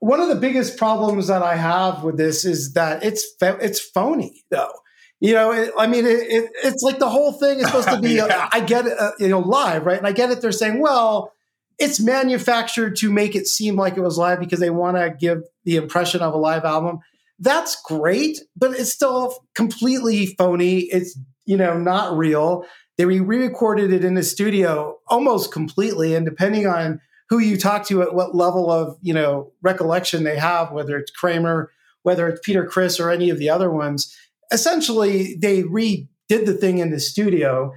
one 0.00 0.20
of 0.20 0.28
the 0.28 0.36
biggest 0.36 0.76
problems 0.76 1.26
that 1.26 1.42
I 1.42 1.56
have 1.56 2.04
with 2.04 2.16
this 2.16 2.44
is 2.44 2.74
that 2.74 3.02
it's 3.02 3.26
it's 3.40 3.80
phony 3.80 4.44
though. 4.50 4.72
You 5.20 5.34
know, 5.34 5.50
it, 5.50 5.72
I 5.76 5.88
mean, 5.88 6.06
it, 6.06 6.20
it, 6.20 6.50
it's 6.62 6.82
like 6.82 7.00
the 7.00 7.10
whole 7.10 7.32
thing 7.32 7.58
is 7.58 7.66
supposed 7.66 7.88
to 7.88 8.00
be. 8.00 8.20
uh, 8.20 8.28
Yeah. 8.28 8.48
I 8.52 8.60
get 8.60 8.86
it, 8.86 8.98
uh, 8.98 9.10
you 9.18 9.28
know, 9.28 9.40
live, 9.40 9.84
right? 9.84 9.98
And 9.98 10.06
I 10.06 10.12
get 10.12 10.30
it. 10.30 10.40
They're 10.40 10.52
saying, 10.52 10.80
well, 10.80 11.32
it's 11.78 11.98
manufactured 11.98 12.96
to 12.96 13.10
make 13.10 13.34
it 13.34 13.48
seem 13.48 13.76
like 13.76 13.96
it 13.96 14.00
was 14.00 14.18
live 14.18 14.38
because 14.38 14.60
they 14.60 14.70
want 14.70 14.96
to 14.96 15.10
give 15.10 15.42
the 15.64 15.76
impression 15.76 16.20
of 16.20 16.34
a 16.34 16.38
live 16.38 16.64
album. 16.64 17.00
That's 17.40 17.80
great, 17.82 18.40
but 18.56 18.72
it's 18.72 18.92
still 18.92 19.44
completely 19.54 20.26
phony. 20.26 20.80
It's 20.80 21.18
you 21.48 21.56
know 21.56 21.78
not 21.78 22.16
real. 22.16 22.64
They 22.98 23.06
re 23.06 23.20
recorded 23.20 23.92
it 23.92 24.04
in 24.04 24.14
the 24.14 24.22
studio 24.22 24.98
almost 25.08 25.50
completely, 25.50 26.14
and 26.14 26.26
depending 26.26 26.66
on 26.66 27.00
who 27.30 27.38
you 27.38 27.56
talk 27.56 27.86
to 27.86 28.02
at 28.02 28.14
what 28.14 28.36
level 28.36 28.70
of 28.70 28.96
you 29.00 29.14
know 29.14 29.52
recollection 29.62 30.24
they 30.24 30.36
have, 30.38 30.70
whether 30.70 30.98
it's 30.98 31.10
Kramer, 31.10 31.72
whether 32.02 32.28
it's 32.28 32.40
Peter 32.44 32.66
Criss, 32.66 33.00
or 33.00 33.10
any 33.10 33.30
of 33.30 33.38
the 33.38 33.48
other 33.48 33.70
ones, 33.70 34.14
essentially 34.52 35.36
they 35.40 35.62
redid 35.62 36.06
the 36.28 36.56
thing 36.58 36.78
in 36.78 36.90
the 36.90 37.00
studio. 37.00 37.72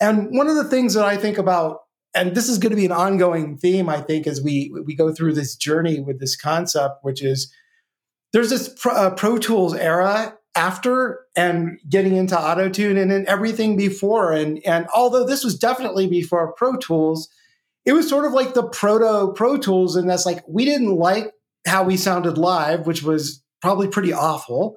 And 0.00 0.28
one 0.30 0.46
of 0.46 0.56
the 0.56 0.68
things 0.68 0.94
that 0.94 1.04
I 1.04 1.16
think 1.16 1.38
about, 1.38 1.80
and 2.14 2.34
this 2.34 2.48
is 2.48 2.58
going 2.58 2.70
to 2.70 2.76
be 2.76 2.86
an 2.86 2.92
ongoing 2.92 3.56
theme, 3.58 3.88
I 3.88 4.00
think, 4.02 4.28
as 4.28 4.40
we 4.40 4.72
we 4.84 4.94
go 4.94 5.12
through 5.12 5.34
this 5.34 5.56
journey 5.56 5.98
with 5.98 6.20
this 6.20 6.36
concept, 6.36 6.98
which 7.02 7.24
is 7.24 7.52
there's 8.32 8.50
this 8.50 8.68
Pro, 8.68 8.92
uh, 8.92 9.10
Pro 9.10 9.38
Tools 9.38 9.74
era 9.74 10.35
after 10.56 11.20
and 11.36 11.78
getting 11.88 12.16
into 12.16 12.38
auto 12.38 12.68
tune 12.68 12.96
and 12.96 13.10
then 13.10 13.24
everything 13.28 13.76
before. 13.76 14.32
And 14.32 14.60
and 14.66 14.86
although 14.94 15.24
this 15.24 15.44
was 15.44 15.58
definitely 15.58 16.06
before 16.06 16.52
pro 16.54 16.76
tools 16.76 17.28
it 17.84 17.92
was 17.92 18.08
sort 18.08 18.24
of 18.24 18.32
like 18.32 18.54
the 18.54 18.68
proto 18.68 19.32
pro 19.32 19.56
tools 19.56 19.94
and 19.94 20.10
that's 20.10 20.26
like 20.26 20.42
we 20.48 20.64
didn't 20.64 20.96
like 20.96 21.32
how 21.66 21.84
we 21.84 21.96
sounded 21.96 22.36
live 22.36 22.86
which 22.86 23.02
was 23.02 23.42
probably 23.60 23.88
pretty 23.88 24.12
awful. 24.12 24.76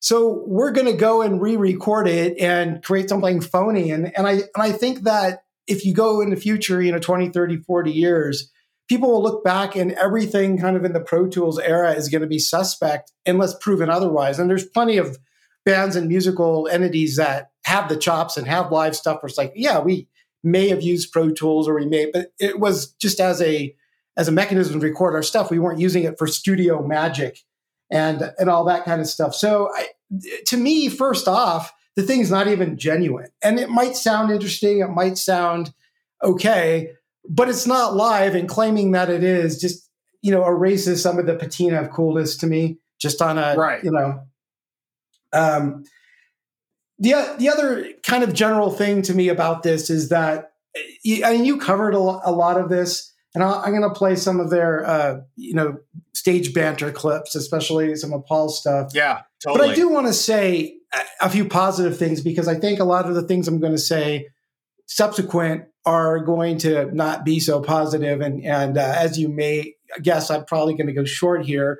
So 0.00 0.44
we're 0.46 0.72
going 0.72 0.86
to 0.86 0.94
go 0.94 1.20
and 1.20 1.42
re-record 1.42 2.08
it 2.08 2.38
and 2.38 2.82
create 2.82 3.10
something 3.10 3.40
phony. 3.40 3.90
And 3.90 4.16
and 4.16 4.26
i 4.26 4.32
and 4.32 4.42
i 4.56 4.72
think 4.72 5.02
that 5.02 5.42
if 5.66 5.84
you 5.84 5.94
go 5.94 6.20
in 6.20 6.30
the 6.30 6.36
future 6.36 6.82
you 6.82 6.90
know 6.90 6.98
20 6.98 7.28
30 7.28 7.58
40 7.58 7.92
years 7.92 8.50
people 8.90 9.08
will 9.08 9.22
look 9.22 9.44
back 9.44 9.76
and 9.76 9.92
everything 9.92 10.58
kind 10.58 10.76
of 10.76 10.84
in 10.84 10.92
the 10.92 11.00
Pro 11.00 11.28
Tools 11.28 11.60
era 11.60 11.92
is 11.92 12.08
going 12.08 12.22
to 12.22 12.26
be 12.26 12.40
suspect 12.40 13.12
unless 13.24 13.54
proven 13.54 13.88
otherwise. 13.88 14.40
And 14.40 14.50
there's 14.50 14.66
plenty 14.66 14.96
of 14.96 15.16
bands 15.64 15.94
and 15.94 16.08
musical 16.08 16.66
entities 16.66 17.14
that 17.14 17.52
have 17.66 17.88
the 17.88 17.96
chops 17.96 18.36
and 18.36 18.48
have 18.48 18.72
live 18.72 18.96
stuff 18.96 19.22
where 19.22 19.28
it's 19.28 19.38
like, 19.38 19.52
yeah, 19.54 19.78
we 19.78 20.08
may 20.42 20.68
have 20.70 20.82
used 20.82 21.12
Pro 21.12 21.30
Tools 21.30 21.68
or 21.68 21.76
we 21.76 21.86
may, 21.86 22.10
but 22.12 22.32
it 22.40 22.58
was 22.58 22.90
just 22.94 23.20
as 23.20 23.40
a 23.40 23.72
as 24.16 24.26
a 24.26 24.32
mechanism 24.32 24.80
to 24.80 24.86
record 24.88 25.14
our 25.14 25.22
stuff. 25.22 25.52
We 25.52 25.60
weren't 25.60 25.78
using 25.78 26.02
it 26.02 26.18
for 26.18 26.26
studio 26.26 26.84
magic 26.84 27.44
and 27.92 28.32
and 28.40 28.50
all 28.50 28.64
that 28.64 28.84
kind 28.84 29.00
of 29.00 29.06
stuff. 29.06 29.36
So 29.36 29.70
I, 29.72 29.86
to 30.46 30.56
me, 30.56 30.88
first 30.88 31.28
off, 31.28 31.72
the 31.94 32.02
thing's 32.02 32.30
not 32.30 32.48
even 32.48 32.76
genuine. 32.76 33.28
And 33.40 33.60
it 33.60 33.70
might 33.70 33.94
sound 33.94 34.32
interesting, 34.32 34.80
it 34.80 34.90
might 34.90 35.16
sound 35.16 35.72
okay, 36.24 36.94
but 37.28 37.48
it's 37.48 37.66
not 37.66 37.94
live 37.94 38.34
and 38.34 38.48
claiming 38.48 38.92
that 38.92 39.10
it 39.10 39.22
is 39.24 39.60
just 39.60 39.88
you 40.22 40.30
know 40.32 40.44
erases 40.46 41.02
some 41.02 41.18
of 41.18 41.26
the 41.26 41.34
patina 41.34 41.80
of 41.80 41.90
coolness 41.90 42.36
to 42.36 42.46
me 42.46 42.78
just 43.00 43.20
on 43.22 43.38
a 43.38 43.54
Right. 43.56 43.82
you 43.84 43.90
know 43.90 44.22
um 45.32 45.84
the 46.98 47.12
the 47.38 47.48
other 47.48 47.88
kind 48.02 48.22
of 48.22 48.32
general 48.32 48.70
thing 48.70 49.02
to 49.02 49.14
me 49.14 49.28
about 49.28 49.62
this 49.62 49.90
is 49.90 50.08
that 50.10 50.52
I 50.76 51.32
mean 51.32 51.44
you 51.44 51.56
covered 51.58 51.94
a, 51.94 51.98
lo- 51.98 52.20
a 52.24 52.32
lot 52.32 52.58
of 52.60 52.68
this 52.68 53.12
and 53.34 53.42
I'll, 53.44 53.54
I'm 53.54 53.70
going 53.70 53.82
to 53.88 53.90
play 53.98 54.16
some 54.16 54.40
of 54.40 54.50
their 54.50 54.86
uh 54.86 55.20
you 55.36 55.54
know 55.54 55.78
stage 56.14 56.52
banter 56.52 56.90
clips 56.92 57.34
especially 57.34 57.94
some 57.96 58.12
of 58.12 58.24
Paul's 58.26 58.60
stuff 58.60 58.90
Yeah, 58.94 59.22
totally. 59.42 59.68
but 59.68 59.72
I 59.72 59.74
do 59.74 59.88
want 59.88 60.06
to 60.08 60.12
say 60.12 60.76
a 61.20 61.30
few 61.30 61.44
positive 61.44 61.96
things 61.96 62.20
because 62.20 62.48
I 62.48 62.56
think 62.56 62.80
a 62.80 62.84
lot 62.84 63.06
of 63.08 63.14
the 63.14 63.22
things 63.22 63.46
I'm 63.48 63.60
going 63.60 63.72
to 63.72 63.78
say 63.78 64.26
subsequent 64.90 65.64
are 65.86 66.18
going 66.18 66.58
to 66.58 66.94
not 66.94 67.24
be 67.24 67.40
so 67.40 67.62
positive. 67.62 68.20
And 68.20 68.44
and 68.44 68.76
uh, 68.76 68.94
as 68.98 69.18
you 69.18 69.28
may 69.28 69.74
guess, 70.02 70.30
I'm 70.30 70.44
probably 70.44 70.74
going 70.74 70.88
to 70.88 70.92
go 70.92 71.04
short 71.04 71.46
here 71.46 71.78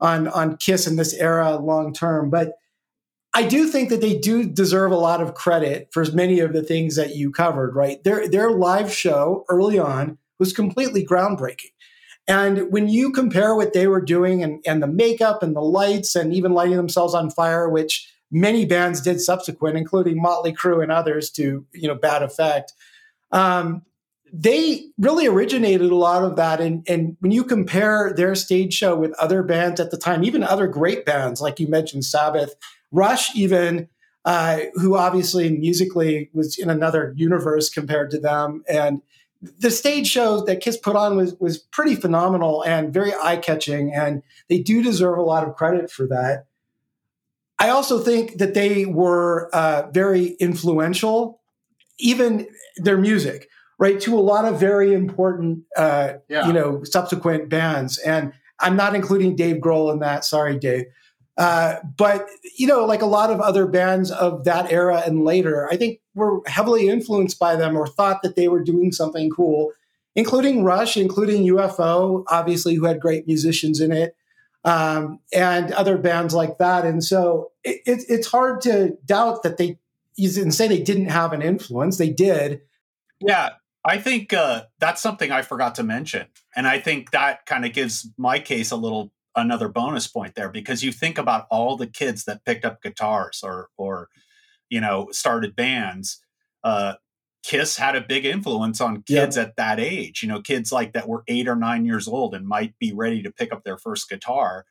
on 0.00 0.28
on 0.28 0.56
Kiss 0.56 0.86
in 0.86 0.96
this 0.96 1.12
era 1.12 1.56
long 1.56 1.92
term. 1.92 2.30
But 2.30 2.52
I 3.34 3.42
do 3.46 3.66
think 3.68 3.88
that 3.90 4.00
they 4.00 4.16
do 4.16 4.44
deserve 4.44 4.92
a 4.92 4.96
lot 4.96 5.20
of 5.20 5.34
credit 5.34 5.88
for 5.90 6.04
many 6.12 6.40
of 6.40 6.52
the 6.52 6.62
things 6.62 6.96
that 6.96 7.16
you 7.16 7.30
covered. 7.30 7.74
Right, 7.74 8.02
their 8.04 8.28
their 8.28 8.50
live 8.50 8.92
show 8.92 9.44
early 9.48 9.78
on 9.78 10.18
was 10.38 10.52
completely 10.52 11.04
groundbreaking. 11.04 11.72
And 12.28 12.70
when 12.72 12.88
you 12.88 13.10
compare 13.10 13.56
what 13.56 13.72
they 13.72 13.88
were 13.88 14.00
doing 14.00 14.44
and, 14.44 14.62
and 14.64 14.80
the 14.80 14.86
makeup 14.86 15.42
and 15.42 15.56
the 15.56 15.60
lights 15.60 16.14
and 16.14 16.32
even 16.32 16.52
lighting 16.52 16.76
themselves 16.76 17.14
on 17.14 17.30
fire, 17.30 17.68
which 17.68 18.11
many 18.32 18.64
bands 18.64 19.00
did 19.00 19.20
subsequent, 19.20 19.76
including 19.76 20.20
Motley 20.20 20.52
Crue 20.52 20.82
and 20.82 20.90
others 20.90 21.30
to, 21.32 21.66
you 21.72 21.86
know, 21.86 21.94
bad 21.94 22.22
effect. 22.22 22.72
Um, 23.30 23.82
they 24.32 24.86
really 24.98 25.26
originated 25.26 25.90
a 25.90 25.96
lot 25.96 26.24
of 26.24 26.36
that. 26.36 26.58
And, 26.58 26.82
and 26.88 27.18
when 27.20 27.32
you 27.32 27.44
compare 27.44 28.14
their 28.16 28.34
stage 28.34 28.72
show 28.72 28.96
with 28.96 29.12
other 29.12 29.42
bands 29.42 29.78
at 29.78 29.90
the 29.90 29.98
time, 29.98 30.24
even 30.24 30.42
other 30.42 30.66
great 30.66 31.04
bands, 31.04 31.42
like 31.42 31.60
you 31.60 31.68
mentioned, 31.68 32.06
Sabbath, 32.06 32.54
Rush, 32.90 33.34
even, 33.36 33.88
uh, 34.24 34.60
who 34.74 34.96
obviously 34.96 35.50
musically 35.50 36.30
was 36.32 36.58
in 36.58 36.70
another 36.70 37.12
universe 37.16 37.68
compared 37.68 38.10
to 38.12 38.18
them. 38.18 38.64
And 38.66 39.02
the 39.58 39.70
stage 39.70 40.06
show 40.06 40.42
that 40.44 40.60
Kiss 40.60 40.78
put 40.78 40.96
on 40.96 41.16
was, 41.16 41.34
was 41.38 41.58
pretty 41.58 41.96
phenomenal 41.96 42.62
and 42.62 42.94
very 42.94 43.12
eye 43.22 43.36
catching. 43.36 43.92
And 43.92 44.22
they 44.48 44.60
do 44.60 44.82
deserve 44.82 45.18
a 45.18 45.22
lot 45.22 45.46
of 45.46 45.56
credit 45.56 45.90
for 45.90 46.06
that. 46.06 46.46
I 47.62 47.68
also 47.68 48.00
think 48.00 48.38
that 48.38 48.54
they 48.54 48.86
were 48.86 49.48
uh, 49.54 49.88
very 49.92 50.34
influential, 50.40 51.40
even 52.00 52.48
their 52.78 52.98
music, 52.98 53.46
right, 53.78 54.00
to 54.00 54.18
a 54.18 54.20
lot 54.20 54.44
of 54.44 54.58
very 54.58 54.92
important, 54.92 55.60
uh, 55.76 56.14
Yeah. 56.28 56.48
you 56.48 56.52
know, 56.52 56.82
subsequent 56.82 57.48
bands. 57.48 57.98
And 57.98 58.32
I'm 58.58 58.74
not 58.74 58.96
including 58.96 59.36
Dave 59.36 59.56
Grohl 59.56 59.92
in 59.92 60.00
that. 60.00 60.24
Sorry, 60.24 60.58
Dave. 60.58 60.86
Uh, 61.38 61.76
but 61.96 62.26
you 62.58 62.66
know, 62.66 62.84
like 62.84 63.00
a 63.00 63.06
lot 63.06 63.30
of 63.30 63.40
other 63.40 63.66
bands 63.66 64.10
of 64.10 64.42
that 64.44 64.70
era 64.72 65.02
and 65.06 65.24
later, 65.24 65.68
I 65.70 65.76
think 65.76 66.00
were 66.16 66.40
heavily 66.46 66.88
influenced 66.88 67.38
by 67.38 67.54
them 67.54 67.76
or 67.76 67.86
thought 67.86 68.22
that 68.22 68.34
they 68.34 68.48
were 68.48 68.62
doing 68.62 68.90
something 68.90 69.30
cool, 69.30 69.70
including 70.16 70.64
Rush, 70.64 70.96
including 70.96 71.44
UFO, 71.44 72.24
obviously, 72.28 72.74
who 72.74 72.86
had 72.86 73.00
great 73.00 73.26
musicians 73.28 73.80
in 73.80 73.92
it 73.92 74.14
um, 74.64 75.20
and 75.32 75.72
other 75.72 75.98
bands 75.98 76.34
like 76.34 76.58
that. 76.58 76.84
And 76.84 77.02
so 77.02 77.52
it, 77.64 77.80
it, 77.86 78.04
it's 78.08 78.26
hard 78.28 78.60
to 78.62 78.96
doubt 79.04 79.42
that 79.42 79.56
they 79.56 79.78
didn't 80.16 80.52
say 80.52 80.68
they 80.68 80.82
didn't 80.82 81.08
have 81.08 81.32
an 81.32 81.42
influence. 81.42 81.98
They 81.98 82.10
did. 82.10 82.62
Yeah, 83.20 83.50
I 83.84 83.98
think 83.98 84.32
uh, 84.32 84.64
that's 84.78 85.02
something 85.02 85.30
I 85.30 85.42
forgot 85.42 85.76
to 85.76 85.82
mention, 85.82 86.26
and 86.56 86.66
I 86.66 86.80
think 86.80 87.10
that 87.12 87.46
kind 87.46 87.64
of 87.64 87.72
gives 87.72 88.08
my 88.16 88.38
case 88.38 88.70
a 88.70 88.76
little 88.76 89.12
another 89.34 89.68
bonus 89.68 90.06
point 90.06 90.34
there 90.34 90.50
because 90.50 90.82
you 90.82 90.92
think 90.92 91.18
about 91.18 91.46
all 91.50 91.76
the 91.76 91.86
kids 91.86 92.24
that 92.24 92.44
picked 92.44 92.64
up 92.64 92.82
guitars 92.82 93.42
or 93.42 93.70
or 93.76 94.08
you 94.68 94.80
know 94.80 95.08
started 95.10 95.56
bands. 95.56 96.20
Uh, 96.64 96.94
Kiss 97.42 97.76
had 97.76 97.96
a 97.96 98.00
big 98.00 98.24
influence 98.24 98.80
on 98.80 99.02
kids 99.02 99.36
at 99.36 99.56
that 99.56 99.80
age. 99.80 100.22
You 100.22 100.28
know, 100.28 100.40
kids 100.40 100.70
like 100.70 100.92
that 100.92 101.08
were 101.08 101.24
eight 101.26 101.48
or 101.48 101.56
nine 101.56 101.84
years 101.84 102.06
old 102.06 102.34
and 102.34 102.46
might 102.46 102.78
be 102.78 102.92
ready 102.92 103.22
to 103.22 103.32
pick 103.32 103.52
up 103.52 103.64
their 103.64 103.78
first 103.78 104.08
guitar. 104.08 104.64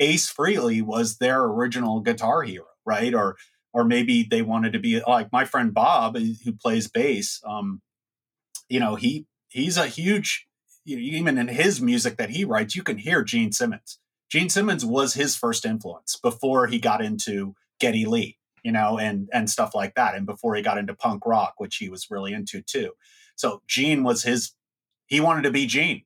Ace 0.00 0.32
Frehley 0.32 0.82
was 0.82 1.18
their 1.18 1.44
original 1.44 2.00
guitar 2.00 2.42
hero, 2.42 2.66
right? 2.84 3.14
Or 3.14 3.36
or 3.72 3.84
maybe 3.84 4.22
they 4.22 4.40
wanted 4.40 4.72
to 4.72 4.78
be 4.78 5.00
like 5.06 5.32
my 5.32 5.44
friend 5.44 5.74
Bob, 5.74 6.16
who 6.16 6.52
plays 6.52 6.88
bass. 6.88 7.40
Um, 7.44 7.82
you 8.68 8.80
know, 8.80 8.94
he 8.94 9.26
he's 9.48 9.76
a 9.76 9.86
huge 9.86 10.46
you 10.84 10.96
know, 10.96 11.02
even 11.02 11.38
in 11.38 11.48
his 11.48 11.80
music 11.80 12.16
that 12.18 12.30
he 12.30 12.44
writes, 12.44 12.76
you 12.76 12.82
can 12.82 12.98
hear 12.98 13.22
Gene 13.22 13.52
Simmons. 13.52 13.98
Gene 14.30 14.48
Simmons 14.48 14.84
was 14.84 15.14
his 15.14 15.36
first 15.36 15.64
influence 15.64 16.16
before 16.16 16.66
he 16.66 16.78
got 16.78 17.02
into 17.02 17.54
Geddy 17.80 18.04
Lee, 18.04 18.38
you 18.64 18.72
know, 18.72 18.98
and 18.98 19.28
and 19.32 19.48
stuff 19.48 19.74
like 19.74 19.94
that, 19.94 20.16
and 20.16 20.26
before 20.26 20.56
he 20.56 20.62
got 20.62 20.78
into 20.78 20.94
punk 20.94 21.24
rock, 21.24 21.54
which 21.58 21.76
he 21.76 21.88
was 21.88 22.10
really 22.10 22.32
into 22.32 22.60
too. 22.62 22.92
So 23.36 23.62
Gene 23.68 24.02
was 24.02 24.24
his. 24.24 24.52
He 25.06 25.20
wanted 25.20 25.42
to 25.42 25.50
be 25.52 25.66
Gene 25.66 26.02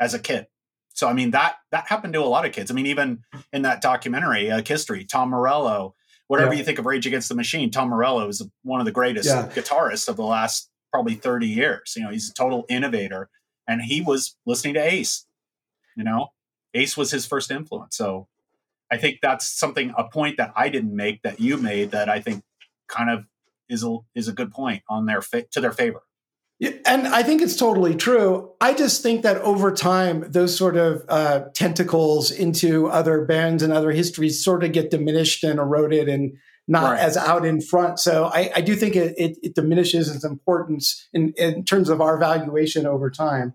as 0.00 0.14
a 0.14 0.18
kid. 0.18 0.46
So 0.94 1.06
I 1.06 1.12
mean 1.12 1.30
that 1.30 1.56
that 1.70 1.86
happened 1.88 2.14
to 2.14 2.20
a 2.20 2.24
lot 2.24 2.44
of 2.46 2.52
kids. 2.52 2.70
I 2.70 2.74
mean, 2.74 2.86
even 2.86 3.22
in 3.52 3.62
that 3.62 3.80
documentary, 3.82 4.50
uh, 4.50 4.62
Kisstory, 4.62 5.08
Tom 5.08 5.28
Morello, 5.30 5.94
whatever 6.26 6.52
Yeah. 6.52 6.58
you 6.58 6.64
think 6.64 6.78
of 6.80 6.86
Rage 6.86 7.06
Against 7.06 7.28
the 7.28 7.34
Machine, 7.36 7.70
Tom 7.70 7.90
Morello 7.90 8.26
is 8.26 8.42
one 8.62 8.80
of 8.80 8.86
the 8.86 8.92
greatest 8.92 9.28
Yeah. 9.28 9.46
guitarists 9.54 10.08
of 10.08 10.16
the 10.16 10.24
last 10.24 10.70
probably 10.90 11.14
30 11.14 11.46
years. 11.46 11.92
You 11.96 12.04
know, 12.04 12.10
he's 12.10 12.30
a 12.30 12.34
total 12.34 12.64
innovator. 12.68 13.28
And 13.68 13.82
he 13.82 14.00
was 14.00 14.34
listening 14.46 14.74
to 14.74 14.80
Ace. 14.80 15.26
You 15.94 16.02
know, 16.04 16.28
Ace 16.74 16.96
was 16.96 17.10
his 17.10 17.26
first 17.26 17.50
influence. 17.50 17.96
So 17.96 18.28
I 18.90 18.96
think 18.96 19.18
that's 19.22 19.46
something, 19.46 19.92
a 19.96 20.04
point 20.04 20.36
that 20.38 20.52
I 20.56 20.68
didn't 20.68 20.94
make 20.94 21.22
that 21.22 21.40
you 21.40 21.56
made 21.56 21.90
that 21.90 22.08
I 22.08 22.20
think 22.20 22.42
kind 22.88 23.10
of 23.10 23.24
is 23.68 23.84
a, 23.84 23.98
is 24.14 24.28
a 24.28 24.32
good 24.32 24.50
point 24.50 24.82
on 24.88 25.06
their 25.06 25.20
fa- 25.22 25.44
to 25.52 25.60
their 25.60 25.72
favor. 25.72 26.00
Yeah, 26.58 26.70
and 26.86 27.06
I 27.06 27.22
think 27.22 27.40
it's 27.40 27.54
totally 27.54 27.94
true. 27.94 28.50
I 28.60 28.74
just 28.74 29.02
think 29.02 29.22
that 29.22 29.36
over 29.42 29.72
time, 29.72 30.24
those 30.28 30.56
sort 30.56 30.76
of 30.76 31.04
uh, 31.08 31.44
tentacles 31.54 32.32
into 32.32 32.88
other 32.88 33.24
bands 33.24 33.62
and 33.62 33.72
other 33.72 33.92
histories 33.92 34.42
sort 34.42 34.64
of 34.64 34.72
get 34.72 34.90
diminished 34.90 35.44
and 35.44 35.60
eroded 35.60 36.08
and 36.08 36.36
not 36.66 36.92
Right. 36.92 37.00
as 37.00 37.16
out 37.16 37.46
in 37.46 37.60
front. 37.60 37.98
So 38.00 38.24
I, 38.26 38.50
I 38.56 38.60
do 38.60 38.74
think 38.74 38.96
it, 38.96 39.14
it, 39.16 39.38
it 39.42 39.54
diminishes 39.54 40.14
its 40.14 40.24
importance 40.24 41.08
in, 41.12 41.32
in 41.38 41.64
terms 41.64 41.88
of 41.88 42.00
our 42.00 42.18
valuation 42.18 42.86
over 42.86 43.08
time. 43.08 43.54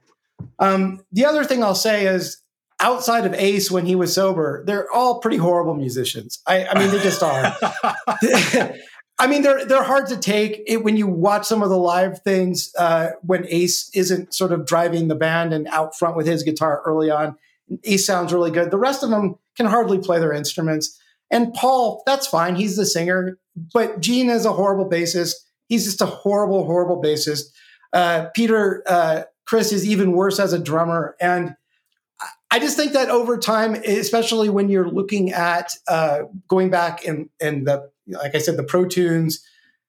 Um, 0.60 1.04
the 1.12 1.26
other 1.26 1.44
thing 1.44 1.64
I'll 1.64 1.76
say 1.76 2.06
is 2.08 2.42
outside 2.84 3.26
of 3.26 3.34
Ace 3.34 3.72
when 3.72 3.86
he 3.86 3.96
was 3.96 4.14
sober, 4.14 4.64
they're 4.68 4.92
all 4.92 5.20
pretty 5.20 5.38
horrible 5.38 5.74
musicians. 5.74 6.40
I, 6.46 6.66
I 6.66 6.78
mean, 6.78 6.92
they 6.92 7.00
just 7.00 7.24
are. 7.24 7.56
I 9.20 9.28
mean, 9.28 9.42
they're 9.42 9.66
they're 9.66 9.84
hard 9.84 10.08
to 10.08 10.18
take 10.18 10.62
it, 10.68 10.84
when 10.84 10.98
you 10.98 11.08
watch 11.08 11.46
some 11.46 11.64
of 11.64 11.70
the 11.70 11.78
live 11.78 12.22
things 12.24 12.72
uh, 12.78 13.12
when 13.22 13.46
Ace 13.48 13.90
isn't 13.94 14.34
sort 14.34 14.52
of 14.52 14.66
driving 14.66 15.08
the 15.08 15.16
band 15.16 15.54
and 15.54 15.68
out 15.68 15.98
front 15.98 16.18
with 16.18 16.28
his 16.28 16.44
guitar 16.44 16.82
early 16.86 17.10
on. 17.10 17.38
Ace 17.86 18.06
sounds 18.06 18.34
really 18.34 18.52
good. 18.52 18.70
The 18.70 18.78
rest 18.78 19.02
of 19.02 19.10
them 19.10 19.36
can 19.56 19.66
hardly 19.66 19.98
play 19.98 20.20
their 20.20 20.34
instruments. 20.34 21.00
And 21.32 21.54
Paul, 21.54 22.04
that's 22.06 22.28
fine. 22.28 22.56
He's 22.56 22.76
the 22.76 22.86
singer, 22.86 23.38
but 23.74 24.02
Gene 24.02 24.30
is 24.30 24.46
a 24.46 24.52
horrible 24.52 24.90
bassist. 24.90 25.36
He's 25.68 25.86
just 25.86 26.02
a 26.02 26.06
horrible, 26.06 26.66
horrible 26.66 27.02
bassist. 27.02 27.46
Uh, 27.94 28.26
Peter 28.36 28.84
uh, 28.88 29.24
Criss 29.46 29.72
is 29.72 29.88
even 29.88 30.12
worse 30.12 30.40
as 30.40 30.54
a 30.54 30.60
drummer, 30.60 31.16
and 31.22 31.56
I 32.54 32.60
just 32.60 32.78
think 32.78 32.93
that 32.93 33.10
over 33.10 33.39
time, 33.39 33.74
especially 33.74 34.47
when 34.47 34.70
you're 34.70 34.88
looking 34.88 35.32
at 35.32 35.76
uh, 35.88 36.20
going 36.47 36.70
back 36.70 37.04
and 37.04 37.28
and 37.41 37.66
the 37.66 37.89
like 38.06 38.36
I 38.36 38.38
said, 38.38 38.58
the 38.58 38.64
Pro 38.64 38.86
Tunes, 38.86 39.43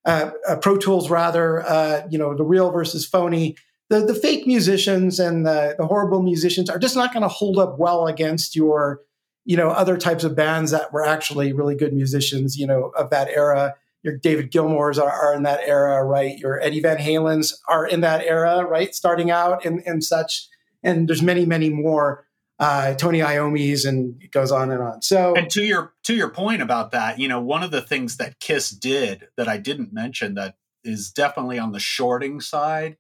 uh, 0.06 0.30
uh, 0.48 0.56
Pro 0.56 0.78
Tools 0.78 1.10
rather, 1.10 1.60
uh, 1.60 2.06
you 2.08 2.16
know, 2.16 2.34
the 2.34 2.42
real 2.42 2.70
versus 2.70 3.04
phony. 3.06 3.58
The 3.90 4.00
the 4.00 4.14
fake 4.14 4.46
musicians 4.46 5.20
and 5.20 5.44
the 5.44 5.74
the 5.76 5.86
horrible 5.86 6.22
musicians 6.22 6.70
are 6.70 6.78
just 6.78 6.96
not 6.96 7.12
going 7.12 7.22
to 7.22 7.28
hold 7.28 7.58
up 7.58 7.78
well 7.78 8.06
against 8.06 8.56
your 8.56 9.02
you 9.44 9.58
know 9.58 9.68
other 9.68 9.98
types 9.98 10.24
of 10.24 10.34
bands 10.34 10.70
that 10.70 10.90
were 10.90 11.04
actually 11.04 11.52
really 11.52 11.74
good 11.74 11.92
musicians. 11.92 12.56
You 12.56 12.66
know 12.66 12.92
of 12.96 13.10
that 13.10 13.28
era. 13.28 13.74
Your 14.02 14.16
David 14.16 14.50
Gilmours 14.50 14.98
are, 14.98 15.12
are 15.12 15.34
in 15.34 15.42
that 15.42 15.60
era, 15.66 16.02
right? 16.02 16.38
Your 16.38 16.58
Eddie 16.62 16.80
Van 16.80 16.96
Halen's 16.96 17.60
are 17.68 17.86
in 17.86 18.00
that 18.00 18.24
era, 18.24 18.64
right? 18.64 18.94
Starting 18.94 19.30
out 19.30 19.66
and, 19.66 19.82
and 19.84 20.02
such. 20.02 20.48
And 20.82 21.08
there's 21.08 21.22
many, 21.22 21.46
many 21.46 21.70
more 21.70 22.26
uh, 22.58 22.94
Tony 22.94 23.20
Iommi's, 23.20 23.84
and 23.84 24.22
it 24.22 24.30
goes 24.30 24.52
on 24.52 24.70
and 24.70 24.82
on. 24.82 25.02
So, 25.02 25.34
and 25.34 25.50
to 25.50 25.62
your 25.62 25.94
to 26.04 26.14
your 26.14 26.30
point 26.30 26.62
about 26.62 26.92
that, 26.92 27.18
you 27.18 27.28
know, 27.28 27.40
one 27.40 27.62
of 27.62 27.70
the 27.70 27.82
things 27.82 28.16
that 28.18 28.40
Kiss 28.40 28.70
did 28.70 29.28
that 29.36 29.48
I 29.48 29.58
didn't 29.58 29.92
mention 29.92 30.34
that 30.34 30.56
is 30.84 31.10
definitely 31.10 31.58
on 31.58 31.72
the 31.72 31.80
shorting 31.80 32.40
side 32.40 32.96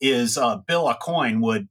is 0.00 0.36
uh, 0.36 0.56
Bill 0.56 0.92
Aucoin 0.92 1.40
would 1.40 1.68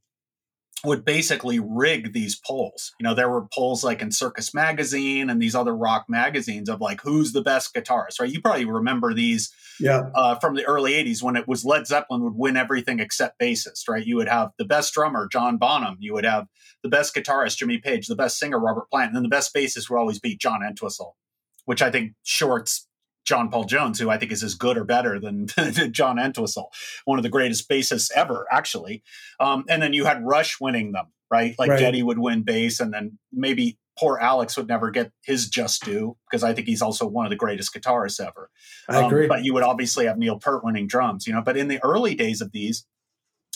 would 0.86 1.04
basically 1.04 1.58
rig 1.58 2.12
these 2.12 2.36
polls. 2.36 2.92
You 2.98 3.04
know, 3.04 3.14
there 3.14 3.28
were 3.28 3.46
polls 3.52 3.84
like 3.84 4.00
in 4.00 4.10
Circus 4.10 4.54
Magazine 4.54 5.28
and 5.28 5.42
these 5.42 5.54
other 5.54 5.76
rock 5.76 6.06
magazines 6.08 6.68
of 6.68 6.80
like 6.80 7.02
who's 7.02 7.32
the 7.32 7.42
best 7.42 7.74
guitarist, 7.74 8.20
right? 8.20 8.30
You 8.30 8.40
probably 8.40 8.64
remember 8.64 9.12
these 9.12 9.52
yeah. 9.80 10.10
uh, 10.14 10.36
from 10.36 10.54
the 10.54 10.64
early 10.64 10.92
80s 10.92 11.22
when 11.22 11.36
it 11.36 11.46
was 11.46 11.64
Led 11.64 11.86
Zeppelin 11.86 12.22
would 12.22 12.36
win 12.36 12.56
everything 12.56 13.00
except 13.00 13.40
bassist, 13.40 13.88
right? 13.88 14.06
You 14.06 14.16
would 14.16 14.28
have 14.28 14.52
the 14.58 14.64
best 14.64 14.94
drummer, 14.94 15.28
John 15.30 15.58
Bonham. 15.58 15.96
You 16.00 16.14
would 16.14 16.24
have 16.24 16.46
the 16.82 16.88
best 16.88 17.14
guitarist, 17.14 17.58
Jimmy 17.58 17.78
Page, 17.78 18.06
the 18.06 18.16
best 18.16 18.38
singer, 18.38 18.58
Robert 18.58 18.88
Plant. 18.90 19.08
And 19.08 19.16
then 19.16 19.22
the 19.22 19.28
best 19.28 19.54
bassist 19.54 19.90
would 19.90 19.98
always 19.98 20.20
be 20.20 20.36
John 20.36 20.62
Entwistle, 20.62 21.16
which 21.64 21.82
I 21.82 21.90
think 21.90 22.12
shorts 22.22 22.86
John 23.26 23.50
Paul 23.50 23.64
Jones, 23.64 23.98
who 23.98 24.08
I 24.08 24.18
think 24.18 24.32
is 24.32 24.42
as 24.42 24.54
good 24.54 24.78
or 24.78 24.84
better 24.84 25.18
than 25.20 25.48
John 25.92 26.18
Entwistle, 26.18 26.72
one 27.04 27.18
of 27.18 27.22
the 27.22 27.28
greatest 27.28 27.68
bassists 27.68 28.10
ever, 28.14 28.46
actually. 28.50 29.02
Um, 29.40 29.64
and 29.68 29.82
then 29.82 29.92
you 29.92 30.04
had 30.04 30.24
Rush 30.24 30.60
winning 30.60 30.92
them, 30.92 31.06
right? 31.30 31.54
Like 31.58 31.70
Right. 31.70 31.80
Geddy 31.80 32.02
would 32.02 32.18
win 32.18 32.42
bass, 32.42 32.80
and 32.80 32.94
then 32.94 33.18
maybe 33.32 33.78
poor 33.98 34.18
Alex 34.18 34.56
would 34.56 34.68
never 34.68 34.90
get 34.90 35.10
his 35.24 35.48
just 35.48 35.84
due 35.84 36.16
because 36.30 36.44
I 36.44 36.52
think 36.52 36.66
he's 36.66 36.82
also 36.82 37.06
one 37.06 37.26
of 37.26 37.30
the 37.30 37.36
greatest 37.36 37.74
guitarists 37.74 38.20
ever. 38.20 38.50
I 38.88 39.04
agree. 39.04 39.24
Um, 39.24 39.28
but 39.28 39.44
you 39.44 39.54
would 39.54 39.62
obviously 39.62 40.06
have 40.06 40.18
Neil 40.18 40.38
Peart 40.38 40.64
winning 40.64 40.86
drums, 40.86 41.26
you 41.26 41.32
know. 41.32 41.42
But 41.42 41.56
in 41.56 41.68
the 41.68 41.82
early 41.82 42.14
days 42.14 42.40
of 42.40 42.52
these, 42.52 42.86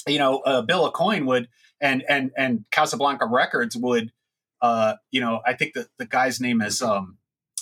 you 0.09 0.18
know, 0.18 0.39
uh, 0.41 0.62
Bill 0.62 0.91
Aucoin 0.91 1.27
would 1.27 1.49
and 1.81 2.03
and 2.09 2.31
and 2.37 2.64
Casablanca 2.71 3.27
Records 3.27 3.77
would, 3.77 4.12
uh, 4.62 4.95
you 5.11 5.21
know, 5.21 5.41
I 5.47 5.53
think 5.53 5.75
that 5.75 5.89
the 5.99 6.07
guy's 6.07 6.41
name 6.41 6.62
is 6.62 6.83
um, 6.83 7.18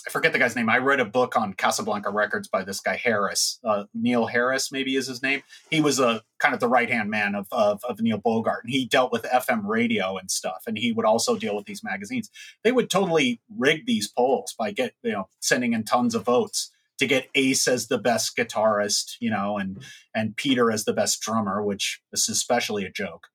I 0.09 0.11
forget 0.11 0.33
the 0.33 0.39
guy's 0.39 0.55
name. 0.55 0.71
I 0.71 0.79
read 0.79 0.99
a 0.99 1.05
book 1.05 1.37
on 1.37 1.53
Casablanca 1.53 2.09
Records 2.09 2.47
by 2.47 2.63
this 2.63 2.79
guy 2.79 2.95
Harris, 2.95 3.59
uh, 3.63 3.83
Neil 3.93 4.25
Harris, 4.25 4.71
maybe 4.71 4.95
is 4.95 5.05
his 5.05 5.21
name. 5.21 5.43
He 5.69 5.81
was 5.81 5.99
a 5.99 6.23
kind 6.39 6.55
of 6.55 6.59
the 6.59 6.67
right 6.67 6.89
hand 6.89 7.11
man 7.11 7.35
of, 7.35 7.45
of 7.51 7.81
of 7.87 8.01
Neil 8.01 8.17
Bogart, 8.17 8.63
and 8.63 8.73
he 8.73 8.87
dealt 8.87 9.11
with 9.11 9.21
FM 9.21 9.65
radio 9.65 10.17
and 10.17 10.31
stuff, 10.31 10.63
and 10.65 10.79
he 10.79 10.91
would 10.91 11.05
also 11.05 11.37
deal 11.37 11.55
with 11.55 11.67
these 11.67 11.83
magazines. 11.83 12.31
They 12.63 12.71
would 12.71 12.89
totally 12.89 13.39
rig 13.55 13.85
these 13.85 14.07
polls 14.07 14.55
by 14.57 14.71
get 14.71 14.95
you 15.03 15.11
know 15.11 15.29
sending 15.41 15.73
in 15.73 15.83
tons 15.83 16.15
of 16.15 16.25
votes 16.25 16.71
to 16.97 17.05
get 17.05 17.29
Ace 17.35 17.67
as 17.67 17.87
the 17.87 17.99
best 17.99 18.35
guitarist, 18.35 19.13
you 19.19 19.29
know, 19.29 19.59
and 19.59 19.77
and 20.15 20.35
Peter 20.35 20.71
as 20.71 20.85
the 20.85 20.93
best 20.93 21.21
drummer, 21.21 21.61
which 21.61 22.01
is 22.11 22.27
especially 22.29 22.83
a 22.83 22.91
joke. 22.91 23.27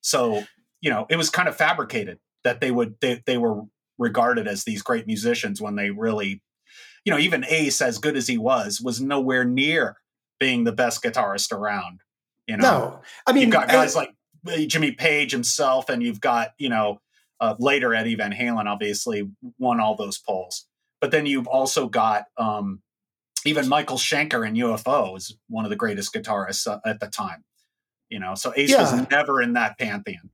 So 0.00 0.44
you 0.80 0.90
know, 0.90 1.06
it 1.10 1.16
was 1.16 1.28
kind 1.28 1.48
of 1.48 1.56
fabricated 1.56 2.20
that 2.44 2.60
they 2.60 2.70
would 2.70 3.00
they 3.00 3.20
they 3.26 3.36
were 3.36 3.64
regarded 4.00 4.48
as 4.48 4.64
these 4.64 4.82
great 4.82 5.06
musicians 5.06 5.60
when 5.60 5.76
they 5.76 5.90
really, 5.90 6.42
you 7.04 7.12
know, 7.12 7.18
even 7.18 7.44
Ace, 7.48 7.80
as 7.80 7.98
good 7.98 8.16
as 8.16 8.26
he 8.26 8.36
was, 8.38 8.80
was 8.80 9.00
nowhere 9.00 9.44
near 9.44 9.98
being 10.40 10.64
the 10.64 10.72
best 10.72 11.02
guitarist 11.02 11.52
around. 11.52 12.00
You 12.48 12.56
know, 12.56 12.62
No. 12.62 13.00
I 13.26 13.32
mean, 13.32 13.42
you've 13.42 13.52
got 13.52 13.68
guys 13.68 13.94
I- 13.94 14.00
like 14.00 14.14
uh, 14.48 14.56
Jimmy 14.66 14.90
Page 14.92 15.30
himself, 15.30 15.88
and 15.88 16.02
you've 16.02 16.20
got 16.20 16.52
you 16.58 16.68
know 16.70 17.00
uh, 17.38 17.54
later 17.60 17.94
Eddie 17.94 18.16
Van 18.16 18.32
Halen 18.32 18.66
obviously 18.66 19.30
won 19.58 19.78
all 19.80 19.94
those 19.94 20.18
polls, 20.18 20.66
but 21.00 21.10
then 21.12 21.26
you've 21.26 21.46
also 21.46 21.88
got 21.88 22.24
um, 22.38 22.80
even 23.44 23.68
Michael 23.68 23.96
Schenker 23.98 24.46
in 24.46 24.54
UFO 24.54 25.16
is 25.16 25.36
one 25.48 25.64
of 25.64 25.70
the 25.70 25.76
greatest 25.76 26.12
guitarists 26.12 26.66
uh, 26.66 26.80
at 26.86 27.00
the 27.00 27.06
time. 27.08 27.44
You 28.08 28.18
know, 28.18 28.34
so 28.34 28.52
Ace 28.56 28.70
Yeah. 28.70 28.80
was 28.82 29.08
never 29.10 29.40
in 29.40 29.52
that 29.54 29.78
pantheon. 29.78 30.30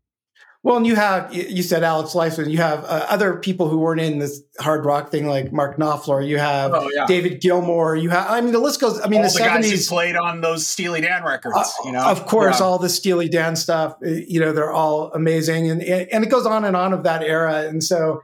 Well, 0.66 0.78
and 0.78 0.84
you 0.84 0.96
have 0.96 1.32
you 1.32 1.62
said 1.62 1.84
Alex 1.84 2.14
Lifeson. 2.14 2.50
You 2.50 2.58
have 2.58 2.82
uh, 2.86 3.06
other 3.08 3.36
people 3.36 3.68
who 3.68 3.78
weren't 3.78 4.00
in 4.00 4.18
this 4.18 4.42
hard 4.58 4.84
rock 4.84 5.12
thing, 5.12 5.28
like 5.28 5.52
Mark 5.52 5.76
Knopfler. 5.78 6.26
You 6.26 6.38
have 6.38 6.72
Oh, 6.74 6.90
yeah. 6.92 7.06
David 7.06 7.40
Gilmour. 7.40 7.94
You 7.94 8.10
have. 8.10 8.28
I 8.28 8.40
mean, 8.40 8.50
the 8.52 8.58
list 8.58 8.80
goes. 8.80 9.00
I 9.00 9.06
mean, 9.06 9.20
all 9.22 9.28
the 9.28 9.32
the, 9.32 9.38
guys 9.38 9.48
who 9.58 9.62
seventies. 9.62 9.88
played 9.88 10.16
on 10.16 10.40
those 10.40 10.66
Steely 10.66 11.00
Dan 11.02 11.22
records. 11.22 11.56
Uh, 11.56 11.64
you 11.84 11.92
know, 11.92 12.02
of 12.04 12.26
course, 12.26 12.58
Yeah. 12.58 12.66
all 12.66 12.78
the 12.80 12.88
Steely 12.88 13.28
Dan 13.28 13.54
stuff. 13.54 13.94
You 14.02 14.40
know, 14.40 14.52
they're 14.52 14.72
all 14.72 15.12
amazing, 15.12 15.70
and 15.70 15.80
and 15.80 16.24
it 16.24 16.30
goes 16.30 16.46
on 16.46 16.64
and 16.64 16.74
on 16.74 16.92
of 16.92 17.04
that 17.04 17.22
era. 17.22 17.62
And 17.68 17.84
so, 17.84 18.22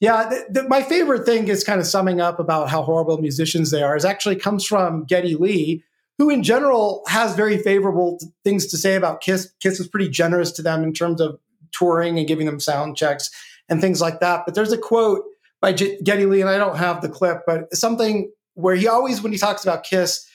yeah, 0.00 0.26
th- 0.30 0.42
th- 0.54 0.66
my 0.68 0.80
favorite 0.80 1.26
thing 1.26 1.48
is 1.48 1.64
kind 1.64 1.80
of 1.82 1.86
summing 1.86 2.18
up 2.18 2.38
about 2.40 2.70
how 2.70 2.80
horrible 2.82 3.18
musicians 3.18 3.70
they 3.70 3.82
are. 3.82 3.94
Is 3.94 4.06
actually 4.06 4.36
comes 4.36 4.64
from 4.64 5.04
Geddy 5.04 5.34
Lee, 5.34 5.84
who 6.16 6.30
in 6.30 6.42
general 6.42 7.02
has 7.08 7.36
very 7.36 7.58
favorable 7.58 8.18
things 8.42 8.68
to 8.68 8.78
say 8.78 8.94
about 8.94 9.20
Kiss. 9.20 9.52
Kiss 9.60 9.80
is 9.80 9.86
pretty 9.86 10.08
generous 10.08 10.50
to 10.52 10.62
them 10.62 10.82
in 10.82 10.94
terms 10.94 11.20
of 11.20 11.38
touring 11.76 12.18
and 12.18 12.28
giving 12.28 12.46
them 12.46 12.60
sound 12.60 12.96
checks 12.96 13.30
and 13.68 13.80
things 13.80 14.00
like 14.00 14.20
that. 14.20 14.42
But 14.44 14.54
there's 14.54 14.72
a 14.72 14.78
quote 14.78 15.24
by 15.60 15.72
J- 15.72 15.98
Geddy 16.02 16.26
Lee, 16.26 16.40
and 16.40 16.50
I 16.50 16.58
don't 16.58 16.76
have 16.76 17.00
the 17.00 17.08
clip, 17.08 17.42
but 17.46 17.74
something 17.74 18.30
where 18.54 18.76
he 18.76 18.86
always, 18.86 19.22
when 19.22 19.32
he 19.32 19.38
talks 19.38 19.62
about 19.62 19.84
Kiss, 19.84 20.26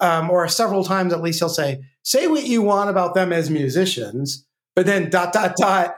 um, 0.00 0.30
or 0.30 0.46
several 0.48 0.84
times 0.84 1.12
at 1.12 1.20
least, 1.20 1.40
he'll 1.40 1.48
say, 1.48 1.80
"Say 2.02 2.26
what 2.28 2.44
you 2.44 2.62
want 2.62 2.88
about 2.90 3.14
them 3.14 3.32
as 3.32 3.50
musicians," 3.50 4.46
but 4.76 4.86
then 4.86 5.10
dot 5.10 5.32
dot 5.32 5.56
dot. 5.56 5.96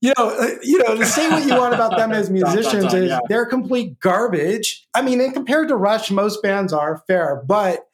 you 0.00 0.12
know, 0.18 0.30
uh, 0.30 0.48
you 0.62 0.78
know, 0.78 0.96
to 0.96 1.06
say 1.06 1.28
what 1.30 1.46
you 1.46 1.54
want 1.54 1.74
about 1.74 1.96
them 1.96 2.12
as 2.12 2.28
Dun, 2.28 2.40
dun, 2.40 2.54
musicians 2.54 2.92
dun, 2.92 3.02
is 3.02 3.10
yeah. 3.10 3.20
they're 3.28 3.46
complete 3.46 4.00
garbage. 4.00 4.86
I 4.94 5.02
mean, 5.02 5.20
and 5.20 5.32
compared 5.32 5.68
to 5.68 5.76
Rush, 5.76 6.10
most 6.10 6.42
bands 6.42 6.72
are 6.72 7.02
fair, 7.06 7.42
but 7.46 7.86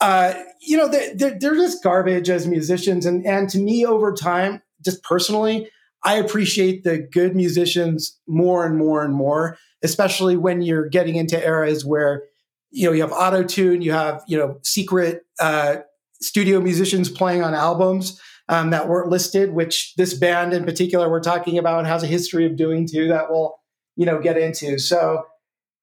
uh, 0.00 0.34
you 0.60 0.76
know, 0.76 0.88
they're, 0.88 1.14
they're, 1.14 1.38
they're 1.38 1.54
just 1.54 1.82
garbage 1.82 2.30
as 2.30 2.46
musicians. 2.46 3.06
And 3.06 3.26
and 3.26 3.48
to 3.50 3.58
me, 3.58 3.84
over 3.84 4.12
time, 4.12 4.62
just 4.84 5.02
personally, 5.02 5.70
I 6.04 6.14
appreciate 6.14 6.84
the 6.84 6.98
good 6.98 7.34
musicians 7.34 8.18
more 8.26 8.64
and 8.64 8.76
more 8.76 9.04
and 9.04 9.14
more, 9.14 9.58
especially 9.82 10.36
when 10.36 10.62
you're 10.62 10.88
getting 10.88 11.16
into 11.16 11.42
eras 11.44 11.84
where 11.84 12.24
you 12.70 12.86
know 12.86 12.92
you 12.92 13.00
have 13.00 13.12
auto 13.12 13.42
tune, 13.42 13.82
you 13.82 13.92
have 13.92 14.22
you 14.28 14.38
know 14.38 14.58
secret 14.62 15.22
uh, 15.40 15.76
studio 16.20 16.60
musicians 16.60 17.08
playing 17.08 17.42
on 17.42 17.54
albums 17.54 18.20
um, 18.48 18.70
that 18.70 18.88
weren't 18.88 19.10
listed, 19.10 19.52
which 19.52 19.94
this 19.96 20.14
band 20.14 20.52
in 20.52 20.64
particular 20.64 21.10
we're 21.10 21.20
talking 21.20 21.58
about 21.58 21.86
has 21.86 22.02
a 22.02 22.06
history 22.06 22.46
of 22.46 22.56
doing 22.56 22.86
too. 22.86 23.08
That 23.08 23.30
we'll 23.30 23.58
you 23.96 24.06
know 24.06 24.20
get 24.20 24.38
into. 24.38 24.78
So 24.78 25.24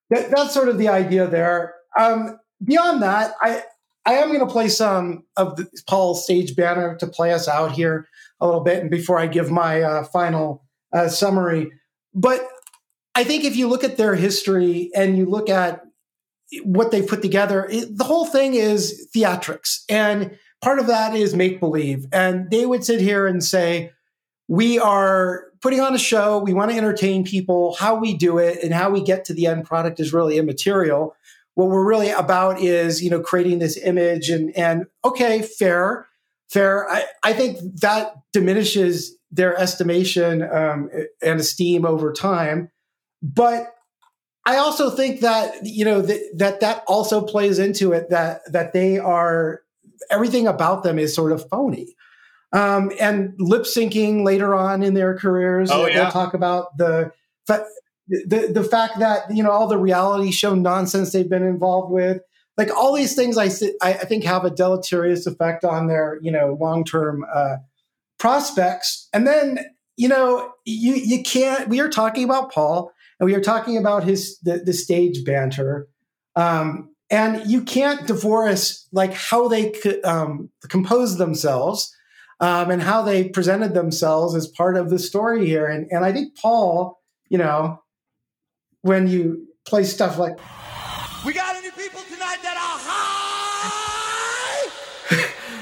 that, 0.09 0.31
that's 0.31 0.53
sort 0.53 0.69
of 0.69 0.77
the 0.77 0.87
idea 0.87 1.27
there. 1.27 1.75
Um, 1.97 2.39
beyond 2.63 3.01
that, 3.01 3.33
I 3.41 3.63
I 4.05 4.15
am 4.15 4.27
going 4.27 4.39
to 4.39 4.45
play 4.45 4.69
some 4.69 5.23
of 5.35 5.57
the, 5.57 5.67
Paul's 5.87 6.23
stage 6.23 6.55
banner 6.55 6.95
to 6.97 7.07
play 7.07 7.33
us 7.33 7.47
out 7.47 7.71
here 7.71 8.07
a 8.39 8.45
little 8.45 8.61
bit, 8.61 8.81
and 8.81 8.89
before 8.89 9.19
I 9.19 9.27
give 9.27 9.51
my 9.51 9.81
uh, 9.81 10.03
final 10.03 10.63
uh, 10.93 11.07
summary, 11.07 11.71
but 12.13 12.47
I 13.15 13.23
think 13.23 13.43
if 13.43 13.55
you 13.55 13.67
look 13.67 13.83
at 13.83 13.97
their 13.97 14.15
history 14.15 14.91
and 14.95 15.17
you 15.17 15.25
look 15.25 15.49
at 15.49 15.81
what 16.63 16.91
they've 16.91 17.07
put 17.07 17.21
together, 17.21 17.67
it, 17.69 17.97
the 17.97 18.03
whole 18.03 18.25
thing 18.25 18.53
is 18.53 19.09
theatrics, 19.15 19.83
and 19.89 20.37
part 20.61 20.79
of 20.79 20.87
that 20.87 21.15
is 21.15 21.35
make 21.35 21.59
believe. 21.59 22.05
And 22.11 22.49
they 22.51 22.65
would 22.65 22.83
sit 22.83 23.01
here 23.01 23.25
and 23.25 23.43
say, 23.43 23.91
"We 24.47 24.79
are 24.79 25.45
putting 25.65 25.81
on 25.81 25.95
a 25.95 25.97
show. 25.97 26.37
We 26.37 26.53
want 26.53 26.69
to 26.69 26.77
entertain 26.77 27.23
people. 27.23 27.75
How 27.79 27.95
we 27.95 28.13
do 28.13 28.37
it 28.37 28.61
and 28.61 28.71
how 28.71 28.91
we 28.91 29.01
get 29.01 29.25
to 29.25 29.33
the 29.33 29.47
end 29.47 29.65
product 29.65 29.99
is 29.99 30.13
really 30.13 30.37
immaterial. 30.37 31.15
What 31.55 31.69
we're 31.69 31.83
really 31.83 32.11
about 32.11 32.59
is, 32.59 33.01
you 33.01 33.09
know, 33.09 33.19
creating 33.19 33.57
this 33.57 33.75
image 33.75 34.29
and 34.29 34.55
and 34.55 34.85
okay, 35.03 35.41
fair, 35.41 36.07
fair. 36.49 36.89
I, 36.89 37.05
I 37.23 37.33
think 37.33 37.59
that 37.81 38.13
diminishes 38.33 39.15
their 39.31 39.57
estimation 39.57 40.41
um, 40.41 40.89
and 41.21 41.39
esteem 41.39 41.85
over 41.85 42.13
time, 42.13 42.71
but 43.21 43.73
I 44.45 44.57
also 44.57 44.89
think 44.89 45.21
that 45.21 45.65
you 45.65 45.85
know 45.85 46.01
that 46.01 46.21
that 46.37 46.59
that 46.59 46.83
also 46.87 47.21
plays 47.21 47.59
into 47.59 47.91
it 47.93 48.09
that 48.11 48.41
that 48.51 48.73
they 48.73 48.99
are 48.99 49.61
everything 50.11 50.47
about 50.47 50.83
them 50.83 50.99
is 50.99 51.15
sort 51.15 51.31
of 51.31 51.47
phony. 51.49 51.95
Um, 52.53 52.91
and 53.01 53.33
lip 53.37 53.63
syncing 53.63 54.23
later 54.23 54.55
on 54.55 54.81
in 54.83 54.93
their 54.93 55.17
careers, 55.17 55.69
Oh, 55.71 55.83
we'll 55.83 56.11
talk 56.11 56.33
about 56.33 56.77
the, 56.77 57.11
fa- 57.47 57.65
the 58.07 58.49
the 58.53 58.63
fact 58.63 58.99
that 58.99 59.35
you 59.35 59.43
know 59.43 59.51
all 59.51 59.67
the 59.67 59.77
reality 59.77 60.31
show 60.31 60.53
nonsense 60.55 61.11
they've 61.11 61.29
been 61.29 61.43
involved 61.43 61.91
with, 61.91 62.21
like 62.57 62.69
all 62.75 62.93
these 62.93 63.15
things, 63.15 63.37
I 63.37 63.49
I, 63.81 63.93
think 63.93 64.23
have 64.23 64.45
a 64.45 64.49
deleterious 64.49 65.25
effect 65.27 65.63
on 65.63 65.87
their 65.87 66.19
you 66.21 66.31
know 66.31 66.57
long 66.59 66.83
term 66.83 67.25
uh, 67.33 67.57
prospects. 68.17 69.09
And 69.13 69.27
then 69.27 69.59
you 69.97 70.07
know 70.07 70.51
you 70.65 70.93
you 70.95 71.23
can't. 71.23 71.67
We 71.69 71.79
are 71.79 71.89
talking 71.89 72.23
about 72.23 72.51
Paul, 72.51 72.91
and 73.19 73.25
we 73.25 73.35
are 73.35 73.41
talking 73.41 73.77
about 73.77 74.03
his 74.03 74.39
the, 74.39 74.59
the 74.59 74.73
stage 74.73 75.23
banter. 75.25 75.87
Um, 76.35 76.95
and 77.09 77.49
you 77.49 77.61
can't 77.61 78.07
divorce 78.07 78.87
like 78.91 79.13
how 79.13 79.47
they 79.47 79.73
um, 80.03 80.49
compose 80.69 81.17
themselves 81.17 81.95
um, 82.39 82.71
and 82.71 82.81
how 82.81 83.03
they 83.03 83.29
presented 83.29 83.73
themselves 83.73 84.35
as 84.35 84.47
part 84.47 84.75
of 84.75 84.89
the 84.89 84.99
story 84.99 85.45
here. 85.45 85.67
And 85.67 85.87
and 85.91 86.03
I 86.03 86.11
think 86.11 86.35
Paul, 86.37 86.99
you 87.29 87.37
know, 87.37 87.81
when 88.81 89.07
you 89.07 89.47
play 89.65 89.83
stuff 89.83 90.17
like 90.17 90.37
We 91.25 91.33
got 91.33 91.55
any 91.55 91.71
people 91.71 92.01
tonight 92.01 92.39
that 92.43 92.55
are 92.57 92.79
high? 92.81 93.11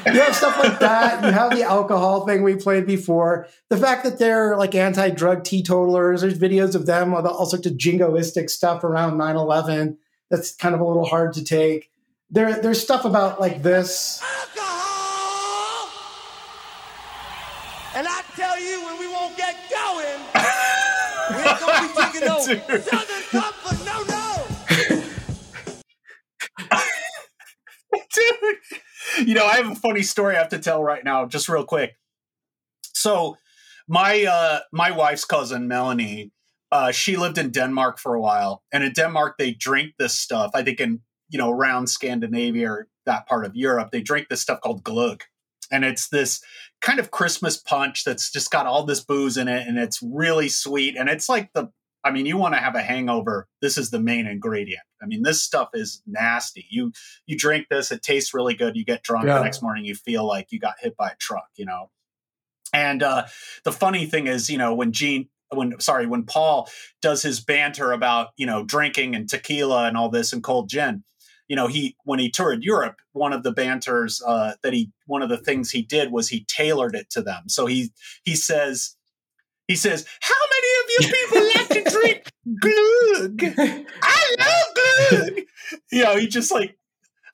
You 0.05 0.19
have 0.19 0.35
stuff 0.35 0.57
like 0.57 0.79
that. 0.79 1.23
You 1.23 1.31
have 1.31 1.55
the 1.55 1.63
alcohol 1.63 2.25
thing 2.25 2.43
we 2.43 2.55
played 2.55 2.85
before. 2.85 3.47
The 3.69 3.77
fact 3.77 4.03
that 4.03 4.19
they're 4.19 4.57
like 4.57 4.75
anti-drug 4.75 5.43
teetotalers. 5.43 6.21
There's 6.21 6.37
videos 6.37 6.75
of 6.75 6.85
them 6.85 7.13
all 7.13 7.45
sorts 7.45 7.65
of 7.65 7.73
jingoistic 7.73 8.49
stuff 8.49 8.83
around 8.83 9.17
9/11. 9.17 9.97
That's 10.29 10.55
kind 10.55 10.75
of 10.75 10.81
a 10.81 10.85
little 10.85 11.05
hard 11.05 11.33
to 11.33 11.43
take. 11.43 11.91
There, 12.29 12.59
there's 12.59 12.81
stuff 12.81 13.05
about 13.05 13.39
like 13.39 13.61
this. 13.61 14.21
And 17.95 18.07
I 18.07 18.23
tell 18.35 18.59
you, 18.59 18.83
when 18.85 18.99
we 18.99 19.07
won't 19.07 19.37
get 19.37 19.55
going, 19.69 20.19
we 21.29 21.37
ain't 21.47 21.59
gonna 21.59 21.87
be 21.87 21.93
drinking 22.01 22.25
no. 22.25 22.39
Southern 22.39 23.21
Comfort, 23.29 23.85
no, 23.85 24.03
no. 24.09 24.45
Dude, 28.15 28.57
you 29.25 29.33
know, 29.33 29.45
I 29.45 29.57
have 29.57 29.71
a 29.71 29.75
funny 29.75 30.03
story 30.03 30.35
I 30.35 30.39
have 30.39 30.49
to 30.49 30.59
tell 30.59 30.83
right 30.83 31.03
now, 31.03 31.25
just 31.25 31.49
real 31.49 31.65
quick. 31.65 31.95
So, 32.93 33.37
my 33.87 34.23
uh, 34.23 34.59
my 34.71 34.91
wife's 34.91 35.25
cousin 35.25 35.67
Melanie, 35.67 36.31
uh, 36.71 36.91
she 36.91 37.17
lived 37.17 37.37
in 37.37 37.51
Denmark 37.51 37.99
for 37.99 38.13
a 38.15 38.21
while, 38.21 38.63
and 38.71 38.83
in 38.83 38.93
Denmark 38.93 39.35
they 39.37 39.51
drink 39.51 39.93
this 39.99 40.15
stuff. 40.17 40.51
I 40.53 40.63
think 40.63 40.79
in 40.79 41.01
you 41.29 41.37
know 41.37 41.51
around 41.51 41.87
Scandinavia 41.87 42.69
or 42.69 42.87
that 43.05 43.27
part 43.27 43.45
of 43.45 43.55
Europe, 43.55 43.89
they 43.91 44.01
drink 44.01 44.27
this 44.29 44.41
stuff 44.41 44.61
called 44.61 44.83
glug, 44.83 45.23
and 45.71 45.83
it's 45.83 46.07
this 46.09 46.41
kind 46.81 46.99
of 46.99 47.11
Christmas 47.11 47.57
punch 47.57 48.03
that's 48.03 48.31
just 48.31 48.51
got 48.51 48.67
all 48.67 48.85
this 48.85 49.03
booze 49.03 49.37
in 49.37 49.47
it, 49.47 49.67
and 49.67 49.77
it's 49.77 50.01
really 50.01 50.49
sweet, 50.49 50.95
and 50.95 51.09
it's 51.09 51.27
like 51.27 51.51
the 51.53 51.69
I 52.03 52.11
mean, 52.11 52.25
you 52.25 52.37
want 52.37 52.53
to 52.53 52.59
have 52.59 52.75
a 52.75 52.81
hangover. 52.81 53.47
This 53.61 53.77
is 53.77 53.89
the 53.89 53.99
main 53.99 54.27
ingredient. 54.27 54.83
I 55.01 55.05
mean, 55.05 55.23
this 55.23 55.41
stuff 55.41 55.69
is 55.73 56.01
nasty. 56.05 56.65
You 56.69 56.91
you 57.25 57.37
drink 57.37 57.67
this, 57.69 57.91
it 57.91 58.01
tastes 58.03 58.33
really 58.33 58.53
good. 58.55 58.75
You 58.75 58.83
get 58.85 59.03
drunk 59.03 59.25
Yeah. 59.25 59.37
the 59.37 59.43
next 59.43 59.61
morning, 59.61 59.85
you 59.85 59.95
feel 59.95 60.25
like 60.27 60.47
you 60.51 60.59
got 60.59 60.75
hit 60.79 60.95
by 60.97 61.09
a 61.09 61.15
truck. 61.15 61.49
You 61.55 61.65
know. 61.65 61.89
And 62.73 63.03
uh, 63.03 63.27
the 63.63 63.71
funny 63.71 64.05
thing 64.07 64.27
is, 64.27 64.49
you 64.49 64.57
know, 64.57 64.73
when 64.73 64.91
Gene, 64.91 65.29
when 65.53 65.79
sorry, 65.79 66.07
when 66.07 66.23
Paul 66.23 66.67
does 67.01 67.21
his 67.21 67.39
banter 67.39 67.91
about 67.91 68.29
you 68.37 68.45
know 68.45 68.63
drinking 68.63 69.15
and 69.15 69.29
tequila 69.29 69.87
and 69.87 69.95
all 69.95 70.09
this 70.09 70.33
and 70.33 70.43
cold 70.43 70.69
gin, 70.69 71.03
you 71.47 71.55
know, 71.55 71.67
he 71.67 71.95
when 72.03 72.19
he 72.19 72.29
toured 72.31 72.63
Europe, 72.63 72.95
one 73.11 73.31
of 73.33 73.43
the 73.43 73.51
banters 73.51 74.21
uh, 74.25 74.53
that 74.63 74.73
he 74.73 74.91
one 75.05 75.21
of 75.21 75.29
the 75.29 75.37
things 75.37 75.69
he 75.71 75.83
did 75.83 76.11
was 76.11 76.29
he 76.29 76.45
tailored 76.45 76.95
it 76.95 77.09
to 77.11 77.21
them. 77.21 77.43
So 77.47 77.65
he 77.67 77.91
he 78.23 78.35
says 78.35 78.95
he 79.67 79.75
says, 79.75 80.05
"How 80.21 80.33
you 80.99 81.07
people 81.11 81.47
like 81.55 81.69
to 81.69 81.89
drink 81.89 82.31
glug? 82.59 83.53
I 84.01 84.35
love 84.39 85.29
glug." 85.29 85.45
You 85.91 86.03
know, 86.03 86.17
he 86.17 86.27
just 86.27 86.51
like, 86.51 86.75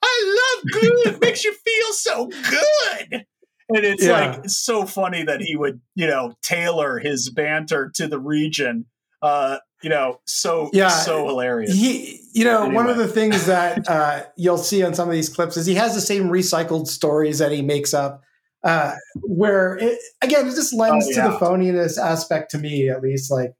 "I 0.02 0.56
love 0.62 0.70
glug. 0.70 1.14
It 1.14 1.20
makes 1.20 1.44
you 1.44 1.52
feel 1.52 1.92
so 1.92 2.26
good." 2.28 3.26
And 3.72 3.84
it's 3.84 4.04
Yeah. 4.04 4.12
like 4.12 4.44
it's 4.44 4.56
so 4.58 4.86
funny 4.86 5.22
that 5.24 5.40
he 5.40 5.56
would, 5.56 5.80
you 5.94 6.06
know, 6.06 6.34
tailor 6.42 6.98
his 6.98 7.30
banter 7.30 7.90
to 7.96 8.06
the 8.08 8.18
region. 8.18 8.86
Uh, 9.22 9.58
you 9.82 9.90
know, 9.90 10.20
so 10.26 10.70
Yeah. 10.72 10.88
so 10.88 11.26
hilarious. 11.26 11.72
He, 11.72 12.20
you 12.32 12.44
know, 12.44 12.68
one 12.68 12.88
of 12.88 12.96
the 12.96 13.08
things 13.08 13.46
that 13.46 13.88
uh, 13.88 14.22
you'll 14.36 14.58
see 14.58 14.82
on 14.82 14.94
some 14.94 15.08
of 15.08 15.14
these 15.14 15.28
clips 15.28 15.56
is 15.56 15.66
he 15.66 15.74
has 15.74 15.94
the 15.94 16.00
same 16.00 16.24
recycled 16.24 16.86
stories 16.86 17.38
that 17.38 17.52
he 17.52 17.62
makes 17.62 17.94
up, 17.94 18.22
uh, 18.62 18.94
where 19.22 19.76
it, 19.78 19.98
again 20.22 20.46
it 20.46 20.54
just 20.54 20.72
lends 20.74 21.06
Oh, 21.08 21.12
to 21.14 21.20
the 21.22 21.36
phoniness 21.38 21.98
aspect 21.98 22.50
to 22.52 22.58
me, 22.58 22.88
at 22.88 23.02
least. 23.02 23.30
Like, 23.30 23.54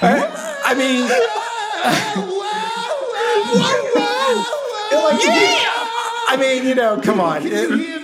I, 0.00 0.60
I 0.64 0.74
mean, 0.74 1.02
like, 4.94 5.18
I 6.30 6.36
mean, 6.38 6.66
you 6.66 6.74
know, 6.74 7.00
come 7.00 7.20
on. 7.20 7.42
It- 7.44 7.96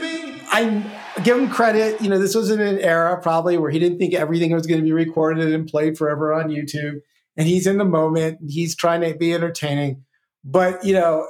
I 0.56 0.82
give 1.22 1.38
him 1.38 1.48
credit. 1.48 2.00
You 2.00 2.08
know, 2.08 2.18
this 2.18 2.34
was 2.34 2.50
in 2.50 2.60
an 2.60 2.78
era 2.78 3.20
probably 3.20 3.56
where 3.56 3.70
he 3.70 3.78
didn't 3.78 3.98
think 3.98 4.14
everything 4.14 4.52
was 4.52 4.66
going 4.66 4.80
to 4.80 4.84
be 4.84 4.92
recorded 4.92 5.52
and 5.52 5.68
played 5.68 5.96
forever 5.96 6.32
on 6.32 6.48
YouTube. 6.48 7.00
And 7.36 7.46
he's 7.46 7.66
in 7.66 7.78
the 7.78 7.84
moment. 7.84 8.38
He's 8.48 8.74
trying 8.74 9.00
to 9.02 9.14
be 9.16 9.34
entertaining, 9.34 10.04
but 10.44 10.84
you 10.84 10.94
know, 10.94 11.26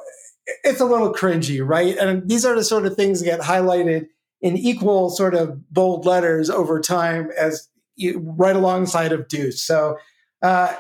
it's 0.62 0.81
a 0.81 0.85
little 0.85 1.12
cringy, 1.12 1.66
right? 1.66 1.97
And 1.97 2.28
these 2.28 2.44
are 2.44 2.55
the 2.55 2.65
sort 2.65 2.86
of 2.86 2.94
things 2.97 3.20
that 3.20 3.27
get 3.27 3.40
highlighted 3.40 4.06
in 4.43 4.56
equal 4.56 5.09
sort 5.11 5.35
of 5.35 5.70
bold 5.70 6.05
letters 6.05 6.51
over 6.51 6.81
time 6.81 7.31
as 7.39 7.69
you, 7.97 8.19
right 8.36 8.56
alongside 8.56 9.12
of 9.12 9.28
Deuce. 9.28 9.62
So. 9.62 9.97
Uh, 10.43 10.77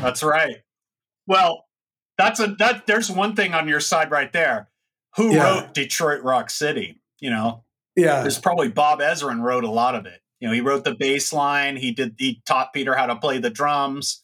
That's 0.00 0.22
right. 0.22 0.56
Well, 1.26 1.66
that's 2.18 2.40
a 2.40 2.48
that. 2.58 2.86
There's 2.86 3.10
one 3.10 3.34
thing 3.36 3.54
on 3.54 3.68
your 3.68 3.80
side 3.80 4.10
right 4.10 4.32
there. 4.32 4.68
Who 5.16 5.34
Yeah. 5.34 5.60
wrote 5.60 5.74
Detroit 5.74 6.22
Rock 6.22 6.50
City? 6.50 7.00
You 7.20 7.30
know, 7.30 7.64
Yeah. 7.96 8.22
there's 8.22 8.38
probably 8.38 8.68
Bob 8.68 9.00
Ezrin 9.00 9.40
wrote 9.42 9.64
a 9.64 9.70
lot 9.70 9.94
of 9.94 10.06
it. 10.06 10.20
You 10.40 10.48
know, 10.48 10.54
he 10.54 10.60
wrote 10.60 10.84
the 10.84 10.94
bass 10.94 11.32
line. 11.32 11.76
He 11.76 11.92
did. 11.92 12.14
He 12.18 12.42
taught 12.46 12.72
Peter 12.72 12.94
how 12.94 13.06
to 13.06 13.16
play 13.16 13.38
the 13.38 13.50
drums. 13.50 14.22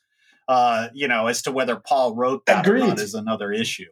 Uh, 0.49 0.89
you 0.95 1.09
know, 1.09 1.27
as 1.27 1.43
to 1.43 1.51
whether 1.51 1.75
Paul 1.77 2.15
wrote 2.15 2.47
that 2.47 2.67
or 2.69 2.79
not 2.79 3.01
is 3.01 3.15
another 3.15 3.51
issue. 3.53 3.87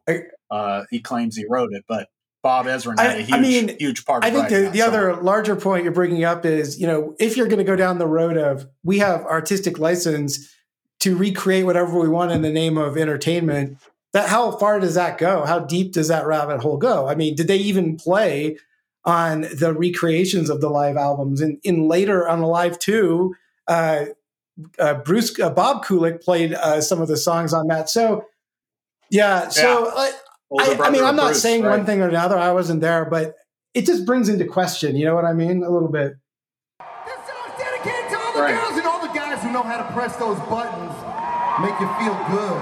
Uh, 0.50 0.84
he 0.88 1.00
claims 1.00 1.36
he 1.36 1.44
wrote 1.50 1.70
it, 1.72 1.84
but 1.88 2.08
Bob 2.44 2.66
Ezrin 2.66 2.94
I- 2.98 3.02
had 3.04 3.16
a 3.16 3.18
I 3.18 3.22
huge, 3.22 3.40
mean, 3.40 3.76
huge 3.80 4.04
part. 4.04 4.24
I 4.24 4.30
think 4.30 4.48
the, 4.50 4.70
the 4.70 4.82
other 4.82 5.16
larger 5.16 5.56
point 5.56 5.82
you're 5.82 5.92
bringing 5.92 6.22
up 6.24 6.46
is, 6.46 6.78
you 6.80 6.86
know, 6.86 7.16
if 7.18 7.36
you're 7.36 7.48
going 7.48 7.58
to 7.58 7.64
go 7.64 7.74
down 7.74 7.98
the 7.98 8.06
road 8.06 8.36
of 8.36 8.68
we 8.84 8.98
have 9.00 9.22
artistic 9.24 9.80
license 9.80 10.48
to 11.04 11.16
recreate 11.16 11.64
whatever 11.64 11.98
we 11.98 12.08
want 12.08 12.32
in 12.32 12.42
the 12.42 12.50
name 12.50 12.76
of 12.76 12.96
entertainment, 12.96 13.78
that 14.12 14.28
how 14.28 14.50
far 14.52 14.80
does 14.80 14.94
that 14.94 15.18
go? 15.18 15.44
How 15.44 15.58
deep 15.60 15.92
does 15.92 16.08
that 16.08 16.26
rabbit 16.26 16.60
hole 16.60 16.76
go? 16.76 17.08
I 17.08 17.14
mean, 17.14 17.34
did 17.34 17.46
they 17.46 17.56
even 17.56 17.96
play 17.96 18.58
on 19.04 19.42
the 19.42 19.74
recreations 19.74 20.50
of 20.50 20.60
the 20.60 20.68
live 20.70 20.96
albums? 20.96 21.40
And 21.40 21.58
in 21.62 21.88
later 21.88 22.28
on 22.28 22.40
the 22.40 22.46
live 22.46 22.78
two, 22.78 23.34
uh, 23.68 24.06
uh, 24.78 24.94
Bruce 24.94 25.38
uh, 25.40 25.50
Bob 25.50 25.84
Kulick 25.84 26.22
played 26.22 26.54
uh, 26.54 26.80
some 26.80 27.02
of 27.02 27.08
the 27.08 27.16
songs 27.16 27.52
on 27.52 27.66
that. 27.68 27.88
So 27.90 28.24
yeah, 29.10 29.48
so 29.48 29.84
Yeah. 29.84 29.90
uh, 29.94 30.10
I, 30.60 30.78
I 30.84 30.90
mean, 30.90 31.04
I'm 31.04 31.16
not 31.16 31.28
Bruce, 31.32 31.42
saying 31.42 31.64
one 31.64 31.84
thing 31.84 32.00
or 32.00 32.08
another. 32.08 32.38
I 32.38 32.52
wasn't 32.52 32.80
there, 32.80 33.04
but 33.04 33.34
it 33.74 33.84
just 33.86 34.06
brings 34.06 34.28
into 34.28 34.44
question. 34.44 34.94
You 34.96 35.04
know 35.06 35.14
what 35.16 35.24
I 35.24 35.32
mean? 35.32 35.64
A 35.64 35.70
little 35.70 35.88
bit. 35.88 36.14
this 37.04 37.14
song's 37.26 37.58
Dedicated 37.58 38.10
to 38.10 38.18
all 38.18 38.32
the 38.32 38.40
Right. 38.40 38.54
girls 38.54 38.78
know 39.54 39.62
how 39.62 39.78
to 39.78 39.92
press 39.92 40.16
those 40.16 40.38
buttons, 40.40 40.92
make 41.62 41.78
you 41.80 41.86
feel 41.98 42.14
good. 42.28 42.60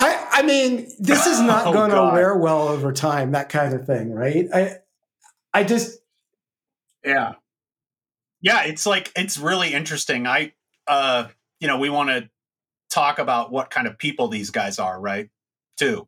I, 0.00 0.28
I 0.30 0.42
mean, 0.42 0.88
this 1.00 1.26
is 1.26 1.40
not 1.40 1.66
Oh, 1.66 1.72
going 1.72 1.90
to 1.90 2.12
wear 2.14 2.36
well 2.36 2.68
over 2.68 2.92
time. 2.92 3.32
That 3.32 3.48
kind 3.48 3.74
of 3.74 3.84
thing, 3.84 4.12
right? 4.12 4.46
I, 4.54 4.76
I 5.52 5.64
just 5.64 5.98
Yeah. 7.04 7.34
Yeah, 8.40 8.64
it's 8.64 8.86
like 8.86 9.10
it's 9.16 9.36
really 9.38 9.72
interesting. 9.74 10.26
I 10.26 10.52
uh 10.86 11.28
you 11.60 11.66
know, 11.66 11.78
we 11.78 11.90
want 11.90 12.10
to 12.10 12.28
talk 12.90 13.18
about 13.18 13.50
what 13.50 13.70
kind 13.70 13.86
of 13.88 13.98
people 13.98 14.28
these 14.28 14.50
guys 14.50 14.78
are, 14.78 15.00
right? 15.00 15.30
Too. 15.76 16.06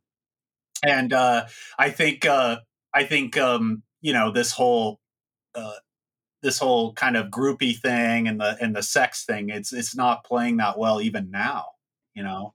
And 0.85 1.13
uh 1.13 1.47
I 1.79 1.91
think 1.91 2.25
uh 2.25 2.59
I 2.95 3.05
think 3.05 3.37
um 3.37 3.83
you 4.01 4.13
know, 4.13 4.31
this 4.31 4.53
whole 4.53 5.01
uh 5.57 5.73
this 6.47 6.61
whole 6.61 6.93
kind 6.93 7.17
of 7.17 7.27
groupie 7.27 7.77
thing 7.77 8.29
and 8.29 8.41
the 8.41 8.57
and 8.61 8.77
the 8.77 8.83
sex 8.83 9.25
thing, 9.25 9.51
it's 9.51 9.73
it's 9.73 9.97
not 9.97 10.25
playing 10.25 10.59
that 10.59 10.79
well 10.79 11.01
even 11.01 11.29
now, 11.29 11.67
you 12.15 12.23
know. 12.23 12.55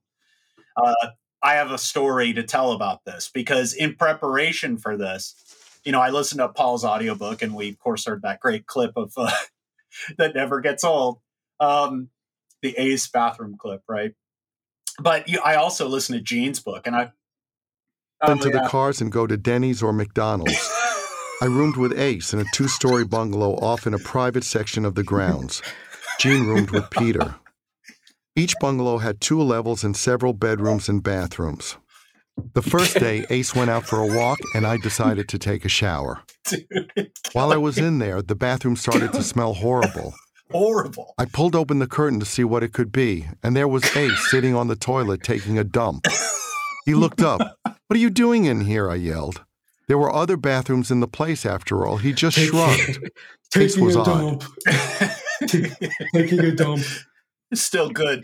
Uh 0.81 0.95
I 1.43 1.55
have 1.55 1.71
a 1.71 1.77
story 1.77 2.31
to 2.33 2.43
tell 2.43 2.71
about 2.71 3.03
this 3.03 3.29
because 3.33 3.73
in 3.73 3.95
preparation 3.95 4.77
for 4.77 4.95
this, 4.95 5.35
you 5.83 5.91
know, 5.91 5.99
I 5.99 6.11
listened 6.11 6.39
to 6.39 6.47
Paul's 6.47 6.85
audiobook 6.85 7.41
and 7.41 7.53
we 7.53 7.69
of 7.69 7.79
course 7.79 8.05
heard 8.05 8.21
that 8.21 8.39
great 8.39 8.65
clip 8.65 8.93
of 8.95 9.11
uh, 9.17 9.29
that 10.17 10.35
never 10.35 10.61
gets 10.61 10.85
old. 10.85 11.19
Um, 11.59 12.09
the 12.61 12.77
Ace 12.77 13.09
bathroom 13.09 13.57
clip, 13.57 13.81
right? 13.89 14.13
But 14.99 15.27
you, 15.27 15.41
I 15.43 15.55
also 15.55 15.89
listened 15.89 16.17
to 16.19 16.23
Gene's 16.23 16.61
book 16.61 16.87
and 16.87 16.95
I 16.95 17.11
Oh, 18.23 18.33
into 18.33 18.49
yeah. 18.49 18.61
the 18.61 18.69
cars 18.69 19.01
and 19.01 19.11
go 19.11 19.25
to 19.25 19.35
Denny's 19.35 19.81
or 19.81 19.91
McDonald's. 19.91 20.69
I 21.41 21.45
roomed 21.45 21.75
with 21.75 21.97
Ace 21.97 22.33
in 22.33 22.39
a 22.39 22.45
two 22.53 22.67
story 22.67 23.03
bungalow 23.03 23.55
off 23.55 23.87
in 23.87 23.95
a 23.95 23.99
private 23.99 24.43
section 24.43 24.85
of 24.85 24.93
the 24.93 25.03
grounds. 25.03 25.63
Gene 26.19 26.45
roomed 26.45 26.69
with 26.69 26.87
Peter. 26.91 27.33
Each 28.35 28.53
bungalow 28.61 28.99
had 28.99 29.19
two 29.19 29.41
levels 29.41 29.83
and 29.83 29.97
several 29.97 30.33
bedrooms 30.33 30.87
and 30.87 31.01
bathrooms. 31.01 31.77
The 32.53 32.61
first 32.61 32.99
day, 32.99 33.25
Ace 33.31 33.55
went 33.55 33.71
out 33.71 33.87
for 33.87 33.97
a 33.99 34.15
walk 34.15 34.37
and 34.53 34.67
I 34.67 34.77
decided 34.77 35.27
to 35.29 35.39
take 35.39 35.65
a 35.65 35.69
shower. 35.69 36.21
While 37.33 37.51
I 37.51 37.57
was 37.57 37.79
in 37.79 37.97
there, 37.97 38.21
the 38.21 38.35
bathroom 38.35 38.75
started 38.75 39.11
to 39.13 39.23
smell 39.23 39.55
horrible. 39.55 40.13
horrible. 40.51 41.15
I 41.17 41.25
pulled 41.25 41.55
open 41.55 41.79
the 41.79 41.87
curtain 41.87 42.19
to 42.19 42.25
see 42.25 42.43
what 42.43 42.61
it 42.61 42.71
could 42.71 42.91
be, 42.91 43.27
and 43.41 43.55
there 43.55 43.67
was 43.67 43.95
Ace 43.95 44.29
sitting 44.29 44.53
on 44.53 44.67
the 44.67 44.75
toilet 44.75 45.23
taking 45.23 45.57
a 45.57 45.63
dump. 45.63 46.05
He 46.85 46.93
looked 46.93 47.21
up. 47.21 47.57
What 47.63 47.97
are 47.97 47.97
you 47.97 48.11
doing 48.11 48.45
in 48.45 48.61
here? 48.61 48.89
I 48.91 48.95
yelled. 48.95 49.43
There 49.91 49.97
were 49.97 50.15
other 50.15 50.37
bathrooms 50.37 50.89
in 50.89 51.01
the 51.01 51.07
place 51.07 51.45
after 51.45 51.85
all. 51.85 51.97
He 51.97 52.13
just 52.13 52.37
shrugged. 52.39 52.79
Ace 53.57 53.73
taking 53.73 53.83
was 53.83 53.97
a 53.97 54.03
dump, 54.05 54.41
taking 56.15 56.39
a 56.39 56.51
dump. 56.53 56.81
still 57.53 57.89
good. 57.89 58.23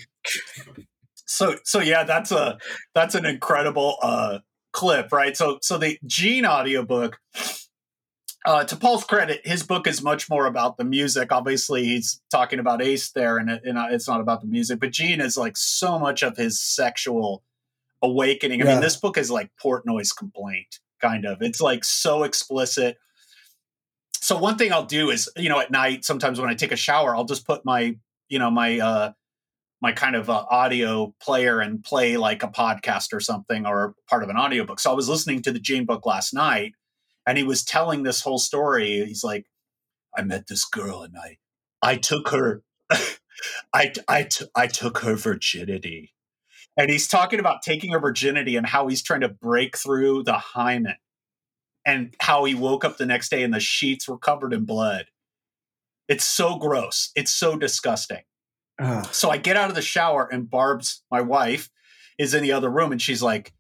So 1.26 1.58
so 1.66 1.82
yeah, 1.82 2.06
that's 2.06 2.32
a 2.32 2.58
that's 2.96 3.16
an 3.16 3.26
incredible 3.26 3.98
uh 4.02 4.40
clip, 4.72 5.12
right? 5.12 5.36
So 5.36 5.60
so 5.62 5.78
the 5.78 6.00
Gene 6.06 6.46
audiobook 6.46 7.20
uh, 8.46 8.64
to 8.64 8.78
Paul's 8.78 9.04
credit, 9.04 9.42
his 9.46 9.64
book 9.64 9.88
is 9.88 10.02
much 10.02 10.30
more 10.30 10.46
about 10.46 10.78
the 10.78 10.86
music. 10.86 11.34
Obviously, 11.34 11.84
he's 11.84 12.22
talking 12.32 12.60
about 12.60 12.82
Ace 12.82 13.12
there, 13.12 13.38
and, 13.40 13.50
it, 13.50 13.64
and 13.66 13.78
it's 13.94 14.08
not 14.08 14.22
about 14.22 14.40
the 14.40 14.48
music. 14.48 14.80
But 14.80 14.92
Gene 14.94 15.20
is 15.20 15.36
like 15.36 15.58
so 15.58 16.00
much 16.00 16.24
of 16.24 16.38
his 16.38 16.62
sexual 16.62 17.44
awakening. 18.02 18.62
I 18.62 18.66
Yeah. 18.66 18.72
mean, 18.76 18.82
this 18.82 18.96
book 18.96 19.18
is 19.18 19.30
like 19.30 19.52
Portnoy's 19.62 20.14
complaint, 20.14 20.80
kind 21.02 21.26
of. 21.26 21.42
It's 21.42 21.62
like 21.62 21.84
so 21.84 22.24
explicit. 22.24 22.98
So 24.20 24.38
one 24.38 24.58
thing 24.58 24.74
I'll 24.74 24.86
do 24.86 25.10
is, 25.10 25.30
you 25.38 25.50
know, 25.50 25.60
at 25.60 25.72
night, 25.72 26.04
sometimes 26.04 26.40
when 26.40 26.50
I 26.50 26.56
take 26.56 26.72
a 26.72 26.78
shower, 26.78 27.16
I'll 27.16 27.26
just 27.26 27.46
put 27.46 27.64
my, 27.66 27.96
you 28.30 28.40
know, 28.40 28.52
my 28.52 28.80
uh, 28.80 29.12
my 29.82 29.92
kind 29.92 30.16
of 30.16 30.30
uh, 30.30 30.46
audio 30.50 31.14
player 31.22 31.60
and 31.60 31.84
play 31.84 32.18
like 32.18 32.44
a 32.44 32.48
podcast 32.48 33.14
or 33.14 33.20
something 33.20 33.66
or 33.66 33.94
part 34.10 34.24
of 34.24 34.30
an 34.30 34.38
audiobook. 34.38 34.80
So 34.80 34.92
I 34.92 34.96
was 34.96 35.10
listening 35.10 35.42
to 35.44 35.52
the 35.52 35.60
Gene 35.60 35.86
book 35.86 36.06
last 36.06 36.34
night 36.34 36.74
and 37.26 37.38
he 37.38 37.44
was 37.44 37.64
telling 37.64 38.04
this 38.04 38.22
whole 38.22 38.40
story. 38.40 39.06
He's 39.06 39.24
like, 39.24 39.46
I 40.18 40.24
met 40.24 40.48
this 40.48 40.66
girl 40.66 41.04
and 41.04 41.16
I, 41.18 41.38
I 41.82 41.98
took 41.98 42.30
her, 42.30 42.64
I, 43.74 43.94
I, 44.08 44.24
t- 44.24 44.46
I 44.56 44.68
took 44.68 45.00
her 45.00 45.16
virginity. 45.16 46.14
And 46.78 46.92
he's 46.92 47.08
talking 47.08 47.40
about 47.40 47.64
taking 47.64 47.92
her 47.92 48.00
virginity 48.00 48.56
and 48.56 48.66
how 48.66 48.88
he's 48.88 49.02
trying 49.02 49.22
to 49.22 49.30
break 49.30 49.78
through 49.78 50.24
the 50.24 50.34
hymen 50.34 50.96
and 51.86 52.14
how 52.20 52.44
he 52.44 52.54
woke 52.54 52.86
up 52.86 52.98
the 52.98 53.06
next 53.06 53.30
day 53.30 53.44
and 53.44 53.54
the 53.54 53.60
sheets 53.60 54.08
were 54.08 54.18
covered 54.18 54.54
in 54.54 54.66
blood. 54.66 55.08
It's 56.08 56.24
so 56.24 56.58
gross. 56.58 57.12
It's 57.16 57.32
so 57.32 57.58
disgusting. 57.58 58.22
Ah. 58.80 59.10
So 59.12 59.30
I 59.30 59.38
get 59.38 59.58
out 59.58 59.70
of 59.70 59.76
the 59.76 59.82
shower 59.82 60.30
and 60.32 60.50
Barb's 60.50 61.04
my 61.10 61.22
wife 61.22 61.70
is 62.20 62.34
in 62.34 62.44
the 62.44 62.52
other 62.52 62.70
room 62.70 62.92
and 62.92 63.02
she's 63.02 63.24
like 63.24 63.54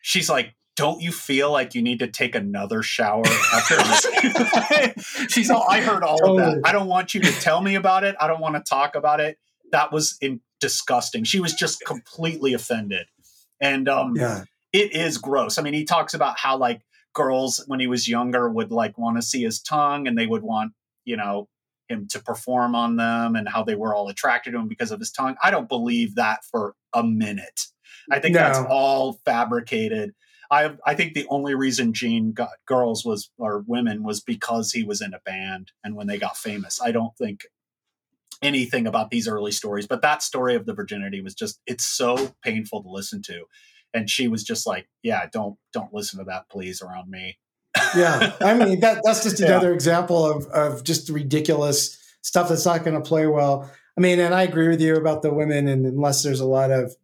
she's 0.00 0.30
like 0.30 0.54
don't 0.74 1.02
you 1.02 1.12
feel 1.12 1.52
like 1.52 1.74
you 1.74 1.82
need 1.82 1.98
to 1.98 2.06
take 2.06 2.34
another 2.34 2.82
shower 2.82 3.26
after 3.52 3.76
this? 3.76 5.28
she's 5.28 5.50
all 5.50 5.66
I 5.68 5.82
heard 5.82 6.02
all 6.02 6.30
of 6.30 6.36
that. 6.38 6.62
I 6.64 6.72
don't 6.72 6.88
want 6.88 7.14
you 7.14 7.20
to 7.20 7.32
tell 7.40 7.60
me 7.60 7.74
about 7.74 8.04
it. 8.04 8.16
I 8.18 8.26
don't 8.26 8.40
want 8.40 8.54
to 8.54 8.62
talk 8.62 8.94
about 8.94 9.20
it. 9.20 9.38
That 9.72 9.92
was 9.92 10.16
in, 10.20 10.40
disgusting. 10.62 11.24
She 11.24 11.40
was 11.40 11.52
just 11.52 11.84
completely 11.84 12.54
offended. 12.54 13.06
And 13.60 13.88
um 13.88 14.16
Yeah. 14.16 14.44
it 14.72 14.94
is 14.94 15.18
gross. 15.18 15.58
I 15.58 15.62
mean, 15.62 15.74
he 15.74 15.84
talks 15.84 16.14
about 16.14 16.38
how 16.38 16.56
like 16.56 16.80
girls 17.12 17.62
when 17.66 17.80
he 17.80 17.86
was 17.86 18.08
younger 18.08 18.48
would 18.48 18.70
like 18.70 18.96
want 18.96 19.18
to 19.18 19.22
see 19.22 19.42
his 19.42 19.60
tongue 19.60 20.06
and 20.06 20.16
they 20.16 20.26
would 20.26 20.42
want, 20.42 20.72
you 21.04 21.16
know, 21.16 21.48
him 21.88 22.06
to 22.08 22.18
perform 22.20 22.74
on 22.74 22.96
them 22.96 23.36
and 23.36 23.48
how 23.48 23.62
they 23.62 23.74
were 23.74 23.94
all 23.94 24.08
attracted 24.08 24.52
to 24.52 24.58
him 24.58 24.68
because 24.68 24.90
of 24.90 25.00
his 25.00 25.12
tongue. 25.12 25.36
I 25.42 25.50
don't 25.50 25.68
believe 25.68 26.14
that 26.14 26.44
for 26.44 26.74
a 26.94 27.02
minute. 27.02 27.66
I 28.10 28.18
think 28.18 28.34
that's 28.34 28.58
all 28.58 29.20
fabricated. 29.24 30.14
I 30.50 30.76
I 30.86 30.94
think 30.94 31.14
the 31.14 31.26
only 31.28 31.54
reason 31.54 31.92
Gene 31.92 32.32
got 32.32 32.50
girls 32.66 33.04
was 33.04 33.30
or 33.38 33.64
women 33.66 34.02
was 34.02 34.20
because 34.20 34.72
he 34.72 34.84
was 34.84 35.00
in 35.00 35.14
a 35.14 35.20
band 35.20 35.72
and 35.84 35.96
when 35.96 36.06
they 36.06 36.18
got 36.18 36.36
famous. 36.36 36.80
I 36.82 36.92
don't 36.92 37.16
think 37.16 37.46
anything 38.42 38.86
about 38.86 39.10
these 39.10 39.28
early 39.28 39.52
stories, 39.52 39.86
but 39.86 40.02
that 40.02 40.22
story 40.22 40.54
of 40.54 40.66
the 40.66 40.74
virginity 40.74 41.20
was 41.20 41.34
just 41.34 41.60
it's 41.66 41.84
so 41.86 42.34
painful 42.42 42.82
to 42.82 42.88
listen 42.90 43.22
to. 43.22 43.44
And 43.94 44.08
she 44.08 44.26
was 44.28 44.42
just 44.42 44.66
like, 44.66 44.88
"Yeah, 45.02 45.26
don't 45.32 45.56
don't 45.72 45.92
listen 45.92 46.18
to 46.18 46.24
that, 46.26 46.48
please, 46.50 46.82
around 46.82 47.10
me." 47.10 47.38
yeah 47.96 48.36
i 48.42 48.52
mean 48.62 48.80
that 48.80 49.00
that's 49.02 49.22
just 49.22 49.40
Yeah. 49.40 49.46
another 49.46 49.72
example 49.72 50.30
of 50.30 50.44
of 50.48 50.84
just 50.84 51.08
ridiculous 51.08 51.98
stuff 52.20 52.50
that's 52.50 52.66
not 52.66 52.84
going 52.84 53.02
to 53.02 53.08
play 53.08 53.26
well 53.26 53.70
i 53.96 54.00
mean 54.02 54.20
and 54.20 54.34
i 54.34 54.42
agree 54.42 54.68
with 54.68 54.80
you 54.82 54.94
about 54.94 55.22
the 55.22 55.32
women 55.32 55.66
and 55.68 55.86
unless 55.86 56.22
there's 56.22 56.40
a 56.40 56.46
lot 56.46 56.70
of 56.70 56.94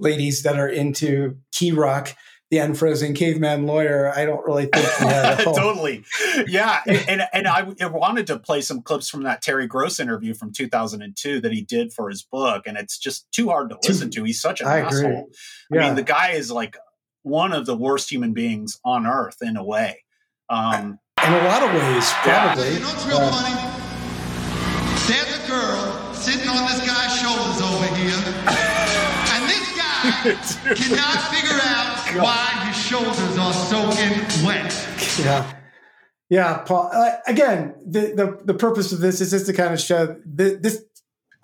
ladies 0.00 0.42
that 0.42 0.58
are 0.58 0.68
into 0.68 1.36
key 1.52 1.70
rock 1.70 2.16
the 2.52 2.58
unfrozen 2.58 3.14
caveman 3.14 3.66
lawyer 3.66 4.12
i 4.14 4.26
don't 4.26 4.44
really 4.44 4.66
think 4.66 4.86
he 4.98 5.04
had 5.06 5.40
a 5.40 5.42
whole- 5.44 5.54
totally. 5.54 6.04
Yeah, 6.46 6.80
and, 6.86 7.08
and 7.08 7.22
and 7.32 7.48
I 7.48 7.66
I 7.80 7.86
wanted 7.86 8.26
to 8.28 8.38
play 8.38 8.60
some 8.60 8.82
clips 8.82 9.08
from 9.08 9.22
that 9.24 9.40
Terry 9.42 9.66
Gross 9.66 9.98
interview 9.98 10.34
from 10.34 10.52
2002 10.52 11.40
that 11.40 11.50
he 11.52 11.62
did 11.62 11.92
for 11.92 12.08
his 12.10 12.22
book, 12.22 12.66
and 12.66 12.76
it's 12.76 12.98
just 12.98 13.30
too 13.32 13.48
hard 13.48 13.70
to 13.70 13.78
listen 13.86 14.10
to. 14.10 14.24
He's 14.24 14.40
such 14.40 14.60
an 14.60 14.66
I 14.68 14.76
agree. 14.78 14.98
asshole. 15.06 15.30
I 15.72 15.76
mean, 15.78 15.94
the 15.94 16.02
guy 16.02 16.30
is 16.32 16.50
like 16.52 16.76
one 17.22 17.52
of 17.52 17.64
the 17.66 17.76
worst 17.76 18.10
human 18.10 18.32
beings 18.34 18.78
on 18.84 19.06
earth 19.06 19.38
in 19.42 19.56
a 19.56 19.64
way. 19.64 20.04
Um, 20.48 20.98
in 21.24 21.32
a 21.32 21.44
lot 21.44 21.62
of 21.62 21.70
ways 21.72 22.10
probably 22.22 22.74
You 22.74 22.80
know 22.80 22.86
what's 22.88 23.06
real 23.06 23.18
funny? 23.30 23.56
There's 25.08 25.32
a 25.44 25.48
girl 25.48 26.14
sitting 26.14 26.48
on 26.48 26.62
this 26.68 26.80
guy's 26.86 27.16
shoulders 27.18 27.60
over 27.64 27.88
here, 27.96 28.20
and 29.32 29.42
this 29.48 29.66
guy 29.76 30.74
cannot 30.74 31.18
figure 31.32 31.58
out 31.62 31.91
why 32.20 32.46
his 32.66 32.76
shoulders 32.76 33.38
are 33.38 33.52
soaking 33.52 34.46
wet. 34.46 34.88
Yeah. 35.18 35.58
Yeah, 36.30 36.58
Paul. 36.58 36.90
Uh, 36.92 37.12
again, 37.26 37.74
the, 37.86 38.00
the 38.14 38.40
the 38.44 38.54
purpose 38.54 38.90
of 38.92 39.00
this 39.00 39.20
is 39.20 39.30
just 39.30 39.46
to 39.46 39.52
kind 39.52 39.74
of 39.74 39.80
show 39.80 40.16
th- 40.36 40.60
this. 40.62 40.82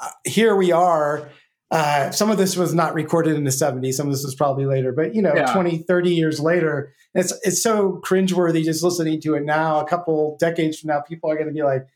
Uh, 0.01 0.09
here 0.25 0.57
we 0.57 0.73
are. 0.73 1.29
Uh, 1.71 2.11
some 2.11 2.31
of 2.31 2.39
this 2.39 2.57
was 2.57 2.73
not 2.73 2.95
recorded 2.95 3.37
in 3.37 3.45
the 3.45 3.51
70s. 3.51 3.93
Some 3.93 4.07
of 4.07 4.13
this 4.15 4.25
was 4.25 4.35
probably 4.35 4.65
later, 4.65 4.91
but 4.91 5.15
you 5.15 5.21
know, 5.21 5.35
Yeah. 5.35 5.53
20, 5.53 5.79
30 5.79 6.15
years 6.15 6.41
later, 6.41 6.95
it's 7.15 7.35
it's 7.45 7.63
so 7.63 8.01
cringeworthy 8.03 8.65
just 8.65 8.83
listening 8.83 9.21
to 9.23 9.35
it 9.35 9.45
now. 9.45 9.79
A 9.81 9.87
couple 9.87 10.39
decades 10.41 10.79
from 10.79 10.89
now, 10.89 11.01
people 11.03 11.31
are 11.31 11.35
going 11.35 11.49
to 11.49 11.53
be 11.53 11.63
like, 11.63 11.87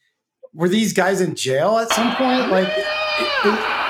"Were 0.52 0.68
these 0.68 0.92
guys 0.92 1.22
in 1.22 1.34
jail 1.34 1.78
at 1.78 1.90
some 1.92 2.14
point?" 2.16 2.50
Like, 2.50 2.68
it- 2.68 2.84
it- 3.46 3.81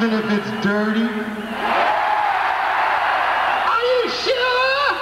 Even 0.00 0.14
if 0.14 0.24
it's 0.30 0.50
dirty. 0.64 1.02
Are 3.68 3.82
you 3.84 4.08
sure? 4.08 4.96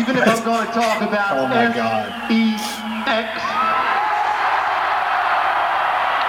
Even 0.00 0.16
if 0.18 0.28
I'm 0.28 0.44
going 0.44 0.66
to 0.68 0.72
talk 0.72 1.02
about 1.02 1.36
Oh 1.38 1.48
my 1.48 1.66
God. 1.74 2.12
S-E-X. 2.30 3.42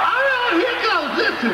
All 0.07 0.23
right, 0.25 0.53
here 0.55 0.77
goes. 0.89 1.17
Listen. 1.43 1.53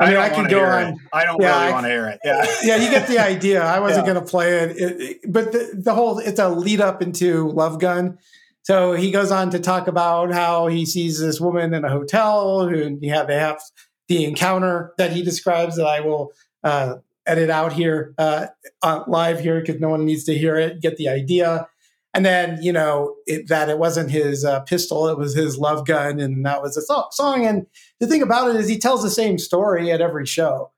I 0.00 0.02
mean, 0.06 0.14
don't 0.14 0.24
I 0.24 0.28
can 0.30 0.48
go 0.48 0.64
on. 0.64 0.82
it. 0.94 0.98
I 1.12 1.24
don't 1.26 1.42
Yeah, 1.42 1.52
really 1.60 1.66
I- 1.66 1.70
want 1.72 1.84
to 1.84 1.90
hear 1.90 2.06
it. 2.08 2.20
Yeah. 2.24 2.46
yeah, 2.62 2.76
you 2.76 2.88
get 2.90 3.06
the 3.06 3.18
idea. 3.18 3.62
I 3.62 3.80
wasn't 3.80 4.06
Yeah. 4.06 4.14
going 4.14 4.24
to 4.24 4.30
play 4.30 4.60
it, 4.60 4.70
It- 4.78 5.00
it- 5.02 5.20
but 5.30 5.52
the, 5.52 5.72
the 5.74 5.92
whole 5.94 6.18
it's 6.20 6.38
a 6.40 6.48
lead 6.48 6.80
up 6.80 7.02
into 7.02 7.50
Love 7.50 7.78
Gun. 7.80 8.16
So 8.62 8.92
he 8.92 9.10
goes 9.10 9.30
on 9.30 9.50
to 9.50 9.58
talk 9.58 9.88
about 9.88 10.32
how 10.32 10.68
he 10.68 10.86
sees 10.86 11.18
this 11.18 11.40
woman 11.40 11.74
in 11.74 11.84
a 11.84 11.90
hotel, 11.90 12.62
and 12.62 13.02
you 13.02 13.12
have 13.12 13.26
they 13.26 13.36
have 13.36 13.60
the 14.08 14.24
encounter 14.24 14.92
that 14.98 15.12
he 15.12 15.22
describes 15.22 15.76
that 15.76 15.86
I 15.86 16.00
will 16.00 16.32
uh, 16.62 16.96
edit 17.26 17.50
out 17.50 17.72
here 17.72 18.14
uh, 18.18 18.46
uh, 18.82 19.04
live 19.06 19.40
here 19.40 19.60
because 19.60 19.80
no 19.80 19.88
one 19.88 20.04
needs 20.04 20.24
to 20.24 20.38
hear 20.38 20.56
it. 20.56 20.80
Get 20.80 20.96
the 20.96 21.08
idea, 21.08 21.66
and 22.14 22.24
then 22.24 22.62
you 22.62 22.72
know 22.72 23.16
it, 23.26 23.48
that 23.48 23.68
it 23.68 23.78
wasn't 23.78 24.10
his 24.10 24.44
uh, 24.44 24.60
pistol; 24.60 25.08
it 25.08 25.18
was 25.18 25.34
his 25.34 25.58
love 25.58 25.84
gun, 25.84 26.20
and 26.20 26.46
that 26.46 26.62
was 26.62 26.76
a 26.76 26.82
song. 26.82 27.44
And 27.44 27.66
the 27.98 28.06
thing 28.06 28.22
about 28.22 28.50
it 28.50 28.56
is, 28.56 28.68
he 28.68 28.78
tells 28.78 29.02
the 29.02 29.10
same 29.10 29.38
story 29.38 29.90
at 29.90 30.00
every 30.00 30.26
show 30.26 30.70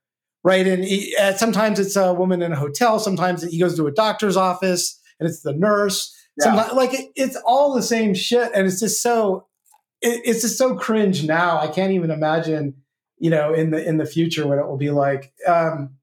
right? 0.44 0.66
And 0.66 0.84
he, 0.84 1.16
uh, 1.16 1.32
sometimes 1.32 1.80
it's 1.80 1.96
a 1.96 2.12
woman 2.12 2.42
in 2.42 2.52
a 2.52 2.56
hotel. 2.56 3.00
Sometimes 3.00 3.42
he 3.42 3.58
goes 3.58 3.76
to 3.76 3.86
a 3.86 3.90
doctor's 3.90 4.36
office 4.36 5.00
and 5.18 5.28
it's 5.28 5.40
the 5.40 5.54
nurse. 5.54 6.14
Yeah. 6.36 6.54
Like 6.72 6.94
it, 6.94 7.10
it's 7.14 7.36
all 7.46 7.74
the 7.74 7.82
same 7.82 8.14
shit, 8.14 8.50
and 8.54 8.66
it's 8.66 8.80
just 8.80 9.02
so 9.02 9.46
it, 10.02 10.22
it's 10.24 10.42
just 10.42 10.58
so 10.58 10.74
cringe 10.74 11.24
now. 11.24 11.58
I 11.58 11.68
can't 11.68 11.92
even 11.92 12.10
imagine, 12.10 12.74
you 13.18 13.30
know, 13.30 13.54
in 13.54 13.70
the 13.70 13.86
in 13.86 13.98
the 13.98 14.06
future 14.06 14.46
what 14.46 14.58
it 14.58 14.66
will 14.66 14.76
be 14.76 14.90
like. 14.90 15.32
Um, 15.46 15.96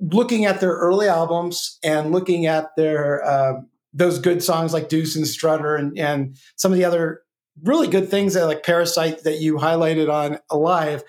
looking 0.00 0.44
at 0.44 0.60
their 0.60 0.72
early 0.72 1.08
albums 1.08 1.78
and 1.82 2.12
looking 2.12 2.46
at 2.46 2.74
their 2.76 3.24
um, 3.28 3.68
those 3.92 4.18
good 4.18 4.42
songs 4.42 4.72
like 4.72 4.88
Deuce 4.88 5.16
and 5.16 5.26
Strutter 5.26 5.76
and 5.76 5.96
and 5.98 6.36
some 6.56 6.72
of 6.72 6.78
the 6.78 6.84
other 6.84 7.22
really 7.62 7.88
good 7.88 8.08
things 8.08 8.34
that 8.34 8.46
like 8.46 8.64
Parasite 8.64 9.22
that 9.24 9.40
you 9.40 9.56
highlighted 9.56 10.12
on 10.12 10.38
Alive. 10.50 11.02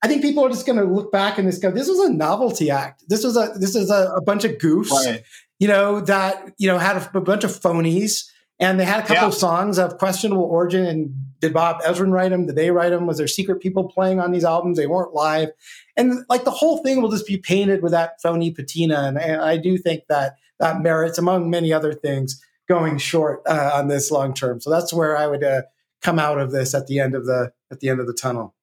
I 0.00 0.06
think 0.06 0.22
people 0.22 0.44
are 0.44 0.48
just 0.48 0.64
going 0.64 0.78
to 0.78 0.84
look 0.84 1.10
back 1.10 1.38
and 1.38 1.48
just 1.48 1.60
go, 1.60 1.72
"This 1.72 1.88
was 1.88 1.98
a 1.98 2.12
novelty 2.12 2.70
act. 2.70 3.02
This 3.08 3.24
was 3.24 3.36
a 3.36 3.52
this 3.58 3.74
is 3.74 3.90
a, 3.90 4.12
a 4.16 4.22
bunch 4.22 4.44
of 4.44 4.52
goofs, 4.52 4.90
Right. 4.90 5.24
You 5.58 5.68
know, 5.68 6.00
that 6.00 6.52
you 6.58 6.68
know 6.68 6.78
had 6.78 6.96
a, 6.96 7.18
a 7.18 7.20
bunch 7.20 7.44
of 7.44 7.50
phonies, 7.50 8.24
and 8.60 8.78
they 8.78 8.84
had 8.84 9.00
a 9.00 9.02
couple 9.02 9.16
Yeah. 9.16 9.26
of 9.26 9.34
songs 9.34 9.78
of 9.78 9.98
questionable 9.98 10.44
origin. 10.44 10.86
And 10.86 11.14
did 11.40 11.52
Bob 11.52 11.80
Ezrin 11.82 12.12
write 12.12 12.30
them? 12.30 12.46
Did 12.46 12.56
they 12.56 12.70
write 12.70 12.90
them? 12.90 13.06
Was 13.06 13.18
there 13.18 13.28
secret 13.28 13.60
people 13.60 13.88
playing 13.88 14.20
on 14.20 14.32
these 14.32 14.44
albums? 14.44 14.76
They 14.78 14.86
weren't 14.86 15.14
live, 15.14 15.50
and 15.96 16.24
like 16.28 16.44
the 16.44 16.50
whole 16.50 16.78
thing 16.82 17.02
will 17.02 17.10
just 17.10 17.26
be 17.26 17.36
painted 17.38 17.82
with 17.82 17.92
that 17.92 18.20
phony 18.22 18.50
patina. 18.50 19.04
And, 19.04 19.18
and 19.18 19.40
I 19.40 19.56
do 19.56 19.78
think 19.78 20.04
that 20.08 20.34
that 20.60 20.80
merits, 20.80 21.18
among 21.18 21.50
many 21.50 21.72
other 21.72 21.92
things, 21.92 22.42
going 22.68 22.98
short 22.98 23.42
uh, 23.46 23.70
on 23.74 23.88
this 23.88 24.10
long 24.10 24.34
term. 24.34 24.60
So 24.60 24.70
that's 24.70 24.92
where 24.92 25.16
I 25.16 25.26
would 25.26 25.44
uh, 25.44 25.62
come 26.02 26.18
out 26.18 26.38
of 26.38 26.50
this 26.52 26.74
at 26.74 26.86
the 26.86 27.00
end 27.00 27.14
of 27.14 27.26
the 27.26 27.52
at 27.70 27.80
the 27.80 27.88
end 27.88 28.00
of 28.00 28.06
the 28.06 28.12
tunnel. 28.14 28.54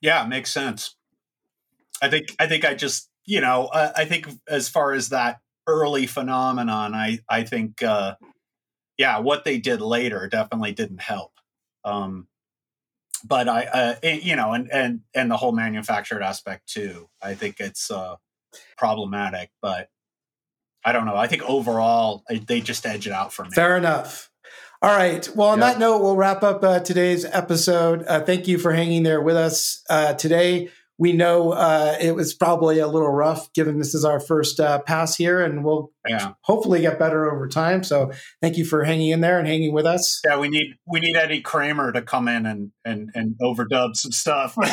Yeah, 0.00 0.24
makes 0.26 0.50
sense. 0.50 0.96
I 2.02 2.08
think 2.08 2.34
I 2.38 2.46
think 2.46 2.64
I 2.64 2.74
just 2.74 3.08
you 3.24 3.40
know 3.40 3.68
I, 3.72 3.92
I 3.98 4.04
think 4.04 4.28
as 4.48 4.68
far 4.68 4.92
as 4.92 5.10
that 5.10 5.40
early 5.66 6.06
phenomenon, 6.06 6.94
I 6.94 7.20
I 7.28 7.44
think 7.44 7.82
uh, 7.82 8.14
yeah, 8.98 9.18
what 9.18 9.44
they 9.44 9.58
did 9.58 9.80
later 9.80 10.28
definitely 10.28 10.72
didn't 10.72 11.00
help. 11.00 11.32
Um, 11.84 12.28
but 13.24 13.48
I 13.48 13.64
uh, 13.64 13.94
it- 14.02 14.22
you 14.22 14.36
know 14.36 14.52
and 14.52 14.70
and 14.72 15.00
and 15.14 15.30
the 15.30 15.36
whole 15.36 15.52
manufactured 15.52 16.22
aspect 16.22 16.66
too. 16.68 17.08
I 17.22 17.34
think 17.34 17.60
it's 17.60 17.90
uh, 17.90 18.16
problematic, 18.76 19.50
but 19.60 19.88
I 20.84 20.92
don't 20.92 21.06
know. 21.06 21.16
I 21.16 21.26
think 21.28 21.42
overall 21.42 22.24
I- 22.28 22.42
they 22.46 22.60
just 22.60 22.84
edge 22.86 23.06
it 23.06 23.12
out 23.12 23.32
for 23.32 23.44
me. 23.44 23.50
Fair 23.54 23.76
enough. 23.76 24.30
All 24.82 24.90
right. 24.90 25.28
Well, 25.36 25.50
on 25.50 25.60
that 25.60 25.78
note, 25.78 26.02
we'll 26.02 26.16
wrap 26.16 26.42
up 26.42 26.64
uh, 26.64 26.80
today's 26.80 27.24
episode. 27.24 28.04
Uh, 28.08 28.20
thank 28.20 28.48
you 28.48 28.58
for 28.58 28.72
hanging 28.72 29.04
there 29.04 29.20
with 29.22 29.36
us 29.36 29.84
uh, 29.88 30.14
today. 30.14 30.70
We 31.02 31.12
know 31.12 31.50
uh, 31.50 31.96
it 32.00 32.14
was 32.14 32.32
probably 32.32 32.78
a 32.78 32.86
little 32.86 33.08
rough 33.08 33.52
given 33.54 33.78
this 33.78 33.92
is 33.92 34.04
our 34.04 34.20
first 34.20 34.60
uh, 34.60 34.78
pass 34.82 35.16
here, 35.16 35.42
and 35.44 35.64
we'll 35.64 35.90
Yeah. 36.08 36.34
hopefully 36.42 36.80
get 36.82 36.96
better 37.00 37.28
over 37.28 37.48
time. 37.48 37.82
So 37.82 38.12
thank 38.40 38.56
you 38.56 38.64
for 38.64 38.84
hanging 38.84 39.10
in 39.10 39.20
there 39.20 39.36
and 39.40 39.48
hanging 39.48 39.72
with 39.74 39.84
us. 39.84 40.20
Yeah, 40.24 40.38
we 40.38 40.48
need 40.48 40.74
we 40.86 41.00
need 41.00 41.16
Eddie 41.16 41.40
Kramer 41.40 41.90
to 41.90 42.02
come 42.02 42.28
in 42.28 42.46
and 42.46 42.70
and 42.84 43.10
and 43.16 43.34
overdub 43.42 43.96
some 43.96 44.12
stuff. 44.12 44.56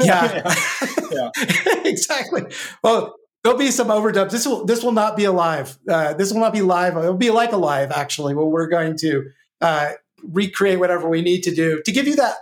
Yeah. 0.00 0.54
yeah. 1.10 1.30
exactly. 1.84 2.42
Well, 2.84 3.14
there'll 3.42 3.58
be 3.58 3.70
some 3.70 3.88
overdubs. 3.88 4.30
This 4.30 4.46
will 4.46 4.64
this 4.66 4.84
will 4.84 4.92
not 4.92 5.16
be 5.16 5.24
a 5.24 5.32
live. 5.32 5.78
Uh, 5.88 6.12
this 6.12 6.32
will 6.32 6.40
not 6.40 6.52
be 6.52 6.60
live. 6.60 6.96
It'll 6.98 7.14
be 7.14 7.30
like 7.30 7.52
a 7.52 7.56
live 7.56 7.90
actually. 7.92 8.34
Where 8.34 8.44
we're 8.46 8.68
going 8.68 8.96
to 8.98 9.24
uh, 9.62 9.92
recreate 10.22 10.78
whatever 10.78 11.08
we 11.08 11.22
need 11.22 11.42
to 11.44 11.54
do 11.54 11.82
to 11.86 11.92
give 11.92 12.06
you 12.06 12.16
that 12.16 12.34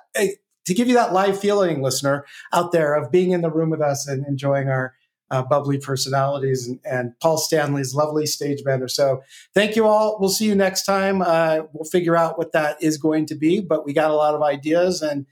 to 0.64 0.74
give 0.74 0.88
you 0.88 0.94
that 0.94 1.12
live 1.12 1.38
feeling, 1.38 1.82
listener 1.82 2.24
out 2.52 2.72
there, 2.72 2.94
of 2.94 3.10
being 3.10 3.30
in 3.30 3.40
the 3.40 3.50
room 3.50 3.70
with 3.70 3.80
us 3.80 4.06
and 4.06 4.26
enjoying 4.26 4.68
our. 4.68 4.94
Uh, 5.30 5.42
bubbly 5.42 5.78
personalities 5.78 6.68
and, 6.68 6.78
and 6.84 7.18
Paul 7.18 7.38
Stanley's 7.38 7.94
lovely 7.94 8.26
stage 8.26 8.62
banner. 8.62 8.86
So, 8.86 9.22
thank 9.54 9.74
you 9.74 9.86
all. 9.86 10.18
We'll 10.20 10.28
see 10.28 10.44
you 10.44 10.54
next 10.54 10.84
time. 10.84 11.22
Uh, 11.22 11.62
we'll 11.72 11.88
figure 11.90 12.14
out 12.14 12.36
what 12.36 12.52
that 12.52 12.80
is 12.82 12.98
going 12.98 13.24
to 13.26 13.34
be, 13.34 13.60
but 13.60 13.86
we 13.86 13.94
got 13.94 14.10
a 14.10 14.14
lot 14.14 14.34
of 14.34 14.42
ideas 14.42 15.00
and 15.00 15.24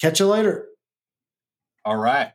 catch 0.00 0.20
you 0.20 0.26
later. 0.26 0.68
All 1.84 1.96
right. 1.96 2.32